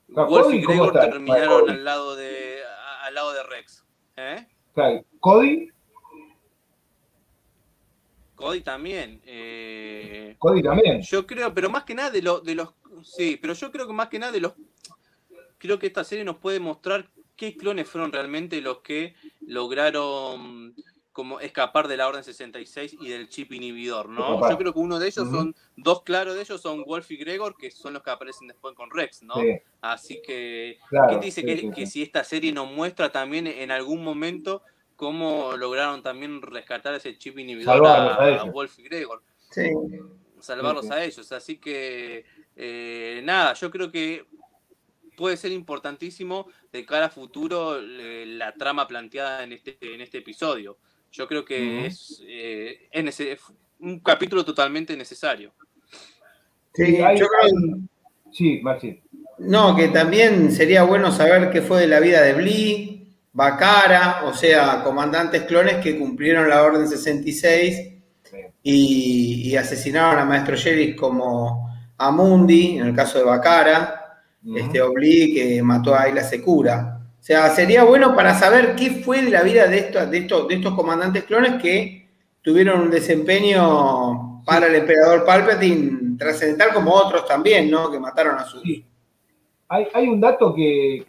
Wolf 0.08 0.54
y 0.54 0.62
Gregor 0.62 0.92
terminaron 0.92 1.68
al 1.68 1.84
lado 1.84 2.16
de, 2.16 2.60
al 3.02 3.14
lado 3.14 3.34
de 3.34 3.42
Rex. 3.42 3.84
¿eh? 4.16 4.46
¿Cody? 5.20 5.70
Cody 8.34 8.60
también. 8.62 9.20
Eh, 9.26 10.36
Cody 10.38 10.62
también. 10.62 11.02
Yo 11.02 11.26
creo, 11.26 11.52
pero 11.52 11.68
más 11.68 11.84
que 11.84 11.94
nada 11.94 12.10
de, 12.10 12.22
lo, 12.22 12.40
de 12.40 12.54
los 12.54 12.72
Sí, 13.02 13.38
pero 13.40 13.54
yo 13.54 13.70
creo 13.70 13.86
que 13.86 13.92
más 13.92 14.08
que 14.08 14.18
nada 14.18 14.32
de 14.32 14.40
los. 14.40 14.54
Creo 15.58 15.78
que 15.78 15.86
esta 15.86 16.04
serie 16.04 16.24
nos 16.24 16.38
puede 16.38 16.60
mostrar 16.60 17.08
qué 17.36 17.56
clones 17.56 17.88
fueron 17.88 18.12
realmente 18.12 18.60
los 18.60 18.78
que 18.78 19.14
lograron 19.40 20.74
como 21.12 21.40
escapar 21.40 21.88
de 21.88 21.96
la 21.98 22.08
Orden 22.08 22.24
66 22.24 22.96
y 23.00 23.08
del 23.10 23.28
chip 23.28 23.52
inhibidor, 23.52 24.08
¿no? 24.08 24.48
Yo 24.48 24.56
creo 24.56 24.72
que 24.72 24.78
uno 24.78 24.98
de 24.98 25.08
ellos 25.08 25.28
son, 25.28 25.54
dos 25.76 26.02
claros 26.02 26.34
de 26.34 26.40
ellos 26.40 26.60
son 26.60 26.84
Wolf 26.84 27.10
y 27.10 27.16
Gregor, 27.16 27.56
que 27.56 27.70
son 27.70 27.92
los 27.92 28.02
que 28.02 28.10
aparecen 28.10 28.48
después 28.48 28.74
con 28.74 28.90
Rex, 28.90 29.22
¿no? 29.22 29.34
Así 29.80 30.22
que, 30.22 30.78
¿qué 30.90 31.16
te 31.16 31.24
dice 31.24 31.44
que, 31.44 31.86
si 31.86 32.02
esta 32.02 32.24
serie 32.24 32.52
nos 32.52 32.70
muestra 32.70 33.12
también 33.12 33.46
en 33.46 33.70
algún 33.70 34.02
momento 34.02 34.62
cómo 34.96 35.56
lograron 35.56 36.02
también 36.02 36.40
rescatar 36.40 36.94
ese 36.94 37.18
chip 37.18 37.38
inhibidor 37.38 37.86
a, 37.86 38.44
Wolf 38.44 38.78
y 38.78 38.82
Gregor? 38.84 39.22
Sí. 39.50 39.70
Salvarlos 40.40 40.90
a 40.90 41.04
ellos, 41.04 41.30
así 41.30 41.58
que 41.58 42.24
eh, 42.56 43.20
nada, 43.24 43.54
yo 43.54 43.70
creo 43.70 43.90
que 43.90 44.24
puede 45.16 45.36
ser 45.36 45.52
importantísimo 45.52 46.48
de 46.72 46.84
cara 46.84 47.06
a 47.06 47.10
futuro 47.10 47.78
eh, 47.78 48.24
la 48.26 48.52
trama 48.54 48.86
planteada 48.86 49.44
en 49.44 49.52
este, 49.52 49.76
en 49.80 50.00
este 50.00 50.18
episodio. 50.18 50.78
Yo 51.10 51.28
creo 51.28 51.44
que 51.44 51.86
es, 51.86 52.22
eh, 52.26 52.88
es, 52.90 53.40
un 53.80 54.00
capítulo 54.00 54.44
totalmente 54.44 54.96
necesario. 54.96 55.52
Sí, 56.74 56.96
yo 56.96 57.26
creo... 57.26 57.78
sí, 58.32 58.60
Maxi. 58.62 58.98
No, 59.38 59.76
que 59.76 59.88
también 59.88 60.50
sería 60.52 60.84
bueno 60.84 61.10
saber 61.10 61.50
qué 61.50 61.60
fue 61.60 61.80
de 61.80 61.86
la 61.88 62.00
vida 62.00 62.22
de 62.22 62.32
Blee, 62.32 63.14
Bacara, 63.32 64.22
o 64.24 64.34
sea, 64.34 64.82
comandantes 64.82 65.42
clones 65.42 65.76
que 65.82 65.98
cumplieron 65.98 66.48
la 66.48 66.62
Orden 66.62 66.88
66 66.88 67.92
y, 68.62 69.50
y 69.50 69.56
asesinaron 69.56 70.20
a 70.20 70.24
Maestro 70.24 70.56
Jerry 70.56 70.94
como 70.94 71.71
a 72.02 72.10
Mundi, 72.10 72.78
en 72.78 72.88
el 72.88 72.94
caso 72.94 73.18
de 73.18 73.24
Bacara, 73.24 74.02
este 74.56 74.82
Obli 74.82 75.34
que 75.34 75.62
mató 75.62 75.94
a 75.94 76.02
Ayla 76.02 76.24
Secura. 76.24 76.98
O 77.20 77.22
sea, 77.22 77.48
sería 77.50 77.84
bueno 77.84 78.16
para 78.16 78.34
saber 78.34 78.74
qué 78.74 78.90
fue 78.90 79.22
de 79.22 79.30
la 79.30 79.42
vida 79.42 79.68
de, 79.68 79.78
estos, 79.78 80.10
de, 80.10 80.18
estos, 80.18 80.48
de 80.48 80.56
estos 80.56 80.74
comandantes 80.74 81.22
clones 81.22 81.62
que 81.62 82.08
tuvieron 82.42 82.80
un 82.80 82.90
desempeño 82.90 84.42
para 84.44 84.66
el 84.66 84.74
emperador 84.74 85.24
Palpatine 85.24 86.16
trascendental 86.18 86.74
como 86.74 86.92
otros 86.92 87.24
también, 87.26 87.70
¿no? 87.70 87.90
Que 87.90 88.00
mataron 88.00 88.36
a 88.36 88.44
su... 88.44 88.60
Sí. 88.60 88.84
Hay, 89.68 90.08
un 90.08 90.20
dato 90.20 90.52
que, 90.52 91.06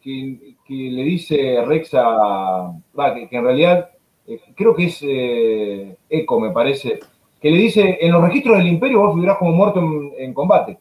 le 0.70 1.04
dice 1.04 1.62
Rex 1.66 1.90
a... 1.96 2.72
que, 2.96 3.36
en 3.36 3.44
realidad 3.44 3.90
eh, 4.26 4.40
creo 4.56 4.74
que 4.74 4.86
es 4.86 5.00
eh, 5.02 5.98
Eco, 6.08 6.40
me 6.40 6.52
parece, 6.52 7.00
que 7.42 7.52
le 7.52 7.58
dice, 7.58 7.98
en 8.00 8.12
los 8.14 8.24
registros 8.24 8.60
del 8.60 8.68
imperio 8.68 9.00
vos 9.00 9.16
figurás 9.16 9.38
como 9.38 9.52
muerto 9.52 9.82
en 10.18 10.34
combate. 10.34 10.78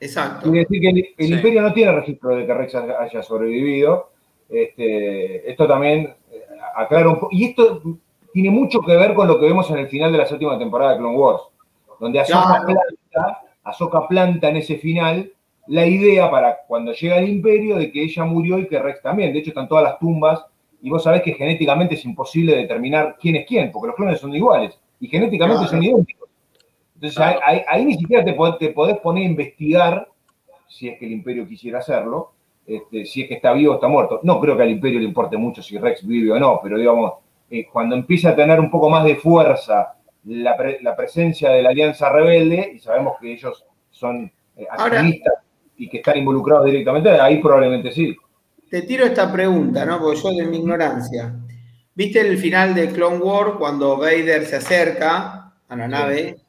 Exacto. 0.00 0.50
Quiere 0.50 0.66
decir 0.68 0.80
que 0.80 1.14
el, 1.24 1.32
imperio 1.32 1.62
no 1.62 1.72
tiene 1.72 1.92
registro 1.92 2.36
de 2.36 2.46
que 2.46 2.54
Rex 2.54 2.74
haya 2.74 3.22
sobrevivido. 3.22 4.10
Este, 4.48 5.50
esto 5.50 5.66
también 5.66 6.14
eh, 6.30 6.44
aclara 6.76 7.08
un 7.08 7.14
poco. 7.14 7.28
Y 7.30 7.46
esto 7.46 7.80
tiene 8.32 8.50
mucho 8.50 8.80
que 8.80 8.96
ver 8.96 9.14
con 9.14 9.28
lo 9.28 9.38
que 9.38 9.46
vemos 9.46 9.70
en 9.70 9.78
el 9.78 9.88
final 9.88 10.12
de 10.12 10.18
la 10.18 10.26
séptima 10.26 10.58
temporada 10.58 10.92
de 10.92 10.98
Clone 10.98 11.16
Wars, 11.16 11.42
donde 12.00 12.20
Ahsoka, 12.20 14.08
planta, 14.08 14.48
en 14.48 14.56
ese 14.56 14.76
final 14.76 15.30
la 15.68 15.86
idea 15.86 16.30
para 16.30 16.58
cuando 16.66 16.92
llega 16.92 17.16
el 17.18 17.28
imperio 17.28 17.76
de 17.76 17.90
que 17.90 18.02
ella 18.02 18.24
murió 18.24 18.58
y 18.58 18.66
que 18.66 18.78
Rex 18.78 19.00
también. 19.00 19.32
De 19.32 19.38
hecho, 19.38 19.50
están 19.50 19.68
todas 19.68 19.84
las 19.84 19.98
tumbas 19.98 20.44
y 20.82 20.90
vos 20.90 21.02
sabés 21.02 21.22
que 21.22 21.32
genéticamente 21.32 21.94
es 21.94 22.04
imposible 22.04 22.56
determinar 22.56 23.16
quién 23.18 23.36
es 23.36 23.46
quién, 23.46 23.72
porque 23.72 23.86
los 23.86 23.96
clones 23.96 24.20
son 24.20 24.34
iguales 24.34 24.78
y 25.00 25.08
genéticamente 25.08 25.66
son 25.66 25.82
idénticos. 25.82 26.23
Entonces 27.04 27.42
ahí, 27.68 27.84
ni 27.84 27.98
siquiera 27.98 28.24
te, 28.24 28.32
podés, 28.32 28.98
poner 28.98 29.24
a 29.24 29.26
investigar, 29.26 30.08
si 30.66 30.88
es 30.88 30.98
que 30.98 31.04
el 31.04 31.12
imperio 31.12 31.46
quisiera 31.46 31.80
hacerlo, 31.80 32.32
este, 32.66 33.04
si 33.04 33.22
es 33.22 33.28
que 33.28 33.34
está 33.34 33.52
vivo 33.52 33.72
o 33.72 33.74
está 33.74 33.88
muerto. 33.88 34.20
No 34.22 34.40
creo 34.40 34.56
que 34.56 34.62
al 34.62 34.70
imperio 34.70 35.00
le 35.00 35.04
importe 35.04 35.36
mucho 35.36 35.62
si 35.62 35.76
Rex 35.76 36.06
vive 36.06 36.32
o 36.32 36.38
no, 36.38 36.60
pero 36.62 36.78
digamos, 36.78 37.12
eh, 37.50 37.66
cuando 37.70 37.94
empieza 37.94 38.30
a 38.30 38.36
tener 38.36 38.58
un 38.58 38.70
poco 38.70 38.88
más 38.88 39.04
de 39.04 39.16
fuerza 39.16 39.96
la, 40.24 40.56
presencia 40.96 41.50
de 41.50 41.62
la 41.62 41.70
Alianza 41.70 42.08
Rebelde, 42.08 42.72
y 42.74 42.78
sabemos 42.78 43.16
que 43.20 43.34
ellos 43.34 43.66
son 43.90 44.32
eh, 44.56 44.66
activistas 44.70 45.34
y 45.76 45.88
que 45.90 45.98
están 45.98 46.16
involucrados 46.16 46.64
directamente, 46.64 47.10
ahí 47.10 47.38
probablemente 47.42 47.92
sí. 47.92 48.16
Te 48.70 48.82
tiro 48.82 49.04
esta 49.04 49.30
pregunta, 49.30 49.84
¿no? 49.84 50.00
Porque 50.00 50.20
yo 50.20 50.30
de 50.32 50.46
mi 50.46 50.56
ignorancia. 50.56 51.34
¿Viste 51.94 52.20
el 52.20 52.38
final 52.38 52.74
de 52.74 52.88
Clone 52.88 53.18
War 53.18 53.54
cuando 53.58 53.98
Vader 53.98 54.46
se 54.46 54.56
acerca 54.56 55.52
a 55.68 55.76
la 55.76 55.86
nave 55.86 56.43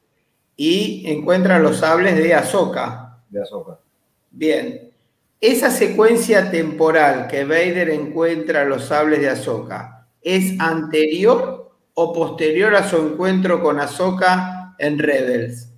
y 0.58 1.04
encuentra 1.08 1.60
los 1.60 1.78
sables 1.78 2.16
de 2.16 2.34
Ahsoka? 2.34 3.20
De 3.30 3.42
Ahsoka. 3.42 3.80
Bien. 4.32 4.92
Esa 5.42 5.70
secuencia 5.70 6.50
temporal 6.50 7.28
que 7.28 7.44
Vader 7.44 7.90
encuentra 7.90 8.66
los 8.66 8.86
sables 8.86 9.20
de 9.22 9.30
Ahsoka, 9.30 10.08
¿es 10.22 10.60
anterior 10.60 11.72
o 11.94 12.14
posterior 12.14 12.74
a 12.76 12.88
su 12.88 12.98
encuentro 12.98 13.62
con 13.62 13.80
Ahsoka 13.80 14.76
en 14.80 14.98
Rebels? 14.98 15.70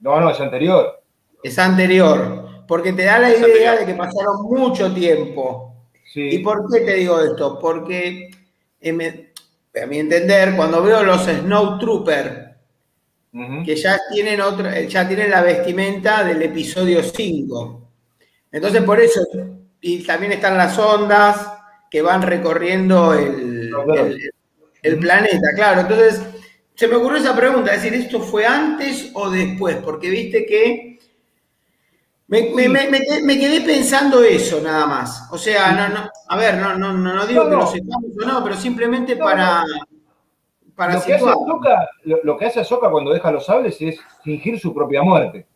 No, 0.00 0.20
no, 0.20 0.30
es 0.30 0.40
anterior. 0.40 1.02
Es 1.42 1.58
anterior, 1.58 2.64
porque 2.66 2.92
te 2.92 3.04
da 3.04 3.18
la 3.18 3.30
idea 3.30 3.76
de 3.76 3.86
que 3.86 3.94
pasaron 3.94 4.42
mucho 4.42 4.92
tiempo. 4.92 5.74
¿Y 6.14 6.38
por 6.38 6.70
qué 6.70 6.80
te 6.80 6.94
digo 6.94 7.20
esto? 7.20 7.58
Porque, 7.58 8.30
a 8.82 9.86
mi 9.86 9.98
entender, 9.98 10.54
cuando 10.56 10.82
veo 10.82 11.02
los 11.02 11.26
Que 13.64 13.74
ya 13.74 13.98
tienen, 14.12 14.40
otra, 14.40 14.80
ya 14.82 15.08
tienen 15.08 15.28
la 15.30 15.42
vestimenta 15.42 16.22
del 16.22 16.40
episodio 16.42 17.02
5. 17.02 17.90
Entonces, 18.52 18.82
por 18.84 19.00
eso, 19.00 19.20
y 19.80 20.04
también 20.04 20.32
están 20.32 20.56
las 20.56 20.78
ondas 20.78 21.48
que 21.90 22.00
van 22.00 22.22
recorriendo 22.22 23.12
el, 23.12 23.72
el, 24.82 24.98
planeta, 25.00 25.48
claro. 25.56 25.80
Entonces, 25.80 26.20
se 26.76 26.86
me 26.86 26.94
ocurrió 26.94 27.18
esa 27.18 27.34
pregunta, 27.34 27.74
es 27.74 27.82
decir, 27.82 27.98
¿esto 27.98 28.20
fue 28.20 28.46
antes 28.46 29.10
o 29.14 29.28
después? 29.28 29.76
Porque 29.76 30.10
viste 30.10 30.46
que 30.46 30.94
me, 32.28 33.38
quedé 33.38 33.60
pensando 33.62 34.22
eso 34.22 34.60
nada 34.60 34.86
más. 34.86 35.28
O 35.32 35.38
sea, 35.38 35.72
no, 35.72 35.88
no, 35.88 36.08
a 36.28 36.36
ver, 36.36 36.56
no, 36.56 36.76
no, 36.76 36.92
no 36.92 37.26
digo 37.26 37.48
que 37.48 37.56
lo 37.56 37.66
sepamos 37.66 38.12
o 38.22 38.26
no, 38.26 38.44
pero 38.44 38.56
simplemente 38.56 39.16
para, 39.16 39.64
para 40.76 40.94
lo, 40.94 41.02
que 41.02 41.14
hace 41.14 41.26
lo, 42.04 42.36
que 42.36 42.44
hace 42.46 42.60
Ahsoka 42.60 42.90
cuando 42.90 43.12
deja 43.12 43.30
los 43.30 43.46
sables 43.46 43.80
es 43.80 44.00
fingir 44.22 44.58
su 44.58 44.74
propia 44.74 45.02
muerte 45.02 45.46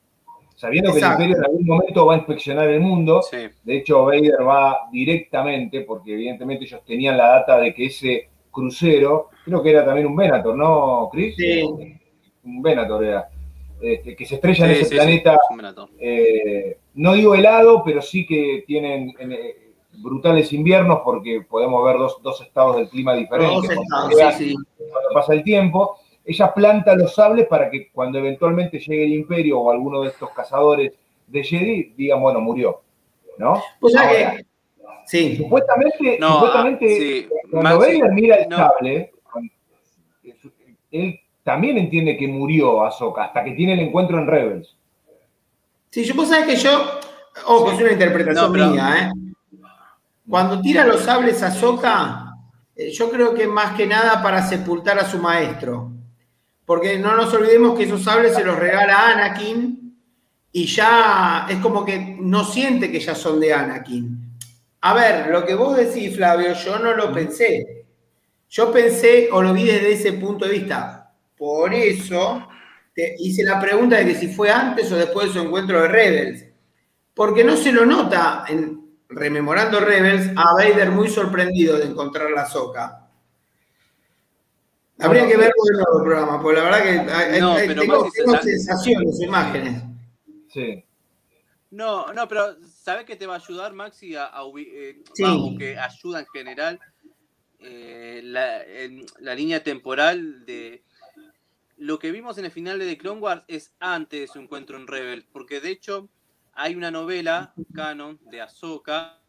sabiendo 0.59 0.93
que 0.93 0.99
el 0.99 1.07
Imperio 1.07 1.37
en 1.37 1.45
algún 1.45 1.67
momento 1.67 2.05
va 2.05 2.15
a 2.15 2.17
inspeccionar 2.17 2.69
el 2.69 2.81
mundo. 2.81 3.23
De 3.63 3.77
hecho, 3.77 4.07
Vader 4.07 4.45
va 4.45 4.89
directamente, 4.91 5.83
porque 5.83 6.15
evidentemente 6.15 6.65
ellos 6.65 6.81
tenían 6.85 7.17
la 7.17 7.29
data 7.29 7.61
de 7.61 7.73
que 7.73 7.87
ese 7.87 8.29
crucero, 8.51 9.29
creo 9.45 9.63
que 9.63 9.71
era 9.71 9.85
también 9.85 10.09
un 10.09 10.17
Venator, 10.17 10.57
¿no, 10.57 11.09
Chris? 11.13 11.37
Sí. 11.37 11.63
Un 12.43 12.61
Venator 12.61 13.05
era. 13.05 13.29
Este, 13.81 14.17
que 14.17 14.27
se 14.27 14.35
estrella 14.35 14.65
en 14.65 14.71
ese 14.73 14.97
planeta, 14.97 15.39
eh, 16.01 16.79
no 16.95 17.13
digo 17.13 17.37
helado, 17.37 17.85
pero 17.85 18.03
sí 18.03 18.27
que 18.27 18.65
tienen 18.67 19.15
eh, 19.21 19.71
brutales 19.99 20.53
inviernos 20.53 21.03
porque 21.05 21.43
podemos 21.49 21.85
ver 21.85 21.99
dos, 21.99 22.21
dos 22.21 22.41
estados 22.41 22.75
del 22.75 22.89
clima 22.89 23.15
diferentes. 23.15 23.71
Cuando 24.91 25.11
pasa 25.13 25.35
el 25.35 25.43
tiempo 25.43 25.99
ella 26.29 26.53
planta 26.53 26.95
los 26.95 27.15
sables 27.15 27.47
para 27.47 27.71
que 27.71 27.89
cuando 27.91 28.19
eventualmente 28.19 28.79
llegue 28.79 29.05
el 29.05 29.15
imperio 29.15 29.61
o 29.61 29.71
alguno 29.71 30.03
de 30.03 30.09
estos 30.09 30.31
cazadores 30.33 30.93
de 31.27 31.43
Jedi 31.43 31.95
digan, 31.97 32.21
bueno, 32.21 32.41
murió. 32.41 32.83
¿No? 33.39 33.63
Pues 33.81 33.95
que, 33.95 34.45
sí. 35.07 35.37
Supuestamente, 35.37 36.19
supuestamente 36.21 37.29
cuando 37.51 37.79
Vader 37.79 38.13
mira 38.13 38.37
el 38.37 38.55
sable, 38.55 39.13
él 40.91 41.21
también 41.45 41.79
entiende 41.79 42.19
que 42.19 42.29
murió 42.29 42.85
Ahsoka 42.85 43.25
hasta 43.25 43.43
que 43.43 43.53
tiene 43.53 43.73
el 43.73 43.81
encuentro 43.81 44.19
en 44.19 44.27
Rebels. 44.27 44.77
Sí, 45.89 46.05
yo 46.05 46.15
puedo 46.15 46.29
saber 46.29 46.47
que 46.47 46.57
yo, 46.57 47.01
ojo, 47.47 47.73
es 47.73 47.81
una 47.81 47.93
interpretación 47.93 48.53
mía, 48.53 48.95
¿eh? 49.01 49.59
Cuando 50.29 50.61
tira 50.61 50.85
los 50.85 51.01
sables 51.01 51.43
a 51.43 51.47
Ahsoka, 51.47 52.28
yo 52.79 53.11
creo 53.11 53.35
que 53.35 53.47
más 53.47 53.77
que 53.77 53.87
nada 53.87 54.23
para 54.23 54.47
sepultar 54.47 54.99
a 54.99 55.09
su 55.09 55.19
maestro 55.19 55.93
porque 56.69 56.99
no 56.99 57.17
nos 57.17 57.33
olvidemos 57.33 57.79
que 57.79 57.85
esos 57.85 58.05
sables 58.05 58.35
se 58.35 58.45
los 58.45 58.59
regala 58.59 59.13
Anakin 59.13 59.97
y 60.53 60.67
ya 60.67 61.47
es 61.49 61.57
como 61.61 61.83
que 61.83 62.19
no 62.21 62.45
siente 62.45 62.93
que 62.93 63.01
ya 63.01 63.15
son 63.15 63.41
de 63.41 63.55
Anakin. 63.55 64.37
A 64.83 64.93
ver, 64.93 65.29
lo 65.29 65.47
que 65.47 65.55
vos 65.55 65.79
decís, 65.79 66.15
Flavio, 66.15 66.53
yo 66.53 66.79
no 66.79 66.93
lo 66.95 67.11
pensé. 67.11 67.87
Yo 68.51 68.71
pensé 68.71 69.31
o 69.33 69.41
lo 69.41 69.55
vi 69.55 69.65
desde 69.65 69.93
ese 69.93 70.13
punto 70.13 70.45
de 70.45 70.59
vista. 70.59 71.11
Por 71.39 71.73
eso 71.73 72.47
te 72.95 73.15
hice 73.19 73.45
la 73.45 73.59
pregunta 73.59 73.97
de 73.97 74.05
que 74.05 74.15
si 74.15 74.29
fue 74.29 74.51
antes 74.51 74.93
o 74.93 74.97
después 74.97 75.29
de 75.29 75.33
su 75.33 75.47
encuentro 75.47 75.81
de 75.81 75.89
Rebels. 75.89 76.45
Porque 77.15 77.45
no 77.45 77.57
se 77.57 77.73
lo 77.73 77.87
nota, 77.87 78.45
en, 78.47 78.88
rememorando 79.09 79.81
Rebels, 79.81 80.31
a 80.37 80.55
Vader 80.55 80.91
muy 80.91 81.09
sorprendido 81.09 81.79
de 81.79 81.87
encontrar 81.87 82.31
la 82.31 82.47
soca. 82.47 83.09
Habría 85.01 85.29
que 85.29 85.37
verlo 85.37 85.55
en 85.73 85.79
el 85.79 86.03
programa, 86.03 86.43
porque 86.43 86.59
la 86.59 86.65
verdad 86.65 86.83
que 86.83 87.79
tengo, 87.79 88.11
sensaciones, 88.41 89.21
imágenes. 89.21 89.83
Sí. 90.53 90.85
No, 91.71 92.13
no, 92.13 92.27
pero 92.27 92.57
¿sabes 92.67 93.05
qué 93.05 93.15
te 93.15 93.27
va 93.27 93.35
a 93.35 93.39
ayudar, 93.39 93.75
Maxi? 93.75 94.17
A, 94.17 94.33
eh, 94.57 95.03
que 95.59 95.79
ayuda 95.79 96.21
en 96.21 96.27
general 96.27 96.81
eh, 97.61 98.23
la, 98.25 98.63
la, 99.21 99.35
línea 99.35 99.63
temporal 99.63 100.47
de 100.47 100.83
lo 101.77 101.99
que 101.99 102.11
vimos 102.11 102.39
en 102.39 102.47
el 102.47 102.51
final 102.51 102.79
de 102.79 102.87
The 102.87 102.99
Clone 102.99 103.21
Wars 103.21 103.45
es 103.47 103.75
antes 103.79 104.21
de 104.21 104.27
su 104.29 104.39
encuentro 104.41 104.77
en 104.77 104.87
Rebel, 104.87 105.27
porque 105.31 105.61
de 105.61 105.71
hecho 105.71 106.09
hay 106.59 106.75
una 106.75 106.91
novela 106.91 107.55
canon 107.73 108.19
de 108.25 108.41
Ahsoka 108.41 109.21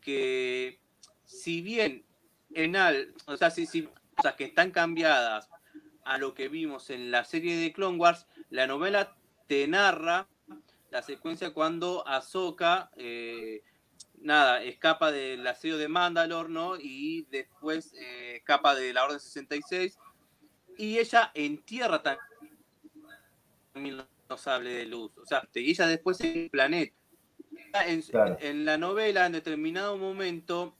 que 0.00 0.80
si 1.24 1.62
bien 1.62 2.04
al, 2.76 3.14
o 3.26 3.36
sea, 3.36 3.50
si, 3.50 3.64
si 3.64 3.88
cosas 4.16 4.34
que 4.34 4.44
están 4.44 4.72
cambiadas 4.72 5.48
a 6.04 6.18
lo 6.18 6.34
que 6.34 6.48
vimos 6.48 6.90
en 6.90 7.12
la 7.12 7.24
serie 7.24 7.56
de 7.56 7.72
Clone 7.72 7.98
Wars, 7.98 8.26
la 8.50 8.66
novela 8.66 9.16
te 9.46 9.68
narra 9.68 10.26
la 10.90 11.02
secuencia 11.02 11.54
cuando 11.54 12.06
Ahsoka, 12.06 12.90
eh, 12.96 13.62
nada, 14.20 14.60
escapa 14.60 15.12
del 15.12 15.46
asedio 15.46 15.78
de 15.78 15.86
Mandalore, 15.86 16.48
¿no? 16.48 16.76
Y 16.76 17.28
después 17.30 17.94
eh, 17.94 18.38
escapa 18.38 18.74
de 18.74 18.92
la 18.92 19.04
Orden 19.04 19.20
66 19.20 19.98
y 20.78 20.98
ella 20.98 21.30
entierra 21.32 22.02
también 22.02 24.04
los 24.34 24.40
sables 24.40 24.74
de 24.74 24.86
luz. 24.86 25.12
O 25.18 25.26
sea, 25.26 25.48
y 25.54 25.70
ella 25.70 25.86
después 25.86 26.20
en 26.20 26.38
el 26.38 26.50
planeta. 26.50 26.94
en, 28.40 28.64
la 28.64 28.76
novela, 28.76 29.26
en 29.26 29.32
determinado 29.32 29.96
momento, 29.96 30.76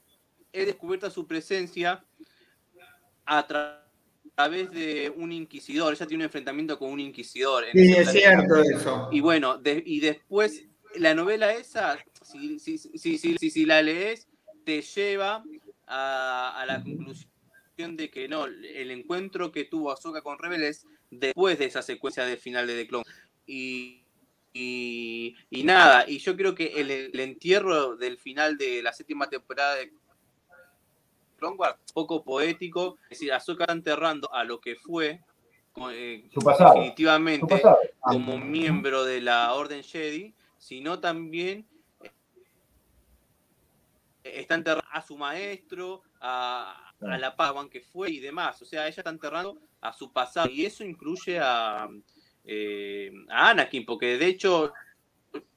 he 0.53 0.65
descubierto 0.65 1.09
su 1.09 1.25
presencia 1.27 2.05
a 3.25 3.47
través 3.47 4.71
de 4.71 5.11
un 5.15 5.31
inquisidor. 5.31 5.93
Ella 5.93 6.05
tiene 6.05 6.23
un 6.23 6.25
enfrentamiento 6.25 6.77
con 6.77 6.91
un 6.91 6.99
inquisidor. 6.99 7.65
sí, 7.71 7.93
es 7.93 8.11
cierto 8.11 8.61
eso. 8.61 9.09
Y 9.11 9.21
bueno, 9.21 9.61
y 9.63 9.99
después 9.99 10.65
la 10.95 11.13
novela 11.13 11.53
esa, 11.53 11.97
si, 12.21 12.59
si, 12.59 12.77
si, 12.77 13.17
si, 13.17 13.65
la 13.65 13.81
lees, 13.81 14.27
te 14.63 14.81
lleva 14.81 15.43
a, 15.87 16.63
la 16.67 16.83
conclusión 16.83 17.97
de 17.97 18.09
que 18.09 18.27
no, 18.27 18.45
el 18.45 18.91
encuentro 18.91 19.51
que 19.51 19.65
tuvo 19.65 19.91
Ahsoka 19.91 20.21
con 20.21 20.39
Rebel 20.39 20.63
es 20.63 20.85
después 21.11 21.59
de 21.59 21.65
esa 21.65 21.81
secuencia 21.81 22.25
de 22.25 22.37
final 22.37 22.67
de 22.67 22.75
The 22.75 22.87
Clone. 22.87 23.05
Y, 23.45 24.03
y, 24.53 25.63
nada, 25.63 26.05
y 26.07 26.19
yo 26.19 26.35
creo 26.35 26.55
que 26.55 26.67
el, 26.79 26.89
el, 26.89 27.19
entierro 27.19 27.97
del 27.97 28.17
final 28.17 28.57
de 28.57 28.81
la 28.81 28.93
séptima 28.93 29.29
temporada 29.29 29.75
de 29.75 29.91
poco 31.93 32.23
poético, 32.23 32.97
es 33.03 33.19
decir, 33.19 33.33
Ahsoka 33.33 33.71
enterrando 33.71 34.33
a 34.33 34.43
lo 34.43 34.59
que 34.59 34.75
fue 34.75 35.21
eh, 35.91 36.29
su 36.33 36.39
pasado, 36.39 36.73
definitivamente 36.73 37.61
como 38.01 38.37
miembro 38.37 39.03
de 39.03 39.21
la 39.21 39.53
Orden 39.53 39.83
Jedi, 39.83 40.33
sino 40.57 40.99
también 40.99 41.67
eh, 42.01 42.11
está 44.23 44.55
enterrando 44.55 44.89
a 44.91 45.01
su 45.01 45.17
maestro, 45.17 46.01
a, 46.21 46.93
la 46.99 47.35
Padawan 47.35 47.69
que 47.69 47.81
fue 47.81 48.09
y 48.09 48.19
demás. 48.19 48.61
O 48.61 48.65
sea, 48.65 48.87
ella 48.87 49.01
está 49.01 49.09
enterrando 49.09 49.59
a 49.81 49.91
su 49.91 50.11
pasado. 50.11 50.49
Y 50.49 50.65
eso 50.65 50.83
incluye 50.83 51.39
a, 51.39 51.89
eh, 52.45 53.11
a 53.29 53.49
Anakin, 53.49 53.85
porque 53.85 54.17
de 54.17 54.27
hecho, 54.27 54.73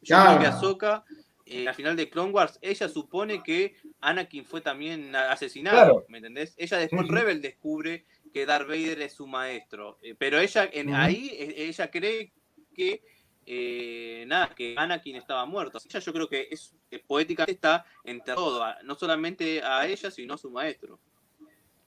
yo 0.02 0.24
creo 0.24 0.38
que 0.38 0.46
Ahsoka 0.46 1.04
eh, 1.50 1.66
al 1.66 1.74
final 1.74 1.96
de 1.96 2.10
Clone 2.10 2.32
Wars, 2.32 2.58
ella 2.60 2.88
supone 2.88 3.42
que 3.42 3.74
Anakin 4.02 4.44
fue 4.44 4.60
también 4.60 5.16
asesinado, 5.16 6.04
¿me 6.08 6.18
entendés? 6.18 6.54
Ella 6.58 6.76
después 6.76 7.08
Rebel 7.08 7.40
descubre 7.40 8.04
que 8.34 8.44
Darth 8.44 8.68
Vader 8.68 9.00
es 9.00 9.14
su 9.14 9.26
maestro, 9.26 9.96
eh, 10.02 10.14
pero 10.18 10.38
ella 10.38 10.68
en, 10.70 10.94
ahí 10.94 11.30
e, 11.32 11.68
ella 11.68 11.90
cree 11.90 12.32
que 12.74 13.02
eh, 13.46 14.24
nada, 14.26 14.50
que 14.54 14.74
Anakin 14.76 15.16
estaba 15.16 15.46
muerto. 15.46 15.78
Ella 15.82 16.00
yo 16.00 16.12
creo 16.12 16.28
que 16.28 16.48
es 16.50 16.74
poética 17.06 17.44
está 17.44 17.86
entre 18.04 18.34
todo, 18.34 18.62
no 18.84 18.94
solamente 18.94 19.62
a 19.62 19.86
ella, 19.86 20.10
sino 20.10 20.34
a 20.34 20.38
su 20.38 20.50
maestro. 20.50 20.98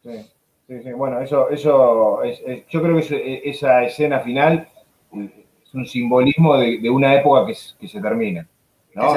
Sí, 0.01 0.25
sí, 0.67 0.81
sí. 0.81 0.91
Bueno, 0.91 1.21
eso, 1.21 1.51
eso 1.51 2.23
es, 2.23 2.41
yo 2.67 2.81
creo 2.81 2.99
que 2.99 3.41
esa 3.45 3.83
escena 3.83 4.21
final 4.21 4.67
es 5.13 5.73
un 5.73 5.85
simbolismo 5.85 6.57
de, 6.57 6.89
una 6.89 7.15
época 7.15 7.45
que, 7.45 7.87
se 7.87 8.01
termina. 8.01 8.47
¿no? 8.93 9.15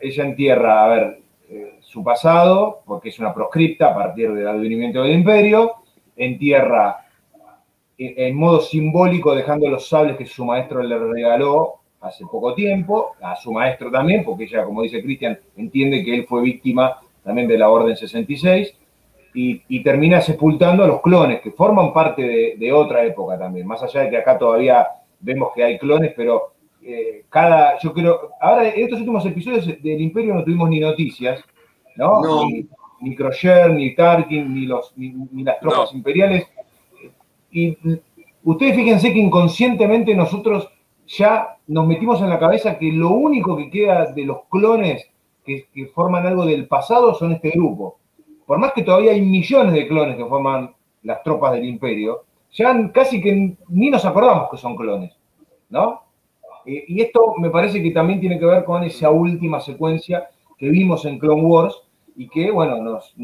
Ella, 0.00 0.24
entierra, 0.24 0.84
a 0.84 0.88
ver, 0.88 1.20
eh, 1.50 1.78
su 1.80 2.04
pasado, 2.04 2.82
porque 2.86 3.08
es 3.08 3.18
una 3.18 3.34
proscripta 3.34 3.88
a 3.88 3.94
partir 3.94 4.32
del 4.32 4.46
advenimiento 4.46 5.02
del 5.02 5.12
imperio, 5.12 5.72
entierra 6.16 7.04
en 7.98 8.36
modo 8.36 8.60
simbólico 8.60 9.34
dejando 9.34 9.68
los 9.68 9.88
sables 9.88 10.16
que 10.16 10.24
su 10.24 10.44
maestro 10.44 10.82
le 10.82 10.96
regaló 10.96 11.80
hace 12.00 12.24
poco 12.26 12.54
tiempo, 12.54 13.16
a 13.20 13.34
su 13.34 13.52
maestro 13.52 13.90
también, 13.90 14.24
porque 14.24 14.44
ella, 14.44 14.64
como 14.64 14.82
dice 14.82 15.02
Cristian, 15.02 15.38
entiende 15.56 16.04
que 16.04 16.14
él 16.14 16.26
fue 16.28 16.42
víctima 16.42 17.00
también 17.24 17.48
de 17.48 17.58
la 17.58 17.68
Orden 17.68 17.96
66, 17.96 18.74
y, 19.34 19.82
termina 19.82 20.20
sepultando 20.20 20.84
a 20.84 20.86
los 20.86 21.00
clones, 21.00 21.40
que 21.40 21.52
forman 21.52 21.92
parte 21.92 22.56
de, 22.58 22.72
otra 22.72 23.04
época 23.04 23.38
también, 23.38 23.66
más 23.66 23.82
allá 23.82 24.02
de 24.02 24.10
que 24.10 24.16
acá 24.16 24.38
todavía 24.38 24.86
vemos 25.20 25.50
que 25.54 25.62
hay 25.62 25.78
clones, 25.78 26.12
pero 26.16 26.54
eh, 26.82 27.24
cada, 27.28 27.78
yo 27.78 27.92
creo, 27.92 28.30
ahora 28.40 28.68
en 28.68 28.84
estos 28.84 29.00
últimos 29.00 29.24
episodios 29.26 29.66
del 29.66 30.00
Imperio 30.00 30.34
no 30.34 30.44
tuvimos 30.44 30.70
ni 30.70 30.80
noticias, 30.80 31.42
¿no? 31.96 32.46
Ni, 32.48 32.66
ni 33.00 33.16
ni 33.74 33.94
Tarkin, 33.94 34.54
ni, 34.54 34.66
los, 34.66 34.92
ni, 34.96 35.42
las 35.42 35.60
tropas 35.60 35.92
imperiales. 35.92 36.46
Y 37.50 37.76
ustedes 38.42 38.74
fíjense 38.74 39.12
que 39.12 39.18
inconscientemente 39.18 40.14
nosotros 40.14 40.68
ya 41.06 41.56
nos 41.66 41.86
metimos 41.86 42.20
en 42.20 42.28
la 42.28 42.38
cabeza 42.38 42.78
que 42.78 42.92
lo 42.92 43.10
único 43.10 43.56
que 43.56 43.70
queda 43.70 44.12
de 44.12 44.24
los 44.24 44.40
clones 44.50 45.08
que, 45.44 45.86
forman 45.94 46.26
algo 46.26 46.44
del 46.44 46.66
pasado 46.66 47.14
son 47.14 47.32
este 47.32 47.50
grupo. 47.50 47.98
Por 48.48 48.56
más 48.56 48.72
que 48.72 48.82
todavía 48.82 49.12
hay 49.12 49.20
millones 49.20 49.74
de 49.74 49.86
clones 49.86 50.16
que 50.16 50.24
forman 50.24 50.74
las 51.02 51.22
tropas 51.22 51.52
del 51.52 51.66
imperio, 51.66 52.24
ya 52.50 52.90
casi 52.92 53.20
que 53.20 53.58
ni 53.68 53.90
nos 53.90 54.06
acordamos 54.06 54.48
que 54.50 54.56
son 54.56 54.74
clones, 54.74 55.14
¿no? 55.68 56.02
y 56.64 57.00
esto 57.00 57.34
me 57.38 57.48
parece 57.48 57.82
que 57.82 57.90
también 57.90 58.20
tiene 58.20 58.38
que 58.38 58.44
ver 58.44 58.64
con 58.64 58.84
esa 58.84 59.10
última 59.10 59.60
secuencia 59.60 60.28
que 60.56 60.70
vimos 60.70 61.04
en 61.04 61.18
Clone 61.18 61.42
Wars 61.42 61.82
y 62.16 62.26
que, 62.28 62.50
bueno, 62.50 62.78
nos, 62.78 63.14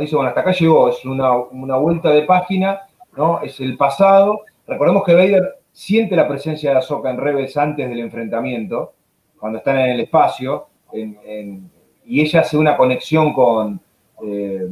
dice, 0.00 0.14
bueno, 0.14 0.28
hasta 0.28 0.40
acá 0.40 0.52
llegó, 0.52 0.88
es 0.88 1.04
una, 1.04 1.32
vuelta 1.76 2.10
de 2.10 2.22
página, 2.22 2.82
¿no? 3.16 3.40
Es 3.42 3.58
el 3.58 3.76
pasado. 3.76 4.42
Recordemos 4.68 5.02
que 5.02 5.14
Vader 5.14 5.58
siente 5.72 6.14
la 6.14 6.28
presencia 6.28 6.70
de 6.70 6.78
Ahsoka 6.78 7.10
en 7.10 7.18
Rebels 7.18 7.56
antes 7.56 7.88
del 7.88 7.98
enfrentamiento, 7.98 8.94
cuando 9.38 9.58
están 9.58 9.80
en 9.80 9.90
el 9.90 10.00
espacio, 10.00 10.68
y 10.92 12.20
ella 12.20 12.40
hace 12.40 12.56
una 12.56 12.76
conexión 12.76 13.32
con, 13.32 13.80
eh, 14.24 14.68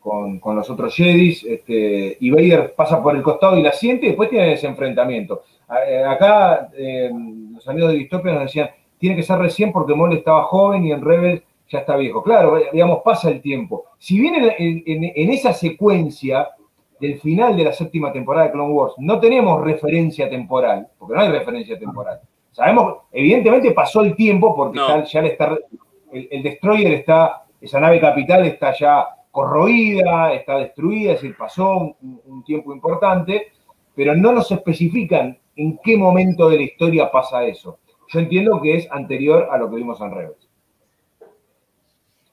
con, 0.00 0.40
los 0.56 0.70
otros 0.70 0.94
Jedis, 0.94 1.44
este, 1.44 2.16
y 2.20 2.30
Vader 2.30 2.74
pasa 2.74 3.02
por 3.02 3.14
el 3.14 3.22
costado 3.22 3.58
y 3.58 3.62
la 3.62 3.72
siente, 3.72 4.06
y 4.06 4.08
después 4.10 4.30
tiene 4.30 4.54
ese 4.54 4.66
enfrentamiento. 4.66 5.42
Eh, 5.86 6.02
acá 6.02 6.70
eh, 6.74 7.10
los 7.52 7.68
amigos 7.68 7.92
de 7.92 7.98
Distopia 7.98 8.32
nos 8.32 8.44
decían, 8.44 8.70
tiene 8.98 9.16
que 9.16 9.22
ser 9.22 9.38
recién 9.38 9.70
porque 9.70 9.94
Mole 9.94 10.16
estaba 10.16 10.44
joven 10.44 10.84
y 10.86 10.92
en 10.92 11.02
Rebels 11.02 11.42
ya 11.68 11.80
está 11.80 11.96
viejo. 11.96 12.22
Claro, 12.22 12.58
digamos, 12.72 13.00
pasa 13.04 13.28
el 13.28 13.42
tiempo. 13.42 13.84
Si 13.98 14.18
bien 14.18 14.34
en 14.58 15.30
esa 15.30 15.52
secuencia 15.52 16.48
del 17.00 17.20
final 17.20 17.56
de 17.56 17.64
la 17.64 17.72
séptima 17.72 18.12
temporada 18.12 18.46
de 18.46 18.52
Clone 18.52 18.72
Wars 18.72 18.94
no 18.98 19.20
tenemos 19.20 19.62
referencia 19.62 20.28
temporal, 20.28 20.88
porque 20.98 21.14
no 21.14 21.20
hay 21.20 21.28
referencia 21.28 21.78
temporal. 21.78 22.20
Sabemos, 22.50 22.96
evidentemente 23.12 23.70
pasó 23.70 24.02
el 24.02 24.16
tiempo 24.16 24.54
porque 24.54 24.78
ya 24.78 25.20
está, 25.20 25.56
el, 26.12 26.42
destroyer 26.42 26.92
está, 26.94 27.44
esa 27.60 27.80
nave 27.80 28.00
capital 28.00 28.46
está 28.46 28.72
ya 28.76 29.06
corroída, 29.30 30.32
está 30.32 30.58
destruida, 30.58 31.12
es 31.12 31.22
decir, 31.22 31.36
pasó 31.36 31.96
un, 32.00 32.42
tiempo 32.44 32.72
importante, 32.72 33.52
pero 33.94 34.14
no 34.14 34.32
nos 34.32 34.50
especifican 34.50 35.38
en 35.56 35.78
qué 35.78 35.96
momento 35.96 36.48
de 36.48 36.56
la 36.56 36.62
historia 36.62 37.10
pasa 37.10 37.44
eso. 37.44 37.78
Yo 38.08 38.20
entiendo 38.20 38.60
que 38.62 38.76
es 38.76 38.90
anterior 38.90 39.48
a 39.50 39.58
lo 39.58 39.68
que 39.68 39.76
vimos 39.76 40.00
en 40.00 40.10
Rebels. 40.12 40.48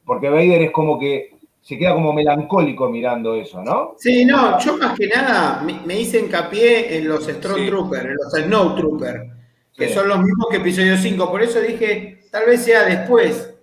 Porque 0.06 0.30
Vader 0.30 0.62
es 0.62 0.72
como 0.72 0.98
que 1.00 1.36
se 1.62 1.78
queda 1.78 1.96
como 1.96 2.14
melancólico 2.14 2.88
mirando 2.90 3.34
eso, 3.34 3.64
¿no? 3.64 3.96
Sí, 3.98 4.24
no, 4.24 4.60
yo 4.60 4.78
más 4.78 4.98
que 4.98 5.08
nada 5.08 5.64
me, 5.64 6.00
hice 6.00 6.20
hincapié 6.20 6.98
en 6.98 7.08
los 7.08 7.26
Stormtroopers, 7.26 8.06
en 8.06 8.16
los 8.16 8.32
Snow 8.34 8.76
Troopers, 8.76 9.32
que 9.76 9.90
son 9.90 10.08
los 10.08 10.20
mismos 10.20 10.48
que 10.52 10.58
episodio 10.58 10.96
5. 10.96 11.32
Por 11.32 11.42
eso 11.42 11.60
dije, 11.60 12.20
tal 12.32 12.46
vez 12.46 12.64
sea 12.64 12.84
después. 12.84 13.55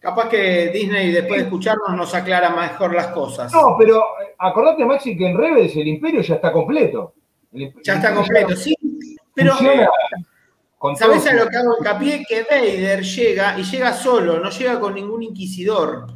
Capaz 0.00 0.28
que 0.28 0.68
Disney, 0.68 1.10
después 1.10 1.40
de 1.40 1.44
escucharnos, 1.46 1.96
nos 1.96 2.14
aclara 2.14 2.50
mejor 2.50 2.94
las 2.94 3.08
cosas. 3.08 3.52
No, 3.52 3.74
pero 3.76 3.98
eh, 4.22 4.34
acordate, 4.38 4.84
Maxi, 4.84 5.16
que 5.16 5.28
en 5.28 5.36
Rebels 5.36 5.74
el 5.74 5.88
Imperio 5.88 6.20
ya 6.20 6.36
está 6.36 6.52
completo. 6.52 7.14
ya 7.52 7.94
está 7.94 8.14
completo, 8.14 8.54
sí. 8.54 8.76
Pero, 9.34 9.54
eh, 9.60 9.86
¿sabes 10.96 11.26
a 11.26 11.34
lo 11.34 11.48
que 11.48 11.56
hago 11.56 11.76
hincapié? 11.78 12.24
Que 12.28 12.44
Vader 12.44 13.02
llega 13.02 13.58
y 13.58 13.64
llega 13.64 13.92
solo, 13.92 14.38
no 14.38 14.50
llega 14.50 14.78
con 14.78 14.94
ningún 14.94 15.24
inquisidor. 15.24 16.06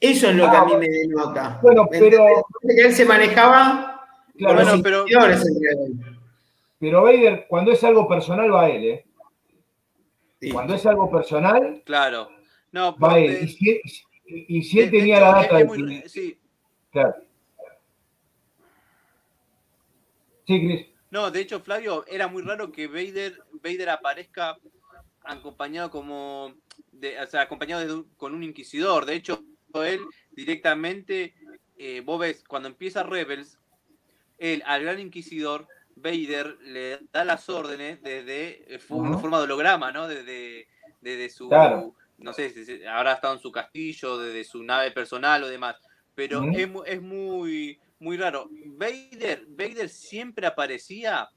Eso 0.00 0.28
es 0.28 0.36
lo 0.36 0.50
que 0.50 0.56
a 0.56 0.64
mí 0.64 0.76
me 0.76 0.88
denota. 0.88 1.60
Bueno, 1.62 1.86
pero. 1.88 2.26
Que 2.62 2.82
él 2.82 2.92
se 2.92 3.04
manejaba 3.04 4.06
claro, 4.36 4.54
bueno, 4.64 4.82
pero, 4.82 5.04
pero 6.80 7.02
Vader, 7.02 7.46
cuando 7.48 7.70
es 7.70 7.82
algo 7.84 8.08
personal, 8.08 8.52
va 8.52 8.64
a 8.64 8.70
él, 8.70 8.84
¿eh? 8.84 9.03
Cuando 10.52 10.74
es 10.74 10.86
algo 10.86 11.10
personal. 11.10 11.82
Claro. 11.84 12.30
No, 12.72 12.96
va. 12.96 13.20
Y 13.20 14.62
si, 14.62 14.80
él 14.80 14.90
tenía 14.90 15.20
la 15.20 15.42
data. 15.42 15.58
sí. 16.06 16.38
Claro. 16.90 17.14
Sí, 20.46 20.66
Chris. 20.66 20.86
No, 21.10 21.30
de 21.30 21.40
hecho, 21.40 21.60
Flavio, 21.60 22.04
era 22.08 22.26
muy 22.26 22.42
raro 22.42 22.72
que 22.72 22.86
Vader, 22.86 23.40
Vader 23.62 23.90
aparezca 23.90 24.58
acompañado 25.24 25.90
como. 25.90 26.54
De, 26.90 27.20
o 27.20 27.26
sea, 27.26 27.42
acompañado 27.42 28.06
con 28.16 28.34
un 28.34 28.42
inquisidor. 28.42 29.06
De 29.06 29.14
hecho, 29.14 29.44
él 29.74 30.00
directamente, 30.32 31.34
eh, 31.78 32.02
vos 32.04 32.20
ves, 32.20 32.44
cuando 32.46 32.68
empieza 32.68 33.02
Rebels, 33.02 33.58
él 34.38 34.62
al 34.66 34.82
gran 34.82 35.00
inquisidor, 35.00 35.68
Vader, 35.96 36.58
le 36.62 37.00
da 37.12 37.24
las 37.24 37.48
órdenes 37.48 38.02
desde, 38.02 38.78
fue 38.80 38.98
una 38.98 39.18
forma 39.18 39.38
de 39.38 39.44
holograma, 39.44 39.92
¿no? 39.92 40.08
Desde, 40.08 40.68
desde 41.00 41.30
su, 41.30 41.50
no 42.18 42.32
sé, 42.32 42.82
ahora 42.88 43.12
ha 43.12 43.14
estado 43.14 43.34
en 43.34 43.40
su 43.40 43.52
castillo, 43.52 44.18
desde 44.18 44.44
su 44.44 44.62
nave 44.62 44.90
personal 44.90 45.42
o 45.44 45.48
demás, 45.48 45.76
pero 46.14 46.42
es, 46.52 46.68
es, 46.86 47.02
muy, 47.02 47.78
muy 47.98 48.16
raro. 48.16 48.48
Vader, 48.50 49.46
Vader 49.48 49.88
siempre 49.88 50.46
aparecía 50.46 51.28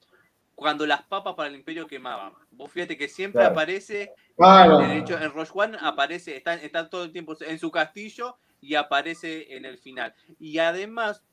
cuando 0.58 0.88
las 0.88 1.04
papas 1.04 1.36
para 1.36 1.50
el 1.50 1.56
imperio 1.56 1.86
quemaban. 1.86 2.34
Vos 2.52 2.72
fíjate 2.72 2.98
que 2.98 3.08
siempre 3.08 3.46
aparece, 3.46 4.12
de 4.38 4.98
hecho 4.98 5.18
en 5.20 5.32
Rogue 5.32 5.52
One 5.54 5.78
aparece, 5.80 6.36
está, 6.36 6.56
está, 6.56 6.90
todo 6.90 7.04
el 7.04 7.12
tiempo 7.12 7.36
en 7.42 7.60
su 7.60 7.70
castillo 7.70 8.38
y 8.60 8.74
aparece 8.74 9.56
en 9.56 9.66
el 9.66 9.78
final. 9.78 10.16
Y 10.40 10.58
además, 10.58 11.24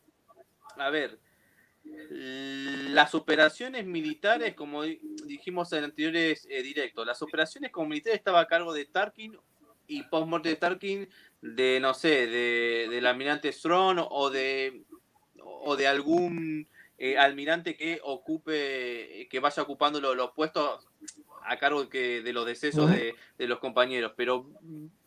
a 0.77 0.91
ver, 0.91 1.18
las 1.85 3.14
operaciones 3.14 3.85
militares, 3.87 4.55
como 4.55 4.82
dijimos 4.82 5.72
en 5.72 5.85
anteriores 5.85 6.47
eh, 6.49 6.62
directos, 6.62 7.07
las 7.07 7.20
operaciones 7.22 7.70
como 7.70 7.89
militares 7.89 8.18
estaba 8.18 8.41
a 8.41 8.47
cargo 8.47 8.72
de 8.72 8.85
Tarkin 8.87 9.37
y 9.87 10.03
post-morte 10.05 10.49
de 10.49 10.57
Tarkin, 10.57 11.09
de 11.43 11.78
no 11.80 11.93
sé, 11.93 12.26
de, 12.26 12.89
del 12.91 13.07
almirante 13.07 13.53
Strong 13.53 13.99
o 14.11 14.30
de, 14.30 14.85
o 15.43 15.76
de 15.76 15.87
algún 15.87 16.68
eh, 16.97 17.18
almirante 17.18 17.76
que 17.76 18.01
ocupe, 18.03 19.28
que 19.28 19.41
vaya 19.41 19.62
ocupando 19.62 20.01
los, 20.01 20.30
puestos 20.30 20.87
a 21.45 21.59
cargo 21.59 21.85
de, 21.85 22.22
de 22.22 22.32
los 22.32 22.47
decesos 22.47 22.91
de, 22.91 23.14
los 23.39 23.59
compañeros. 23.59 24.12
Pero 24.16 24.51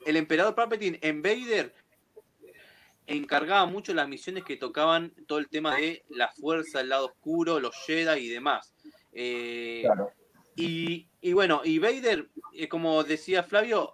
el 0.06 0.18
emperador 0.18 0.54
Palpatine 0.54 1.00
en 1.02 1.22
Vader 1.22 1.74
encargaba 3.08 3.66
mucho 3.66 3.94
las 3.94 4.08
misiones 4.08 4.44
que 4.44 4.58
tocaban 4.58 5.14
todo 5.28 5.40
el 5.40 5.48
tema 5.48 5.76
de 5.76 6.04
la 6.10 6.28
fuerza, 6.28 6.82
el 6.82 6.90
lado 6.90 7.08
oscuro, 7.08 7.60
los 7.60 7.76
Jedi 7.86 8.26
y 8.26 8.30
demás. 8.30 8.74
Eh, 9.14 9.88
y, 10.56 11.08
y, 11.22 11.34
bueno, 11.34 11.62
y 11.64 11.80
Vader, 11.80 12.28
como 12.70 13.04
decía 13.04 13.44
Flavio, 13.44 13.94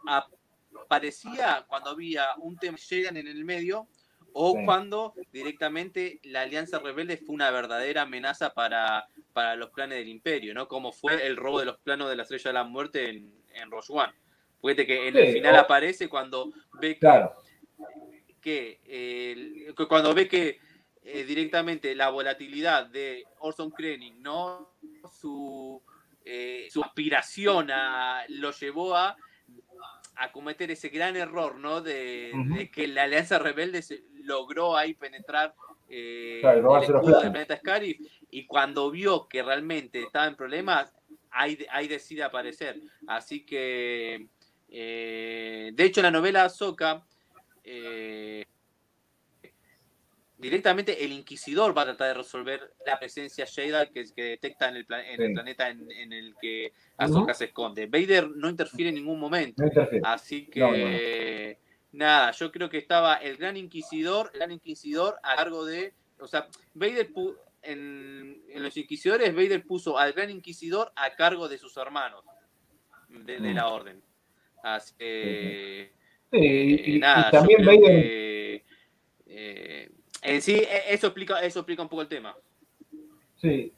aparecía 0.81 1.63
cuando 1.67 1.91
había 1.91 2.25
un 2.37 2.57
tema 2.57 2.77
Jedi 2.77 3.07
en 3.07 3.27
el 3.27 3.45
medio 3.45 3.87
o 4.33 4.57
cuando 4.65 5.13
directamente 5.31 6.19
la 6.23 6.41
Alianza 6.41 6.79
Rebelde 6.79 7.17
fue 7.17 7.35
una 7.35 7.51
verdadera 7.51 8.01
amenaza 8.01 8.51
para, 8.55 9.07
para 9.31 9.55
los 9.55 9.69
planes 9.69 9.99
del 9.99 10.07
Imperio, 10.07 10.55
¿no? 10.55 10.67
Como 10.67 10.91
fue 10.91 11.27
el 11.27 11.37
robo 11.37 11.59
de 11.59 11.65
los 11.65 11.77
planos 11.77 12.09
de 12.09 12.15
la 12.15 12.23
Estrella 12.23 12.49
de 12.49 12.53
la 12.53 12.63
Muerte 12.63 13.09
en, 13.09 13.31
en 13.53 13.69
Rogue 13.69 13.85
One. 13.89 14.13
Fíjate 14.59 14.87
que 14.87 15.07
en 15.09 15.17
el 15.17 15.33
final 15.33 15.55
aparece 15.57 16.09
cuando 16.09 16.51
ve 16.79 16.97
que, 16.97 17.07
cuando 19.87 20.13
ve 20.13 20.27
que 20.27 20.59
eh, 21.03 21.23
directamente 21.23 21.95
la 21.95 22.09
volatilidad 22.09 22.87
de 22.87 23.23
Orson 23.39 23.71
Krennic, 23.71 24.15
¿no? 24.15 24.69
Su, 25.19 25.81
eh, 26.23 26.67
su 26.69 26.83
aspiración 26.83 27.71
a, 27.71 28.23
lo 28.29 28.51
llevó 28.51 28.95
a 28.95 29.17
a 30.15 30.31
cometer 30.31 30.69
ese 30.71 30.89
gran 30.89 31.15
error, 31.15 31.55
¿no? 31.55 31.81
De, 31.81 32.69
que 32.73 32.87
la 32.87 33.03
Alianza 33.03 33.39
Rebelde 33.39 33.83
logró 34.23 34.77
ahí 34.77 34.93
penetrar 34.93 35.55
eh, 35.89 36.41
el 36.43 36.65
escudo 36.83 37.19
del 37.19 37.31
planeta 37.31 37.57
Scarif 37.57 37.99
y 38.29 38.45
cuando 38.45 38.89
vio 38.91 39.27
que 39.27 39.43
realmente 39.43 40.01
estaba 40.01 40.27
en 40.27 40.35
problemas, 40.35 40.93
ahí, 41.31 41.65
ahí 41.71 41.87
decide 41.87 42.23
aparecer. 42.23 42.79
Así 43.07 43.45
que, 43.45 44.27
eh, 44.69 45.71
de 45.73 45.83
hecho, 45.83 46.01
la 46.01 46.11
novela 46.11 46.45
Ahsoka 46.45 47.03
eh, 47.63 48.45
directamente 50.43 51.05
el 51.05 51.13
Inquisidor 51.13 51.75
va 51.75 51.83
a 51.83 51.85
tratar 51.85 52.09
de 52.09 52.13
resolver 52.15 52.73
la 52.85 52.99
presencia 52.99 53.45
Jedi 53.45 53.89
que, 53.93 54.03
que 54.13 54.23
detecta 54.23 54.67
en 54.67 54.75
el, 54.75 54.85
planeta 54.85 55.69
en, 55.69 56.11
el 56.11 56.35
que 56.39 56.73
Ahsoka 56.97 57.33
se 57.33 57.45
esconde. 57.45 57.85
Vader 57.85 58.29
no 58.29 58.49
interfiere 58.49 58.89
en 58.89 58.95
ningún 58.95 59.19
momento. 59.19 59.63
Así 60.03 60.47
que, 60.47 61.57
nada, 61.93 62.31
yo 62.31 62.51
creo 62.51 62.69
que 62.69 62.77
estaba 62.77 63.15
el 63.15 63.37
Gran 63.37 63.55
Inquisidor, 63.55 64.31
el 64.33 64.39
Gran 64.39 64.51
Inquisidor 64.51 65.17
a 65.23 65.37
cargo 65.37 65.65
de. 65.65 65.93
O 66.19 66.27
sea, 66.27 66.47
Vader 66.73 67.09
en, 67.61 68.43
los 68.55 68.75
Inquisidores, 68.75 69.33
Vader 69.33 69.65
puso 69.65 69.97
al 69.97 70.11
Gran 70.11 70.29
Inquisidor 70.29 70.91
a 70.97 71.15
cargo 71.15 71.47
de 71.47 71.57
sus 71.57 71.77
hermanos 71.77 72.25
de, 73.07 73.39
mm. 73.39 73.55
la 73.55 73.69
Orden. 73.69 74.03
Así 74.61 74.93
que. 74.97 76.02
Y, 76.33 76.99
nada, 76.99 77.31
también 77.31 77.65
Vader. 77.65 78.61
Eh, 79.27 79.89
en 80.23 80.41
sí, 80.41 80.55
e, 80.55 80.93
eso 80.93 81.07
explica, 81.07 81.41
eso 81.41 81.59
explica 81.59 81.83
un 81.83 81.89
poco 81.89 82.01
el 82.01 82.07
tema. 82.07 82.35
Sí, 83.35 83.73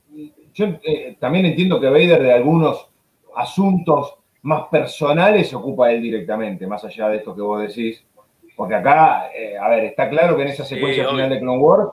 yo 0.54 0.66
eh, 0.84 1.18
también 1.20 1.46
entiendo 1.46 1.80
que 1.80 1.90
Vader 1.90 2.22
de 2.22 2.34
algunos 2.34 2.88
asuntos 3.36 4.16
más 4.44 4.68
personales 4.70 5.50
se 5.50 5.56
ocupa 5.56 5.92
él 5.92 6.02
directamente, 6.02 6.68
más 6.68 6.84
allá 6.86 7.10
de 7.10 7.18
esto 7.18 7.36
que 7.36 7.42
vos 7.42 7.62
decís. 7.62 8.04
Porque 8.56 8.76
acá, 8.76 9.32
eh, 9.36 9.58
a 9.58 9.68
ver, 9.70 9.86
está 9.86 10.08
claro 10.10 10.38
que 10.38 10.44
en 10.44 10.50
esa 10.50 10.64
secuencia 10.64 11.10
final 11.10 11.30
de 11.30 11.40
Clone 11.40 11.58
Wars, 11.62 11.90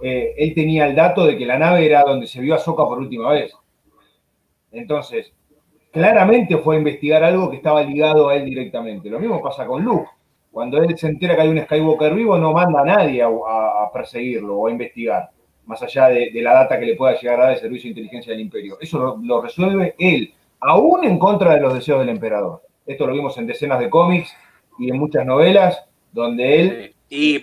eh, 0.00 0.32
él 0.38 0.54
tenía 0.54 0.86
el 0.86 0.94
dato 0.94 1.26
de 1.26 1.36
que 1.36 1.44
la 1.44 1.58
nave 1.58 1.84
era 1.84 2.02
donde 2.02 2.26
se 2.26 2.40
vio 2.40 2.54
a 2.54 2.58
Soka 2.58 2.84
por 2.84 2.98
última 2.98 3.32
vez. 3.32 3.52
Entonces, 4.70 5.32
claramente 5.90 6.56
fue 6.58 6.76
a 6.76 6.78
investigar 6.78 7.24
algo 7.24 7.50
que 7.50 7.56
estaba 7.56 7.82
ligado 7.82 8.28
a 8.28 8.36
él 8.36 8.44
directamente. 8.44 9.08
Lo 9.08 9.18
mismo 9.18 9.42
pasa 9.42 9.66
con 9.66 9.84
Luke. 9.84 10.08
Cuando 10.50 10.82
él 10.82 10.96
se 10.98 11.08
entera 11.08 11.36
que 11.36 11.42
hay 11.42 11.48
un 11.48 11.60
Skywalker 11.60 12.14
vivo, 12.14 12.38
no 12.38 12.52
manda 12.52 12.80
a 12.80 12.84
nadie 12.84 13.22
a, 13.22 13.28
perseguirlo 13.92 14.56
o 14.56 14.66
a 14.66 14.70
investigar, 14.70 15.30
más 15.66 15.82
allá 15.82 16.08
de, 16.08 16.30
la 16.34 16.52
data 16.52 16.78
que 16.78 16.86
le 16.86 16.96
pueda 16.96 17.18
llegar 17.18 17.40
a 17.40 17.44
dar 17.44 17.52
el 17.52 17.58
Servicio 17.58 17.88
de 17.88 18.00
Inteligencia 18.00 18.32
del 18.32 18.40
Imperio. 18.40 18.76
Eso 18.80 19.18
lo, 19.22 19.40
resuelve 19.40 19.94
él, 19.98 20.32
aún 20.60 21.04
en 21.04 21.18
contra 21.18 21.54
de 21.54 21.60
los 21.60 21.74
deseos 21.74 22.00
del 22.00 22.08
emperador. 22.08 22.62
Esto 22.86 23.06
lo 23.06 23.12
vimos 23.12 23.36
en 23.38 23.46
decenas 23.46 23.78
de 23.78 23.90
cómics 23.90 24.34
y 24.78 24.90
en 24.90 24.98
muchas 24.98 25.24
novelas, 25.24 25.84
donde 26.12 26.60
él... 26.60 26.94
Eh, 27.10 27.40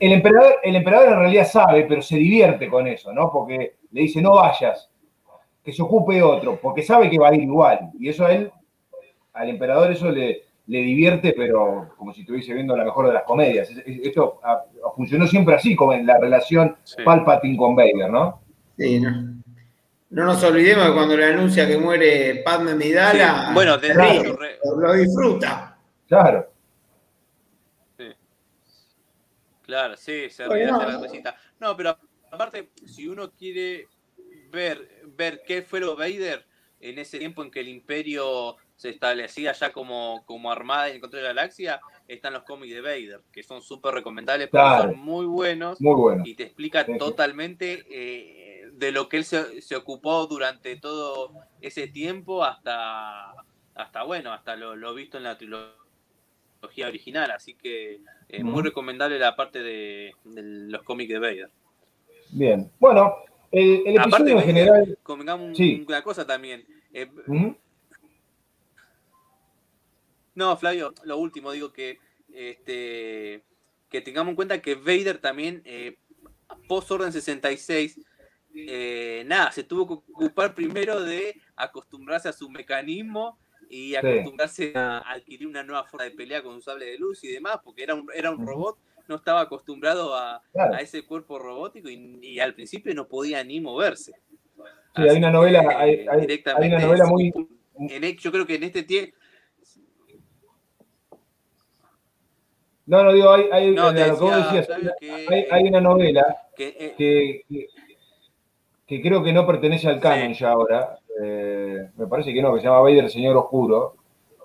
el, 0.00 0.12
emperador, 0.12 0.56
el 0.64 0.74
emperador 0.74 1.12
en 1.12 1.18
realidad 1.20 1.46
sabe, 1.46 1.84
pero 1.84 2.02
se 2.02 2.16
divierte 2.16 2.68
con 2.68 2.88
eso, 2.88 3.12
¿no? 3.12 3.30
Porque 3.30 3.74
le 3.92 4.00
dice, 4.00 4.20
no 4.20 4.34
vayas, 4.34 4.90
que 5.64 5.72
se 5.72 5.82
ocupe 5.82 6.22
otro, 6.22 6.58
porque 6.60 6.82
sabe 6.82 7.08
que 7.08 7.18
va 7.18 7.28
a 7.28 7.34
ir 7.34 7.42
igual. 7.42 7.90
Y 7.98 8.08
eso 8.08 8.24
a 8.24 8.32
él, 8.32 8.50
al 9.32 9.48
emperador, 9.48 9.92
eso 9.92 10.10
le, 10.10 10.42
le 10.66 10.78
divierte, 10.78 11.34
pero 11.36 11.94
como 11.96 12.12
si 12.12 12.22
estuviese 12.22 12.54
viendo 12.54 12.76
la 12.76 12.84
mejor 12.84 13.06
de 13.06 13.14
las 13.14 13.24
comedias. 13.24 13.70
Esto 13.86 14.40
funcionó 14.96 15.26
siempre 15.26 15.54
así, 15.54 15.74
como 15.74 15.92
en 15.92 16.06
la 16.06 16.18
relación 16.18 16.76
Palpatine 17.04 17.56
con 17.56 17.76
Vader, 17.76 18.10
¿no? 18.10 18.40
Sí, 18.78 19.00
no. 19.00 19.42
No 20.10 20.26
nos 20.26 20.44
olvidemos 20.44 20.86
que 20.86 20.92
cuando 20.92 21.16
le 21.16 21.24
anuncia 21.24 21.66
que 21.66 21.78
muere 21.78 22.42
Padme 22.44 22.74
Midala, 22.74 23.50
bueno, 23.54 23.78
lo 24.76 24.92
disfruta. 24.92 25.78
Claro. 26.06 26.52
Claro, 29.62 29.96
sí, 29.96 30.28
se 30.28 30.46
ríe 30.48 30.66
no. 30.66 30.86
la 30.86 30.98
cosita. 30.98 31.34
No, 31.60 31.74
pero 31.74 31.96
aparte, 32.30 32.72
si 32.84 33.08
uno 33.08 33.30
quiere 33.30 33.88
ver, 34.50 35.01
ver 35.22 35.42
qué 35.46 35.62
fue 35.62 35.80
lo 35.80 35.96
Vader 35.96 36.44
en 36.80 36.98
ese 36.98 37.18
tiempo 37.18 37.42
en 37.42 37.50
que 37.50 37.60
el 37.60 37.68
imperio 37.68 38.56
se 38.76 38.90
establecía 38.90 39.52
ya 39.52 39.72
como, 39.72 40.24
como 40.26 40.50
armada 40.50 40.88
en 40.88 40.96
el 40.96 41.00
control 41.00 41.22
de 41.22 41.28
la 41.28 41.34
galaxia, 41.34 41.80
están 42.08 42.32
los 42.32 42.42
cómics 42.42 42.74
de 42.74 42.80
Vader, 42.80 43.20
que 43.32 43.44
son 43.44 43.62
súper 43.62 43.94
recomendables, 43.94 44.50
son 44.50 44.98
muy 44.98 45.24
buenos, 45.26 45.78
y 46.24 46.34
te 46.34 46.42
explica 46.42 46.84
totalmente 46.98 47.84
eh, 47.88 48.68
de 48.72 48.92
lo 48.92 49.08
que 49.08 49.18
él 49.18 49.24
se, 49.24 49.76
ocupó 49.76 50.26
durante 50.26 50.76
todo 50.76 51.32
ese 51.60 51.86
tiempo 51.86 52.44
hasta, 52.44 53.32
hasta 53.76 54.02
bueno, 54.02 54.32
hasta 54.32 54.56
lo, 54.56 54.94
visto 54.94 55.16
en 55.16 55.24
la 55.24 55.38
trilogía 55.38 56.88
original, 56.88 57.30
así 57.30 57.54
que 57.54 58.00
es 58.28 58.42
muy 58.42 58.62
recomendable 58.62 59.18
la 59.18 59.36
parte 59.36 59.62
de, 59.62 60.12
los 60.24 60.82
cómics 60.82 61.12
de 61.12 61.18
Vader. 61.20 61.50
Bien, 62.30 62.68
bueno, 62.80 63.14
el, 63.52 63.98
Aparte, 63.98 64.32
en 64.32 64.42
general... 64.42 64.98
Convengamos 65.02 65.58
una 65.58 66.02
cosa 66.02 66.26
también. 66.26 66.64
Eh, 66.92 67.08
no, 70.34 70.56
Flavio, 70.56 70.94
lo 71.04 71.18
último, 71.18 71.52
digo 71.52 71.72
que 71.72 71.98
este 72.32 73.44
que 73.92 74.00
tengamos 74.00 74.30
en 74.30 74.36
cuenta 74.36 74.62
que 74.62 74.74
Vader 74.74 75.18
también, 75.18 75.60
eh, 75.66 75.98
post 76.66 76.90
Orden 76.90 77.12
66, 77.12 78.00
eh, 78.54 79.22
nada, 79.26 79.52
se 79.52 79.64
tuvo 79.64 79.86
que 79.86 80.12
ocupar 80.12 80.54
primero 80.54 81.02
de 81.02 81.38
acostumbrarse 81.54 82.30
a 82.30 82.32
su 82.32 82.48
mecanismo 82.48 83.38
y 83.68 83.94
acostumbrarse 83.94 84.72
a 84.74 84.98
adquirir 84.98 85.46
una 85.46 85.62
nueva 85.62 85.84
forma 85.84 86.04
de 86.04 86.12
pelea 86.12 86.42
con 86.42 86.54
un 86.54 86.62
sable 86.62 86.86
de 86.86 86.98
luz 86.98 87.22
y 87.22 87.28
demás, 87.28 87.58
porque 87.62 87.82
era 87.82 87.94
un, 87.94 88.08
era 88.14 88.30
un 88.30 88.46
robot, 88.46 88.78
no 89.08 89.16
estaba 89.16 89.40
acostumbrado 89.40 90.14
a, 90.14 90.42
ese 90.80 91.04
cuerpo 91.04 91.38
robótico 91.38 91.88
y, 91.88 92.40
al 92.40 92.54
principio 92.54 92.94
no 92.94 93.08
podía 93.08 93.42
ni 93.44 93.60
moverse. 93.60 94.12
Sí, 94.96 95.02
hay 95.02 95.16
una 95.16 95.30
novela, 95.30 95.64
hay, 95.78 96.06
una 96.06 96.78
novela 96.78 97.06
muy... 97.06 97.32
yo 98.18 98.32
creo 98.32 98.46
que 98.46 98.56
en 98.56 98.64
este 98.64 98.82
tiempo 98.82 99.16
No, 102.84 103.04
no, 103.04 103.12
digo, 103.12 103.30
hay, 103.30 103.44
hay, 103.52 103.74
lo 103.74 103.94
que 103.94 104.10
vos 104.10 104.52
decías, 104.52 104.68
hay, 105.50 105.62
una 105.68 105.80
novela 105.80 106.36
eh, 106.58 106.94
que, 106.98 107.68
que, 108.86 109.00
creo 109.00 109.22
que 109.22 109.32
no 109.32 109.46
pertenece 109.46 109.88
al 109.88 110.00
canon 110.00 110.34
ya 110.34 110.50
ahora, 110.50 110.98
eh, 111.22 111.88
me 111.96 112.06
parece 112.06 112.34
que 112.34 112.42
no, 112.42 112.52
que 112.52 112.60
se 112.60 112.66
llama 112.66 112.80
Vader, 112.80 113.08
Señor 113.08 113.36
Oscuro, 113.36 113.94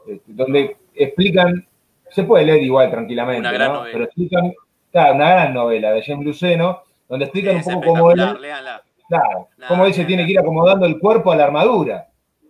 este, 0.08 0.32
donde 0.32 0.78
explican, 0.94 1.67
se 2.10 2.24
puede 2.24 2.46
leer 2.46 2.64
igual 2.64 2.90
tranquilamente, 2.90 3.58
¿no? 3.58 3.84
pero 3.92 4.04
explican, 4.06 4.54
claro, 4.92 5.16
una 5.16 5.30
gran 5.30 5.54
novela 5.54 5.92
de 5.92 6.02
James 6.02 6.26
Luceno, 6.26 6.82
donde 7.08 7.26
explican 7.26 7.58
un 7.58 7.64
poco 7.64 7.82
cómo 7.82 8.12
él, 8.12 8.18
claro, 9.08 9.48
cómo 9.68 9.86
él 9.86 9.94
se 9.94 10.06
tiene 10.06 10.26
que 10.26 10.32
ir 10.32 10.40
acomodando 10.40 10.86
el 10.86 11.00
cuerpo 11.00 11.32
a 11.32 11.36
la 11.36 11.46
armadura. 11.46 12.08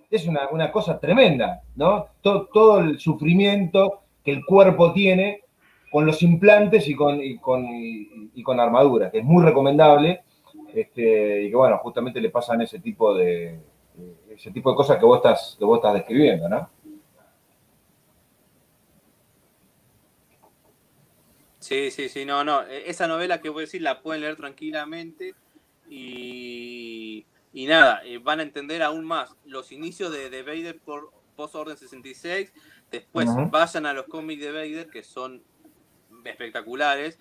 Es 0.09 0.25
una, 0.25 0.47
una 0.51 0.71
cosa 0.71 0.99
tremenda, 0.99 1.61
¿no? 1.75 2.07
Todo, 2.21 2.47
todo 2.53 2.79
el 2.79 2.97
sufrimiento 2.97 4.01
que 4.23 4.31
el 4.31 4.45
cuerpo 4.45 4.93
tiene 4.93 5.41
con 5.91 6.05
los 6.05 6.21
implantes 6.21 6.87
y 6.87 6.95
con, 6.95 7.21
y 7.21 7.37
con, 7.37 7.65
y, 7.65 8.43
con 8.43 8.59
armadura, 8.59 9.09
que 9.11 9.19
es 9.19 9.23
muy 9.23 9.43
recomendable, 9.43 10.21
este, 10.73 11.43
y 11.43 11.49
que 11.49 11.55
bueno, 11.55 11.77
justamente 11.79 12.21
le 12.21 12.29
pasan 12.29 12.61
ese 12.61 12.79
tipo 12.79 13.13
de 13.13 13.59
ese 14.29 14.51
tipo 14.51 14.69
de 14.69 14.75
cosas 14.75 14.97
que 14.97 15.05
vos 15.05 15.17
estás, 15.17 15.55
que 15.57 15.65
vos 15.65 15.77
estás 15.77 15.95
describiendo, 15.95 16.47
¿no? 16.47 16.69
Sí, 21.67 21.91
sí, 21.91 22.07
sí, 22.07 22.23
no, 22.23 22.45
no. 22.45 22.63
E, 22.63 22.89
esa 22.89 23.09
novela 23.09 23.41
que 23.41 23.49
voy 23.49 23.63
a 23.63 23.65
decir 23.65 23.81
la 23.81 24.01
pueden 24.01 24.21
leer 24.21 24.37
tranquilamente 24.37 25.35
y, 25.89 27.25
y 27.51 27.65
nada, 27.65 28.01
eh, 28.05 28.19
van 28.19 28.39
a 28.39 28.43
entender 28.43 28.81
aún 28.81 29.03
más 29.03 29.35
los 29.43 29.73
inicios 29.73 30.13
de, 30.13 30.29
de 30.29 30.43
Vader 30.43 30.79
por 30.79 31.11
post 31.35 31.55
Orden 31.55 31.75
66. 31.75 32.53
Después 32.89 33.27
vayan 33.51 33.85
a 33.85 33.91
los 33.91 34.05
cómics 34.05 34.41
de 34.41 34.51
Vader, 34.53 34.89
que 34.89 35.03
son 35.03 35.43
espectaculares. 36.23 37.19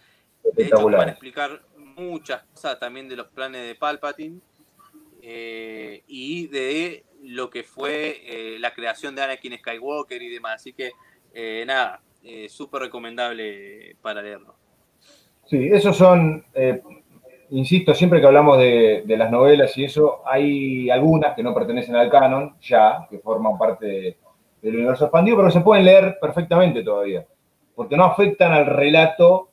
De 0.55 0.67
hecho, 0.67 0.85
van 0.85 1.09
a 1.09 1.11
explicar 1.11 1.65
muchas 1.77 2.45
cosas 2.45 2.79
también 2.79 3.09
de 3.09 3.17
los 3.17 3.27
planes 3.27 3.67
de 3.67 3.75
Palpatine 3.75 4.39
eh, 5.23 6.05
y 6.07 6.47
de 6.47 7.05
lo 7.25 7.51
que 7.51 7.65
fue 7.65 8.23
eh, 8.23 8.59
la 8.61 8.73
creación 8.73 9.17
de 9.17 9.23
Anakin 9.23 9.59
Skywalker 9.59 10.23
y 10.23 10.29
demás. 10.29 10.61
Así 10.61 10.73
que, 10.73 10.93
eh, 12.27 12.49
súper 12.49 12.83
recomendable 12.83 13.97
para 14.03 14.21
leerlo. 14.21 14.55
Sí, 15.47 15.69
esos 15.71 15.97
son, 15.97 16.45
insisto, 17.51 17.95
siempre 17.95 18.21
que 18.21 18.27
hablamos 18.27 18.59
de, 18.59 19.05
las 19.07 19.31
novelas 19.31 19.79
y 19.79 19.85
eso, 19.85 20.23
hay 20.27 20.91
algunas 20.91 21.37
que 21.37 21.45
no 21.45 21.55
pertenecen 21.55 21.95
al 21.95 22.11
canon 22.11 22.57
ya, 22.61 23.07
que 23.09 23.21
forman 23.21 23.57
parte 23.57 24.17
del 24.61 24.75
universo 24.75 25.05
expandido, 25.05 25.37
pero 25.37 25.51
se 25.53 25.61
pueden 25.61 25.85
leer 25.85 26.19
perfectamente 26.21 26.83
todavía 26.83 27.25
porque 27.77 27.97
no 27.97 28.05
afectan 28.05 28.53
al 28.53 28.67
relato, 28.67 29.51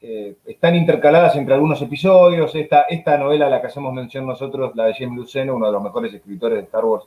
eh, 0.00 0.36
están 0.46 0.74
intercaladas 0.74 1.36
entre 1.36 1.54
algunos 1.54 1.80
episodios. 1.82 2.52
Esta, 2.54 2.82
esta 2.88 3.18
novela, 3.18 3.48
la 3.48 3.60
que 3.60 3.66
hacemos 3.66 3.92
mención 3.92 4.26
nosotros, 4.26 4.74
la 4.74 4.86
de 4.86 4.94
James 4.94 5.16
Luceno, 5.16 5.54
uno 5.54 5.66
de 5.66 5.72
los 5.72 5.82
mejores 5.82 6.12
escritores 6.14 6.58
de 6.58 6.64
Star 6.64 6.84
Wars 6.84 7.04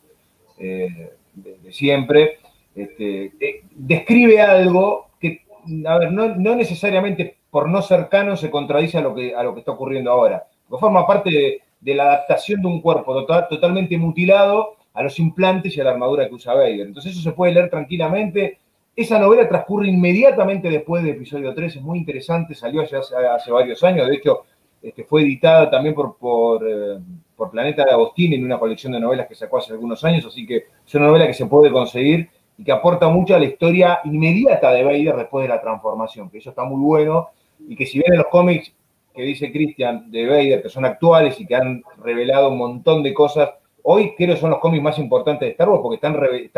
eh, 0.60 1.14
de, 1.34 1.74
siempre, 1.74 2.38
este, 2.76 3.32
describe 3.72 4.42
algo 4.42 5.08
que, 5.20 5.46
a 5.86 5.98
ver, 5.98 6.12
no, 6.12 6.56
necesariamente 6.56 7.38
por 7.50 7.70
no 7.70 7.82
cercano 7.82 8.36
se 8.36 8.52
contradice 8.52 8.98
a 8.98 9.02
lo 9.02 9.16
que, 9.16 9.34
a 9.34 9.42
lo 9.44 9.54
que 9.54 9.62
está 9.62 9.72
ocurriendo 9.72 10.12
ahora. 10.12 10.46
Porque 10.68 10.82
forma 10.82 11.08
parte 11.08 11.62
de, 11.80 11.96
la 11.96 12.04
adaptación 12.04 12.62
de 12.62 12.68
un 12.68 12.82
cuerpo 12.82 13.26
totalmente 13.26 13.98
mutilado 13.98 14.76
a 14.94 15.04
los 15.04 15.20
implantes 15.20 15.76
y 15.76 15.82
a 15.82 15.84
la 15.84 15.92
armadura 15.92 16.28
que 16.28 16.34
usa 16.34 16.54
Vader. 16.54 16.88
Entonces 16.88 17.14
eso 17.14 17.22
se 17.22 17.32
puede 17.32 17.54
leer 17.54 17.70
tranquilamente. 17.70 18.60
Esa 18.96 19.20
novela 19.20 19.48
transcurre 19.48 19.90
inmediatamente 19.90 20.70
después 20.70 21.04
del 21.04 21.16
episodio 21.16 21.54
3, 21.54 21.76
es 21.76 21.82
muy 21.82 22.00
interesante, 22.00 22.56
salió 22.56 22.84
ya 22.86 23.00
hace, 23.00 23.52
varios 23.52 23.84
años, 23.84 24.08
de 24.08 24.16
hecho 24.16 24.46
este, 24.82 25.04
fue 25.04 25.24
editada 25.24 25.70
también 25.70 25.94
por, 25.94 26.16
por, 26.18 26.66
eh, 26.66 26.98
por, 27.36 27.52
Planeta 27.52 27.84
de 27.84 27.92
Agostín 27.92 28.32
en 28.32 28.46
una 28.46 28.58
colección 28.58 28.94
de 28.94 29.02
novelas 29.02 29.28
que 29.28 29.36
sacó 29.36 29.58
hace 29.58 29.74
algunos 29.74 30.02
años, 30.06 30.26
así 30.26 30.46
que 30.46 30.68
es 30.86 30.96
una 30.96 31.08
novela 31.08 31.28
que 31.28 31.34
se 31.34 31.46
puede 31.46 31.72
conseguir 31.74 32.30
y 32.58 32.64
que 32.64 32.72
aporta 32.72 33.10
mucho 33.10 33.36
a 33.36 33.40
la 33.40 33.46
historia 33.46 34.00
inmediata 34.06 34.72
de 34.72 34.84
Vader 34.84 35.16
después 35.16 35.44
de 35.44 35.50
la 35.50 35.62
transformación, 35.62 36.30
que 36.30 36.38
eso 36.38 36.52
está 36.52 36.64
muy 36.64 36.82
bueno, 36.82 37.30
y 37.68 37.76
que 37.76 37.86
si 37.86 38.00
bien 38.00 38.14
en 38.14 38.20
los 38.20 38.28
cómics 38.28 38.74
que 39.14 39.24
dice 39.24 39.52
Christian 39.52 40.12
de 40.12 40.28
Vader, 40.28 40.62
que 40.62 40.70
son 40.70 40.86
actuales 40.86 41.40
y 41.40 41.46
que 41.46 41.56
han 41.56 41.84
revelado 41.98 42.50
un 42.50 42.58
montón 42.58 43.02
de 43.02 43.14
cosas, 43.14 43.50
hoy 43.84 44.14
creo 44.16 44.36
que 44.36 44.42
son 44.42 44.50
los 44.50 44.60
cómics 44.60 44.84
más 44.84 45.00
importantes 45.00 45.48
de 45.48 45.52
Star 45.52 45.70
Wars 45.70 45.82
porque 45.82 45.96
están, 45.96 46.16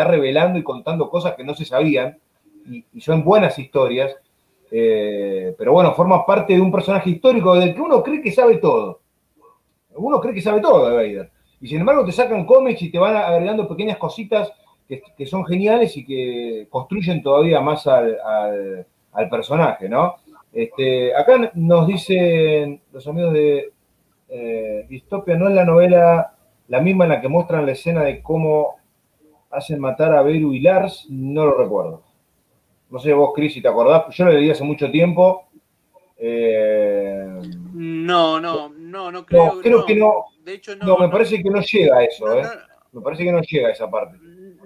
revelando 0.10 0.58
y 0.58 0.64
contando 0.64 1.10
cosas 1.10 1.36
que 1.36 1.44
no 1.44 1.54
se 1.54 1.66
sabían 1.66 2.18
y, 2.66 3.00
son 3.00 3.24
buenas 3.24 3.58
historias, 3.60 4.16
eh, 4.72 5.56
pero 5.58 5.72
bueno, 5.72 5.94
forma 5.94 6.26
parte 6.26 6.54
de 6.54 6.62
un 6.62 6.72
personaje 6.72 7.12
histórico 7.12 7.56
del 7.56 7.74
que 7.74 7.82
uno 7.82 8.04
cree 8.04 8.22
que 8.22 8.32
sabe 8.32 8.58
todo. 8.58 9.00
Uno 9.96 10.20
cree 10.20 10.34
que 10.34 10.42
sabe 10.42 10.60
todo 10.60 10.90
de 10.90 10.96
Vader. 10.96 11.32
Y 11.62 11.68
sin 11.68 11.80
embargo 11.80 12.06
te 12.06 12.12
sacan 12.12 12.46
cómics 12.46 12.82
y 12.82 12.92
te 12.92 13.00
van 13.00 13.16
agregando 13.16 13.68
pequeñas 13.68 13.98
cositas 13.98 14.52
que, 14.88 15.26
son 15.26 15.46
geniales 15.46 15.96
y 15.98 16.06
que 16.06 16.68
construyen 16.70 17.22
todavía 17.22 17.60
más 17.60 17.86
al, 17.88 18.86
personaje, 19.30 19.90
¿no? 19.90 20.16
Este, 20.54 21.16
acá 21.16 21.52
nos 21.56 21.88
dicen 21.88 22.82
los 22.92 23.06
amigos 23.08 23.34
de 23.34 23.74
eh, 24.30 24.86
Distopia, 24.90 25.36
no 25.36 25.50
es 25.50 25.56
la 25.56 25.66
novela 25.66 26.34
la 26.68 26.82
misma 26.82 27.06
en 27.06 27.12
la 27.12 27.22
que 27.22 27.28
muestran 27.28 27.66
la 27.66 27.72
escena 27.72 28.04
de 28.04 28.22
cómo 28.22 28.78
hacen 29.52 29.80
matar 29.80 30.14
a 30.14 30.22
Beru 30.22 30.54
y 30.54 30.60
Lars, 30.60 31.08
no 31.10 31.46
lo 31.46 31.58
recuerdo. 31.58 32.04
No 32.90 33.00
sé 33.00 33.14
vos, 33.14 33.32
Cris, 33.36 33.54
si 33.54 33.62
te 33.62 33.68
acordás, 33.68 34.16
yo 34.16 34.26
lo 34.26 34.32
leí 34.32 34.50
hace 34.50 34.64
mucho 34.64 34.90
tiempo. 34.92 35.48
Eh, 36.18 37.40
no, 37.74 38.40
no, 38.40 38.70
no, 38.70 39.12
no 39.12 39.26
creo. 39.26 39.56
No, 39.56 39.62
creo 39.62 39.86
que 39.86 39.96
no. 39.96 40.26
De 40.44 40.54
hecho, 40.54 40.76
no. 40.76 40.86
No, 40.86 40.98
me 40.98 41.10
parece 41.10 41.42
que 41.42 41.50
no 41.50 41.62
llega 41.62 41.98
a 41.98 42.04
eso, 42.04 42.40
¿eh? 42.40 42.44
Me 42.92 43.02
parece 43.02 43.24
que 43.24 43.32
no 43.32 43.42
llega 43.42 43.68
a 43.68 43.72
esa 43.72 43.90
parte. 43.90 44.18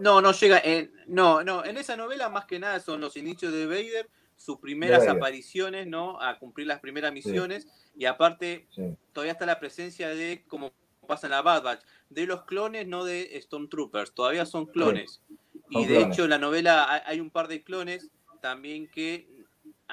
No, 0.01 0.21
no 0.21 0.31
llega. 0.31 0.59
En, 0.63 0.91
no, 1.07 1.43
no, 1.43 1.63
en 1.63 1.77
esa 1.77 1.95
novela 1.95 2.29
más 2.29 2.45
que 2.45 2.59
nada 2.59 2.79
son 2.79 3.01
los 3.01 3.15
inicios 3.17 3.53
de 3.53 3.67
Vader, 3.67 4.09
sus 4.35 4.57
primeras 4.57 5.07
apariciones, 5.07 5.87
¿no? 5.87 6.19
A 6.21 6.39
cumplir 6.39 6.67
las 6.67 6.79
primeras 6.79 7.13
misiones. 7.13 7.67
Y 7.95 8.05
aparte, 8.05 8.67
todavía 9.13 9.33
está 9.33 9.45
la 9.45 9.59
presencia 9.59 10.09
de, 10.09 10.43
como 10.47 10.73
pasa 11.07 11.27
en 11.27 11.31
la 11.31 11.41
Bad 11.41 11.63
Batch, 11.63 11.81
de 12.09 12.25
los 12.25 12.43
clones, 12.43 12.87
no 12.87 13.05
de 13.05 13.39
Stormtroopers. 13.41 14.13
Todavía 14.13 14.45
son 14.45 14.65
clones. 14.65 15.21
Y 15.69 15.85
de 15.85 16.01
hecho, 16.01 16.23
en 16.23 16.31
la 16.31 16.39
novela 16.39 17.03
hay 17.05 17.19
un 17.19 17.29
par 17.29 17.47
de 17.47 17.63
clones 17.63 18.09
también 18.41 18.87
que. 18.87 19.29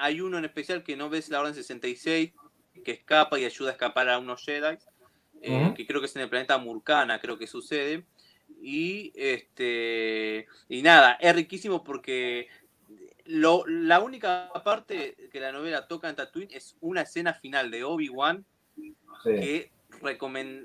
Hay 0.01 0.21
uno 0.21 0.37
en 0.37 0.45
especial 0.45 0.81
que 0.81 0.95
no 0.95 1.09
ves 1.09 1.27
la 1.27 1.41
Orden 1.41 1.53
66, 1.53 2.31
que 2.85 2.91
escapa 2.91 3.37
y 3.37 3.43
ayuda 3.43 3.71
a 3.71 3.73
escapar 3.73 4.07
a 4.07 4.17
unos 4.17 4.45
Jedi, 4.45 4.77
eh, 5.41 5.73
que 5.75 5.85
creo 5.85 5.99
que 5.99 6.05
es 6.05 6.15
en 6.15 6.21
el 6.21 6.29
planeta 6.29 6.57
Murkana, 6.57 7.19
creo 7.19 7.37
que 7.37 7.47
sucede. 7.47 8.05
Y 8.61 9.13
este 9.15 10.47
y 10.67 10.81
nada, 10.81 11.13
es 11.19 11.35
riquísimo 11.35 11.83
porque 11.83 12.47
lo, 13.25 13.63
la 13.67 13.99
única 13.99 14.51
parte 14.63 15.29
que 15.31 15.39
la 15.39 15.51
novela 15.51 15.87
toca 15.87 16.09
en 16.09 16.15
Tatooine 16.15 16.51
es 16.51 16.75
una 16.81 17.01
escena 17.01 17.33
final 17.33 17.69
de 17.71 17.83
Obi-Wan 17.83 18.45
que 19.23 19.71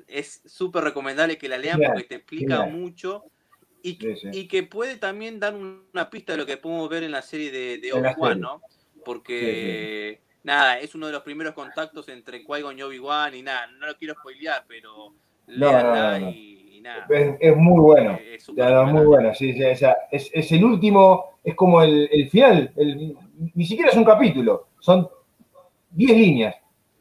es 0.08 0.42
súper 0.46 0.84
recomendable 0.84 1.38
que 1.38 1.48
la 1.48 1.58
lean 1.58 1.80
porque 1.84 2.04
te 2.04 2.16
explica 2.16 2.64
mucho 2.66 3.24
y, 3.82 3.98
y, 4.32 4.48
que 4.48 4.62
puede 4.62 4.96
también 4.96 5.38
dar 5.38 5.54
una 5.54 6.08
pista 6.08 6.32
de 6.32 6.38
lo 6.38 6.46
que 6.46 6.56
podemos 6.56 6.88
ver 6.88 7.02
en 7.02 7.12
la 7.12 7.20
serie 7.20 7.50
de, 7.50 7.92
Obi-Wan, 7.92 8.40
¿no? 8.40 8.62
Porque, 9.04 10.22
nada, 10.42 10.80
es 10.80 10.94
uno 10.94 11.06
de 11.06 11.12
los 11.12 11.22
primeros 11.22 11.52
contactos 11.52 12.08
entre 12.08 12.46
Qui-Gon 12.46 12.78
y 12.78 12.82
Obi-Wan 12.82 13.34
y 13.34 13.42
nada, 13.42 13.66
no 13.66 13.86
lo 13.86 13.96
quiero 13.98 14.14
spoilear, 14.14 14.64
pero 14.66 15.12
no, 15.48 16.30
y 16.30 16.53
es, 17.40 17.56
muy 17.56 17.80
bueno. 17.80 18.18
Es, 18.32 18.48
muy 18.48 19.06
bueno, 19.06 19.34
sí, 19.34 19.54
es, 19.58 20.52
el 20.52 20.64
último, 20.64 21.38
es 21.42 21.54
como 21.54 21.82
el, 21.82 22.28
final, 22.30 22.72
ni 23.54 23.64
siquiera 23.64 23.90
es 23.90 23.96
un 23.96 24.04
capítulo, 24.04 24.68
son 24.80 25.08
10 25.90 26.16
líneas 26.16 26.56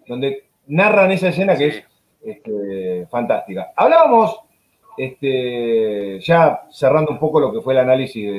donde 0.07 0.45
narran 0.67 1.11
esa 1.11 1.29
escena 1.29 1.55
que 1.55 1.67
es 1.67 1.83
este, 2.23 3.07
fantástica. 3.09 3.73
Hablábamos, 3.75 4.39
este, 4.97 6.19
ya 6.21 6.61
cerrando 6.71 7.11
un 7.11 7.19
poco 7.19 7.39
lo 7.39 7.51
que 7.51 7.61
fue 7.61 7.73
el 7.73 7.79
análisis 7.79 8.31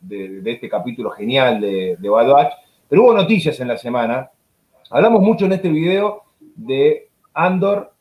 de, 0.00 0.42
este 0.44 0.68
capítulo 0.68 1.10
genial 1.10 1.60
de, 1.60 1.96
de 1.98 2.08
Bad 2.08 2.30
Batch, 2.30 2.52
pero 2.88 3.02
hubo 3.02 3.14
noticias 3.14 3.58
en 3.60 3.68
la 3.68 3.76
semana. 3.76 4.30
Hablamos 4.90 5.22
mucho 5.22 5.46
en 5.46 5.52
este 5.52 5.68
video 5.68 6.24
de 6.38 7.08
Andor 7.32 7.93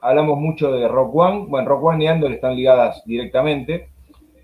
hablamos 0.00 0.38
mucho 0.38 0.72
de 0.72 0.88
Rock 0.88 1.14
One. 1.14 1.46
Bueno, 1.48 1.68
Rock 1.68 1.84
One 1.84 2.04
y 2.04 2.06
Andor 2.06 2.32
están 2.32 2.56
ligadas 2.56 3.02
directamente. 3.04 3.88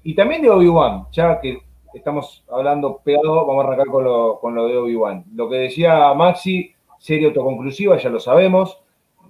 Y 0.02 0.14
también 0.14 0.42
de 0.42 0.50
Obi-Wan, 0.50 1.06
ya 1.12 1.40
que 1.40 1.58
estamos 1.94 2.44
hablando 2.50 3.00
pegado, 3.02 3.46
vamos 3.46 3.64
a 3.64 3.68
arrancar 3.68 3.86
con 3.88 4.04
lo, 4.04 4.38
con 4.40 4.54
lo 4.54 4.68
de 4.68 4.76
Obi-Wan. 4.76 5.24
Lo 5.34 5.48
que 5.48 5.56
decía 5.56 6.12
Maxi, 6.14 6.72
serie 6.98 7.28
autoconclusiva, 7.28 7.96
ya 7.96 8.10
lo 8.10 8.20
sabemos. 8.20 8.80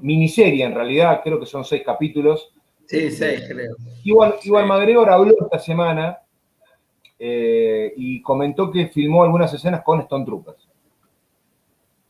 Miniserie, 0.00 0.64
en 0.64 0.74
realidad, 0.74 1.20
creo 1.24 1.40
que 1.40 1.46
son 1.46 1.64
seis 1.64 1.82
capítulos. 1.84 2.52
Sí, 2.86 3.10
seis, 3.10 3.44
creo. 3.48 3.74
Igual, 4.04 4.34
igual 4.42 4.66
McGregor 4.66 5.10
habló 5.10 5.34
esta 5.40 5.58
semana 5.58 6.18
eh, 7.18 7.92
y 7.96 8.20
comentó 8.20 8.70
que 8.70 8.88
filmó 8.88 9.22
algunas 9.24 9.52
escenas 9.54 9.82
con 9.82 10.00
Stone 10.00 10.24
Troopers. 10.24 10.68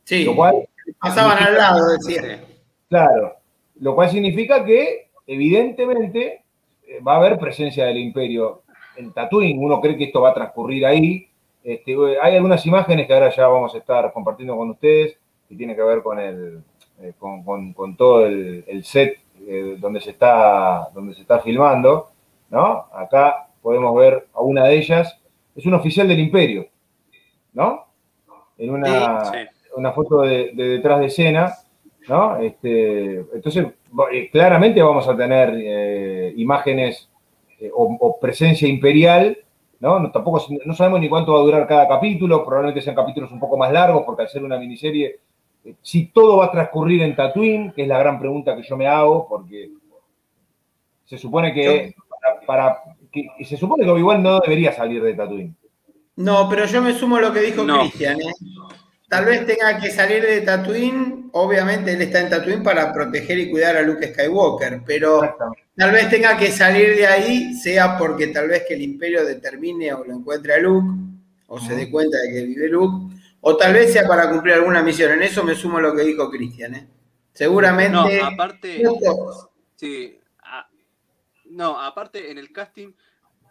Sí, 0.03 0.25
lo 0.25 0.35
cual, 0.35 0.67
pasaban 0.99 1.37
al 1.41 1.57
lado, 1.57 1.79
decía. 1.91 2.43
Claro, 2.89 3.36
lo 3.79 3.95
cual 3.95 4.09
significa 4.09 4.63
que, 4.63 5.09
evidentemente, 5.25 6.43
eh, 6.87 6.99
va 7.05 7.15
a 7.15 7.17
haber 7.17 7.37
presencia 7.37 7.85
del 7.85 7.97
imperio 7.97 8.63
en 8.95 9.11
Tatooine. 9.13 9.59
Uno 9.59 9.79
cree 9.81 9.97
que 9.97 10.05
esto 10.05 10.21
va 10.21 10.29
a 10.29 10.33
transcurrir 10.33 10.85
ahí. 10.85 11.27
Este, 11.63 11.95
hay 12.21 12.35
algunas 12.35 12.65
imágenes 12.65 13.07
que 13.07 13.13
ahora 13.13 13.29
ya 13.29 13.47
vamos 13.47 13.73
a 13.75 13.77
estar 13.77 14.11
compartiendo 14.13 14.55
con 14.55 14.69
ustedes, 14.71 15.17
que 15.47 15.55
tiene 15.55 15.75
que 15.75 15.83
ver 15.83 16.01
con, 16.01 16.19
el, 16.19 16.63
eh, 17.01 17.13
con, 17.19 17.95
todo 17.97 18.25
el, 18.25 18.83
set 18.83 19.19
eh, 19.45 19.75
donde, 19.79 19.99
se 19.99 20.11
está, 20.11 20.89
donde 20.93 21.13
se 21.13 21.21
está 21.21 21.39
filmando. 21.39 22.09
¿no? 22.49 22.85
Acá 22.93 23.47
podemos 23.61 23.95
ver 23.95 24.27
a 24.33 24.41
una 24.41 24.65
de 24.65 24.77
ellas. 24.77 25.19
Es 25.55 25.65
un 25.65 25.73
oficial 25.73 26.07
del 26.07 26.19
imperio, 26.19 26.67
¿no? 27.53 27.87
En 28.59 28.69
una, 28.69 29.31
una 29.75 29.91
foto 29.91 30.21
de 30.21 30.51
detrás 30.53 30.99
de 30.99 31.07
escena 31.07 31.53
¿no? 32.07 32.37
Este, 32.37 33.25
entonces, 33.33 33.67
eh, 34.11 34.29
claramente 34.31 34.81
vamos 34.81 35.07
a 35.07 35.15
tener 35.15 35.53
eh, 35.55 36.33
imágenes 36.37 37.09
eh, 37.59 37.69
o, 37.73 38.17
presencia 38.19 38.67
imperial, 38.67 39.37
¿no? 39.79 40.11
Tampoco 40.11 40.45
no 40.65 40.73
sabemos 40.73 40.99
ni 40.99 41.09
cuánto 41.09 41.33
va 41.33 41.39
a 41.39 41.43
durar 41.43 41.67
cada 41.67 41.87
capítulo, 41.87 42.45
probablemente 42.45 42.81
sean 42.81 42.95
capítulos 42.95 43.31
un 43.31 43.39
poco 43.39 43.57
más 43.57 43.71
largos, 43.71 44.03
porque 44.05 44.23
al 44.23 44.29
ser 44.29 44.43
una 44.43 44.57
miniserie, 44.57 45.19
si 45.81 46.07
todo 46.07 46.37
va 46.37 46.45
a 46.45 46.51
transcurrir 46.51 47.01
en 47.01 47.15
Tatooine, 47.15 47.73
que 47.73 47.83
es 47.83 47.87
la 47.87 47.99
gran 47.99 48.19
pregunta 48.19 48.55
que 48.55 48.63
yo 48.63 48.77
me 48.77 48.87
hago, 48.87 49.27
porque 49.27 49.69
se 51.05 51.17
supone 51.17 51.53
que 51.53 51.93
para, 52.45 52.81
que, 53.11 53.27
se 53.45 53.57
supone 53.57 53.83
que 53.83 53.91
Obi-Wan 53.91 54.23
no 54.23 54.39
debería 54.39 54.71
salir 54.71 55.03
de 55.03 55.13
Tatooine. 55.13 55.55
No, 56.15 56.49
pero 56.49 56.65
yo 56.65 56.81
me 56.81 56.93
sumo 56.93 57.17
a 57.17 57.21
lo 57.21 57.31
que 57.31 57.41
dijo 57.41 57.63
Cristian, 57.63 58.17
Tal 59.07 59.25
vez 59.25 59.45
tenga 59.45 59.79
que 59.79 59.89
salir 59.89 60.21
de 60.21 60.41
Tatooine, 60.41 61.29
obviamente 61.31 61.93
él 61.93 62.01
está 62.01 62.19
en 62.19 62.29
Tatooine 62.29 62.61
para 62.61 62.91
proteger 62.91 63.37
y 63.39 63.49
cuidar 63.49 63.77
a 63.77 63.81
Luke 63.81 64.13
Skywalker, 64.13 64.81
pero 64.85 65.21
tal 65.75 65.91
vez 65.91 66.09
tenga 66.09 66.35
que 66.35 66.51
salir 66.51 66.95
de 66.95 67.07
ahí, 67.07 67.53
sea 67.53 67.97
porque 67.97 68.27
tal 68.27 68.49
vez 68.49 68.65
que 68.67 68.73
el 68.73 68.81
imperio 68.81 69.25
determine 69.25 69.93
o 69.93 70.03
lo 70.03 70.13
encuentre 70.13 70.55
a 70.55 70.59
Luke, 70.59 70.89
o 71.47 71.59
se 71.59 71.75
dé 71.75 71.89
cuenta 71.89 72.17
de 72.17 72.33
que 72.33 72.45
vive 72.45 72.67
Luke, 72.67 73.15
o 73.39 73.55
tal 73.55 73.73
vez 73.73 73.93
sea 73.93 74.05
para 74.05 74.29
cumplir 74.29 74.55
alguna 74.55 74.83
misión. 74.83 75.13
En 75.13 75.23
eso 75.23 75.41
me 75.43 75.55
sumo 75.55 75.77
a 75.77 75.81
lo 75.81 75.95
que 75.95 76.03
dijo 76.03 76.29
Cristian. 76.29 76.75
¿eh? 76.75 76.87
Seguramente. 77.31 78.19
No, 78.19 78.25
aparte. 78.25 78.83
Sí, 79.75 80.19
no, 81.45 81.79
aparte 81.79 82.29
en 82.29 82.39
el 82.39 82.51
casting 82.51 82.91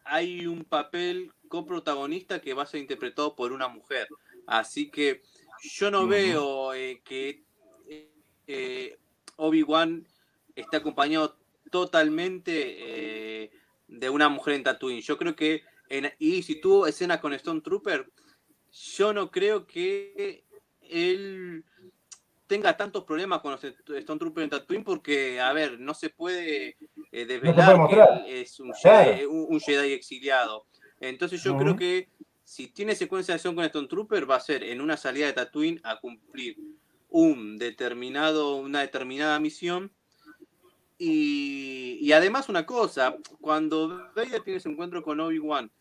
hay 0.04 0.46
un 0.46 0.64
papel 0.64 1.32
coprotagonista 1.48 2.40
que 2.40 2.52
va 2.52 2.64
a 2.64 2.66
ser 2.66 2.80
interpretado 2.80 3.34
por 3.34 3.52
una 3.52 3.68
mujer. 3.68 4.06
Así 4.46 4.90
que 4.90 5.22
yo 5.68 5.90
no 5.90 6.06
veo 6.06 6.72
eh, 6.74 7.00
que 7.04 7.44
eh, 8.46 8.98
Obi-Wan 9.36 10.06
esté 10.54 10.76
acompañado 10.76 11.36
totalmente 11.70 13.44
eh, 13.44 13.50
de 13.88 14.10
una 14.10 14.28
mujer 14.28 14.54
en 14.54 14.64
Tatooine. 14.64 15.02
Yo 15.02 15.16
creo 15.18 15.34
que 15.34 15.62
y 16.18 16.42
si 16.42 16.60
tuvo 16.60 16.86
escena 16.86 17.20
con 17.20 17.32
Stone 17.34 17.60
Trooper, 17.60 18.10
yo 18.72 19.12
no 19.12 19.30
creo 19.30 19.66
que 19.66 20.44
él 20.80 21.64
tenga 22.46 22.76
tantos 22.76 23.04
problemas 23.04 23.40
con 23.40 23.52
los 23.52 23.64
Stone 23.64 24.18
Trooper 24.18 24.44
en 24.44 24.50
Tatooine 24.50 24.84
porque, 24.84 25.40
a 25.40 25.52
ver, 25.52 25.80
no 25.80 25.94
se 25.94 26.10
puede 26.10 26.76
eh, 27.12 27.26
desvelar 27.26 27.88
que 27.88 28.40
es 28.40 28.60
un, 28.60 28.72
Jedi, 29.60 29.92
exiliado. 29.92 30.66
Entonces 31.00 31.42
yo 31.42 31.56
creo 31.56 31.76
que 31.76 32.08
si 32.46 32.68
tiene 32.68 32.94
secuencia 32.94 33.32
de 33.32 33.36
acción 33.36 33.56
con 33.56 33.64
Stone 33.64 33.88
Trooper 33.88 34.30
va 34.30 34.36
a 34.36 34.40
ser 34.40 34.62
en 34.62 34.80
una 34.80 34.96
salida 34.96 35.26
de 35.26 35.32
Tatooine 35.32 35.80
a 35.82 35.98
cumplir 35.98 36.56
un 37.08 37.58
determinado, 37.58 38.54
una 38.58 38.82
determinada 38.82 39.40
misión. 39.40 39.90
Y, 40.96 42.12
además 42.12 42.48
una 42.48 42.64
cosa, 42.64 43.16
cuando 43.40 44.12
Vader 44.14 44.42
tiene 44.42 44.60
su 44.60 44.68
encuentro 44.68 45.02
con 45.02 45.18
Obi-Wan 45.18 45.72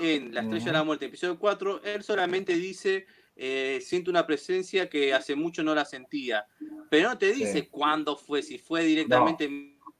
en 0.00 0.34
La 0.34 0.40
Estrella 0.40 0.64
de 0.66 0.72
la 0.72 0.84
Muerte, 0.84 1.06
episodio 1.06 1.38
4, 1.38 1.82
él 1.84 2.02
solamente 2.02 2.54
dice 2.54 3.06
eh, 3.36 3.80
siento 3.80 4.10
una 4.10 4.26
presencia 4.26 4.90
que 4.90 5.14
hace 5.14 5.36
mucho 5.36 5.62
no 5.62 5.76
la 5.76 5.84
sentía. 5.84 6.44
Pero 6.90 7.10
no 7.10 7.18
te 7.18 7.32
dice 7.32 7.68
cuándo 7.68 8.16
fue, 8.16 8.42
si 8.42 8.58
fue 8.58 8.82
directamente 8.82 9.48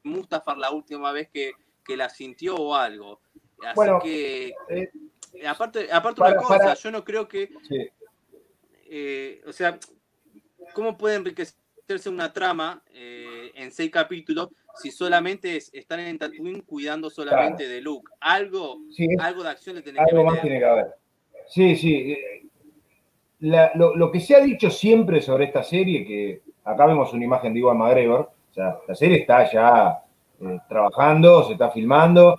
Mustafar 0.02 0.58
la 0.58 0.72
última 0.72 1.12
vez 1.12 1.30
que, 1.32 1.52
la 1.96 2.08
sintió 2.08 2.56
o 2.56 2.74
algo. 2.74 3.20
Así 3.64 3.90
que, 4.02 4.54
eh, 4.68 4.90
aparte, 5.46 5.88
aparte 5.92 6.20
una 6.20 6.36
cosa, 6.36 6.74
yo 6.74 6.90
no 6.90 7.04
creo 7.04 7.28
que, 7.28 7.50
eh, 8.88 9.42
o 9.46 9.52
sea, 9.52 9.78
¿cómo 10.74 10.96
puede 10.96 11.16
enriquecerse 11.16 12.08
una 12.08 12.32
trama 12.32 12.82
en 12.92 13.72
seis 13.72 13.90
capítulos 13.90 14.48
si 14.80 14.90
solamente 14.90 15.56
es 15.56 15.70
estar 15.74 15.98
en 15.98 16.18
Tatooine 16.18 16.62
cuidando 16.62 17.10
solamente 17.10 17.68
de 17.68 17.80
Luke? 17.80 18.10
Algo, 18.20 18.78
algo 19.18 19.42
de 19.42 19.48
acción 19.48 19.76
le 19.76 19.82
tiene 19.82 19.98
que 19.98 20.10
Algo 20.10 20.24
más 20.24 20.40
tiene 20.40 20.58
que 20.58 20.64
haber. 20.64 20.86
Sí, 21.48 21.76
sí 21.76 22.16
lo, 23.40 24.12
que 24.12 24.20
se 24.20 24.36
ha 24.36 24.40
dicho 24.40 24.70
siempre 24.70 25.20
sobre 25.20 25.44
esta 25.44 25.62
serie, 25.62 26.04
que 26.04 26.42
acá 26.64 26.86
vemos 26.86 27.12
una 27.12 27.24
imagen 27.24 27.52
de 27.52 27.60
Iwan 27.60 27.78
McGregor, 27.78 28.30
o 28.50 28.54
sea, 28.54 28.78
la 28.86 28.94
serie 28.94 29.18
está 29.18 29.50
ya 29.50 30.02
eh, 30.40 30.58
trabajando, 30.68 31.44
se 31.44 31.52
está 31.52 31.70
filmando, 31.70 32.38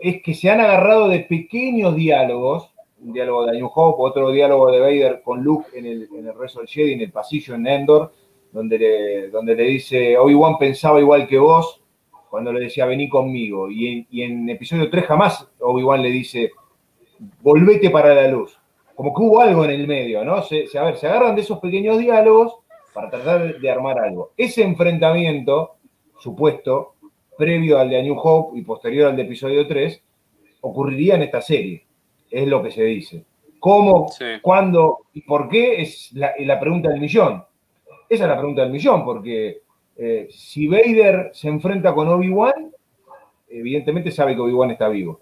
es 0.00 0.22
que 0.22 0.34
se 0.34 0.50
han 0.50 0.60
agarrado 0.60 1.08
de 1.08 1.20
pequeños 1.20 1.94
diálogos, 1.94 2.70
un 3.02 3.12
diálogo 3.12 3.46
de 3.46 3.52
New 3.58 3.70
Hope, 3.74 4.02
otro 4.02 4.30
diálogo 4.30 4.70
de 4.70 4.80
Vader 4.80 5.22
con 5.22 5.42
Luke 5.42 5.68
en 5.74 5.86
el, 5.86 6.08
en 6.12 6.26
el 6.26 6.90
en 6.92 7.00
el 7.00 7.12
pasillo 7.12 7.54
en 7.54 7.66
Endor, 7.66 8.12
donde 8.52 8.78
le, 8.78 9.28
donde 9.28 9.54
le 9.54 9.64
dice, 9.64 10.18
Obi-Wan 10.18 10.58
pensaba 10.58 11.00
igual 11.00 11.26
que 11.26 11.38
vos, 11.38 11.80
cuando 12.28 12.52
le 12.52 12.60
decía, 12.60 12.86
vení 12.86 13.08
conmigo. 13.08 13.70
Y 13.70 13.86
en, 13.88 14.06
y 14.10 14.22
en 14.22 14.48
episodio 14.50 14.90
3 14.90 15.04
jamás 15.04 15.48
Obi-Wan 15.60 16.02
le 16.02 16.10
dice, 16.10 16.50
volvete 17.42 17.90
para 17.90 18.14
la 18.14 18.28
luz 18.28 18.60
como 19.00 19.14
que 19.14 19.22
hubo 19.22 19.40
algo 19.40 19.64
en 19.64 19.70
el 19.70 19.88
medio, 19.88 20.22
¿no? 20.26 20.42
Se, 20.42 20.66
a 20.78 20.82
ver, 20.82 20.98
se 20.98 21.06
agarran 21.06 21.34
de 21.34 21.40
esos 21.40 21.58
pequeños 21.58 21.96
diálogos 21.96 22.56
para 22.92 23.08
tratar 23.08 23.58
de 23.58 23.70
armar 23.70 23.98
algo. 23.98 24.32
Ese 24.36 24.62
enfrentamiento, 24.62 25.76
supuesto, 26.18 26.96
previo 27.40 27.78
al 27.78 27.88
de 27.88 27.98
A 27.98 28.02
New 28.02 28.16
Hope 28.16 28.58
y 28.58 28.62
posterior 28.62 29.08
al 29.08 29.16
de 29.16 29.22
episodio 29.22 29.66
3, 29.66 30.02
ocurriría 30.60 31.14
en 31.14 31.22
esta 31.22 31.40
serie. 31.40 31.86
Es 32.30 32.46
lo 32.46 32.62
que 32.62 32.70
se 32.70 32.84
dice. 32.84 33.24
¿Cómo, 33.58 34.10
cuándo 34.42 35.06
y 35.14 35.22
por 35.22 35.48
qué? 35.48 35.80
Es 35.80 36.12
la, 36.12 36.60
pregunta 36.60 36.90
del 36.90 37.00
millón. 37.00 37.42
Esa 38.08 38.24
es 38.24 38.30
la 38.30 38.36
pregunta 38.36 38.62
del 38.62 38.70
millón, 38.70 39.04
porque 39.04 39.62
eh, 39.96 40.28
si 40.30 40.66
Vader 40.68 41.30
se 41.32 41.48
enfrenta 41.48 41.94
con 41.94 42.08
Obi-Wan, 42.08 42.70
evidentemente 43.48 44.10
sabe 44.10 44.34
que 44.34 44.42
Obi-Wan 44.42 44.70
está 44.70 44.88
vivo. 44.88 45.20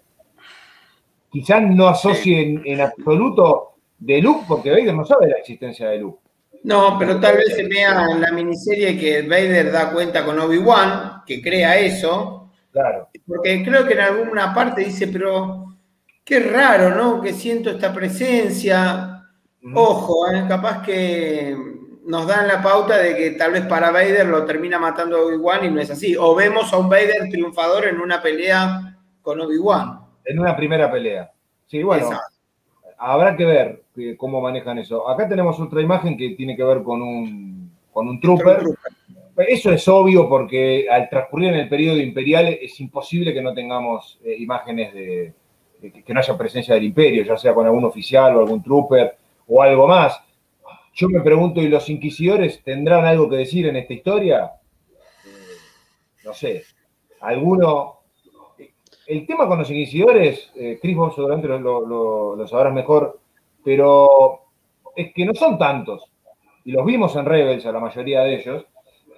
Quizás 1.31 1.61
no 1.63 1.87
asocie 1.87 2.59
en 2.63 2.81
absoluto 2.81 3.75
de 3.97 4.21
Luke, 4.21 4.45
porque 4.47 4.71
Vader 4.71 4.93
no 4.93 5.05
sabe 5.05 5.29
la 5.29 5.37
existencia 5.37 5.89
de 5.89 5.99
Luke. 5.99 6.19
No, 6.63 6.97
pero 6.99 7.19
tal 7.19 7.37
vez 7.37 7.55
se 7.55 7.67
vea 7.67 8.07
en 8.11 8.21
la 8.21 8.31
miniserie 8.31 8.97
que 8.97 9.21
Vader 9.21 9.71
da 9.71 9.91
cuenta 9.91 10.25
con 10.25 10.39
Obi-Wan, 10.39 11.23
que 11.25 11.41
crea 11.41 11.77
eso. 11.79 12.51
Claro. 12.71 13.09
Porque 13.25 13.63
creo 13.63 13.87
que 13.87 13.93
en 13.93 14.01
alguna 14.01 14.53
parte 14.53 14.81
dice, 14.81 15.07
pero 15.07 15.77
qué 16.23 16.39
raro, 16.39 16.95
¿no? 16.95 17.21
Que 17.21 17.33
siento 17.33 17.69
esta 17.69 17.93
presencia. 17.93 19.23
Ojo, 19.73 20.31
¿eh? 20.31 20.45
capaz 20.47 20.81
que 20.83 21.55
nos 22.05 22.27
dan 22.27 22.47
la 22.47 22.61
pauta 22.61 22.97
de 22.97 23.15
que 23.15 23.31
tal 23.31 23.51
vez 23.51 23.65
para 23.65 23.91
Vader 23.91 24.25
lo 24.25 24.45
termina 24.45 24.79
matando 24.79 25.17
a 25.17 25.21
Obi-Wan 25.21 25.65
y 25.65 25.69
no 25.69 25.79
es 25.79 25.91
así. 25.91 26.15
O 26.17 26.35
vemos 26.35 26.71
a 26.73 26.77
un 26.77 26.89
Vader 26.89 27.29
triunfador 27.29 27.85
en 27.85 27.99
una 27.99 28.21
pelea 28.21 28.97
con 29.21 29.39
Obi-Wan. 29.39 29.99
En 30.25 30.39
una 30.39 30.55
primera 30.55 30.91
pelea. 30.91 31.31
Sí, 31.67 31.83
bueno. 31.83 32.09
Habrá 32.99 33.35
que 33.37 33.45
ver 33.45 33.83
cómo 34.17 34.41
manejan 34.41 34.77
eso. 34.77 35.07
Acá 35.07 35.27
tenemos 35.27 35.59
otra 35.59 35.81
imagen 35.81 36.17
que 36.17 36.31
tiene 36.31 36.55
que 36.55 36.63
ver 36.63 36.83
con 36.83 37.01
un, 37.01 37.71
con 37.93 38.09
un 38.09 38.19
trooper. 38.19 38.61
Eso 39.37 39.71
es 39.71 39.87
obvio 39.87 40.27
porque 40.27 40.87
al 40.89 41.09
transcurrir 41.09 41.49
en 41.49 41.59
el 41.61 41.69
periodo 41.69 41.97
imperial 41.97 42.47
es 42.47 42.77
imposible 42.81 43.33
que 43.33 43.41
no 43.41 43.53
tengamos 43.53 44.19
eh, 44.21 44.35
imágenes 44.37 44.93
de, 44.93 45.33
que 45.81 46.13
no 46.13 46.19
haya 46.19 46.37
presencia 46.37 46.75
del 46.75 46.83
imperio, 46.83 47.23
ya 47.23 47.37
sea 47.37 47.53
con 47.53 47.65
algún 47.65 47.85
oficial 47.85 48.35
o 48.35 48.41
algún 48.41 48.61
trooper 48.61 49.15
o 49.47 49.61
algo 49.61 49.87
más. 49.87 50.21
Yo 50.93 51.07
me 51.07 51.21
pregunto, 51.21 51.61
¿y 51.61 51.69
los 51.69 51.89
inquisidores 51.89 52.61
tendrán 52.63 53.05
algo 53.05 53.29
que 53.29 53.37
decir 53.37 53.65
en 53.67 53.77
esta 53.77 53.93
historia? 53.93 54.51
Eh, 55.25 55.29
no 56.25 56.33
sé. 56.33 56.63
¿Alguno? 57.21 57.98
El 59.09 59.25
tema 59.25 59.47
con 59.47 59.57
los 59.57 59.69
inquisidores, 59.69 60.51
eh, 60.55 60.77
Chris, 60.79 60.95
vos 60.95 61.15
seguramente 61.15 61.47
lo 61.47 62.47
sabrás 62.47 62.73
mejor, 62.73 63.19
pero 63.63 64.41
es 64.95 65.13
que 65.13 65.25
no 65.25 65.33
son 65.33 65.57
tantos. 65.57 66.03
Y 66.65 66.71
los 66.71 66.85
vimos 66.85 67.15
en 67.15 67.25
Rebels, 67.25 67.65
a 67.65 67.71
la 67.71 67.79
mayoría 67.79 68.21
de 68.21 68.35
ellos. 68.35 68.65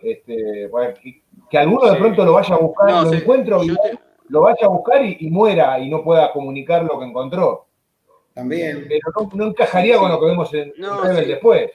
Este, 0.02 0.70
que, 1.50 1.58
alguno 1.58 1.92
de 1.92 2.00
pronto 2.00 2.26
lo 2.26 2.34
vaya 2.34 2.56
a 2.56 2.60
buscar, 2.60 3.04
lo 3.04 3.14
encuentro, 3.14 3.62
lo 4.30 4.42
vaya 4.42 4.66
a 4.66 4.70
buscar 4.70 5.06
y, 5.06 5.30
muera 5.30 5.78
y 5.80 5.90
no 5.90 6.04
pueda 6.04 6.32
comunicar 6.32 6.84
lo 6.84 7.00
que 7.00 7.06
encontró. 7.06 7.68
También. 8.34 8.88
Pero 8.88 9.30
no, 9.34 9.48
encajaría 9.48 9.98
con 9.98 10.12
lo 10.12 10.20
que 10.20 10.26
vemos 10.26 10.54
en, 10.54 10.74
Rebels 10.78 11.28
después. 11.28 11.72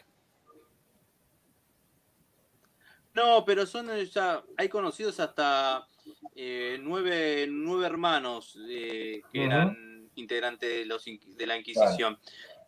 No, 3.14 3.44
pero 3.44 3.64
son 3.66 3.88
ya, 4.12 4.42
hay 4.56 4.68
conocidos 4.68 5.20
hasta 5.20 5.86
eh, 6.34 6.78
nueve, 6.80 7.46
nueve, 7.48 7.86
hermanos 7.86 8.58
eh, 8.68 9.22
que 9.32 9.44
eran 9.44 10.10
integrantes 10.14 10.68
de, 10.68 10.86
los, 10.86 11.04
de 11.04 11.46
la 11.46 11.56
Inquisición. 11.56 12.18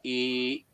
Y, 0.03 0.67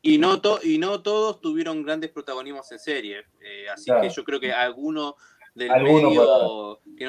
y, 0.00 0.18
no 0.18 0.40
y 0.62 0.78
no 0.78 1.02
todos 1.02 1.40
tuvieron 1.40 1.82
grandes 1.82 2.10
protagonismos 2.10 2.70
en 2.72 2.78
serie. 2.78 3.24
Eh, 3.40 3.68
así 3.68 3.90
que 4.00 4.10
yo 4.10 4.24
creo 4.24 4.40
que 4.40 4.52
alguno 4.52 5.16
del 5.54 5.70
medio 5.82 6.80
que 6.96 7.04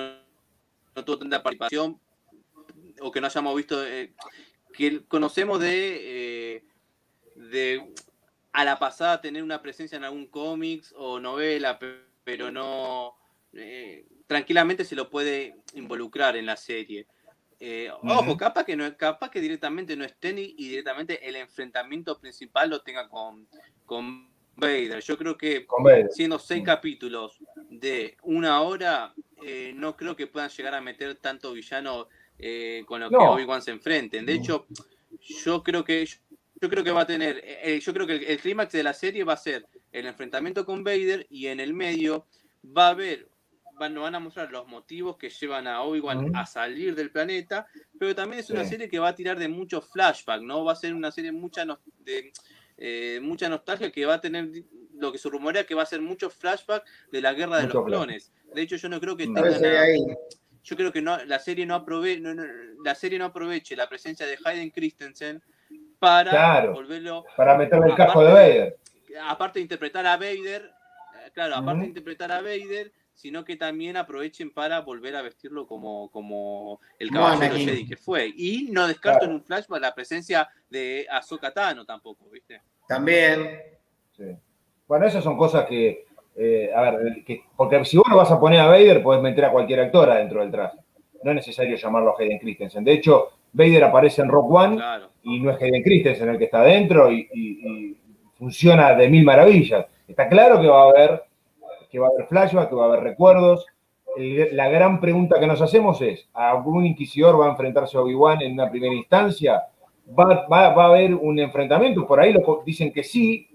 no, 0.96 1.06
tuvo 1.06 1.20
tanta 1.20 1.42
participación 1.42 2.00
o 3.02 3.12
que 3.12 3.22
no 3.22 3.28
hayamos 3.28 3.56
visto, 3.56 3.82
que 4.74 5.06
conocemos 5.08 5.60
de, 5.60 6.64
de 7.36 7.94
a 8.52 8.64
la 8.64 8.78
pasada 8.78 9.20
tener 9.20 9.42
una 9.42 9.62
presencia 9.62 9.98
en 9.98 10.04
algún 10.04 10.28
cómics 10.28 10.94
o 10.96 11.20
novela, 11.20 11.80
pero 12.24 12.52
no 12.52 13.16
tranquilamente 14.34 14.84
se 14.84 14.96
lo 14.96 15.12
puede 15.12 15.58
involucrar 15.76 16.36
en 16.36 16.48
la 16.48 16.58
serie. 16.58 17.06
Eh, 17.60 17.92
ojo, 18.02 18.36
capaz 18.36 18.64
que 18.64 18.76
no 18.76 18.98
capaz 18.98 19.30
que 19.30 19.40
directamente 19.40 19.96
no 19.96 20.04
estén 20.04 20.40
y, 20.40 20.56
directamente 20.56 21.30
el 21.30 21.36
enfrentamiento 21.36 22.20
principal 22.20 22.72
lo 22.72 22.82
tenga 22.82 23.08
con, 23.10 23.48
con 23.86 24.28
Vader. 24.56 25.04
Yo 25.04 25.20
creo 25.20 25.38
que 25.38 25.68
siendo 26.10 26.40
seis 26.40 26.64
capítulos 26.66 27.38
de 27.70 28.18
una 28.24 28.62
hora, 28.62 29.14
eh, 29.46 29.72
no 29.76 29.96
creo 29.96 30.16
que 30.16 30.26
puedan 30.26 30.50
llegar 30.50 30.74
a 30.74 30.82
meter 30.82 31.14
tanto 31.14 31.54
villano 31.54 32.08
eh, 32.40 32.84
con 32.88 33.02
lo 33.02 33.12
que 33.12 33.16
Obi-Wan 33.16 33.62
se 33.62 33.70
enfrenten. 33.70 34.26
De 34.26 34.34
hecho, 34.34 34.66
yo 35.22 35.62
creo 35.62 35.84
que 35.84 36.08
yo 36.60 36.70
creo 36.72 36.84
que 36.84 36.92
va 36.92 37.02
a 37.02 37.06
tener, 37.06 37.44
yo 37.80 37.94
creo 37.94 38.08
que 38.08 38.16
el, 38.16 38.24
el 38.24 38.40
clímax 38.40 38.72
de 38.72 38.82
la 38.82 38.94
serie 38.94 39.24
va 39.24 39.34
a 39.34 39.38
ser 39.38 39.68
el 39.92 40.08
enfrentamiento 40.08 40.66
con 40.66 40.84
Vader 40.84 41.28
y 41.30 41.46
en 41.46 41.60
el 41.60 41.76
medio 41.76 42.26
va 42.66 42.88
a 42.88 42.92
haber 42.92 43.30
van, 43.76 43.96
van 43.96 44.16
a 44.16 44.20
mostrar 44.20 44.52
los 44.52 44.68
motivos 44.68 45.18
que 45.18 45.30
llevan 45.30 45.68
a 45.68 45.82
Obi-Wan 45.82 46.36
a 46.36 46.46
salir 46.46 46.96
del 46.96 47.12
planeta, 47.12 47.68
pero 47.98 48.16
también 48.16 48.40
es 48.40 48.50
una 48.50 48.66
serie 48.66 48.90
que 48.90 49.00
va 49.00 49.10
a 49.10 49.16
tirar 49.16 49.38
de 49.38 49.48
mucho 49.48 49.82
flashback, 49.82 50.42
¿no? 50.42 50.64
Va 50.64 50.74
a 50.74 50.76
ser 50.76 50.94
una 50.94 51.12
serie 51.12 51.32
mucha 51.32 51.66
de 52.00 52.32
eh, 52.78 53.20
mucha 53.22 53.50
nostalgia 53.50 53.92
que 53.92 54.06
va 54.06 54.16
a 54.16 54.22
tener 54.22 54.50
lo 54.96 55.12
que 55.12 55.18
se 55.18 55.30
rumorea 55.30 55.66
que 55.66 55.76
va 55.76 55.84
a 55.84 55.88
ser 55.88 56.02
mucho 56.02 56.30
flashback 56.30 56.84
de 57.12 57.22
la 57.22 57.34
guerra 57.34 57.58
de 57.58 57.68
los 57.68 57.86
clones. 57.86 58.34
De 58.54 58.62
hecho, 58.62 58.76
yo 58.76 58.90
no 58.90 59.00
creo 59.00 59.16
que 59.16 59.26
tengan 59.26 59.44
yo 60.64 60.78
creo 60.78 60.92
que 60.92 61.02
no, 61.02 61.18
la 61.26 61.40
serie 61.40 61.66
no, 61.66 61.76
aprove, 61.76 62.22
la 62.84 62.96
serie 62.96 63.20
no 63.20 63.26
aproveche 63.26 63.76
la 63.76 63.90
presencia 63.90 64.26
de 64.26 64.38
Hayden 64.44 64.70
Christensen 64.70 65.44
para 66.00 66.68
volverlo 66.72 67.26
para 67.36 67.58
meterle 67.58 67.88
el 67.88 67.96
casco 67.96 68.24
de 68.24 68.32
Vader. 68.32 68.78
Aparte 69.28 69.60
de 69.60 69.64
interpretar 69.64 70.06
a 70.06 70.16
Vader, 70.16 70.72
claro, 71.34 71.56
aparte 71.56 71.82
de 71.82 71.88
interpretar 71.88 72.32
a 72.32 72.42
Vader, 72.42 72.92
sino 73.14 73.44
que 73.46 73.56
también 73.56 73.98
aprovechen 73.98 74.52
para 74.52 74.82
volver 74.82 75.16
a 75.16 75.22
vestirlo 75.22 75.68
como, 75.68 76.10
como 76.10 76.80
el 77.00 77.12
caballero 77.12 77.56
Jedi 77.56 77.86
que 77.86 77.98
fue. 77.98 78.28
Y 78.36 78.70
no 78.72 78.88
descarto 78.88 79.26
en 79.26 79.32
un 79.32 79.44
flashback 79.44 79.82
la 79.82 79.96
presencia 79.96 80.50
de 80.70 81.06
Ahsoka 81.10 81.54
Tano 81.54 81.86
tampoco, 81.86 82.30
¿viste? 82.30 82.62
También. 82.88 83.62
Bueno, 84.88 85.06
esas 85.06 85.24
son 85.24 85.38
cosas 85.38 85.66
que, 85.66 86.06
eh, 86.36 86.72
a 86.76 86.82
ver, 86.82 87.24
porque 87.56 87.86
si 87.86 87.98
vos 87.98 88.08
no 88.10 88.18
vas 88.18 88.32
a 88.32 88.40
poner 88.40 88.60
a 88.60 88.68
Vader, 88.68 89.02
puedes 89.02 89.22
meter 89.22 89.46
a 89.46 89.52
cualquier 89.52 89.80
actor 89.82 90.10
adentro 90.10 90.42
del 90.42 90.52
traje. 90.52 90.78
No 91.24 91.32
es 91.32 91.36
necesario 91.36 91.78
llamarlo 91.78 92.12
a 92.12 92.22
Hayden 92.22 92.40
Christensen. 92.40 92.84
De 92.84 92.94
hecho, 92.94 93.30
Vader 93.54 93.86
aparece 93.86 94.22
en 94.22 94.30
Rock 94.30 94.52
One 94.52 94.84
y 95.24 95.40
no 95.40 95.52
es 95.52 95.62
Hayden 95.62 95.84
Christensen 95.84 96.30
el 96.30 96.38
que 96.38 96.46
está 96.46 96.62
adentro 96.62 97.12
y 97.12 97.98
funciona 98.38 98.94
de 98.94 99.08
mil 99.08 99.24
maravillas. 99.24 99.86
Está 100.08 100.28
claro 100.28 100.60
que 100.60 100.68
va 100.68 100.84
a 100.84 100.90
haber 100.90 101.24
que 101.94 102.00
va 102.00 102.08
a 102.08 102.10
haber 102.10 102.26
flashback, 102.26 102.70
que 102.70 102.76
va 102.76 102.86
a 102.86 102.88
haber 102.88 103.02
recuerdos. 103.02 103.68
la 104.18 104.68
gran 104.68 105.00
pregunta 105.00 105.40
que 105.40 105.46
nos 105.46 105.62
hacemos 105.62 106.02
es, 106.02 106.28
¿algún 106.34 106.88
inquisidor 106.88 107.40
va 107.40 107.46
a 107.46 107.52
enfrentarse 107.52 107.96
a 107.96 108.02
Obi-Wan 108.02 108.42
en 108.42 108.54
una 108.54 108.70
primera 108.70 108.96
instancia? 108.96 109.62
¿Va, 110.20 110.44
a 110.50 110.86
haber 110.86 111.14
un 111.14 111.38
enfrentamiento? 111.38 112.08
Por 112.08 112.20
ahí 112.20 112.34
lo, 112.34 112.64
dicen 112.66 112.92
que 112.92 113.04
sí. 113.04 113.48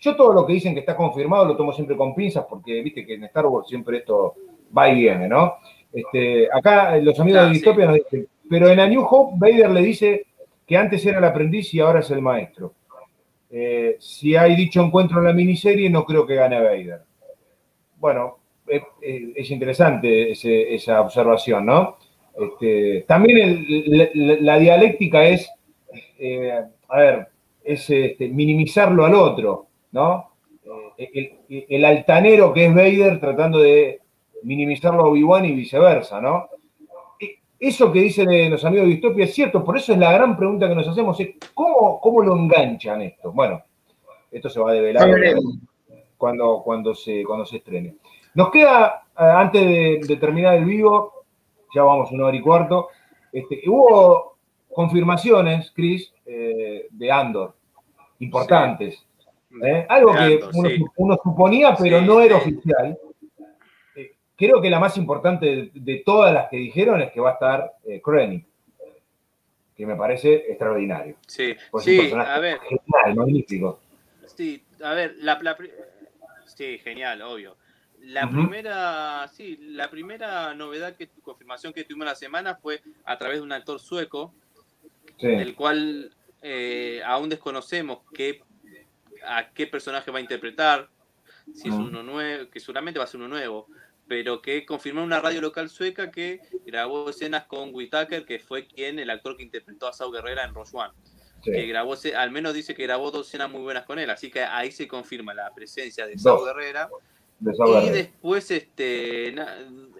Yo 0.00 0.16
todo 0.16 0.32
lo 0.32 0.44
que 0.44 0.54
dicen 0.54 0.74
que 0.74 0.80
está 0.80 0.96
confirmado 0.96 1.44
lo 1.44 1.56
tomo 1.56 1.72
siempre 1.72 1.96
con 1.96 2.12
pinzas 2.12 2.44
porque 2.50 2.82
viste 2.82 3.06
que 3.06 3.14
en 3.14 3.24
Star 3.24 3.46
Wars 3.46 3.68
siempre 3.68 3.98
esto 3.98 4.34
va 4.76 4.88
y 4.88 4.96
viene, 4.96 5.28
¿no? 5.28 5.54
Este, 5.92 6.48
acá 6.52 6.96
los 6.96 7.18
amigos 7.20 7.44
de 7.44 7.50
Distopia 7.50 7.86
nos 7.86 7.94
dicen, 7.94 8.26
pero 8.50 8.68
en 8.68 8.80
A 8.80 8.86
New 8.88 9.06
Hope 9.08 9.36
Vader 9.38 9.70
le 9.70 9.82
dice 9.82 10.26
que 10.66 10.76
antes 10.76 11.06
era 11.06 11.18
el 11.18 11.24
aprendiz 11.24 11.72
y 11.72 11.78
ahora 11.78 12.00
es 12.00 12.10
el 12.10 12.20
maestro. 12.20 12.74
Eh, 13.48 13.96
si 14.00 14.34
hay 14.34 14.56
dicho 14.56 14.82
encuentro 14.82 15.20
en 15.20 15.26
la 15.26 15.32
miniserie, 15.32 15.88
no 15.88 16.04
creo 16.04 16.26
que 16.26 16.34
gane 16.34 16.60
Vader 16.60 17.05
bueno, 17.98 18.38
es, 18.66 19.50
interesante 19.50 20.32
esa 20.32 21.00
observación, 21.00 21.66
¿no? 21.66 21.96
Este, 22.38 23.04
también 23.08 23.64
la, 24.44 24.58
dialéctica 24.58 25.24
es, 25.24 25.50
eh, 26.18 26.52
a 26.88 26.98
ver, 26.98 27.28
es 27.64 27.88
este, 27.88 28.28
minimizarlo 28.28 29.04
al 29.04 29.14
otro, 29.14 29.66
¿no? 29.92 30.32
Eh, 30.98 31.64
el, 31.68 31.84
altanero 31.84 32.52
que 32.52 32.66
es 32.66 32.74
Vader 32.74 33.20
tratando 33.20 33.58
de 33.60 34.00
minimizarlo 34.42 35.02
a 35.02 35.08
Obi-Wan 35.08 35.46
y 35.46 35.52
viceversa, 35.52 36.20
¿no? 36.20 36.48
E, 37.18 37.38
eso 37.58 37.90
que 37.90 38.00
dicen 38.00 38.50
los 38.50 38.64
amigos 38.64 38.86
de 38.86 38.92
Distopia 38.92 39.24
es 39.24 39.34
cierto, 39.34 39.64
por 39.64 39.76
eso 39.76 39.92
es 39.92 39.98
la 39.98 40.12
gran 40.12 40.36
pregunta 40.36 40.68
que 40.68 40.74
nos 40.74 40.88
hacemos, 40.88 41.18
es 41.20 41.30
¿cómo, 41.54 42.00
cómo 42.00 42.22
lo 42.22 42.36
enganchan 42.36 43.02
esto? 43.02 43.32
Bueno, 43.32 43.62
esto 44.30 44.50
se 44.50 44.60
va 44.60 44.70
a 44.70 44.74
develar 44.74 45.08
cuando, 46.16 46.62
cuando, 46.64 46.94
se, 46.94 47.24
cuando 47.24 47.44
se 47.44 47.58
estrene. 47.58 47.96
Nos 48.34 48.50
queda, 48.50 49.02
eh, 49.18 49.22
antes 49.22 50.06
de, 50.06 50.16
terminar 50.16 50.56
el 50.56 50.64
vivo, 50.64 51.24
ya 51.74 51.82
vamos 51.82 52.10
una 52.12 52.26
hora 52.26 52.36
y 52.36 52.40
cuarto, 52.40 52.88
este, 53.32 53.62
hubo 53.66 54.36
confirmaciones, 54.72 55.72
Chris, 55.74 56.12
eh, 56.26 56.86
de 56.90 57.10
Andor, 57.10 57.54
importantes. 58.18 59.06
¿eh? 59.62 59.86
Algo 59.88 60.12
que 60.12 60.40
uno, 60.96 61.18
suponía, 61.22 61.74
pero 61.76 62.00
no 62.02 62.20
era 62.20 62.36
oficial. 62.36 62.98
creo 64.36 64.60
que 64.60 64.68
la 64.68 64.80
más 64.80 64.98
importante 64.98 65.70
de, 65.72 66.02
todas 66.04 66.34
las 66.34 66.50
que 66.50 66.58
dijeron 66.58 67.00
es 67.00 67.12
que 67.12 67.20
va 67.20 67.30
a 67.30 67.34
estar 67.34 67.72
Krennic, 68.04 68.46
que 69.74 69.86
me 69.86 69.96
parece 69.96 70.34
extraordinario. 70.34 71.16
Sí, 71.26 71.54
sí 71.80 72.12
a 72.12 72.38
ver. 72.38 72.58
Genial, 72.60 73.16
magnífico. 73.16 73.80
Sí, 74.26 74.62
a 74.82 74.92
ver, 74.92 75.14
la, 75.20 75.38
Sí, 76.56 76.78
genial, 76.78 77.20
obvio. 77.20 77.58
La 78.00 78.30
primera, 78.30 79.28
sí, 79.28 79.58
la 79.60 79.90
primera 79.90 80.54
novedad 80.54 80.96
que 80.96 81.08
confirmación 81.22 81.72
que 81.72 81.84
tuvimos 81.84 82.06
la 82.06 82.14
semana 82.14 82.54
fue 82.54 82.82
a 83.04 83.18
través 83.18 83.38
de 83.38 83.42
un 83.42 83.52
actor 83.52 83.78
sueco, 83.78 84.34
el 85.18 85.54
cual 85.54 86.14
eh, 86.40 87.02
aún 87.04 87.28
desconocemos 87.28 87.98
qué, 88.14 88.42
a 89.26 89.50
qué 89.50 89.66
personaje 89.66 90.10
va 90.10 90.18
a 90.18 90.22
interpretar, 90.22 90.88
si 91.54 91.68
es 91.68 91.74
uno 91.74 92.02
nuevo, 92.02 92.50
que 92.50 92.60
seguramente 92.60 92.98
va 92.98 93.04
a 93.04 93.08
ser 93.08 93.20
uno 93.20 93.28
nuevo, 93.28 93.66
pero 94.08 94.40
que 94.40 94.64
confirmó 94.64 95.02
una 95.02 95.20
radio 95.20 95.40
local 95.42 95.68
sueca 95.68 96.10
que 96.10 96.40
grabó 96.64 97.10
escenas 97.10 97.44
con 97.44 97.74
Whitaker, 97.74 98.24
que 98.24 98.38
fue 98.38 98.66
quien, 98.66 98.98
el 98.98 99.10
actor 99.10 99.36
que 99.36 99.42
interpretó 99.42 99.88
a 99.88 99.92
Sao 99.92 100.10
Guerrera 100.10 100.44
en 100.44 100.54
Rogue 100.54 100.70
One 100.72 100.92
que 101.52 101.66
grabó, 101.66 101.94
al 102.16 102.30
menos 102.30 102.54
dice 102.54 102.74
que 102.74 102.82
grabó 102.82 103.10
dos 103.10 103.28
escenas 103.28 103.50
muy 103.50 103.62
buenas 103.62 103.84
con 103.84 103.98
él, 103.98 104.10
así 104.10 104.30
que 104.30 104.42
ahí 104.42 104.70
se 104.70 104.86
confirma 104.86 105.34
la 105.34 105.54
presencia 105.54 106.06
de 106.06 106.18
Sao 106.18 106.44
Guerrera. 106.44 106.88
y 107.40 107.90
después, 107.90 108.50
este, 108.50 109.34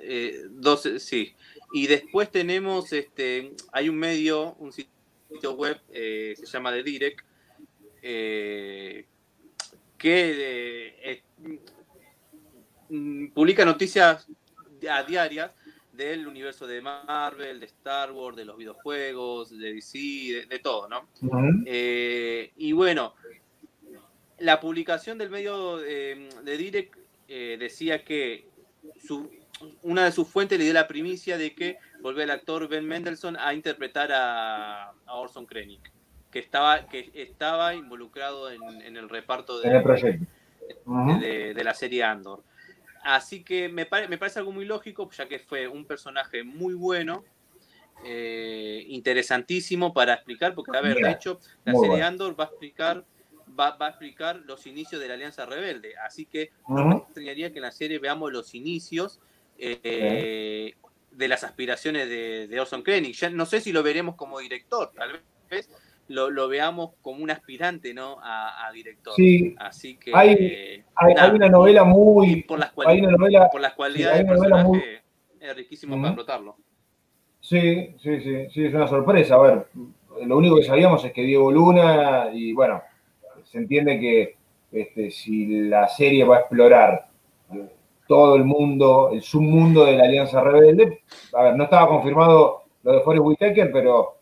eh, 0.01 0.43
dos, 0.51 0.89
sí, 0.99 1.35
y 1.73 1.87
después 1.87 2.31
tenemos, 2.31 2.93
este, 2.93 3.53
hay 3.73 3.89
un 3.89 3.97
medio, 3.97 4.55
un 4.55 4.73
sitio 4.73 5.53
web, 5.55 5.81
eh, 5.93 6.35
se 6.37 6.47
llama 6.47 6.73
The 6.73 6.83
Direct, 6.83 7.21
eh, 8.03 9.07
que 9.99 11.23
mm, 12.89 13.29
publica 13.29 13.65
noticias 13.65 14.27
a 14.89 15.03
diarias 15.03 15.51
del 15.97 16.27
universo 16.27 16.67
de 16.67 16.81
Marvel, 16.81 17.61
de 17.61 17.67
Star 17.67 18.13
Wars, 18.13 18.37
de 18.37 18.45
los 18.45 18.57
videojuegos, 18.57 19.57
de 19.57 19.73
DC, 19.75 20.47
de, 20.49 20.59
todo, 20.59 20.89
¿no? 20.89 21.09
Eh, 21.65 22.53
y 22.57 22.73
bueno, 22.73 23.15
la 24.39 24.61
publicación 24.61 25.19
del 25.19 25.31
medio 25.31 25.79
de, 25.79 26.29
Direct 26.45 26.97
eh, 27.29 27.57
decía 27.59 28.05
que 28.05 28.47
una 29.83 30.05
de 30.05 30.13
sus 30.13 30.29
fuentes 30.29 30.59
le 30.59 30.65
dio 30.65 30.75
la 30.75 30.87
primicia 30.87 31.39
de 31.39 31.55
que 31.55 31.79
volvió 32.01 32.23
el 32.23 32.31
actor 32.31 32.69
Ben 32.69 32.87
Mendelssohn 32.87 33.37
a 33.39 33.55
interpretar 33.55 34.11
a, 34.13 34.93
Orson 35.09 35.47
Krennic, 35.47 35.91
que 36.31 36.39
estaba, 36.39 36.87
que 36.89 37.11
estaba 37.15 37.75
involucrado 37.75 38.51
en, 38.51 38.97
el 38.97 39.09
reparto 39.09 39.61
de, 39.61 40.21
de 41.55 41.65
la 41.65 41.75
serie 41.75 42.05
Andor. 42.05 42.43
Así 43.07 43.45
que 43.45 43.69
me, 43.69 43.87
me, 44.09 44.19
parece 44.19 44.41
algo 44.41 44.51
muy 44.51 44.65
lógico, 44.65 45.09
ya 45.13 45.29
que 45.29 45.39
fue 45.39 45.69
un 45.69 45.85
personaje 45.85 46.43
muy 46.43 46.75
bueno, 46.75 47.23
eh, 48.05 48.85
interesantísimo 48.89 49.95
para 49.95 50.15
explicar, 50.15 50.57
porque, 50.57 50.77
a 50.77 50.81
ver, 50.81 50.97
de 50.97 51.13
hecho, 51.13 51.39
la 51.65 51.75
serie 51.75 52.03
Andor 52.03 52.39
va 52.39 52.45
a 52.45 52.47
explicar 52.49 53.05
va, 53.59 53.77
a 53.79 53.89
explicar 53.89 54.43
los 54.45 54.67
inicios 54.67 55.01
de 55.01 55.07
la 55.07 55.15
Alianza 55.15 55.47
Rebelde. 55.47 55.97
Así 55.99 56.27
que 56.27 56.51
no 56.69 56.85
me 56.85 56.97
extrañaría 56.97 57.53
que 57.53 57.59
en 57.59 57.63
la 57.63 57.71
serie 57.71 58.01
veamos 58.01 58.33
los 58.33 58.57
inicios 58.57 59.21
eh, 59.57 60.75
de 61.13 61.29
las 61.29 61.45
aspiraciones 61.45 62.09
de, 62.09 62.49
de 62.49 62.61
Orson 62.61 62.83
Krennic. 62.83 63.15
Ya 63.15 63.31
no 63.31 63.47
sé 63.47 63.61
si 63.61 63.73
lo 63.73 63.85
veremos 63.85 64.17
como 64.17 64.41
director, 64.41 64.91
tal 64.97 65.23
vez, 65.49 65.71
lo, 66.09 66.49
veamos 66.49 66.93
como 67.03 67.23
un 67.23 67.31
aspirante 67.31 67.95
¿no? 67.95 68.19
a, 68.23 68.71
director. 68.73 69.15
Sí, 69.15 69.55
Así 69.59 69.97
que, 69.97 70.13
hay, 70.15 70.85
hay, 70.95 71.31
una 71.31 71.49
novela 71.49 71.85
muy... 71.85 72.43
Por 72.43 72.59
las, 72.59 72.73
cualidades, 72.73 73.51
por 73.51 73.61
las 73.61 73.75
cualidades 73.75 74.19
del 74.19 74.27
personaje 74.27 75.03
es 75.41 75.57
riquísimo 75.57 75.97
para 75.97 76.09
explotarlo. 76.09 76.57
Sí, 77.41 77.95
sí, 77.99 78.21
sí, 78.21 78.49
sí, 78.51 78.65
es 78.65 78.75
una 78.75 78.89
sorpresa. 78.89 79.37
A 79.37 79.43
ver, 79.43 79.67
lo 80.25 80.39
único 80.39 80.57
que 80.57 80.65
sabíamos 80.65 81.05
es 81.05 81.13
que 81.13 81.23
Diego 81.23 81.51
Luna, 81.53 82.31
y 82.33 82.53
bueno, 82.53 82.83
se 83.45 83.59
entiende 83.59 84.01
que 84.01 84.37
este, 84.73 85.11
si 85.11 85.69
la 85.69 85.89
serie 85.89 86.25
va 86.25 86.37
a 86.37 86.41
explorar 86.41 87.09
todo 88.09 88.37
el 88.37 88.45
mundo, 88.45 89.11
el 89.13 89.23
submundo 89.23 89.85
de 89.85 89.97
la 89.97 90.05
Alianza 90.05 90.41
Rebelde, 90.41 91.03
a 91.33 91.43
ver, 91.45 91.57
no 91.57 91.65
estaba 91.65 91.89
confirmado 91.89 92.65
lo 92.83 92.93
de 92.93 93.01
Forrest 93.01 93.25
Whitaker, 93.25 93.71
pero 93.73 94.17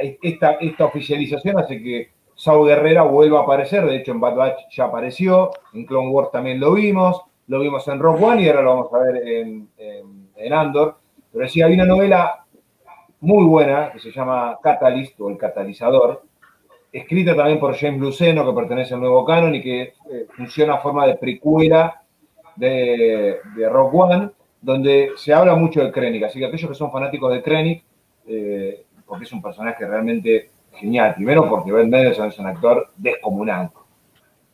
esta, 0.00 0.52
esta 0.52 0.84
oficialización 0.84 1.58
hace 1.58 1.82
que 1.82 2.10
Sao 2.34 2.64
Guerrera 2.64 3.02
vuelva 3.02 3.40
a 3.40 3.42
aparecer. 3.42 3.84
De 3.84 3.96
hecho, 3.96 4.12
en 4.12 4.20
Bad 4.20 4.36
Batch 4.36 4.60
ya 4.70 4.84
apareció, 4.84 5.50
en 5.74 5.84
Clone 5.84 6.10
Wars 6.10 6.30
también 6.30 6.60
lo 6.60 6.72
vimos, 6.72 7.22
lo 7.48 7.60
vimos 7.60 7.86
en 7.88 7.98
Rogue 7.98 8.24
One 8.24 8.42
y 8.42 8.48
ahora 8.48 8.62
lo 8.62 8.70
vamos 8.70 8.94
a 8.94 8.98
ver 8.98 9.26
en, 9.26 9.68
Andor. 10.52 10.98
Pero 11.32 11.48
sí, 11.48 11.60
hay 11.62 11.74
una 11.74 11.84
novela 11.84 12.44
muy 13.20 13.44
buena 13.44 13.90
que 13.92 13.98
se 13.98 14.12
llama 14.12 14.56
Catalyst 14.62 15.20
o 15.20 15.28
El 15.28 15.36
Catalizador, 15.36 16.22
escrita 16.92 17.34
también 17.34 17.58
por 17.58 17.76
James 17.76 18.00
Luceno, 18.00 18.46
que 18.46 18.58
pertenece 18.58 18.94
al 18.94 19.00
nuevo 19.00 19.24
canon 19.24 19.54
y 19.54 19.60
que 19.60 19.82
eh, 19.82 20.26
funciona 20.36 20.74
a 20.74 20.78
forma 20.78 21.06
de 21.06 21.16
precuela 21.16 22.02
de, 22.54 23.38
de 23.56 23.68
Rogue 23.68 23.98
One, 23.98 24.30
donde 24.60 25.10
se 25.16 25.34
habla 25.34 25.56
mucho 25.56 25.82
de 25.82 25.90
Krennic. 25.90 26.22
Así 26.24 26.38
que 26.38 26.46
aquellos 26.46 26.70
que 26.70 26.76
son 26.76 26.92
fanáticos 26.92 27.32
de 27.32 27.42
Krennic, 27.42 27.82
eh, 28.26 28.84
porque 29.08 29.24
es 29.24 29.32
un 29.32 29.42
personaje 29.42 29.86
realmente 29.86 30.50
genial. 30.72 31.14
Primero 31.14 31.48
porque 31.48 31.72
Ben 31.72 31.90
Mendelsohn 31.90 32.28
es 32.28 32.38
un 32.38 32.46
actor 32.46 32.90
descomunal. 32.96 33.70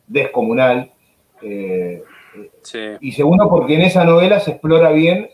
Descomunal. 0.07 0.91
Eh, 1.41 2.01
y 2.99 3.11
segundo 3.11 3.49
porque 3.49 3.75
en 3.75 3.81
esa 3.81 4.03
novela 4.03 4.39
se 4.39 4.51
explora 4.51 4.91
bien 4.91 5.29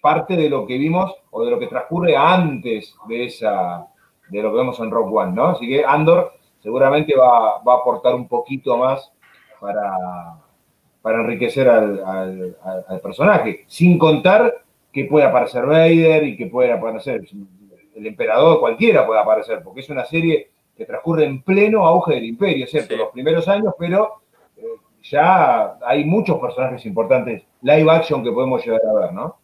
parte 0.00 0.36
de 0.36 0.48
lo 0.48 0.66
que 0.66 0.78
vimos 0.78 1.14
o 1.30 1.44
de 1.44 1.50
lo 1.50 1.58
que 1.58 1.66
transcurre 1.66 2.16
antes 2.16 2.94
de 3.08 3.26
esa 3.26 3.86
de 4.28 4.42
lo 4.42 4.50
que 4.50 4.58
vemos 4.58 4.78
en 4.80 4.90
Rock 4.90 5.12
One, 5.12 5.32
¿no? 5.32 5.46
Así 5.48 5.66
que 5.68 5.84
Andor 5.84 6.32
seguramente 6.60 7.14
va, 7.16 7.56
a 7.56 7.74
aportar 7.74 8.14
un 8.14 8.26
poquito 8.26 8.76
más 8.76 9.12
para, 9.60 10.36
para 11.00 11.20
enriquecer 11.20 11.68
al, 11.68 12.56
personaje, 13.02 13.64
sin 13.66 13.98
contar 13.98 14.52
que 14.92 15.04
puede 15.04 15.26
aparecer 15.26 15.64
Vader 15.64 16.24
y 16.24 16.36
que 16.36 16.46
puede 16.46 16.72
aparecer 16.72 17.22
el 17.96 18.06
emperador, 18.06 18.60
cualquiera 18.60 19.06
puede 19.06 19.20
aparecer, 19.20 19.62
porque 19.62 19.80
es 19.80 19.88
una 19.88 20.04
serie 20.04 20.50
que 20.76 20.84
transcurre 20.84 21.24
en 21.24 21.42
pleno 21.42 21.86
auge 21.86 22.14
del 22.14 22.24
imperio, 22.24 22.66
¿cierto? 22.66 22.96
Los 22.96 23.10
primeros 23.10 23.48
años, 23.48 23.74
pero 23.78 24.22
eh, 24.56 24.64
ya 25.02 25.78
hay 25.84 26.04
muchos 26.04 26.38
personajes 26.38 26.84
importantes 26.84 27.42
live 27.62 27.90
action 27.90 28.22
que 28.22 28.30
podemos 28.30 28.64
llegar 28.64 28.82
a 28.86 28.92
ver, 28.92 29.12
¿no? 29.12 29.38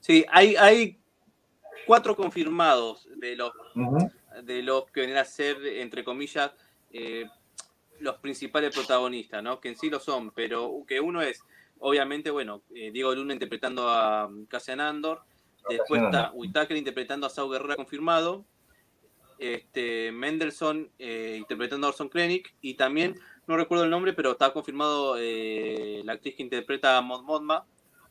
Sí, 0.00 0.24
hay, 0.30 0.56
hay 0.56 0.98
cuatro 1.86 2.16
confirmados 2.16 3.06
de 3.16 3.36
los, 3.36 3.52
de 4.42 4.62
los 4.62 4.90
que 4.90 5.00
vienen 5.00 5.18
a 5.18 5.24
ser, 5.24 5.58
entre 5.66 6.02
comillas, 6.02 6.52
eh, 6.92 7.26
los 8.00 8.16
principales 8.16 8.74
protagonistas, 8.74 9.42
¿no? 9.42 9.60
Que 9.60 9.68
en 9.68 9.76
sí 9.76 9.90
lo 9.90 10.00
son, 10.00 10.30
pero 10.30 10.84
que 10.86 11.00
uno 11.00 11.20
es, 11.20 11.44
obviamente, 11.78 12.30
bueno, 12.30 12.62
eh, 12.74 12.90
Diego 12.90 13.14
Luna 13.14 13.34
interpretando 13.34 13.88
a 13.88 14.26
um, 14.26 14.46
Cassian 14.46 14.80
Andor, 14.80 15.22
después 15.68 16.02
está 16.02 16.30
Whitaker 16.32 16.76
interpretando 16.76 17.26
a 17.26 17.30
Saul 17.30 17.52
Guerrera 17.52 17.76
confirmado, 17.76 18.44
este, 19.38 20.12
Mendelssohn 20.12 20.90
eh, 20.98 21.36
interpretando 21.38 21.86
a 21.86 21.90
Orson 21.90 22.08
Krennic, 22.08 22.54
y 22.60 22.74
también, 22.74 23.18
no 23.46 23.56
recuerdo 23.56 23.84
el 23.84 23.90
nombre, 23.90 24.12
pero 24.12 24.32
está 24.32 24.52
confirmado 24.52 25.16
eh, 25.18 26.02
la 26.04 26.12
actriz 26.12 26.36
que 26.36 26.42
interpreta 26.42 26.96
a 26.96 27.00
Mod 27.00 27.22
Modma, 27.22 27.64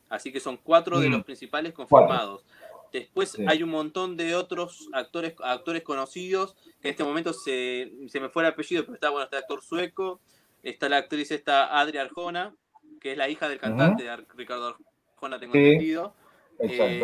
así 0.09 0.31
que 0.31 0.39
son 0.39 0.57
cuatro 0.57 0.99
de 0.99 1.09
mm. 1.09 1.11
los 1.11 1.23
principales 1.23 1.73
confirmados. 1.73 2.43
Después 2.91 3.37
hay 3.47 3.61
un 3.61 3.69
montón 3.69 4.17
de 4.17 4.35
otros 4.35 4.89
actores, 4.93 5.35
actores 5.43 5.83
conocidos, 5.83 6.55
que 6.81 6.87
en 6.87 6.91
este 6.91 7.03
momento 7.03 7.33
se, 7.33 7.91
me 8.19 8.29
fue 8.29 8.43
el 8.43 8.49
apellido, 8.49 8.83
pero 8.83 8.95
está 8.95 9.09
bueno, 9.11 9.25
está 9.25 9.37
el 9.37 9.43
actor 9.43 9.61
sueco, 9.61 10.19
está 10.63 10.89
la 10.89 10.97
actriz 10.97 11.29
esta 11.29 11.79
Adria 11.79 12.01
Arjona, 12.01 12.55
que 12.99 13.11
es 13.11 13.17
la 13.17 13.29
hija 13.29 13.47
del 13.47 13.59
cantante 13.59 14.03
de 14.03 14.15
Ricardo 14.35 14.75
Arjona, 15.13 15.39
tengo 15.39 15.53
entendido. 15.53 16.15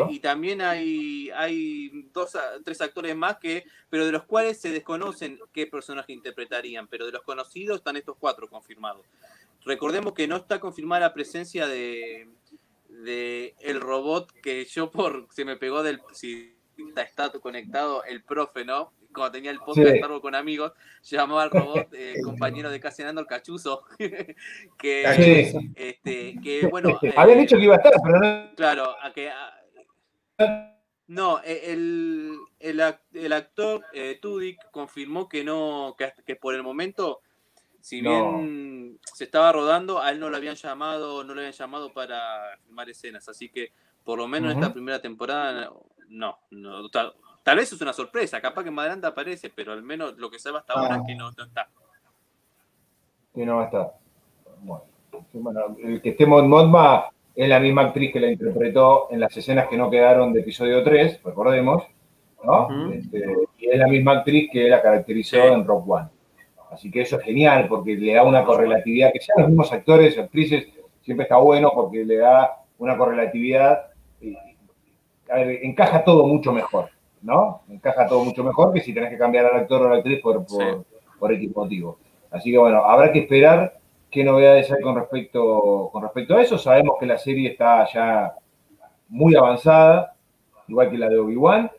Y 0.09 0.19
también 0.19 0.61
hay, 0.61 1.29
hay 1.31 2.09
dos, 2.13 2.37
tres 2.63 2.81
actores 2.81 3.15
más 3.15 3.37
que, 3.37 3.65
pero 3.89 4.05
de 4.05 4.11
los 4.11 4.23
cuales 4.23 4.59
se 4.59 4.71
desconocen 4.71 5.39
qué 5.53 5.67
personaje 5.67 6.13
interpretarían, 6.13 6.87
pero 6.87 7.05
de 7.05 7.13
los 7.13 7.21
conocidos 7.21 7.77
están 7.77 7.95
estos 7.95 8.17
cuatro 8.19 8.49
confirmados. 8.49 9.05
Recordemos 9.63 10.13
que 10.13 10.27
no 10.27 10.35
está 10.35 10.59
confirmada 10.59 11.07
la 11.07 11.13
presencia 11.13 11.67
de, 11.67 12.27
de 12.89 13.55
el 13.61 13.79
robot 13.81 14.31
que 14.41 14.65
yo 14.65 14.91
por 14.91 15.27
se 15.31 15.45
me 15.45 15.55
pegó 15.55 15.83
del 15.83 16.01
si 16.13 16.55
está 16.95 17.31
conectado 17.31 18.03
el 18.03 18.23
profe, 18.23 18.65
¿no? 18.65 18.91
Cuando 19.15 19.31
tenía 19.31 19.51
el 19.51 19.59
podcast 19.59 19.95
sí. 19.95 20.19
con 20.21 20.35
amigos, 20.35 20.73
llamaba 21.03 21.43
al 21.43 21.49
robot 21.49 21.87
eh, 21.93 22.15
compañero 22.23 22.69
de 22.69 22.79
Casinando 22.79 23.21
el 23.21 23.27
Cachuzo, 23.27 23.83
que, 24.77 25.73
este, 25.75 26.35
que 26.43 26.67
bueno. 26.67 26.99
Habían 27.15 27.39
dicho 27.39 27.57
que 27.57 27.63
iba 27.63 27.75
a 27.75 27.77
estar, 27.77 27.93
pero 28.03 28.19
no. 28.19 28.55
Claro, 28.55 28.95
a 29.01 29.11
que. 29.11 29.31
no, 31.07 31.41
e, 31.43 31.71
el, 31.71 32.37
el, 32.59 32.83
el 33.13 33.33
actor 33.33 33.83
eh, 33.93 34.19
Tudyk 34.21 34.71
confirmó 34.71 35.27
que 35.27 35.43
no, 35.43 35.95
que, 35.97 36.13
que 36.25 36.35
por 36.35 36.53
el 36.53 36.63
momento 36.63 37.21
si 37.85 38.01
bien 38.01 38.99
se 39.13 39.25
estaba 39.25 39.51
rodando, 39.51 40.01
a 40.01 40.09
él 40.09 40.19
no 40.19 40.31
lo 40.31 40.37
habían 40.37 40.55
llamado, 40.55 41.23
no 41.23 41.35
lo 41.35 41.39
habían 41.39 41.53
llamado 41.53 41.93
para 41.93 42.57
filmar 42.65 42.89
escenas, 42.89 43.29
así 43.29 43.49
que 43.49 43.73
por 44.03 44.17
lo 44.17 44.27
menos 44.27 44.51
en 44.51 44.57
esta 44.57 44.73
primera 44.73 44.99
temporada 44.99 45.71
no, 46.09 46.39
tal, 47.45 47.57
vez 47.57 47.71
es 47.71 47.81
una 47.81 47.93
sorpresa, 47.93 48.41
capaz 48.41 48.63
que 48.63 48.71
más 48.71 48.83
adelante 48.83 49.07
aparece, 49.07 49.51
pero 49.53 49.71
al 49.71 49.83
menos 49.83 50.17
lo 50.17 50.29
que 50.29 50.37
va 50.51 50.59
hasta 50.59 50.73
ahora 50.73 50.95
es 50.97 51.01
que 51.05 51.15
no, 51.15 51.29
está. 51.29 51.69
Que 53.33 53.45
no 53.45 53.57
va 53.57 53.61
a 53.61 53.65
estar. 53.65 53.93
Bueno, 55.33 55.77
el 55.83 56.01
que 56.01 56.09
esté 56.09 56.23
en 56.23 56.49
Modma 56.49 57.05
es 57.35 57.49
la 57.49 57.59
misma 57.59 57.83
actriz 57.83 58.11
que 58.11 58.19
la 58.19 58.31
interpretó 58.31 59.07
en 59.11 59.19
las 59.19 59.35
escenas 59.35 59.67
que 59.67 59.77
no 59.77 59.89
quedaron 59.89 60.33
de 60.33 60.39
episodio 60.39 60.83
3, 60.83 61.21
recordemos, 61.23 61.83
¿no? 62.43 62.91
Este, 62.91 63.23
y 63.59 63.69
es 63.69 63.77
la 63.77 63.87
misma 63.87 64.13
actriz 64.13 64.49
que 64.51 64.69
la 64.69 64.81
caracterizó 64.81 65.37
en 65.37 65.65
Rock 65.65 65.89
One. 65.89 66.07
Así 66.71 66.89
que 66.89 67.01
eso 67.01 67.17
es 67.17 67.23
genial 67.23 67.67
porque 67.67 67.95
le 67.95 68.13
da 68.13 68.23
una 68.23 68.43
correlatividad, 68.43 69.11
que 69.13 69.19
sean 69.19 69.39
los 69.39 69.49
mismos 69.49 69.71
actores, 69.71 70.17
actrices, 70.17 70.67
siempre 71.01 71.23
está 71.23 71.37
bueno 71.37 71.71
porque 71.73 72.03
le 72.03 72.17
da 72.17 72.63
una 72.79 72.97
correlatividad. 72.97 73.91
a 75.29 75.35
ver, 75.35 75.59
encaja 75.63 76.03
todo 76.03 76.25
mucho 76.27 76.51
mejor, 76.51 76.89
¿no? 77.25 77.63
Encaja 77.69 78.07
todo 78.07 78.23
mucho 78.23 78.43
mejor 78.43 78.71
que 78.71 78.81
si 78.81 78.93
tenés 78.93 79.09
que 79.09 79.17
cambiar 79.17 79.47
al 79.47 79.61
actor 79.61 79.81
o 79.81 79.87
a 79.87 79.89
la 79.89 79.95
actriz 79.97 80.21
por, 80.21 80.45
por, 81.19 81.33
X 81.33 81.55
motivo. 81.55 81.97
Así 82.29 82.51
que 82.51 82.57
bueno, 82.57 82.85
habrá 82.85 83.11
que 83.11 83.19
esperar 83.19 83.79
qué 84.11 84.23
novedades 84.23 84.71
hay 84.71 84.81
con 84.81 84.95
respecto, 84.95 85.89
con 85.91 86.03
respecto 86.03 86.35
a 86.35 86.41
eso. 86.41 86.57
Sabemos 86.59 86.97
que 86.99 87.07
la 87.07 87.17
serie 87.17 87.49
está 87.49 87.85
ya 87.91 88.35
muy 89.09 89.35
avanzada, 89.35 90.15
igual 90.67 90.91
que 90.91 90.97
la 90.97 91.09
de 91.09 91.17
Obi-Wan 91.17 91.71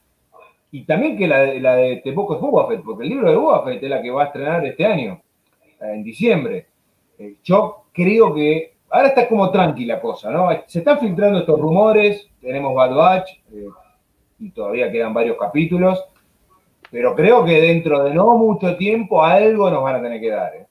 y 0.72 0.84
también 0.84 1.16
que 1.16 1.28
la, 1.28 1.40
de, 1.40 1.60
la 1.60 1.76
de 1.76 2.00
The 2.02 2.10
Book 2.10 2.38
porque 2.84 3.04
el 3.04 3.08
libro 3.08 3.30
de 3.30 3.36
Boba 3.36 3.72
es 3.72 3.82
la 3.82 4.02
que 4.02 4.10
va 4.10 4.24
a 4.24 4.26
estrenar 4.26 4.66
este 4.66 4.84
año, 4.84 5.22
en 5.80 6.02
diciembre. 6.02 6.66
Eh, 7.18 7.36
yo 7.44 7.84
creo 7.92 8.34
que 8.34 8.74
ahora 8.90 9.08
está 9.08 9.28
como 9.28 9.50
tranquila 9.50 10.00
cosa, 10.00 10.30
¿no? 10.30 10.48
Se 10.66 10.80
están 10.80 10.98
filtrando 10.98 11.38
estos 11.38 11.60
rumores, 11.60 12.28
tenemos 12.40 12.74
Bad 12.74 12.94
Batch 12.94 13.30
eh, 13.52 13.68
y 14.38 14.50
todavía 14.50 14.90
quedan 14.90 15.14
varios 15.14 15.36
capítulos, 15.38 16.04
pero 16.90 17.14
creo 17.14 17.44
que 17.44 17.60
dentro 17.60 18.04
de 18.04 18.14
no 18.14 18.36
mucho 18.36 18.76
tiempo 18.76 19.22
algo 19.22 19.70
nos 19.70 19.82
van 19.82 19.96
a 19.96 20.02
tener 20.02 20.20
que 20.20 20.30
dar. 20.30 20.54
¿eh? 20.54 20.66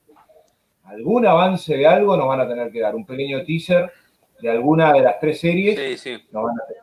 Algún 0.84 1.26
avance 1.26 1.76
de 1.76 1.86
algo 1.86 2.16
nos 2.16 2.28
van 2.28 2.40
a 2.40 2.48
tener 2.48 2.70
que 2.70 2.80
dar, 2.80 2.94
un 2.94 3.04
pequeño 3.04 3.44
teaser 3.44 3.90
de 4.40 4.50
alguna 4.50 4.92
de 4.92 5.00
las 5.00 5.18
tres 5.18 5.40
series. 5.40 5.78
Sí, 5.78 5.96
sí. 5.96 6.28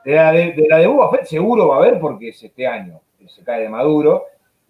de, 0.06 0.12
la 0.14 0.32
de, 0.32 0.54
de, 0.54 0.68
la 0.68 1.10
Fett 1.10 1.26
seguro 1.26 1.70
va 1.70 1.76
a 1.76 1.80
haber 1.80 2.00
porque 2.00 2.30
es 2.30 2.44
este 2.44 2.68
año, 2.68 3.02
se 3.28 3.44
cae 3.44 3.62
de 3.62 3.70
Maduro. 3.70 4.26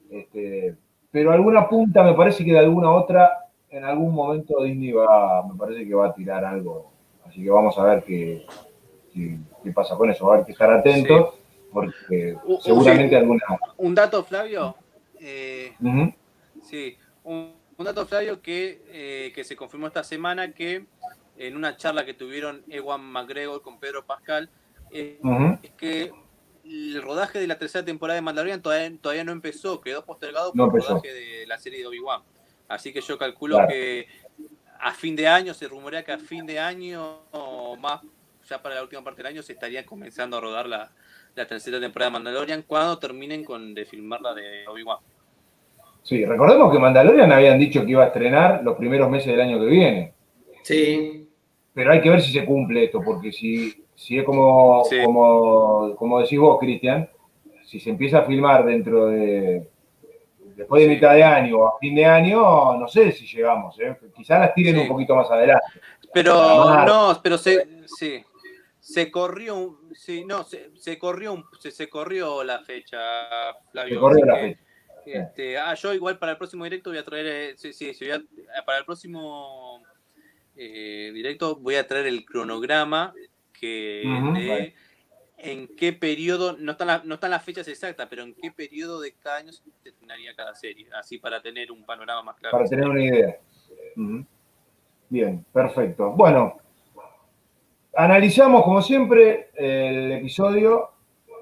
Este, 0.10 0.76
pero 1.12 1.32
alguna 1.32 1.68
punta 1.68 2.04
me 2.04 2.14
parece 2.14 2.46
que 2.46 2.52
de 2.52 2.60
alguna 2.60 2.92
otra, 2.92 3.48
en 3.70 3.84
algún 3.84 4.14
momento 4.14 4.64
Disney 4.64 4.92
va, 4.92 5.44
me 5.44 5.56
parece 5.56 5.88
que 5.88 5.94
va 5.94 6.08
a 6.08 6.14
tirar 6.14 6.46
algo. 6.46 6.92
Así 7.26 7.44
que 7.44 7.50
vamos 7.50 7.78
a 7.78 7.84
ver 7.84 8.04
qué, 8.04 8.46
qué, 9.14 9.72
pasa 9.74 9.96
con 9.96 10.10
eso, 10.10 10.26
va 10.26 10.32
a 10.32 10.36
haber 10.36 10.46
que 10.46 10.52
estar 10.52 10.72
atentos, 10.72 11.36
porque 11.74 12.38
seguramente 12.62 13.16
alguna... 13.16 13.42
Un 13.78 13.96
dato, 13.96 14.24
Flavio. 14.24 14.76
Eh, 15.20 15.74
sí, 16.62 16.98
un, 17.24 17.54
dato, 17.78 18.06
Flavio, 18.06 18.42
que, 18.42 18.82
eh, 18.90 19.32
que 19.34 19.44
se 19.44 19.56
confirmó 19.56 19.88
esta 19.88 20.04
semana 20.04 20.52
que 20.52 20.86
en 21.38 21.56
una 21.56 21.78
charla 21.78 22.06
que 22.06 22.14
tuvieron 22.14 22.64
Ewan 22.70 23.02
McGregor 23.02 23.62
con 23.62 23.80
Pedro 23.80 24.06
Pascal, 24.06 24.50
eh, 24.92 25.20
es 25.64 25.72
que 25.72 26.12
el 26.64 27.02
rodaje 27.02 27.40
de 27.40 27.48
la 27.48 27.58
tercera 27.58 27.84
temporada 27.84 28.16
de 28.16 28.22
Mandalorian 28.22 28.62
todavía, 28.62 28.92
todavía 29.02 29.24
no 29.24 29.32
empezó, 29.32 29.82
quedó 29.82 30.06
postergado 30.06 30.54
por 30.54 30.76
el 30.76 30.88
rodaje 30.88 31.14
de 31.14 31.48
la 31.48 31.58
serie 31.58 31.80
de 31.80 31.88
Obi-Wan. 31.88 32.22
Así 32.68 32.94
que 32.94 33.02
yo 33.02 33.18
calculo 33.18 33.60
que 33.68 34.08
a 34.80 34.94
fin 34.94 35.16
de 35.16 35.28
año, 35.28 35.54
se 35.54 35.68
rumorea 35.68 36.04
que 36.04 36.12
a 36.12 36.18
fin 36.18 36.46
de 36.46 36.60
año 36.60 37.22
o 37.32 37.76
más, 37.78 38.02
ya 38.48 38.62
para 38.62 38.76
la 38.76 38.84
última 38.84 39.04
parte 39.04 39.24
del 39.24 39.32
año, 39.32 39.42
se 39.42 39.54
estaría 39.54 39.86
comenzando 39.86 40.38
a 40.38 40.42
rodar 40.42 40.68
la, 40.68 40.92
tercera 41.34 41.80
temporada 41.80 42.10
de 42.10 42.14
Mandalorian 42.14 42.64
cuando 42.64 43.00
terminen 43.00 43.44
con 43.44 43.74
de 43.74 43.86
filmar 43.86 44.22
la 44.22 44.34
de 44.34 44.68
Obi-Wan. 44.68 45.00
Sí, 46.04 46.26
recordemos 46.26 46.72
que 46.72 46.80
Mandalorian 46.80 47.32
habían 47.32 47.58
dicho 47.58 47.84
que 47.84 47.92
iba 47.92 48.04
a 48.04 48.08
estrenar 48.08 48.62
los 48.64 48.78
primeros 48.78 49.10
meses 49.10 49.28
del 49.28 49.42
año 49.42 49.60
que 49.60 49.66
viene. 49.66 50.14
Sí. 50.64 51.28
Pero 51.74 51.92
hay 51.92 52.02
que 52.02 52.10
ver 52.10 52.22
si 52.22 52.32
se 52.32 52.46
cumple 52.46 52.84
esto, 52.84 53.02
porque 53.04 53.32
si, 53.32 53.86
si 53.96 54.20
es 54.20 54.24
como, 54.24 54.84
como, 55.06 55.96
como 55.96 56.20
decís 56.20 56.40
vos, 56.40 56.60
Cristian, 56.60 57.10
si 57.66 57.80
se 57.80 57.90
empieza 57.90 58.20
a 58.20 58.24
filmar 58.24 58.66
dentro 58.66 59.08
de, 59.08 59.68
después 60.56 60.84
de 60.84 60.90
mitad 60.90 61.14
de 61.14 61.24
año 61.24 61.58
o 61.58 61.68
a 61.68 61.80
fin 61.80 61.96
de 61.96 62.06
año, 62.06 62.78
no 62.78 62.88
sé 62.88 63.12
si 63.12 63.26
llegamos, 63.26 63.80
¿eh? 63.80 63.96
quizás 64.16 64.40
las 64.40 64.54
tiren 64.54 64.78
un 64.78 64.88
poquito 64.88 65.16
más 65.16 65.30
adelante. 65.32 65.66
Pero 66.14 66.86
no, 66.86 67.20
pero 67.24 67.38
se, 67.38 67.68
sí, 67.88 68.24
se 68.80 69.10
corrió, 69.10 69.80
sí, 69.96 70.26
no, 70.26 70.44
se, 70.44 70.76
se 70.76 70.98
corrió, 70.98 71.50
se, 71.60 71.72
se, 71.72 71.90
corrió 71.90 72.44
la 72.44 72.60
fecha, 72.60 73.00
Flavio. 73.72 73.96
Se 73.96 74.00
corrió 74.00 74.26
la 74.26 74.36
fecha. 74.36 74.62
Este, 75.06 75.58
ah, 75.58 75.74
yo 75.74 75.94
igual 75.94 76.18
para 76.18 76.34
el 76.34 76.38
próximo 76.38 76.64
directo 76.64 76.90
voy 76.90 77.00
a 77.00 77.04
traer, 77.04 77.26
eh, 77.26 77.54
sí, 77.58 77.74
sí, 77.74 77.94
sí, 77.94 78.06
para 78.66 78.80
el 78.80 78.86
próximo 78.86 79.82
eh, 80.56 81.12
directo 81.14 81.58
voy 81.58 81.76
a 81.76 81.88
traer 81.88 82.08
el 82.08 82.24
cronograma 82.26 83.14
que 83.52 84.74
en 85.38 85.68
qué 85.76 85.92
periodo, 85.92 86.56
no 86.58 86.72
están, 86.72 87.02
no 87.06 87.16
están 87.16 87.32
las 87.32 87.44
fechas 87.44 87.68
exactas, 87.68 88.08
pero 88.10 88.24
en 88.24 88.34
qué 88.34 88.50
periodo 88.52 89.02
de 89.02 89.14
cada 89.14 89.38
año 89.38 89.52
se 89.52 89.62
terminaría 89.84 90.34
cada 90.36 90.56
serie, 90.56 90.88
así 90.98 91.18
para 91.18 91.42
tener 91.42 91.70
un 91.70 91.86
panorama 91.86 92.24
más 92.24 92.38
claro. 92.38 92.58
Para 92.58 92.70
tener 92.70 92.88
una 92.88 93.04
idea. 93.04 93.38
Bien, 95.10 95.46
perfecto. 95.52 96.12
Bueno, 96.12 96.58
analizamos 97.96 98.64
como 98.64 98.82
siempre 98.82 99.50
el 99.56 100.12
episodio 100.14 100.90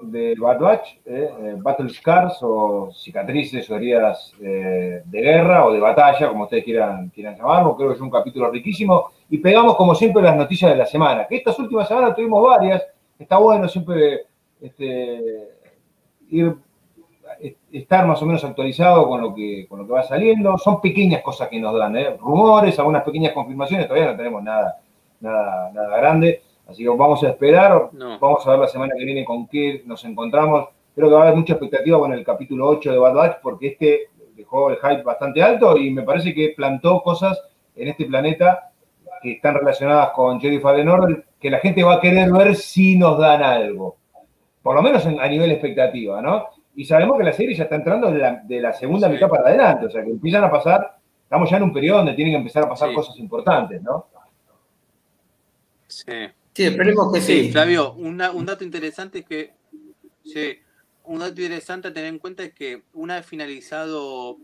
de 0.02 0.34
Bad 0.36 0.58
Batch, 0.58 0.88
eh, 1.06 1.30
eh, 1.40 1.54
Battle 1.58 1.88
Scars 1.88 2.38
o 2.42 2.90
cicatrices 2.92 3.70
o 3.70 3.76
heridas 3.76 4.34
de 4.38 5.02
guerra 5.12 5.64
o 5.64 5.72
de 5.72 5.80
batalla, 5.80 6.28
como 6.28 6.44
ustedes 6.44 6.64
quieran, 6.64 7.12
llamarlo. 7.14 7.76
Creo 7.76 7.90
que 7.90 7.94
es 7.94 8.00
un 8.00 8.10
capítulo 8.10 8.50
riquísimo. 8.50 9.10
Y 9.30 9.38
pegamos, 9.38 9.76
como 9.76 9.94
siempre, 9.94 10.22
las 10.22 10.36
noticias 10.36 10.70
de 10.70 10.76
la 10.76 10.86
semana. 10.86 11.26
Que 11.26 11.36
estas 11.36 11.58
últimas 11.58 11.88
semanas 11.88 12.16
tuvimos 12.16 12.42
varias. 12.42 12.82
Está 13.18 13.36
bueno 13.36 13.68
siempre 13.68 14.26
este, 14.60 15.48
ir, 16.30 16.56
estar 17.72 18.06
más 18.06 18.20
o 18.22 18.26
menos 18.26 18.44
actualizado 18.44 19.08
con 19.08 19.20
lo, 19.20 19.34
que, 19.34 19.66
con 19.68 19.78
lo 19.80 19.86
que 19.86 19.92
va 19.92 20.02
saliendo. 20.02 20.58
Son 20.58 20.80
pequeñas 20.80 21.22
cosas 21.22 21.48
que 21.48 21.60
nos 21.60 21.76
dan, 21.76 21.96
rumores, 22.18 22.78
algunas 22.78 23.02
pequeñas 23.04 23.32
confirmaciones. 23.32 23.86
Todavía 23.86 24.10
no 24.10 24.16
tenemos 24.16 24.42
nada, 24.42 24.80
nada, 25.22 25.70
nada 25.72 25.96
grande 25.96 26.42
Así 26.72 26.84
que 26.84 26.88
vamos 26.88 27.22
a 27.22 27.28
esperar, 27.28 27.90
vamos 28.20 28.46
a 28.46 28.50
ver 28.50 28.60
la 28.60 28.68
semana 28.68 28.94
que 28.96 29.04
viene 29.04 29.24
con 29.24 29.46
qué 29.46 29.82
nos 29.84 30.04
encontramos. 30.04 30.68
Creo 30.94 31.08
que 31.08 31.14
va 31.14 31.20
a 31.20 31.24
haber 31.24 31.36
mucha 31.36 31.54
expectativa 31.54 31.98
con 31.98 32.12
el 32.12 32.24
capítulo 32.24 32.68
8 32.68 32.92
de 32.92 32.98
Bad 32.98 33.14
Batch 33.14 33.36
porque 33.42 33.68
este 33.68 34.08
dejó 34.34 34.70
el 34.70 34.76
hype 34.76 35.02
bastante 35.02 35.42
alto 35.42 35.76
y 35.76 35.90
me 35.90 36.02
parece 36.02 36.32
que 36.32 36.54
plantó 36.56 37.02
cosas 37.02 37.40
en 37.74 37.88
este 37.88 38.06
planeta 38.06 38.70
que 39.22 39.32
están 39.32 39.54
relacionadas 39.54 40.10
con 40.10 40.40
Jedi 40.40 40.60
Fallen 40.60 40.88
Order 40.88 41.24
que 41.38 41.50
la 41.50 41.58
gente 41.58 41.82
va 41.82 41.94
a 41.94 42.00
querer 42.00 42.32
ver 42.32 42.54
si 42.54 42.96
nos 42.96 43.18
dan 43.18 43.42
algo. 43.42 43.96
Por 44.62 44.74
lo 44.74 44.82
menos 44.82 45.04
a 45.04 45.28
nivel 45.28 45.50
expectativa, 45.50 46.22
¿no? 46.22 46.46
Y 46.74 46.84
sabemos 46.84 47.18
que 47.18 47.24
la 47.24 47.32
serie 47.32 47.54
ya 47.54 47.64
está 47.64 47.76
entrando 47.76 48.10
de 48.10 48.60
la, 48.60 48.72
segunda 48.72 49.08
mitad 49.08 49.28
para 49.28 49.48
adelante, 49.48 49.86
o 49.86 49.90
sea 49.90 50.02
que 50.02 50.10
empiezan 50.10 50.44
a 50.44 50.50
pasar, 50.50 50.96
estamos 51.24 51.50
ya 51.50 51.58
en 51.58 51.64
un 51.64 51.72
periodo 51.72 51.98
donde 51.98 52.14
tienen 52.14 52.32
que 52.32 52.38
empezar 52.38 52.64
a 52.64 52.68
pasar 52.68 52.94
cosas 52.94 53.18
importantes, 53.18 53.82
¿no? 53.82 54.06
Sí. 55.92 56.12
Sí, 56.54 56.64
esperemos 56.64 57.12
que 57.12 57.20
sí. 57.20 57.50
Flavio, 57.50 57.94
un 57.94 58.16
dato 58.18 58.62
interesante 58.64 59.20
es 59.20 59.24
que, 59.26 59.52
sí, 60.24 60.58
un 61.04 61.20
dato 61.20 61.40
interesante 61.40 61.88
a 61.88 61.92
tener 61.92 62.08
en 62.08 62.18
cuenta 62.18 62.44
es 62.44 62.52
que 62.52 62.82
una 62.92 63.16
vez 63.16 63.26
finalizado 63.26 64.38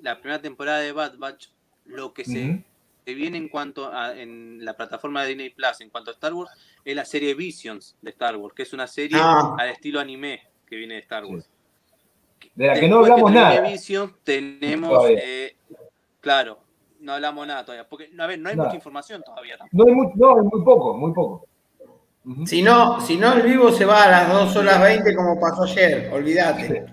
la 0.00 0.18
primera 0.18 0.40
temporada 0.40 0.78
de 0.80 0.92
Bad 0.92 1.18
Batch, 1.18 1.48
lo 1.84 2.14
que 2.14 2.24
se, 2.24 2.64
viene 3.04 3.36
en 3.36 3.48
cuanto 3.48 3.92
a 3.92 4.18
en 4.18 4.64
la 4.64 4.76
plataforma 4.76 5.22
de 5.22 5.28
Disney 5.28 5.50
Plus, 5.50 5.80
en 5.80 5.90
cuanto 5.90 6.10
a 6.10 6.14
Star 6.14 6.32
Wars, 6.32 6.50
es 6.84 6.96
la 6.96 7.04
serie 7.04 7.34
Visions 7.34 7.96
de 8.00 8.10
Star 8.10 8.36
Wars, 8.36 8.54
que 8.54 8.62
es 8.62 8.72
una 8.72 8.86
serie 8.86 9.18
ah. 9.20 9.54
al 9.58 9.68
estilo 9.68 10.00
anime 10.00 10.42
que 10.66 10.76
viene 10.76 10.94
de 10.94 11.00
Star 11.00 11.24
Wars. 11.24 11.48
De 12.54 12.66
la 12.66 12.80
que 12.80 12.88
no 12.88 12.98
hablamos 12.98 13.30
nada. 13.30 13.60
Visions 13.60 14.14
tenemos, 14.24 15.06
eh, 15.10 15.56
claro, 16.20 16.61
no 17.02 17.14
hablamos 17.14 17.46
nada 17.46 17.64
todavía, 17.64 17.88
porque 17.88 18.10
a 18.18 18.26
ver, 18.26 18.38
no 18.38 18.48
hay 18.48 18.56
mucha 18.56 18.74
información 18.74 19.22
todavía 19.22 19.56
No 19.72 19.84
hay, 19.86 19.92
muy, 19.92 20.08
no, 20.14 20.36
muy 20.36 20.64
poco, 20.64 20.94
muy 20.96 21.12
poco. 21.12 21.46
Si 22.46 22.62
no, 22.62 23.00
si 23.00 23.16
no, 23.16 23.32
el 23.32 23.42
vivo 23.42 23.72
se 23.72 23.84
va 23.84 24.04
a 24.04 24.10
las 24.10 24.32
2 24.32 24.56
horas 24.56 24.80
20 24.80 25.14
como 25.14 25.40
pasó 25.40 25.64
ayer, 25.64 26.10
olvídate. 26.12 26.86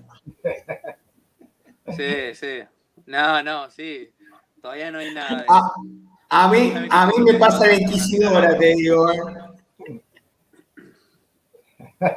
Sí, 1.96 2.34
sí. 2.34 2.60
No, 3.06 3.44
no, 3.44 3.70
sí. 3.70 4.12
Todavía 4.62 4.92
no 4.92 5.00
hay 5.00 5.14
nada. 5.14 5.46
Ah, 5.48 5.72
a, 6.30 6.48
mí, 6.50 6.74
a 6.90 7.08
mí 7.08 7.14
me 7.24 7.34
pasa 7.36 7.66
25 7.68 8.32
horas, 8.32 8.58
te 8.58 8.74
digo. 8.76 9.12
¿eh? 9.12 9.20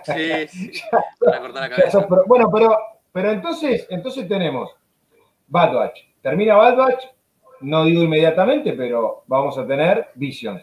Sí, 0.04 0.48
sí. 0.48 0.82
Para 1.20 1.40
cortar 1.40 1.70
la 1.70 1.76
cabeza. 1.76 2.06
bueno, 2.26 2.50
pero, 2.50 2.76
pero 3.12 3.30
entonces, 3.30 3.86
entonces 3.90 4.26
tenemos 4.28 4.70
Bad 5.48 5.74
Batch. 5.74 6.00
Termina 6.22 6.56
Bad 6.56 6.76
Batch, 6.76 7.04
no 7.62 7.84
digo 7.84 8.02
inmediatamente, 8.02 8.72
pero 8.72 9.22
vamos 9.26 9.56
a 9.58 9.66
tener 9.66 10.08
Visions. 10.14 10.62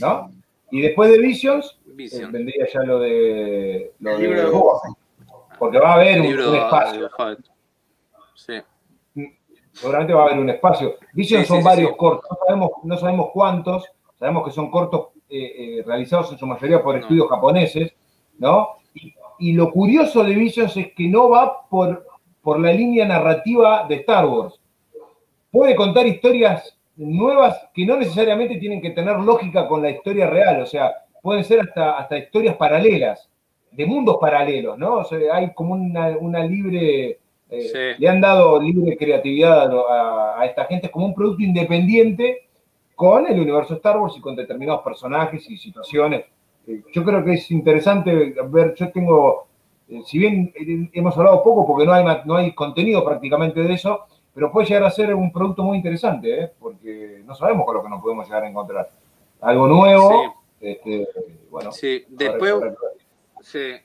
¿no? 0.00 0.30
Y 0.70 0.80
después 0.80 1.10
de 1.10 1.18
Visions, 1.18 1.78
eh, 1.98 2.26
vendría 2.30 2.66
ya 2.72 2.80
lo 2.82 2.98
de. 3.00 3.92
Lo 4.00 4.18
de 4.18 4.52
porque 5.58 5.78
va 5.78 5.92
a 5.92 5.94
haber 5.94 6.20
un, 6.20 6.54
espacio. 6.54 7.10
Sí. 8.34 8.54
Seguramente 9.72 10.12
va 10.12 10.22
a 10.22 10.26
haber 10.26 10.38
un 10.38 10.50
espacio. 10.50 10.96
Visions 11.14 11.46
son 11.46 11.64
varios 11.64 11.96
cortos, 11.96 12.30
no 12.30 12.36
sabemos, 12.46 12.70
no 12.82 12.96
sabemos 12.98 13.30
cuántos, 13.32 13.84
sabemos 14.18 14.44
que 14.44 14.50
son 14.50 14.70
cortos 14.70 15.08
eh, 15.30 15.78
eh, 15.78 15.82
realizados 15.86 16.30
en 16.32 16.38
su 16.38 16.46
mayoría 16.46 16.82
por 16.82 16.96
estudios 16.96 17.28
japoneses, 17.28 17.92
¿no? 18.38 18.76
Y, 18.94 19.14
y, 19.38 19.52
lo 19.52 19.70
curioso 19.70 20.22
de 20.22 20.34
Visions 20.34 20.76
es 20.76 20.92
que 20.92 21.08
no 21.08 21.30
va 21.30 21.66
por, 21.68 22.06
por 22.42 22.60
la 22.60 22.72
línea 22.72 23.06
narrativa 23.06 23.86
de 23.88 23.96
Star 23.96 24.26
Wars 24.26 24.60
puede 25.56 25.74
contar 25.74 26.06
historias 26.06 26.76
nuevas 26.96 27.70
que 27.72 27.86
no 27.86 27.96
necesariamente 27.96 28.56
tienen 28.56 28.82
que 28.82 28.90
tener 28.90 29.16
lógica 29.16 29.66
con 29.66 29.80
la 29.80 29.88
historia 29.88 30.28
real, 30.28 30.60
o 30.60 30.66
sea, 30.66 30.92
pueden 31.22 31.44
ser 31.44 31.60
hasta, 31.60 31.96
hasta 31.96 32.18
historias 32.18 32.56
paralelas, 32.56 33.30
de 33.70 33.86
mundos 33.86 34.18
paralelos, 34.20 34.76
¿no? 34.76 34.96
O 34.96 35.04
sea, 35.04 35.18
hay 35.34 35.54
como 35.54 35.72
una, 35.72 36.44
libre, 36.44 37.18
eh, 37.48 37.94
le 37.96 38.08
han 38.08 38.20
dado 38.20 38.60
libre 38.60 38.98
creatividad 38.98 39.70
a, 40.38 40.44
esta 40.44 40.66
gente, 40.66 40.90
como 40.90 41.06
un 41.06 41.14
producto 41.14 41.42
independiente 41.42 42.48
con 42.94 43.26
el 43.26 43.40
universo 43.40 43.76
Star 43.76 43.98
Wars 43.98 44.14
y 44.18 44.20
con 44.20 44.36
determinados 44.36 44.82
personajes 44.82 45.48
y 45.48 45.56
situaciones. 45.56 46.26
Eh, 46.66 46.82
yo 46.92 47.02
creo 47.02 47.24
que 47.24 47.32
es 47.32 47.50
interesante 47.50 48.34
ver, 48.50 48.74
yo 48.74 48.90
tengo, 48.90 49.46
eh, 49.88 50.02
si 50.04 50.18
bien 50.18 50.52
hemos 50.92 51.16
hablado 51.16 51.42
poco 51.42 51.66
porque 51.66 51.86
no 51.86 51.94
hay, 51.94 52.04
no 52.26 52.36
hay 52.36 52.52
contenido 52.52 53.02
prácticamente 53.02 53.62
de 53.62 53.72
eso, 53.72 54.06
pero 54.36 54.52
puede 54.52 54.66
llegar 54.68 54.84
a 54.84 54.90
ser 54.90 55.14
un 55.14 55.32
producto 55.32 55.62
muy 55.62 55.78
interesante, 55.78 56.42
¿eh? 56.42 56.52
porque 56.60 57.22
no 57.24 57.34
sabemos 57.34 57.64
con 57.64 57.74
lo 57.74 57.82
que 57.82 57.88
nos 57.88 58.02
podemos 58.02 58.26
llegar 58.26 58.44
a 58.44 58.48
encontrar. 58.50 58.90
Algo 59.40 59.66
nuevo, 59.66 60.36
sí. 60.60 60.66
este, 60.68 61.08
bueno. 61.48 61.72
Sí, 61.72 62.04
después, 62.06 62.52
sí. 63.40 63.76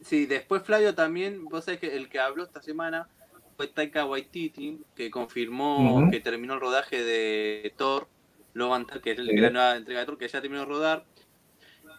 sí, 0.00 0.26
después 0.26 0.64
Flavio 0.64 0.96
también, 0.96 1.44
vos 1.44 1.64
sabés 1.64 1.78
que 1.78 1.94
el 1.94 2.08
que 2.08 2.18
habló 2.18 2.42
esta 2.42 2.60
semana 2.60 3.08
fue 3.56 3.68
Taika 3.68 4.04
Waititi, 4.04 4.80
que 4.96 5.12
confirmó 5.12 6.10
que 6.10 6.18
terminó 6.18 6.54
el 6.54 6.60
rodaje 6.60 7.04
de 7.04 7.72
Thor, 7.76 8.08
Logan, 8.52 8.84
que 9.00 9.12
es 9.12 9.18
la 9.20 9.50
nueva 9.50 9.76
entrega 9.76 10.00
de 10.00 10.06
Thor, 10.06 10.18
que 10.18 10.26
ya 10.26 10.40
terminó 10.40 10.62
de 10.62 10.66
rodar, 10.66 11.04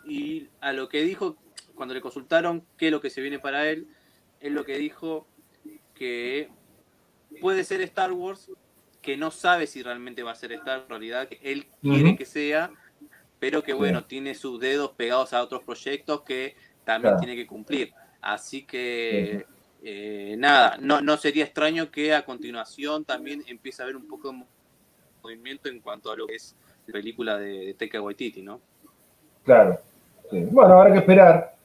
y 0.04 0.50
a 0.60 0.74
lo 0.74 0.90
que 0.90 1.02
dijo, 1.02 1.38
cuando 1.76 1.94
le 1.94 2.02
consultaron 2.02 2.66
qué 2.78 2.88
es 2.88 2.92
lo 2.92 3.00
que 3.00 3.10
se 3.10 3.22
viene 3.22 3.40
para 3.40 3.70
él, 3.70 3.88
es 4.42 4.52
lo 4.52 4.66
que 4.66 4.78
dijo 4.78 5.26
que 6.00 6.50
puede 7.42 7.66
ser 7.66 7.82
Star 7.82 8.14
Wars, 8.14 8.50
que 9.02 9.18
no 9.18 9.32
sabe 9.32 9.68
si 9.68 9.84
realmente 9.84 10.24
va 10.24 10.32
a 10.32 10.36
ser 10.36 10.54
Star 10.54 10.78
Wars, 10.78 10.84
en 10.86 10.90
realidad 10.90 11.28
que 11.28 11.40
él 11.44 11.68
quiere 11.82 12.16
que 12.16 12.26
sea, 12.26 12.72
pero 13.38 13.62
que 13.62 13.74
bueno, 13.74 14.06
tiene 14.06 14.34
sus 14.34 14.62
dedos 14.62 14.92
pegados 14.92 15.34
a 15.34 15.44
otros 15.44 15.62
proyectos 15.64 16.22
que 16.22 16.56
también 16.86 17.18
tiene 17.18 17.36
que 17.36 17.46
cumplir. 17.46 17.94
Así 18.22 18.64
que 18.64 19.46
eh, 19.84 20.36
nada, 20.38 20.78
no, 20.80 21.02
no 21.02 21.18
sería 21.18 21.44
extraño 21.44 21.92
que 21.92 22.14
a 22.14 22.24
continuación 22.24 23.04
también 23.04 23.44
empiece 23.48 23.82
a 23.82 23.86
haber 23.86 23.98
un 23.98 24.08
poco 24.08 24.32
de 24.32 24.44
movimiento 25.22 25.68
en 25.68 25.82
cuanto 25.82 26.12
a 26.12 26.16
lo 26.16 26.28
que 26.28 26.36
es 26.36 26.56
la 26.88 26.94
película 26.94 27.38
de, 27.38 27.76
Teca 27.78 28.02
Waititi, 28.02 28.42
¿no? 28.42 28.62
Claro. 29.44 29.78
Bueno, 30.32 30.80
habrá 30.80 30.94
que 30.94 31.00
esperar 31.00 31.59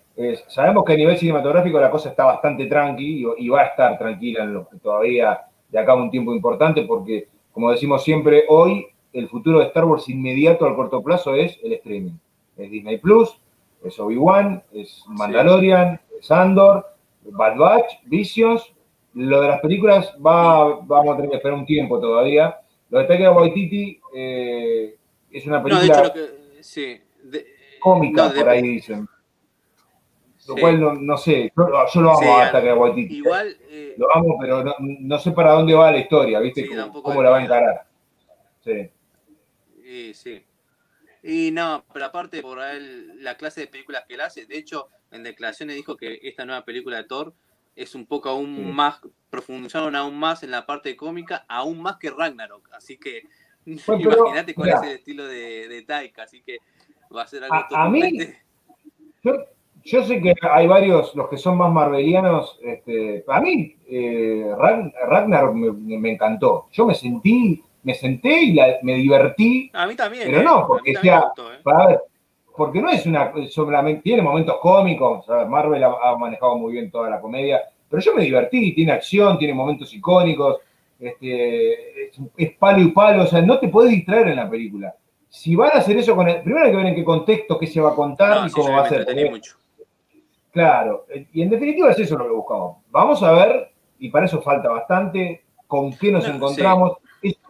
sabemos 0.49 0.85
que 0.85 0.93
a 0.93 0.97
nivel 0.97 1.19
cinematográfico 1.19 1.81
la 1.81 1.91
cosa 1.91 2.11
está 2.11 2.25
bastante 2.25 2.67
tranqui 2.67 3.27
y, 3.39 3.49
va 3.49 3.63
a 3.63 3.67
estar 3.67 3.99
tranquila 3.99 4.45
en 4.45 4.55
lo, 4.55 4.69
todavía 4.83 5.41
de 5.69 5.79
acá 5.79 5.95
un 5.95 6.11
tiempo 6.11 6.33
importante 6.35 6.83
porque, 6.83 7.29
como 7.53 7.71
decimos 7.71 8.05
siempre, 8.05 8.45
hoy 8.49 8.87
el 9.13 9.29
futuro 9.29 9.61
de 9.61 9.67
Star 9.67 9.85
Wars 9.85 10.09
inmediato 10.09 10.67
al 10.67 10.77
corto 10.77 11.03
plazo 11.03 11.35
es 11.35 11.59
el 11.63 11.73
streaming. 11.75 12.13
Es 12.57 12.71
Disney 12.71 12.99
Plus, 12.99 13.37
es 13.83 13.99
Obi-Wan, 13.99 14.63
es 14.73 15.05
Mandalorian, 15.09 16.01
es 16.21 16.31
Andor, 16.31 16.87
Bad 17.25 17.57
Batch, 17.57 17.93
Visions. 18.05 18.73
Lo 19.15 19.41
de 19.41 19.49
las 19.49 19.61
películas 19.61 20.15
va, 20.25 20.81
vamos 20.81 21.13
a 21.13 21.17
tener 21.17 21.31
que 21.31 21.37
esperar 21.37 21.59
un 21.59 21.67
tiempo 21.67 22.01
todavía. 22.01 22.59
Lo 22.91 22.99
de 22.99 23.05
Taika 23.07 23.33
Waititi 23.33 24.01
eh, 24.15 24.97
es 25.31 25.47
una 25.47 25.63
película 25.63 26.13
cómica, 27.81 28.33
por 28.35 28.49
ahí 28.49 28.63
dicen. 28.63 29.09
Lo 30.49 30.57
cual 30.57 31.07
no, 31.07 31.17
sé, 31.17 31.53
yo, 31.57 31.69
lo 31.69 32.11
amo 32.11 32.39
hasta 32.39 32.63
que 32.63 32.73
Waititi. 32.73 33.17
Igual. 33.17 33.57
Eh, 33.69 33.95
lo 33.97 34.15
amo, 34.15 34.37
pero 34.39 34.63
no, 34.79 35.19
sé 35.19 35.33
para 35.33 35.53
dónde 35.53 35.75
va 35.75 35.91
la 35.91 35.99
historia, 35.99 36.39
¿viste? 36.41 36.69
¿Cómo, 37.03 37.23
la 37.23 37.31
va 37.31 37.39
a 37.39 37.45
encarar? 37.45 37.87
Sí. 38.61 38.91
Y, 39.85 40.15
sí. 40.15 40.45
Y 41.23 41.51
no, 41.51 41.85
pero 41.93 42.07
aparte 42.07 42.43
por 42.43 42.61
él, 42.61 43.23
la 43.23 43.37
clase 43.37 43.63
de 43.63 43.67
películas 43.69 44.05
que 44.07 44.15
él 44.15 44.21
hace, 44.21 44.45
de 44.45 44.59
hecho, 44.59 44.89
en 45.11 45.23
declaraciones 45.23 45.77
dijo 45.77 45.97
que 45.97 46.19
esta 46.23 46.45
nueva 46.45 46.65
película 46.65 46.99
de 46.99 47.05
Thor 47.05 47.33
es 47.75 47.95
un 47.95 48.07
poco 48.07 48.29
aún 48.29 48.75
más, 48.75 49.01
profundizaron 49.31 49.97
aún 49.97 50.19
más 50.19 50.43
en 50.43 50.51
la 50.51 50.67
parte 50.67 50.95
cómica, 50.97 51.47
aún 51.49 51.81
más 51.81 51.97
que 51.97 52.11
Ragnarok. 52.11 52.69
Así 52.73 52.99
que 52.99 53.23
imagínate 53.65 54.55
con 54.55 54.69
ese 54.69 54.95
estilo 54.95 55.25
de, 55.25 55.69
de 55.69 55.83
Taika, 55.83 56.25
así 56.25 56.43
que 56.43 56.59
va 57.15 57.23
a 57.23 57.27
ser 57.27 57.45
algo 57.45 57.55
a, 57.55 57.85
a 57.85 57.89
mí, 57.89 58.03
yo 59.23 59.33
sé 59.85 60.21
que 60.21 60.35
hay 60.41 60.67
varios, 60.67 61.15
los 61.15 61.29
que 61.29 61.37
son 61.37 61.59
más 61.59 61.71
marvelianos, 61.71 62.59
este, 62.63 63.23
a 63.29 63.41
mí 63.41 63.77
eh, 63.87 64.51
Ragnar 64.57 65.53
me, 65.53 66.11
encantó. 66.11 66.69
Yo 66.73 66.87
me 66.87 66.95
sentí, 66.95 67.63
me 67.83 67.95
senté 67.95 68.45
y 68.45 68.59
me 68.83 68.95
divertí. 68.95 69.71
A 69.75 69.87
mí 69.87 69.95
también. 69.95 70.25
Pero 70.27 70.43
no, 70.43 70.61
eh. 70.61 70.65
porque 70.67 70.97
sea, 70.97 71.25
eh. 71.37 71.87
ver, 71.87 72.01
porque 72.57 72.81
no 72.81 72.89
es 72.89 73.05
una, 73.05 73.33
solamente, 73.51 74.01
tiene 74.03 74.23
momentos 74.23 74.57
cómicos, 74.61 75.27
Marvel 75.49 75.85
ha, 75.85 76.17
manejado 76.17 76.57
muy 76.57 76.73
bien 76.73 76.91
toda 76.91 77.11
la 77.11 77.21
comedia, 77.21 77.61
pero 77.89 78.01
yo 78.01 78.15
me 78.15 78.23
divertí, 78.23 78.75
tiene 78.75 78.93
acción, 78.93 79.39
tiene 79.39 79.53
momentos 79.53 79.93
icónicos, 79.93 80.61
este, 80.99 82.07
es, 82.37 82.51
palo 82.59 82.81
y 82.81 82.89
palo, 82.93 83.25
o 83.25 83.27
sea, 83.27 83.43
no 83.43 83.59
te 83.59 83.69
puedes 83.69 83.91
distraer 83.91 84.29
en 84.29 84.37
la 84.37 84.49
película. 84.49 84.95
Si 85.29 85.55
van 85.57 85.73
a 85.75 85.81
hacer 85.81 85.99
eso 85.99 86.17
con 86.17 86.29
el, 86.29 86.43
primero 86.43 86.65
hay 86.65 86.71
que 86.71 86.77
ver 86.79 86.87
en 86.87 86.95
qué 86.95 87.05
contexto, 87.05 87.59
qué 87.59 87.67
se 87.67 87.81
va 87.81 87.91
a 87.91 87.95
contar 87.95 88.49
y 88.49 88.51
cómo 88.51 88.73
va 88.73 88.83
a 88.83 88.89
ser. 88.89 89.31
Mucho. 89.31 89.57
Claro, 90.55 91.07
y 91.33 91.43
en 91.43 91.51
definitiva 91.51 91.91
es 91.91 91.99
eso 91.99 92.17
lo 92.17 92.27
que 92.27 92.31
buscamos. 92.31 92.77
Vamos 92.93 93.21
a 93.25 93.33
ver, 93.33 93.73
y 93.99 94.09
para 94.09 94.27
eso 94.27 94.41
falta 94.41 94.69
bastante, 94.69 95.43
con 95.67 95.93
qué 95.95 96.13
nos 96.13 96.29
encontramos. 96.29 96.99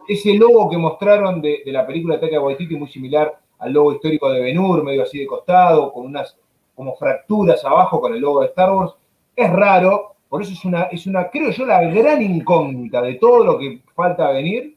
ese 0.07 0.33
logo 0.33 0.67
que 0.71 0.77
mostraron 0.79 1.39
de, 1.39 1.61
la 1.67 1.85
película 1.85 2.15
de 2.15 2.21
Taika 2.21 2.41
Waititi, 2.41 2.75
muy 2.75 2.87
similar 2.87 3.31
al 3.59 3.71
logo 3.71 3.93
histórico 3.93 4.27
de 4.31 4.41
Ben-Hur, 4.41 4.83
medio 4.83 5.03
así 5.03 5.19
de 5.19 5.27
costado, 5.27 5.93
con 5.93 6.07
unas 6.07 6.35
como 6.73 6.95
fracturas 6.95 7.63
abajo 7.63 8.01
con 8.01 8.15
el 8.15 8.21
logo 8.21 8.41
de 8.41 8.47
Star 8.47 8.73
Wars, 8.73 8.95
es 9.35 9.51
raro, 9.51 10.15
por 10.27 10.41
eso 10.41 10.53
es 10.53 10.65
una, 10.65 10.85
es 10.85 11.05
una 11.05 11.29
creo 11.29 11.51
yo, 11.51 11.63
la 11.63 11.83
gran 11.83 12.23
incógnita 12.23 13.03
de 13.03 13.13
todo 13.15 13.45
lo 13.45 13.59
que 13.59 13.81
falta 13.93 14.31
venir, 14.31 14.75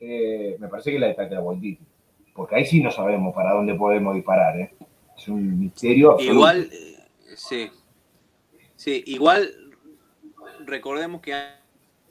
eh, 0.00 0.56
me 0.58 0.68
parece 0.68 0.90
que 0.90 0.96
es 0.96 1.00
la 1.02 1.08
de 1.08 1.14
Taika 1.14 1.40
Waititi, 1.42 1.84
porque 2.34 2.54
ahí 2.54 2.64
sí 2.64 2.82
no 2.82 2.90
sabemos 2.90 3.34
para 3.34 3.52
dónde 3.52 3.74
podemos 3.74 4.14
disparar, 4.14 4.58
¿eh? 4.58 4.70
es 5.14 5.28
un 5.28 5.60
misterio. 5.60 6.16
Igual 6.18 6.70
Sí. 7.36 7.70
Sí, 8.74 9.02
igual 9.06 9.48
recordemos 10.66 11.20
que 11.20 11.34
antes 11.34 11.58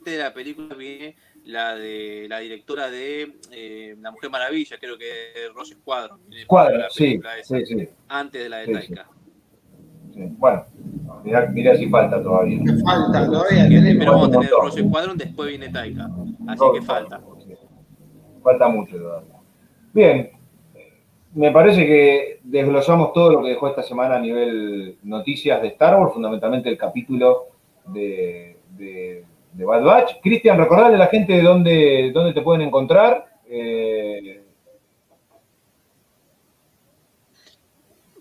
de 0.04 0.18
la 0.18 0.32
película 0.32 0.74
viene 0.74 1.16
la 1.44 1.76
de 1.76 2.26
la 2.28 2.38
directora 2.40 2.90
de 2.90 3.36
eh, 3.52 3.96
La 4.00 4.10
Mujer 4.10 4.30
Maravilla, 4.30 4.78
creo 4.80 4.98
que 4.98 5.32
es 5.34 5.52
Rose 5.54 5.74
Squadron. 5.74 6.20
Squadron, 6.42 6.82
sí, 6.90 7.20
sí, 7.44 7.66
sí, 7.66 7.88
Antes 8.08 8.42
de 8.42 8.48
la 8.48 8.58
de 8.58 8.72
Taika. 8.72 9.08
Bueno, 10.38 10.64
mira, 11.52 11.76
si 11.76 11.88
falta 11.88 12.22
todavía. 12.22 12.58
Falta 12.84 13.26
todavía. 13.26 13.66
Pero 13.68 14.12
vamos 14.12 14.28
a 14.28 14.32
tener 14.32 14.50
Rose 14.50 14.82
Squadron, 14.82 15.16
después 15.16 15.48
viene 15.50 15.68
Taika. 15.68 16.08
Así 16.48 16.64
que 16.74 16.82
falta. 16.82 17.20
Falta 18.42 18.68
mucho 18.68 18.96
todavía. 18.96 19.34
Bien, 19.92 20.30
me 21.36 21.52
parece 21.52 21.86
que 21.86 22.40
desglosamos 22.44 23.12
todo 23.12 23.30
lo 23.30 23.42
que 23.42 23.50
dejó 23.50 23.68
esta 23.68 23.82
semana 23.82 24.16
a 24.16 24.20
nivel 24.20 24.96
noticias 25.02 25.60
de 25.60 25.68
Star 25.68 26.00
Wars, 26.00 26.14
fundamentalmente 26.14 26.70
el 26.70 26.78
capítulo 26.78 27.48
de, 27.84 28.56
Bad 29.52 29.84
Batch. 29.84 30.12
Cristian, 30.22 30.56
recordarle 30.56 30.96
a 30.96 31.00
la 31.00 31.08
gente 31.08 31.34
de 31.34 31.42
dónde, 31.42 32.10
dónde 32.14 32.32
te 32.32 32.40
pueden 32.40 32.62
encontrar. 32.62 33.26
Eh, 33.46 34.44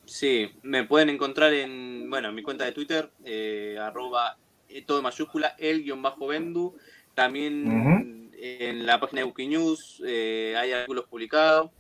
sí, 0.03 0.49
me 0.63 0.83
pueden 0.83 1.09
encontrar 1.09 1.53
en, 1.53 2.09
bueno, 2.09 2.33
mi 2.33 2.43
cuenta 2.43 2.65
de 2.65 2.73
Twitter, 2.73 3.11
eh, 3.23 3.77
arroba 3.79 4.37
eh, 4.67 4.83
todo 4.85 5.01
mayúscula, 5.01 5.55
el 5.57 5.83
guion 5.83 6.01
bajo 6.01 6.27
Bendu. 6.27 6.75
También 7.13 8.29
en 8.37 8.85
la 8.85 8.99
página 8.99 9.21
de 9.21 9.27
Wikinews 9.27 10.03
hay 10.05 10.73
artículos 10.73 11.05
publicados. 11.05 11.71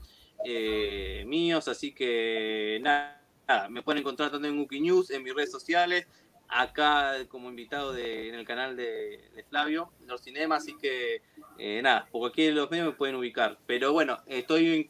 Eh, 0.45 1.23
míos, 1.27 1.67
así 1.67 1.91
que 1.91 2.79
nada, 2.81 3.67
me 3.69 3.81
pueden 3.81 4.01
encontrar 4.01 4.31
tanto 4.31 4.47
en 4.47 4.59
Wiki 4.59 4.79
News, 4.79 5.11
en 5.11 5.23
mis 5.23 5.33
redes 5.33 5.51
sociales, 5.51 6.07
acá 6.47 7.13
como 7.29 7.49
invitado 7.49 7.97
en 7.97 8.35
el 8.35 8.45
canal 8.45 8.75
de, 8.75 9.19
Flavio, 9.49 9.89
los 10.05 10.21
cinemas, 10.21 10.63
así 10.63 10.75
que 10.77 11.21
eh, 11.57 11.81
nada, 11.81 12.07
por 12.11 12.21
cualquiera 12.21 12.53
de 12.53 12.61
los 12.61 12.71
medios 12.71 12.87
me 12.87 12.93
pueden 12.93 13.15
ubicar. 13.15 13.57
Pero 13.65 13.93
bueno, 13.93 14.17
estoy 14.27 14.89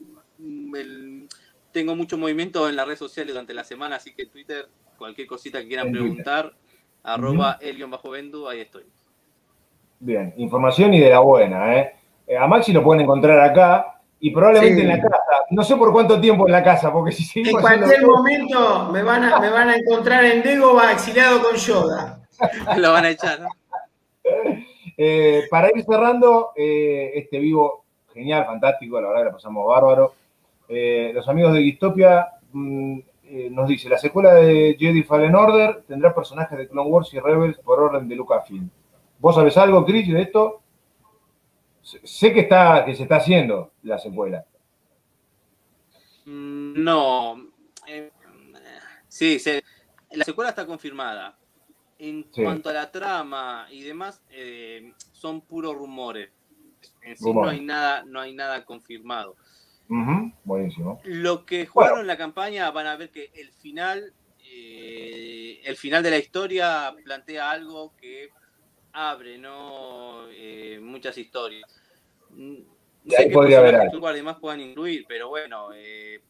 tengo 1.72 1.95
mucho 1.95 2.18
movimiento 2.18 2.69
en 2.69 2.76
las 2.76 2.86
redes 2.86 2.99
sociales 2.99 3.34
durante 3.34 3.53
la 3.53 3.64
semana, 3.64 3.98
así 3.98 4.14
que 4.14 4.26
Twitter, 4.26 4.68
cualquier 4.98 5.27
cosita 5.27 5.60
que 5.60 5.68
quieran 5.68 5.91
preguntar, 5.91 6.53
arroba 7.03 7.60
bajo 7.90 8.10
vendu 8.10 8.48
ahí 8.48 8.61
estoy. 8.61 8.84
Bien, 9.99 10.34
información 10.38 10.94
y 10.94 10.99
de 10.99 11.10
la 11.10 11.19
buena, 11.19 11.77
¿eh? 11.77 11.95
eh 12.27 12.38
a 12.38 12.48
Maxi 12.48 12.72
lo 12.72 12.84
pueden 12.84 13.03
encontrar 13.03 13.40
acá, 13.40 13.94
y 14.26 14.31
probablemente 14.31 14.81
en 14.81 14.88
la 14.88 14.99
casa. 14.99 15.19
No 15.52 15.64
sé 15.64 15.76
por 15.76 15.91
cuánto 15.91 16.19
tiempo 16.19 16.47
en 16.47 16.52
la 16.52 16.64
casa, 16.64 16.91
porque 16.91 17.11
si 17.11 17.23
seguimos. 17.23 17.60
En 17.60 17.61
cualquier 17.61 18.07
momento 18.07 18.89
me 18.91 19.03
van, 19.03 19.23
a, 19.23 19.39
me 19.39 19.52
van 19.52 19.69
a 19.69 19.76
encontrar 19.76 20.26
en 20.26 20.41
Dego 20.41 20.81
exiliado 20.81 21.43
con 21.43 21.56
Yoda. 21.56 22.22
Lo 22.77 22.91
van 22.91 23.06
a 23.06 23.10
echar, 23.11 23.39
¿no? 23.39 23.49
Eh, 24.97 25.43
para 25.52 25.69
ir 25.76 25.84
cerrando, 25.84 26.53
eh, 26.56 27.11
este 27.14 27.38
vivo 27.38 27.85
genial, 28.15 28.47
fantástico, 28.47 28.99
la 28.99 29.10
verdad 29.10 29.22
que 29.22 29.26
la 29.26 29.34
pasamos 29.34 29.68
bárbaro. 29.68 30.15
Eh, 30.69 31.11
los 31.14 31.30
amigos 31.30 31.53
de 31.53 31.60
Distopia 31.60 32.27
mm, 32.52 32.99
nos 33.52 33.68
dice, 33.68 33.89
la 33.89 33.99
secuela 33.99 34.34
de 34.34 34.76
Jedi 34.80 35.03
Fallen 35.03 35.35
Order 35.35 35.84
tendrá 35.88 36.15
personajes 36.15 36.57
de 36.57 36.68
Clone 36.68 36.89
Wars 36.89 37.14
y 37.14 37.19
Rebels 37.19 37.60
por 37.60 37.80
orden 37.80 38.07
de 38.07 38.15
Lucasfilm. 38.15 38.72
¿Vos 39.19 39.35
sabés 39.35 39.56
algo, 39.57 39.85
Chris, 39.85 40.11
de 40.11 40.23
esto? 40.23 40.61
Sé 41.86 42.34
que, 42.34 42.40
está, 42.40 42.84
que 42.84 42.95
se 42.95 43.03
está 43.03 43.18
haciendo 43.18 43.74
la 43.84 43.99
secuela. 43.99 44.44
Mm, 46.26 46.84
no. 46.84 47.52
Eh, 47.88 48.12
sí, 49.07 49.38
la 50.12 50.26
secuela 50.26 50.49
está 50.49 50.66
confirmada. 50.66 51.38
En 51.99 52.24
cuanto 52.24 52.70
a 52.70 52.74
la 52.74 52.91
trama 52.91 53.68
y 53.70 53.84
demás, 53.84 54.22
eh, 54.32 54.94
son 55.12 55.41
puros 55.41 55.76
rumores. 55.76 56.32
En 57.03 57.16
sí 57.16 57.32
no 57.32 57.48
hay 57.48 57.62
nada, 57.62 58.03
no 58.03 58.20
hay 58.20 58.34
nada 58.34 58.66
confirmado. 58.66 59.36
Buenísimo. 60.44 60.99
Lo 61.03 61.45
que 61.45 61.68
jugaron 61.68 61.99
en 61.99 62.07
la 62.07 62.18
campaña 62.18 62.72
van 62.72 62.88
a 62.88 62.98
ver 62.98 63.12
que 63.12 63.32
el 63.36 63.52
final, 63.52 64.12
eh, 64.44 65.62
el 65.64 65.76
final 65.76 66.02
de 66.02 66.10
la 66.10 66.18
historia 66.18 66.95
plantea 67.03 67.52
algo 67.52 67.95
que 67.95 68.32
abre 68.95 69.38
¿no? 69.38 70.27
Eh, 70.31 70.80
muchas 70.81 71.17
historias. 71.17 71.63
Mm, 72.30 72.55
ahí 73.17 73.30
podría 73.30 73.59
haber 73.59 73.76
algo. 73.76 74.07
además 74.07 74.38
puedan 74.39 74.61
incluir, 74.61 75.05
pero 75.07 75.30
bueno. 75.30 75.69
Eh, 75.76 76.22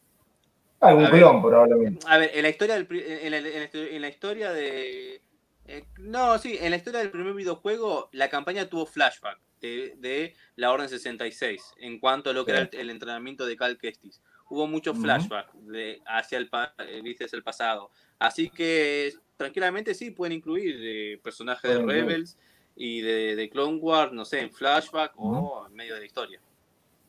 Algún 0.80 1.06
clon, 1.06 1.40
probablemente. 1.40 2.06
A 2.06 2.18
ver, 2.18 2.30
en 2.34 2.42
la 2.42 2.48
historia, 2.50 2.74
del, 2.74 2.86
en 2.90 3.30
la, 3.30 3.38
en 3.38 4.02
la 4.02 4.08
historia 4.08 4.52
de. 4.52 5.22
Eh, 5.68 5.84
no, 5.98 6.38
sí, 6.38 6.58
en 6.60 6.70
la 6.70 6.76
historia 6.76 7.00
del 7.00 7.10
primer 7.10 7.34
videojuego, 7.34 8.08
la 8.12 8.28
campaña 8.28 8.68
tuvo 8.68 8.86
flashback 8.86 9.40
de, 9.60 10.34
la 10.54 10.70
Orden 10.70 10.88
66 10.88 11.74
en 11.78 11.98
cuanto 11.98 12.30
a 12.30 12.32
lo 12.32 12.44
que 12.44 12.52
era 12.52 12.68
el, 12.72 12.90
entrenamiento 12.90 13.46
de 13.46 13.56
Cal 13.56 13.78
Kestis. 13.78 14.22
Hubo 14.48 14.68
mucho 14.68 14.94
flashback 14.94 15.52
de, 15.54 16.00
hacia 16.06 16.38
el, 16.38 16.48
el 16.88 17.42
pasado. 17.42 17.90
Así 18.20 18.48
que 18.48 19.12
tranquilamente 19.36 19.92
sí 19.92 20.12
pueden 20.12 20.34
incluir 20.34 21.20
personajes 21.20 21.68
de 21.68 21.82
Rebels 21.84 22.38
y 22.76 23.00
de, 23.00 23.48
Clone 23.50 23.78
Wars, 23.78 24.12
no 24.12 24.24
sé, 24.24 24.40
en 24.40 24.50
flashback 24.50 25.12
o 25.16 25.66
en 25.66 25.74
medio 25.74 25.94
de 25.94 26.00
la 26.00 26.06
historia. 26.06 26.40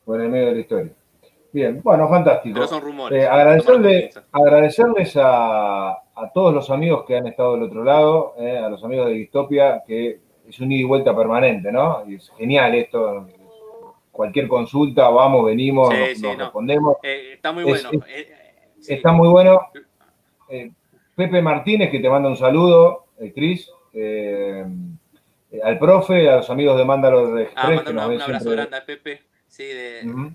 O 0.05 0.15
en 0.15 0.21
el 0.21 0.29
medio 0.29 0.47
de 0.47 0.53
la 0.53 0.59
historia. 0.59 0.91
Bien, 1.51 1.81
bueno, 1.83 2.07
fantástico. 2.07 2.53
Pero 2.53 2.67
son 2.67 2.81
rumores. 2.81 3.23
Eh, 3.23 3.27
agradecerles 4.31 5.17
a, 5.17 5.97
todos 6.33 6.53
los 6.53 6.69
amigos 6.69 7.05
que 7.05 7.17
han 7.17 7.27
estado 7.27 7.53
del 7.53 7.63
otro 7.63 7.83
lado, 7.83 8.35
eh, 8.39 8.57
a 8.57 8.69
los 8.69 8.83
amigos 8.83 9.07
de 9.07 9.13
Distopia, 9.13 9.83
que 9.85 10.19
es 10.47 10.59
un 10.59 10.71
ida 10.71 10.81
y 10.81 10.83
vuelta 10.83 11.15
permanente, 11.15 11.71
¿no? 11.71 12.03
Y 12.07 12.15
es 12.15 12.31
genial 12.37 12.75
esto. 12.75 13.27
Cualquier 14.11 14.47
consulta, 14.47 15.09
vamos, 15.09 15.45
venimos, 15.45 15.89
nos, 15.89 16.37
respondemos. 16.37 16.97
Eh, 17.03 17.33
está 17.33 17.51
muy 17.51 17.63
bueno. 17.63 17.89
Está 18.87 19.11
muy 19.11 19.27
bueno. 19.27 19.59
Pepe 21.15 21.41
Martínez, 21.41 21.91
que 21.91 21.99
te 21.99 22.09
manda 22.09 22.29
un 22.29 22.37
saludo, 22.37 23.07
Cris. 23.35 23.69
Eh, 23.93 24.65
al 25.63 25.79
profe, 25.79 26.29
a 26.29 26.37
los 26.37 26.49
amigos 26.49 26.77
de 26.77 26.85
Mándalo 26.85 27.33
de 27.33 27.49
Ah, 27.55 27.69
un, 27.69 27.87
un 27.87 27.99
abrazo 27.99 28.51
grande 28.51 28.77
a 28.77 28.85
Pepe. 28.85 29.21
Sí, 29.47 29.63
de... 29.63 30.33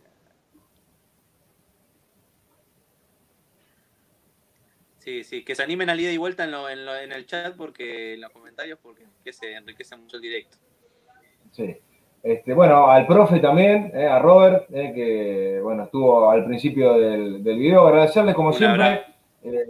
Sí, 4.98 5.24
sí, 5.24 5.44
que 5.44 5.56
se 5.56 5.62
animen 5.64 5.90
al 5.90 5.98
ida 5.98 6.12
y 6.12 6.16
vuelta 6.16 6.44
en, 6.44 6.52
lo, 6.52 6.68
en, 6.68 6.86
lo, 6.86 6.96
en, 6.96 7.10
el 7.10 7.26
chat, 7.26 7.56
porque 7.56 8.14
en 8.14 8.20
los 8.20 8.30
comentarios, 8.30 8.78
porque 8.80 9.04
se 9.32 9.54
enriquece 9.54 9.96
mucho 9.96 10.16
el 10.16 10.22
directo. 10.22 10.58
Sí. 11.50 11.76
Este, 12.22 12.54
bueno, 12.54 12.86
al 12.86 13.04
profe 13.04 13.40
también, 13.40 13.90
eh, 13.94 14.06
a 14.06 14.20
Robert, 14.20 14.66
eh, 14.72 14.92
que 14.94 15.60
bueno, 15.60 15.84
estuvo 15.84 16.30
al 16.30 16.44
principio 16.44 16.94
del, 16.94 17.42
del 17.42 17.58
video. 17.58 17.88
Agradecerle 17.88 18.32
como 18.32 18.52
siempre, 18.52 19.02
eh, 19.42 19.64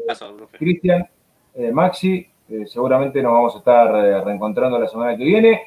Cristian, 0.58 1.08
Maxi, 1.72 2.28
eh, 2.52 2.66
seguramente 2.66 3.22
nos 3.22 3.32
vamos 3.32 3.54
a 3.54 3.58
estar 3.58 4.04
eh, 4.04 4.20
reencontrando 4.20 4.78
la 4.78 4.86
semana 4.86 5.16
que 5.16 5.24
viene. 5.24 5.62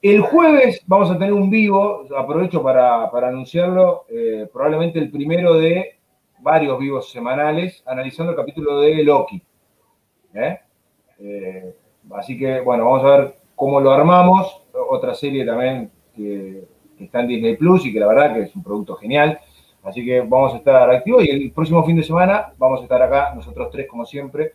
El 0.00 0.20
jueves 0.20 0.84
vamos 0.86 1.10
a 1.10 1.14
tener 1.14 1.32
un 1.32 1.50
vivo, 1.50 2.06
aprovecho 2.16 2.62
para, 2.62 3.06
anunciarlo, 3.06 4.04
eh, 4.08 4.48
probablemente 4.52 5.00
el 5.00 5.10
primero 5.10 5.54
de 5.54 5.98
varios 6.38 6.78
vivos 6.78 7.10
semanales, 7.10 7.82
analizando 7.86 8.30
el 8.30 8.36
capítulo 8.36 8.78
de 8.80 9.02
Loki. 9.02 9.42
así 12.14 12.38
que, 12.38 12.60
bueno, 12.60 12.84
vamos 12.84 13.02
a 13.02 13.16
ver 13.16 13.36
cómo 13.56 13.80
lo 13.80 13.90
armamos. 13.90 14.62
Otra 14.88 15.12
serie 15.12 15.44
también 15.44 15.90
que, 16.14 16.68
está 17.00 17.20
en 17.20 17.28
Disney 17.28 17.56
Plus 17.56 17.84
y 17.84 17.92
que 17.92 17.98
la 17.98 18.06
verdad 18.06 18.34
que 18.34 18.42
es 18.42 18.54
un 18.54 18.62
producto 18.62 18.94
genial. 18.94 19.40
Así 19.82 20.04
que 20.04 20.20
vamos 20.20 20.54
a 20.54 20.58
estar 20.58 20.88
activos 20.88 21.24
y 21.24 21.30
el 21.30 21.50
próximo 21.50 21.84
fin 21.84 21.96
de 21.96 22.04
semana 22.04 22.52
vamos 22.58 22.80
a 22.80 22.82
estar 22.84 23.02
acá, 23.02 23.34
nosotros 23.34 23.70
tres 23.72 23.88
como 23.88 24.06
siempre, 24.06 24.52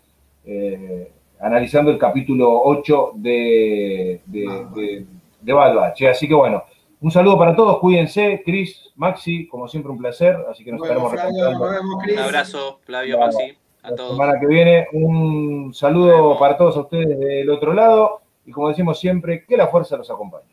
analizando 1.41 1.91
el 1.91 1.97
capítulo 1.97 2.61
8 2.63 3.13
de, 3.15 4.21
de, 4.25 5.05
de, 5.41 5.53
Bad 5.53 5.75
Batch. 5.75 6.03
Así 6.03 6.27
que 6.27 6.33
bueno, 6.33 6.63
un 7.01 7.11
saludo 7.11 7.37
para 7.37 7.55
todos, 7.55 7.79
cuídense, 7.79 8.41
Cris, 8.45 8.91
Maxi, 8.95 9.47
como 9.47 9.67
siempre 9.67 9.91
un 9.91 9.97
placer, 9.97 10.37
así 10.49 10.63
que 10.63 10.71
nos 10.71 10.81
estaremos 10.83 11.11
Un 11.11 12.19
abrazo, 12.19 12.79
Flavio, 12.83 13.19
Maxi, 13.19 13.57
a 13.81 13.95
todos. 13.95 14.17
La 14.17 14.25
semana 14.25 14.39
que 14.39 14.47
viene, 14.47 14.87
un 14.93 15.73
saludo 15.73 16.37
para 16.37 16.55
todos 16.57 16.77
ustedes 16.77 17.19
del 17.19 17.49
otro 17.49 17.73
lado 17.73 18.21
y 18.45 18.51
como 18.51 18.69
decimos 18.69 18.99
siempre, 18.99 19.45
que 19.45 19.57
la 19.57 19.67
fuerza 19.67 19.97
los 19.97 20.09
acompañe. 20.09 20.50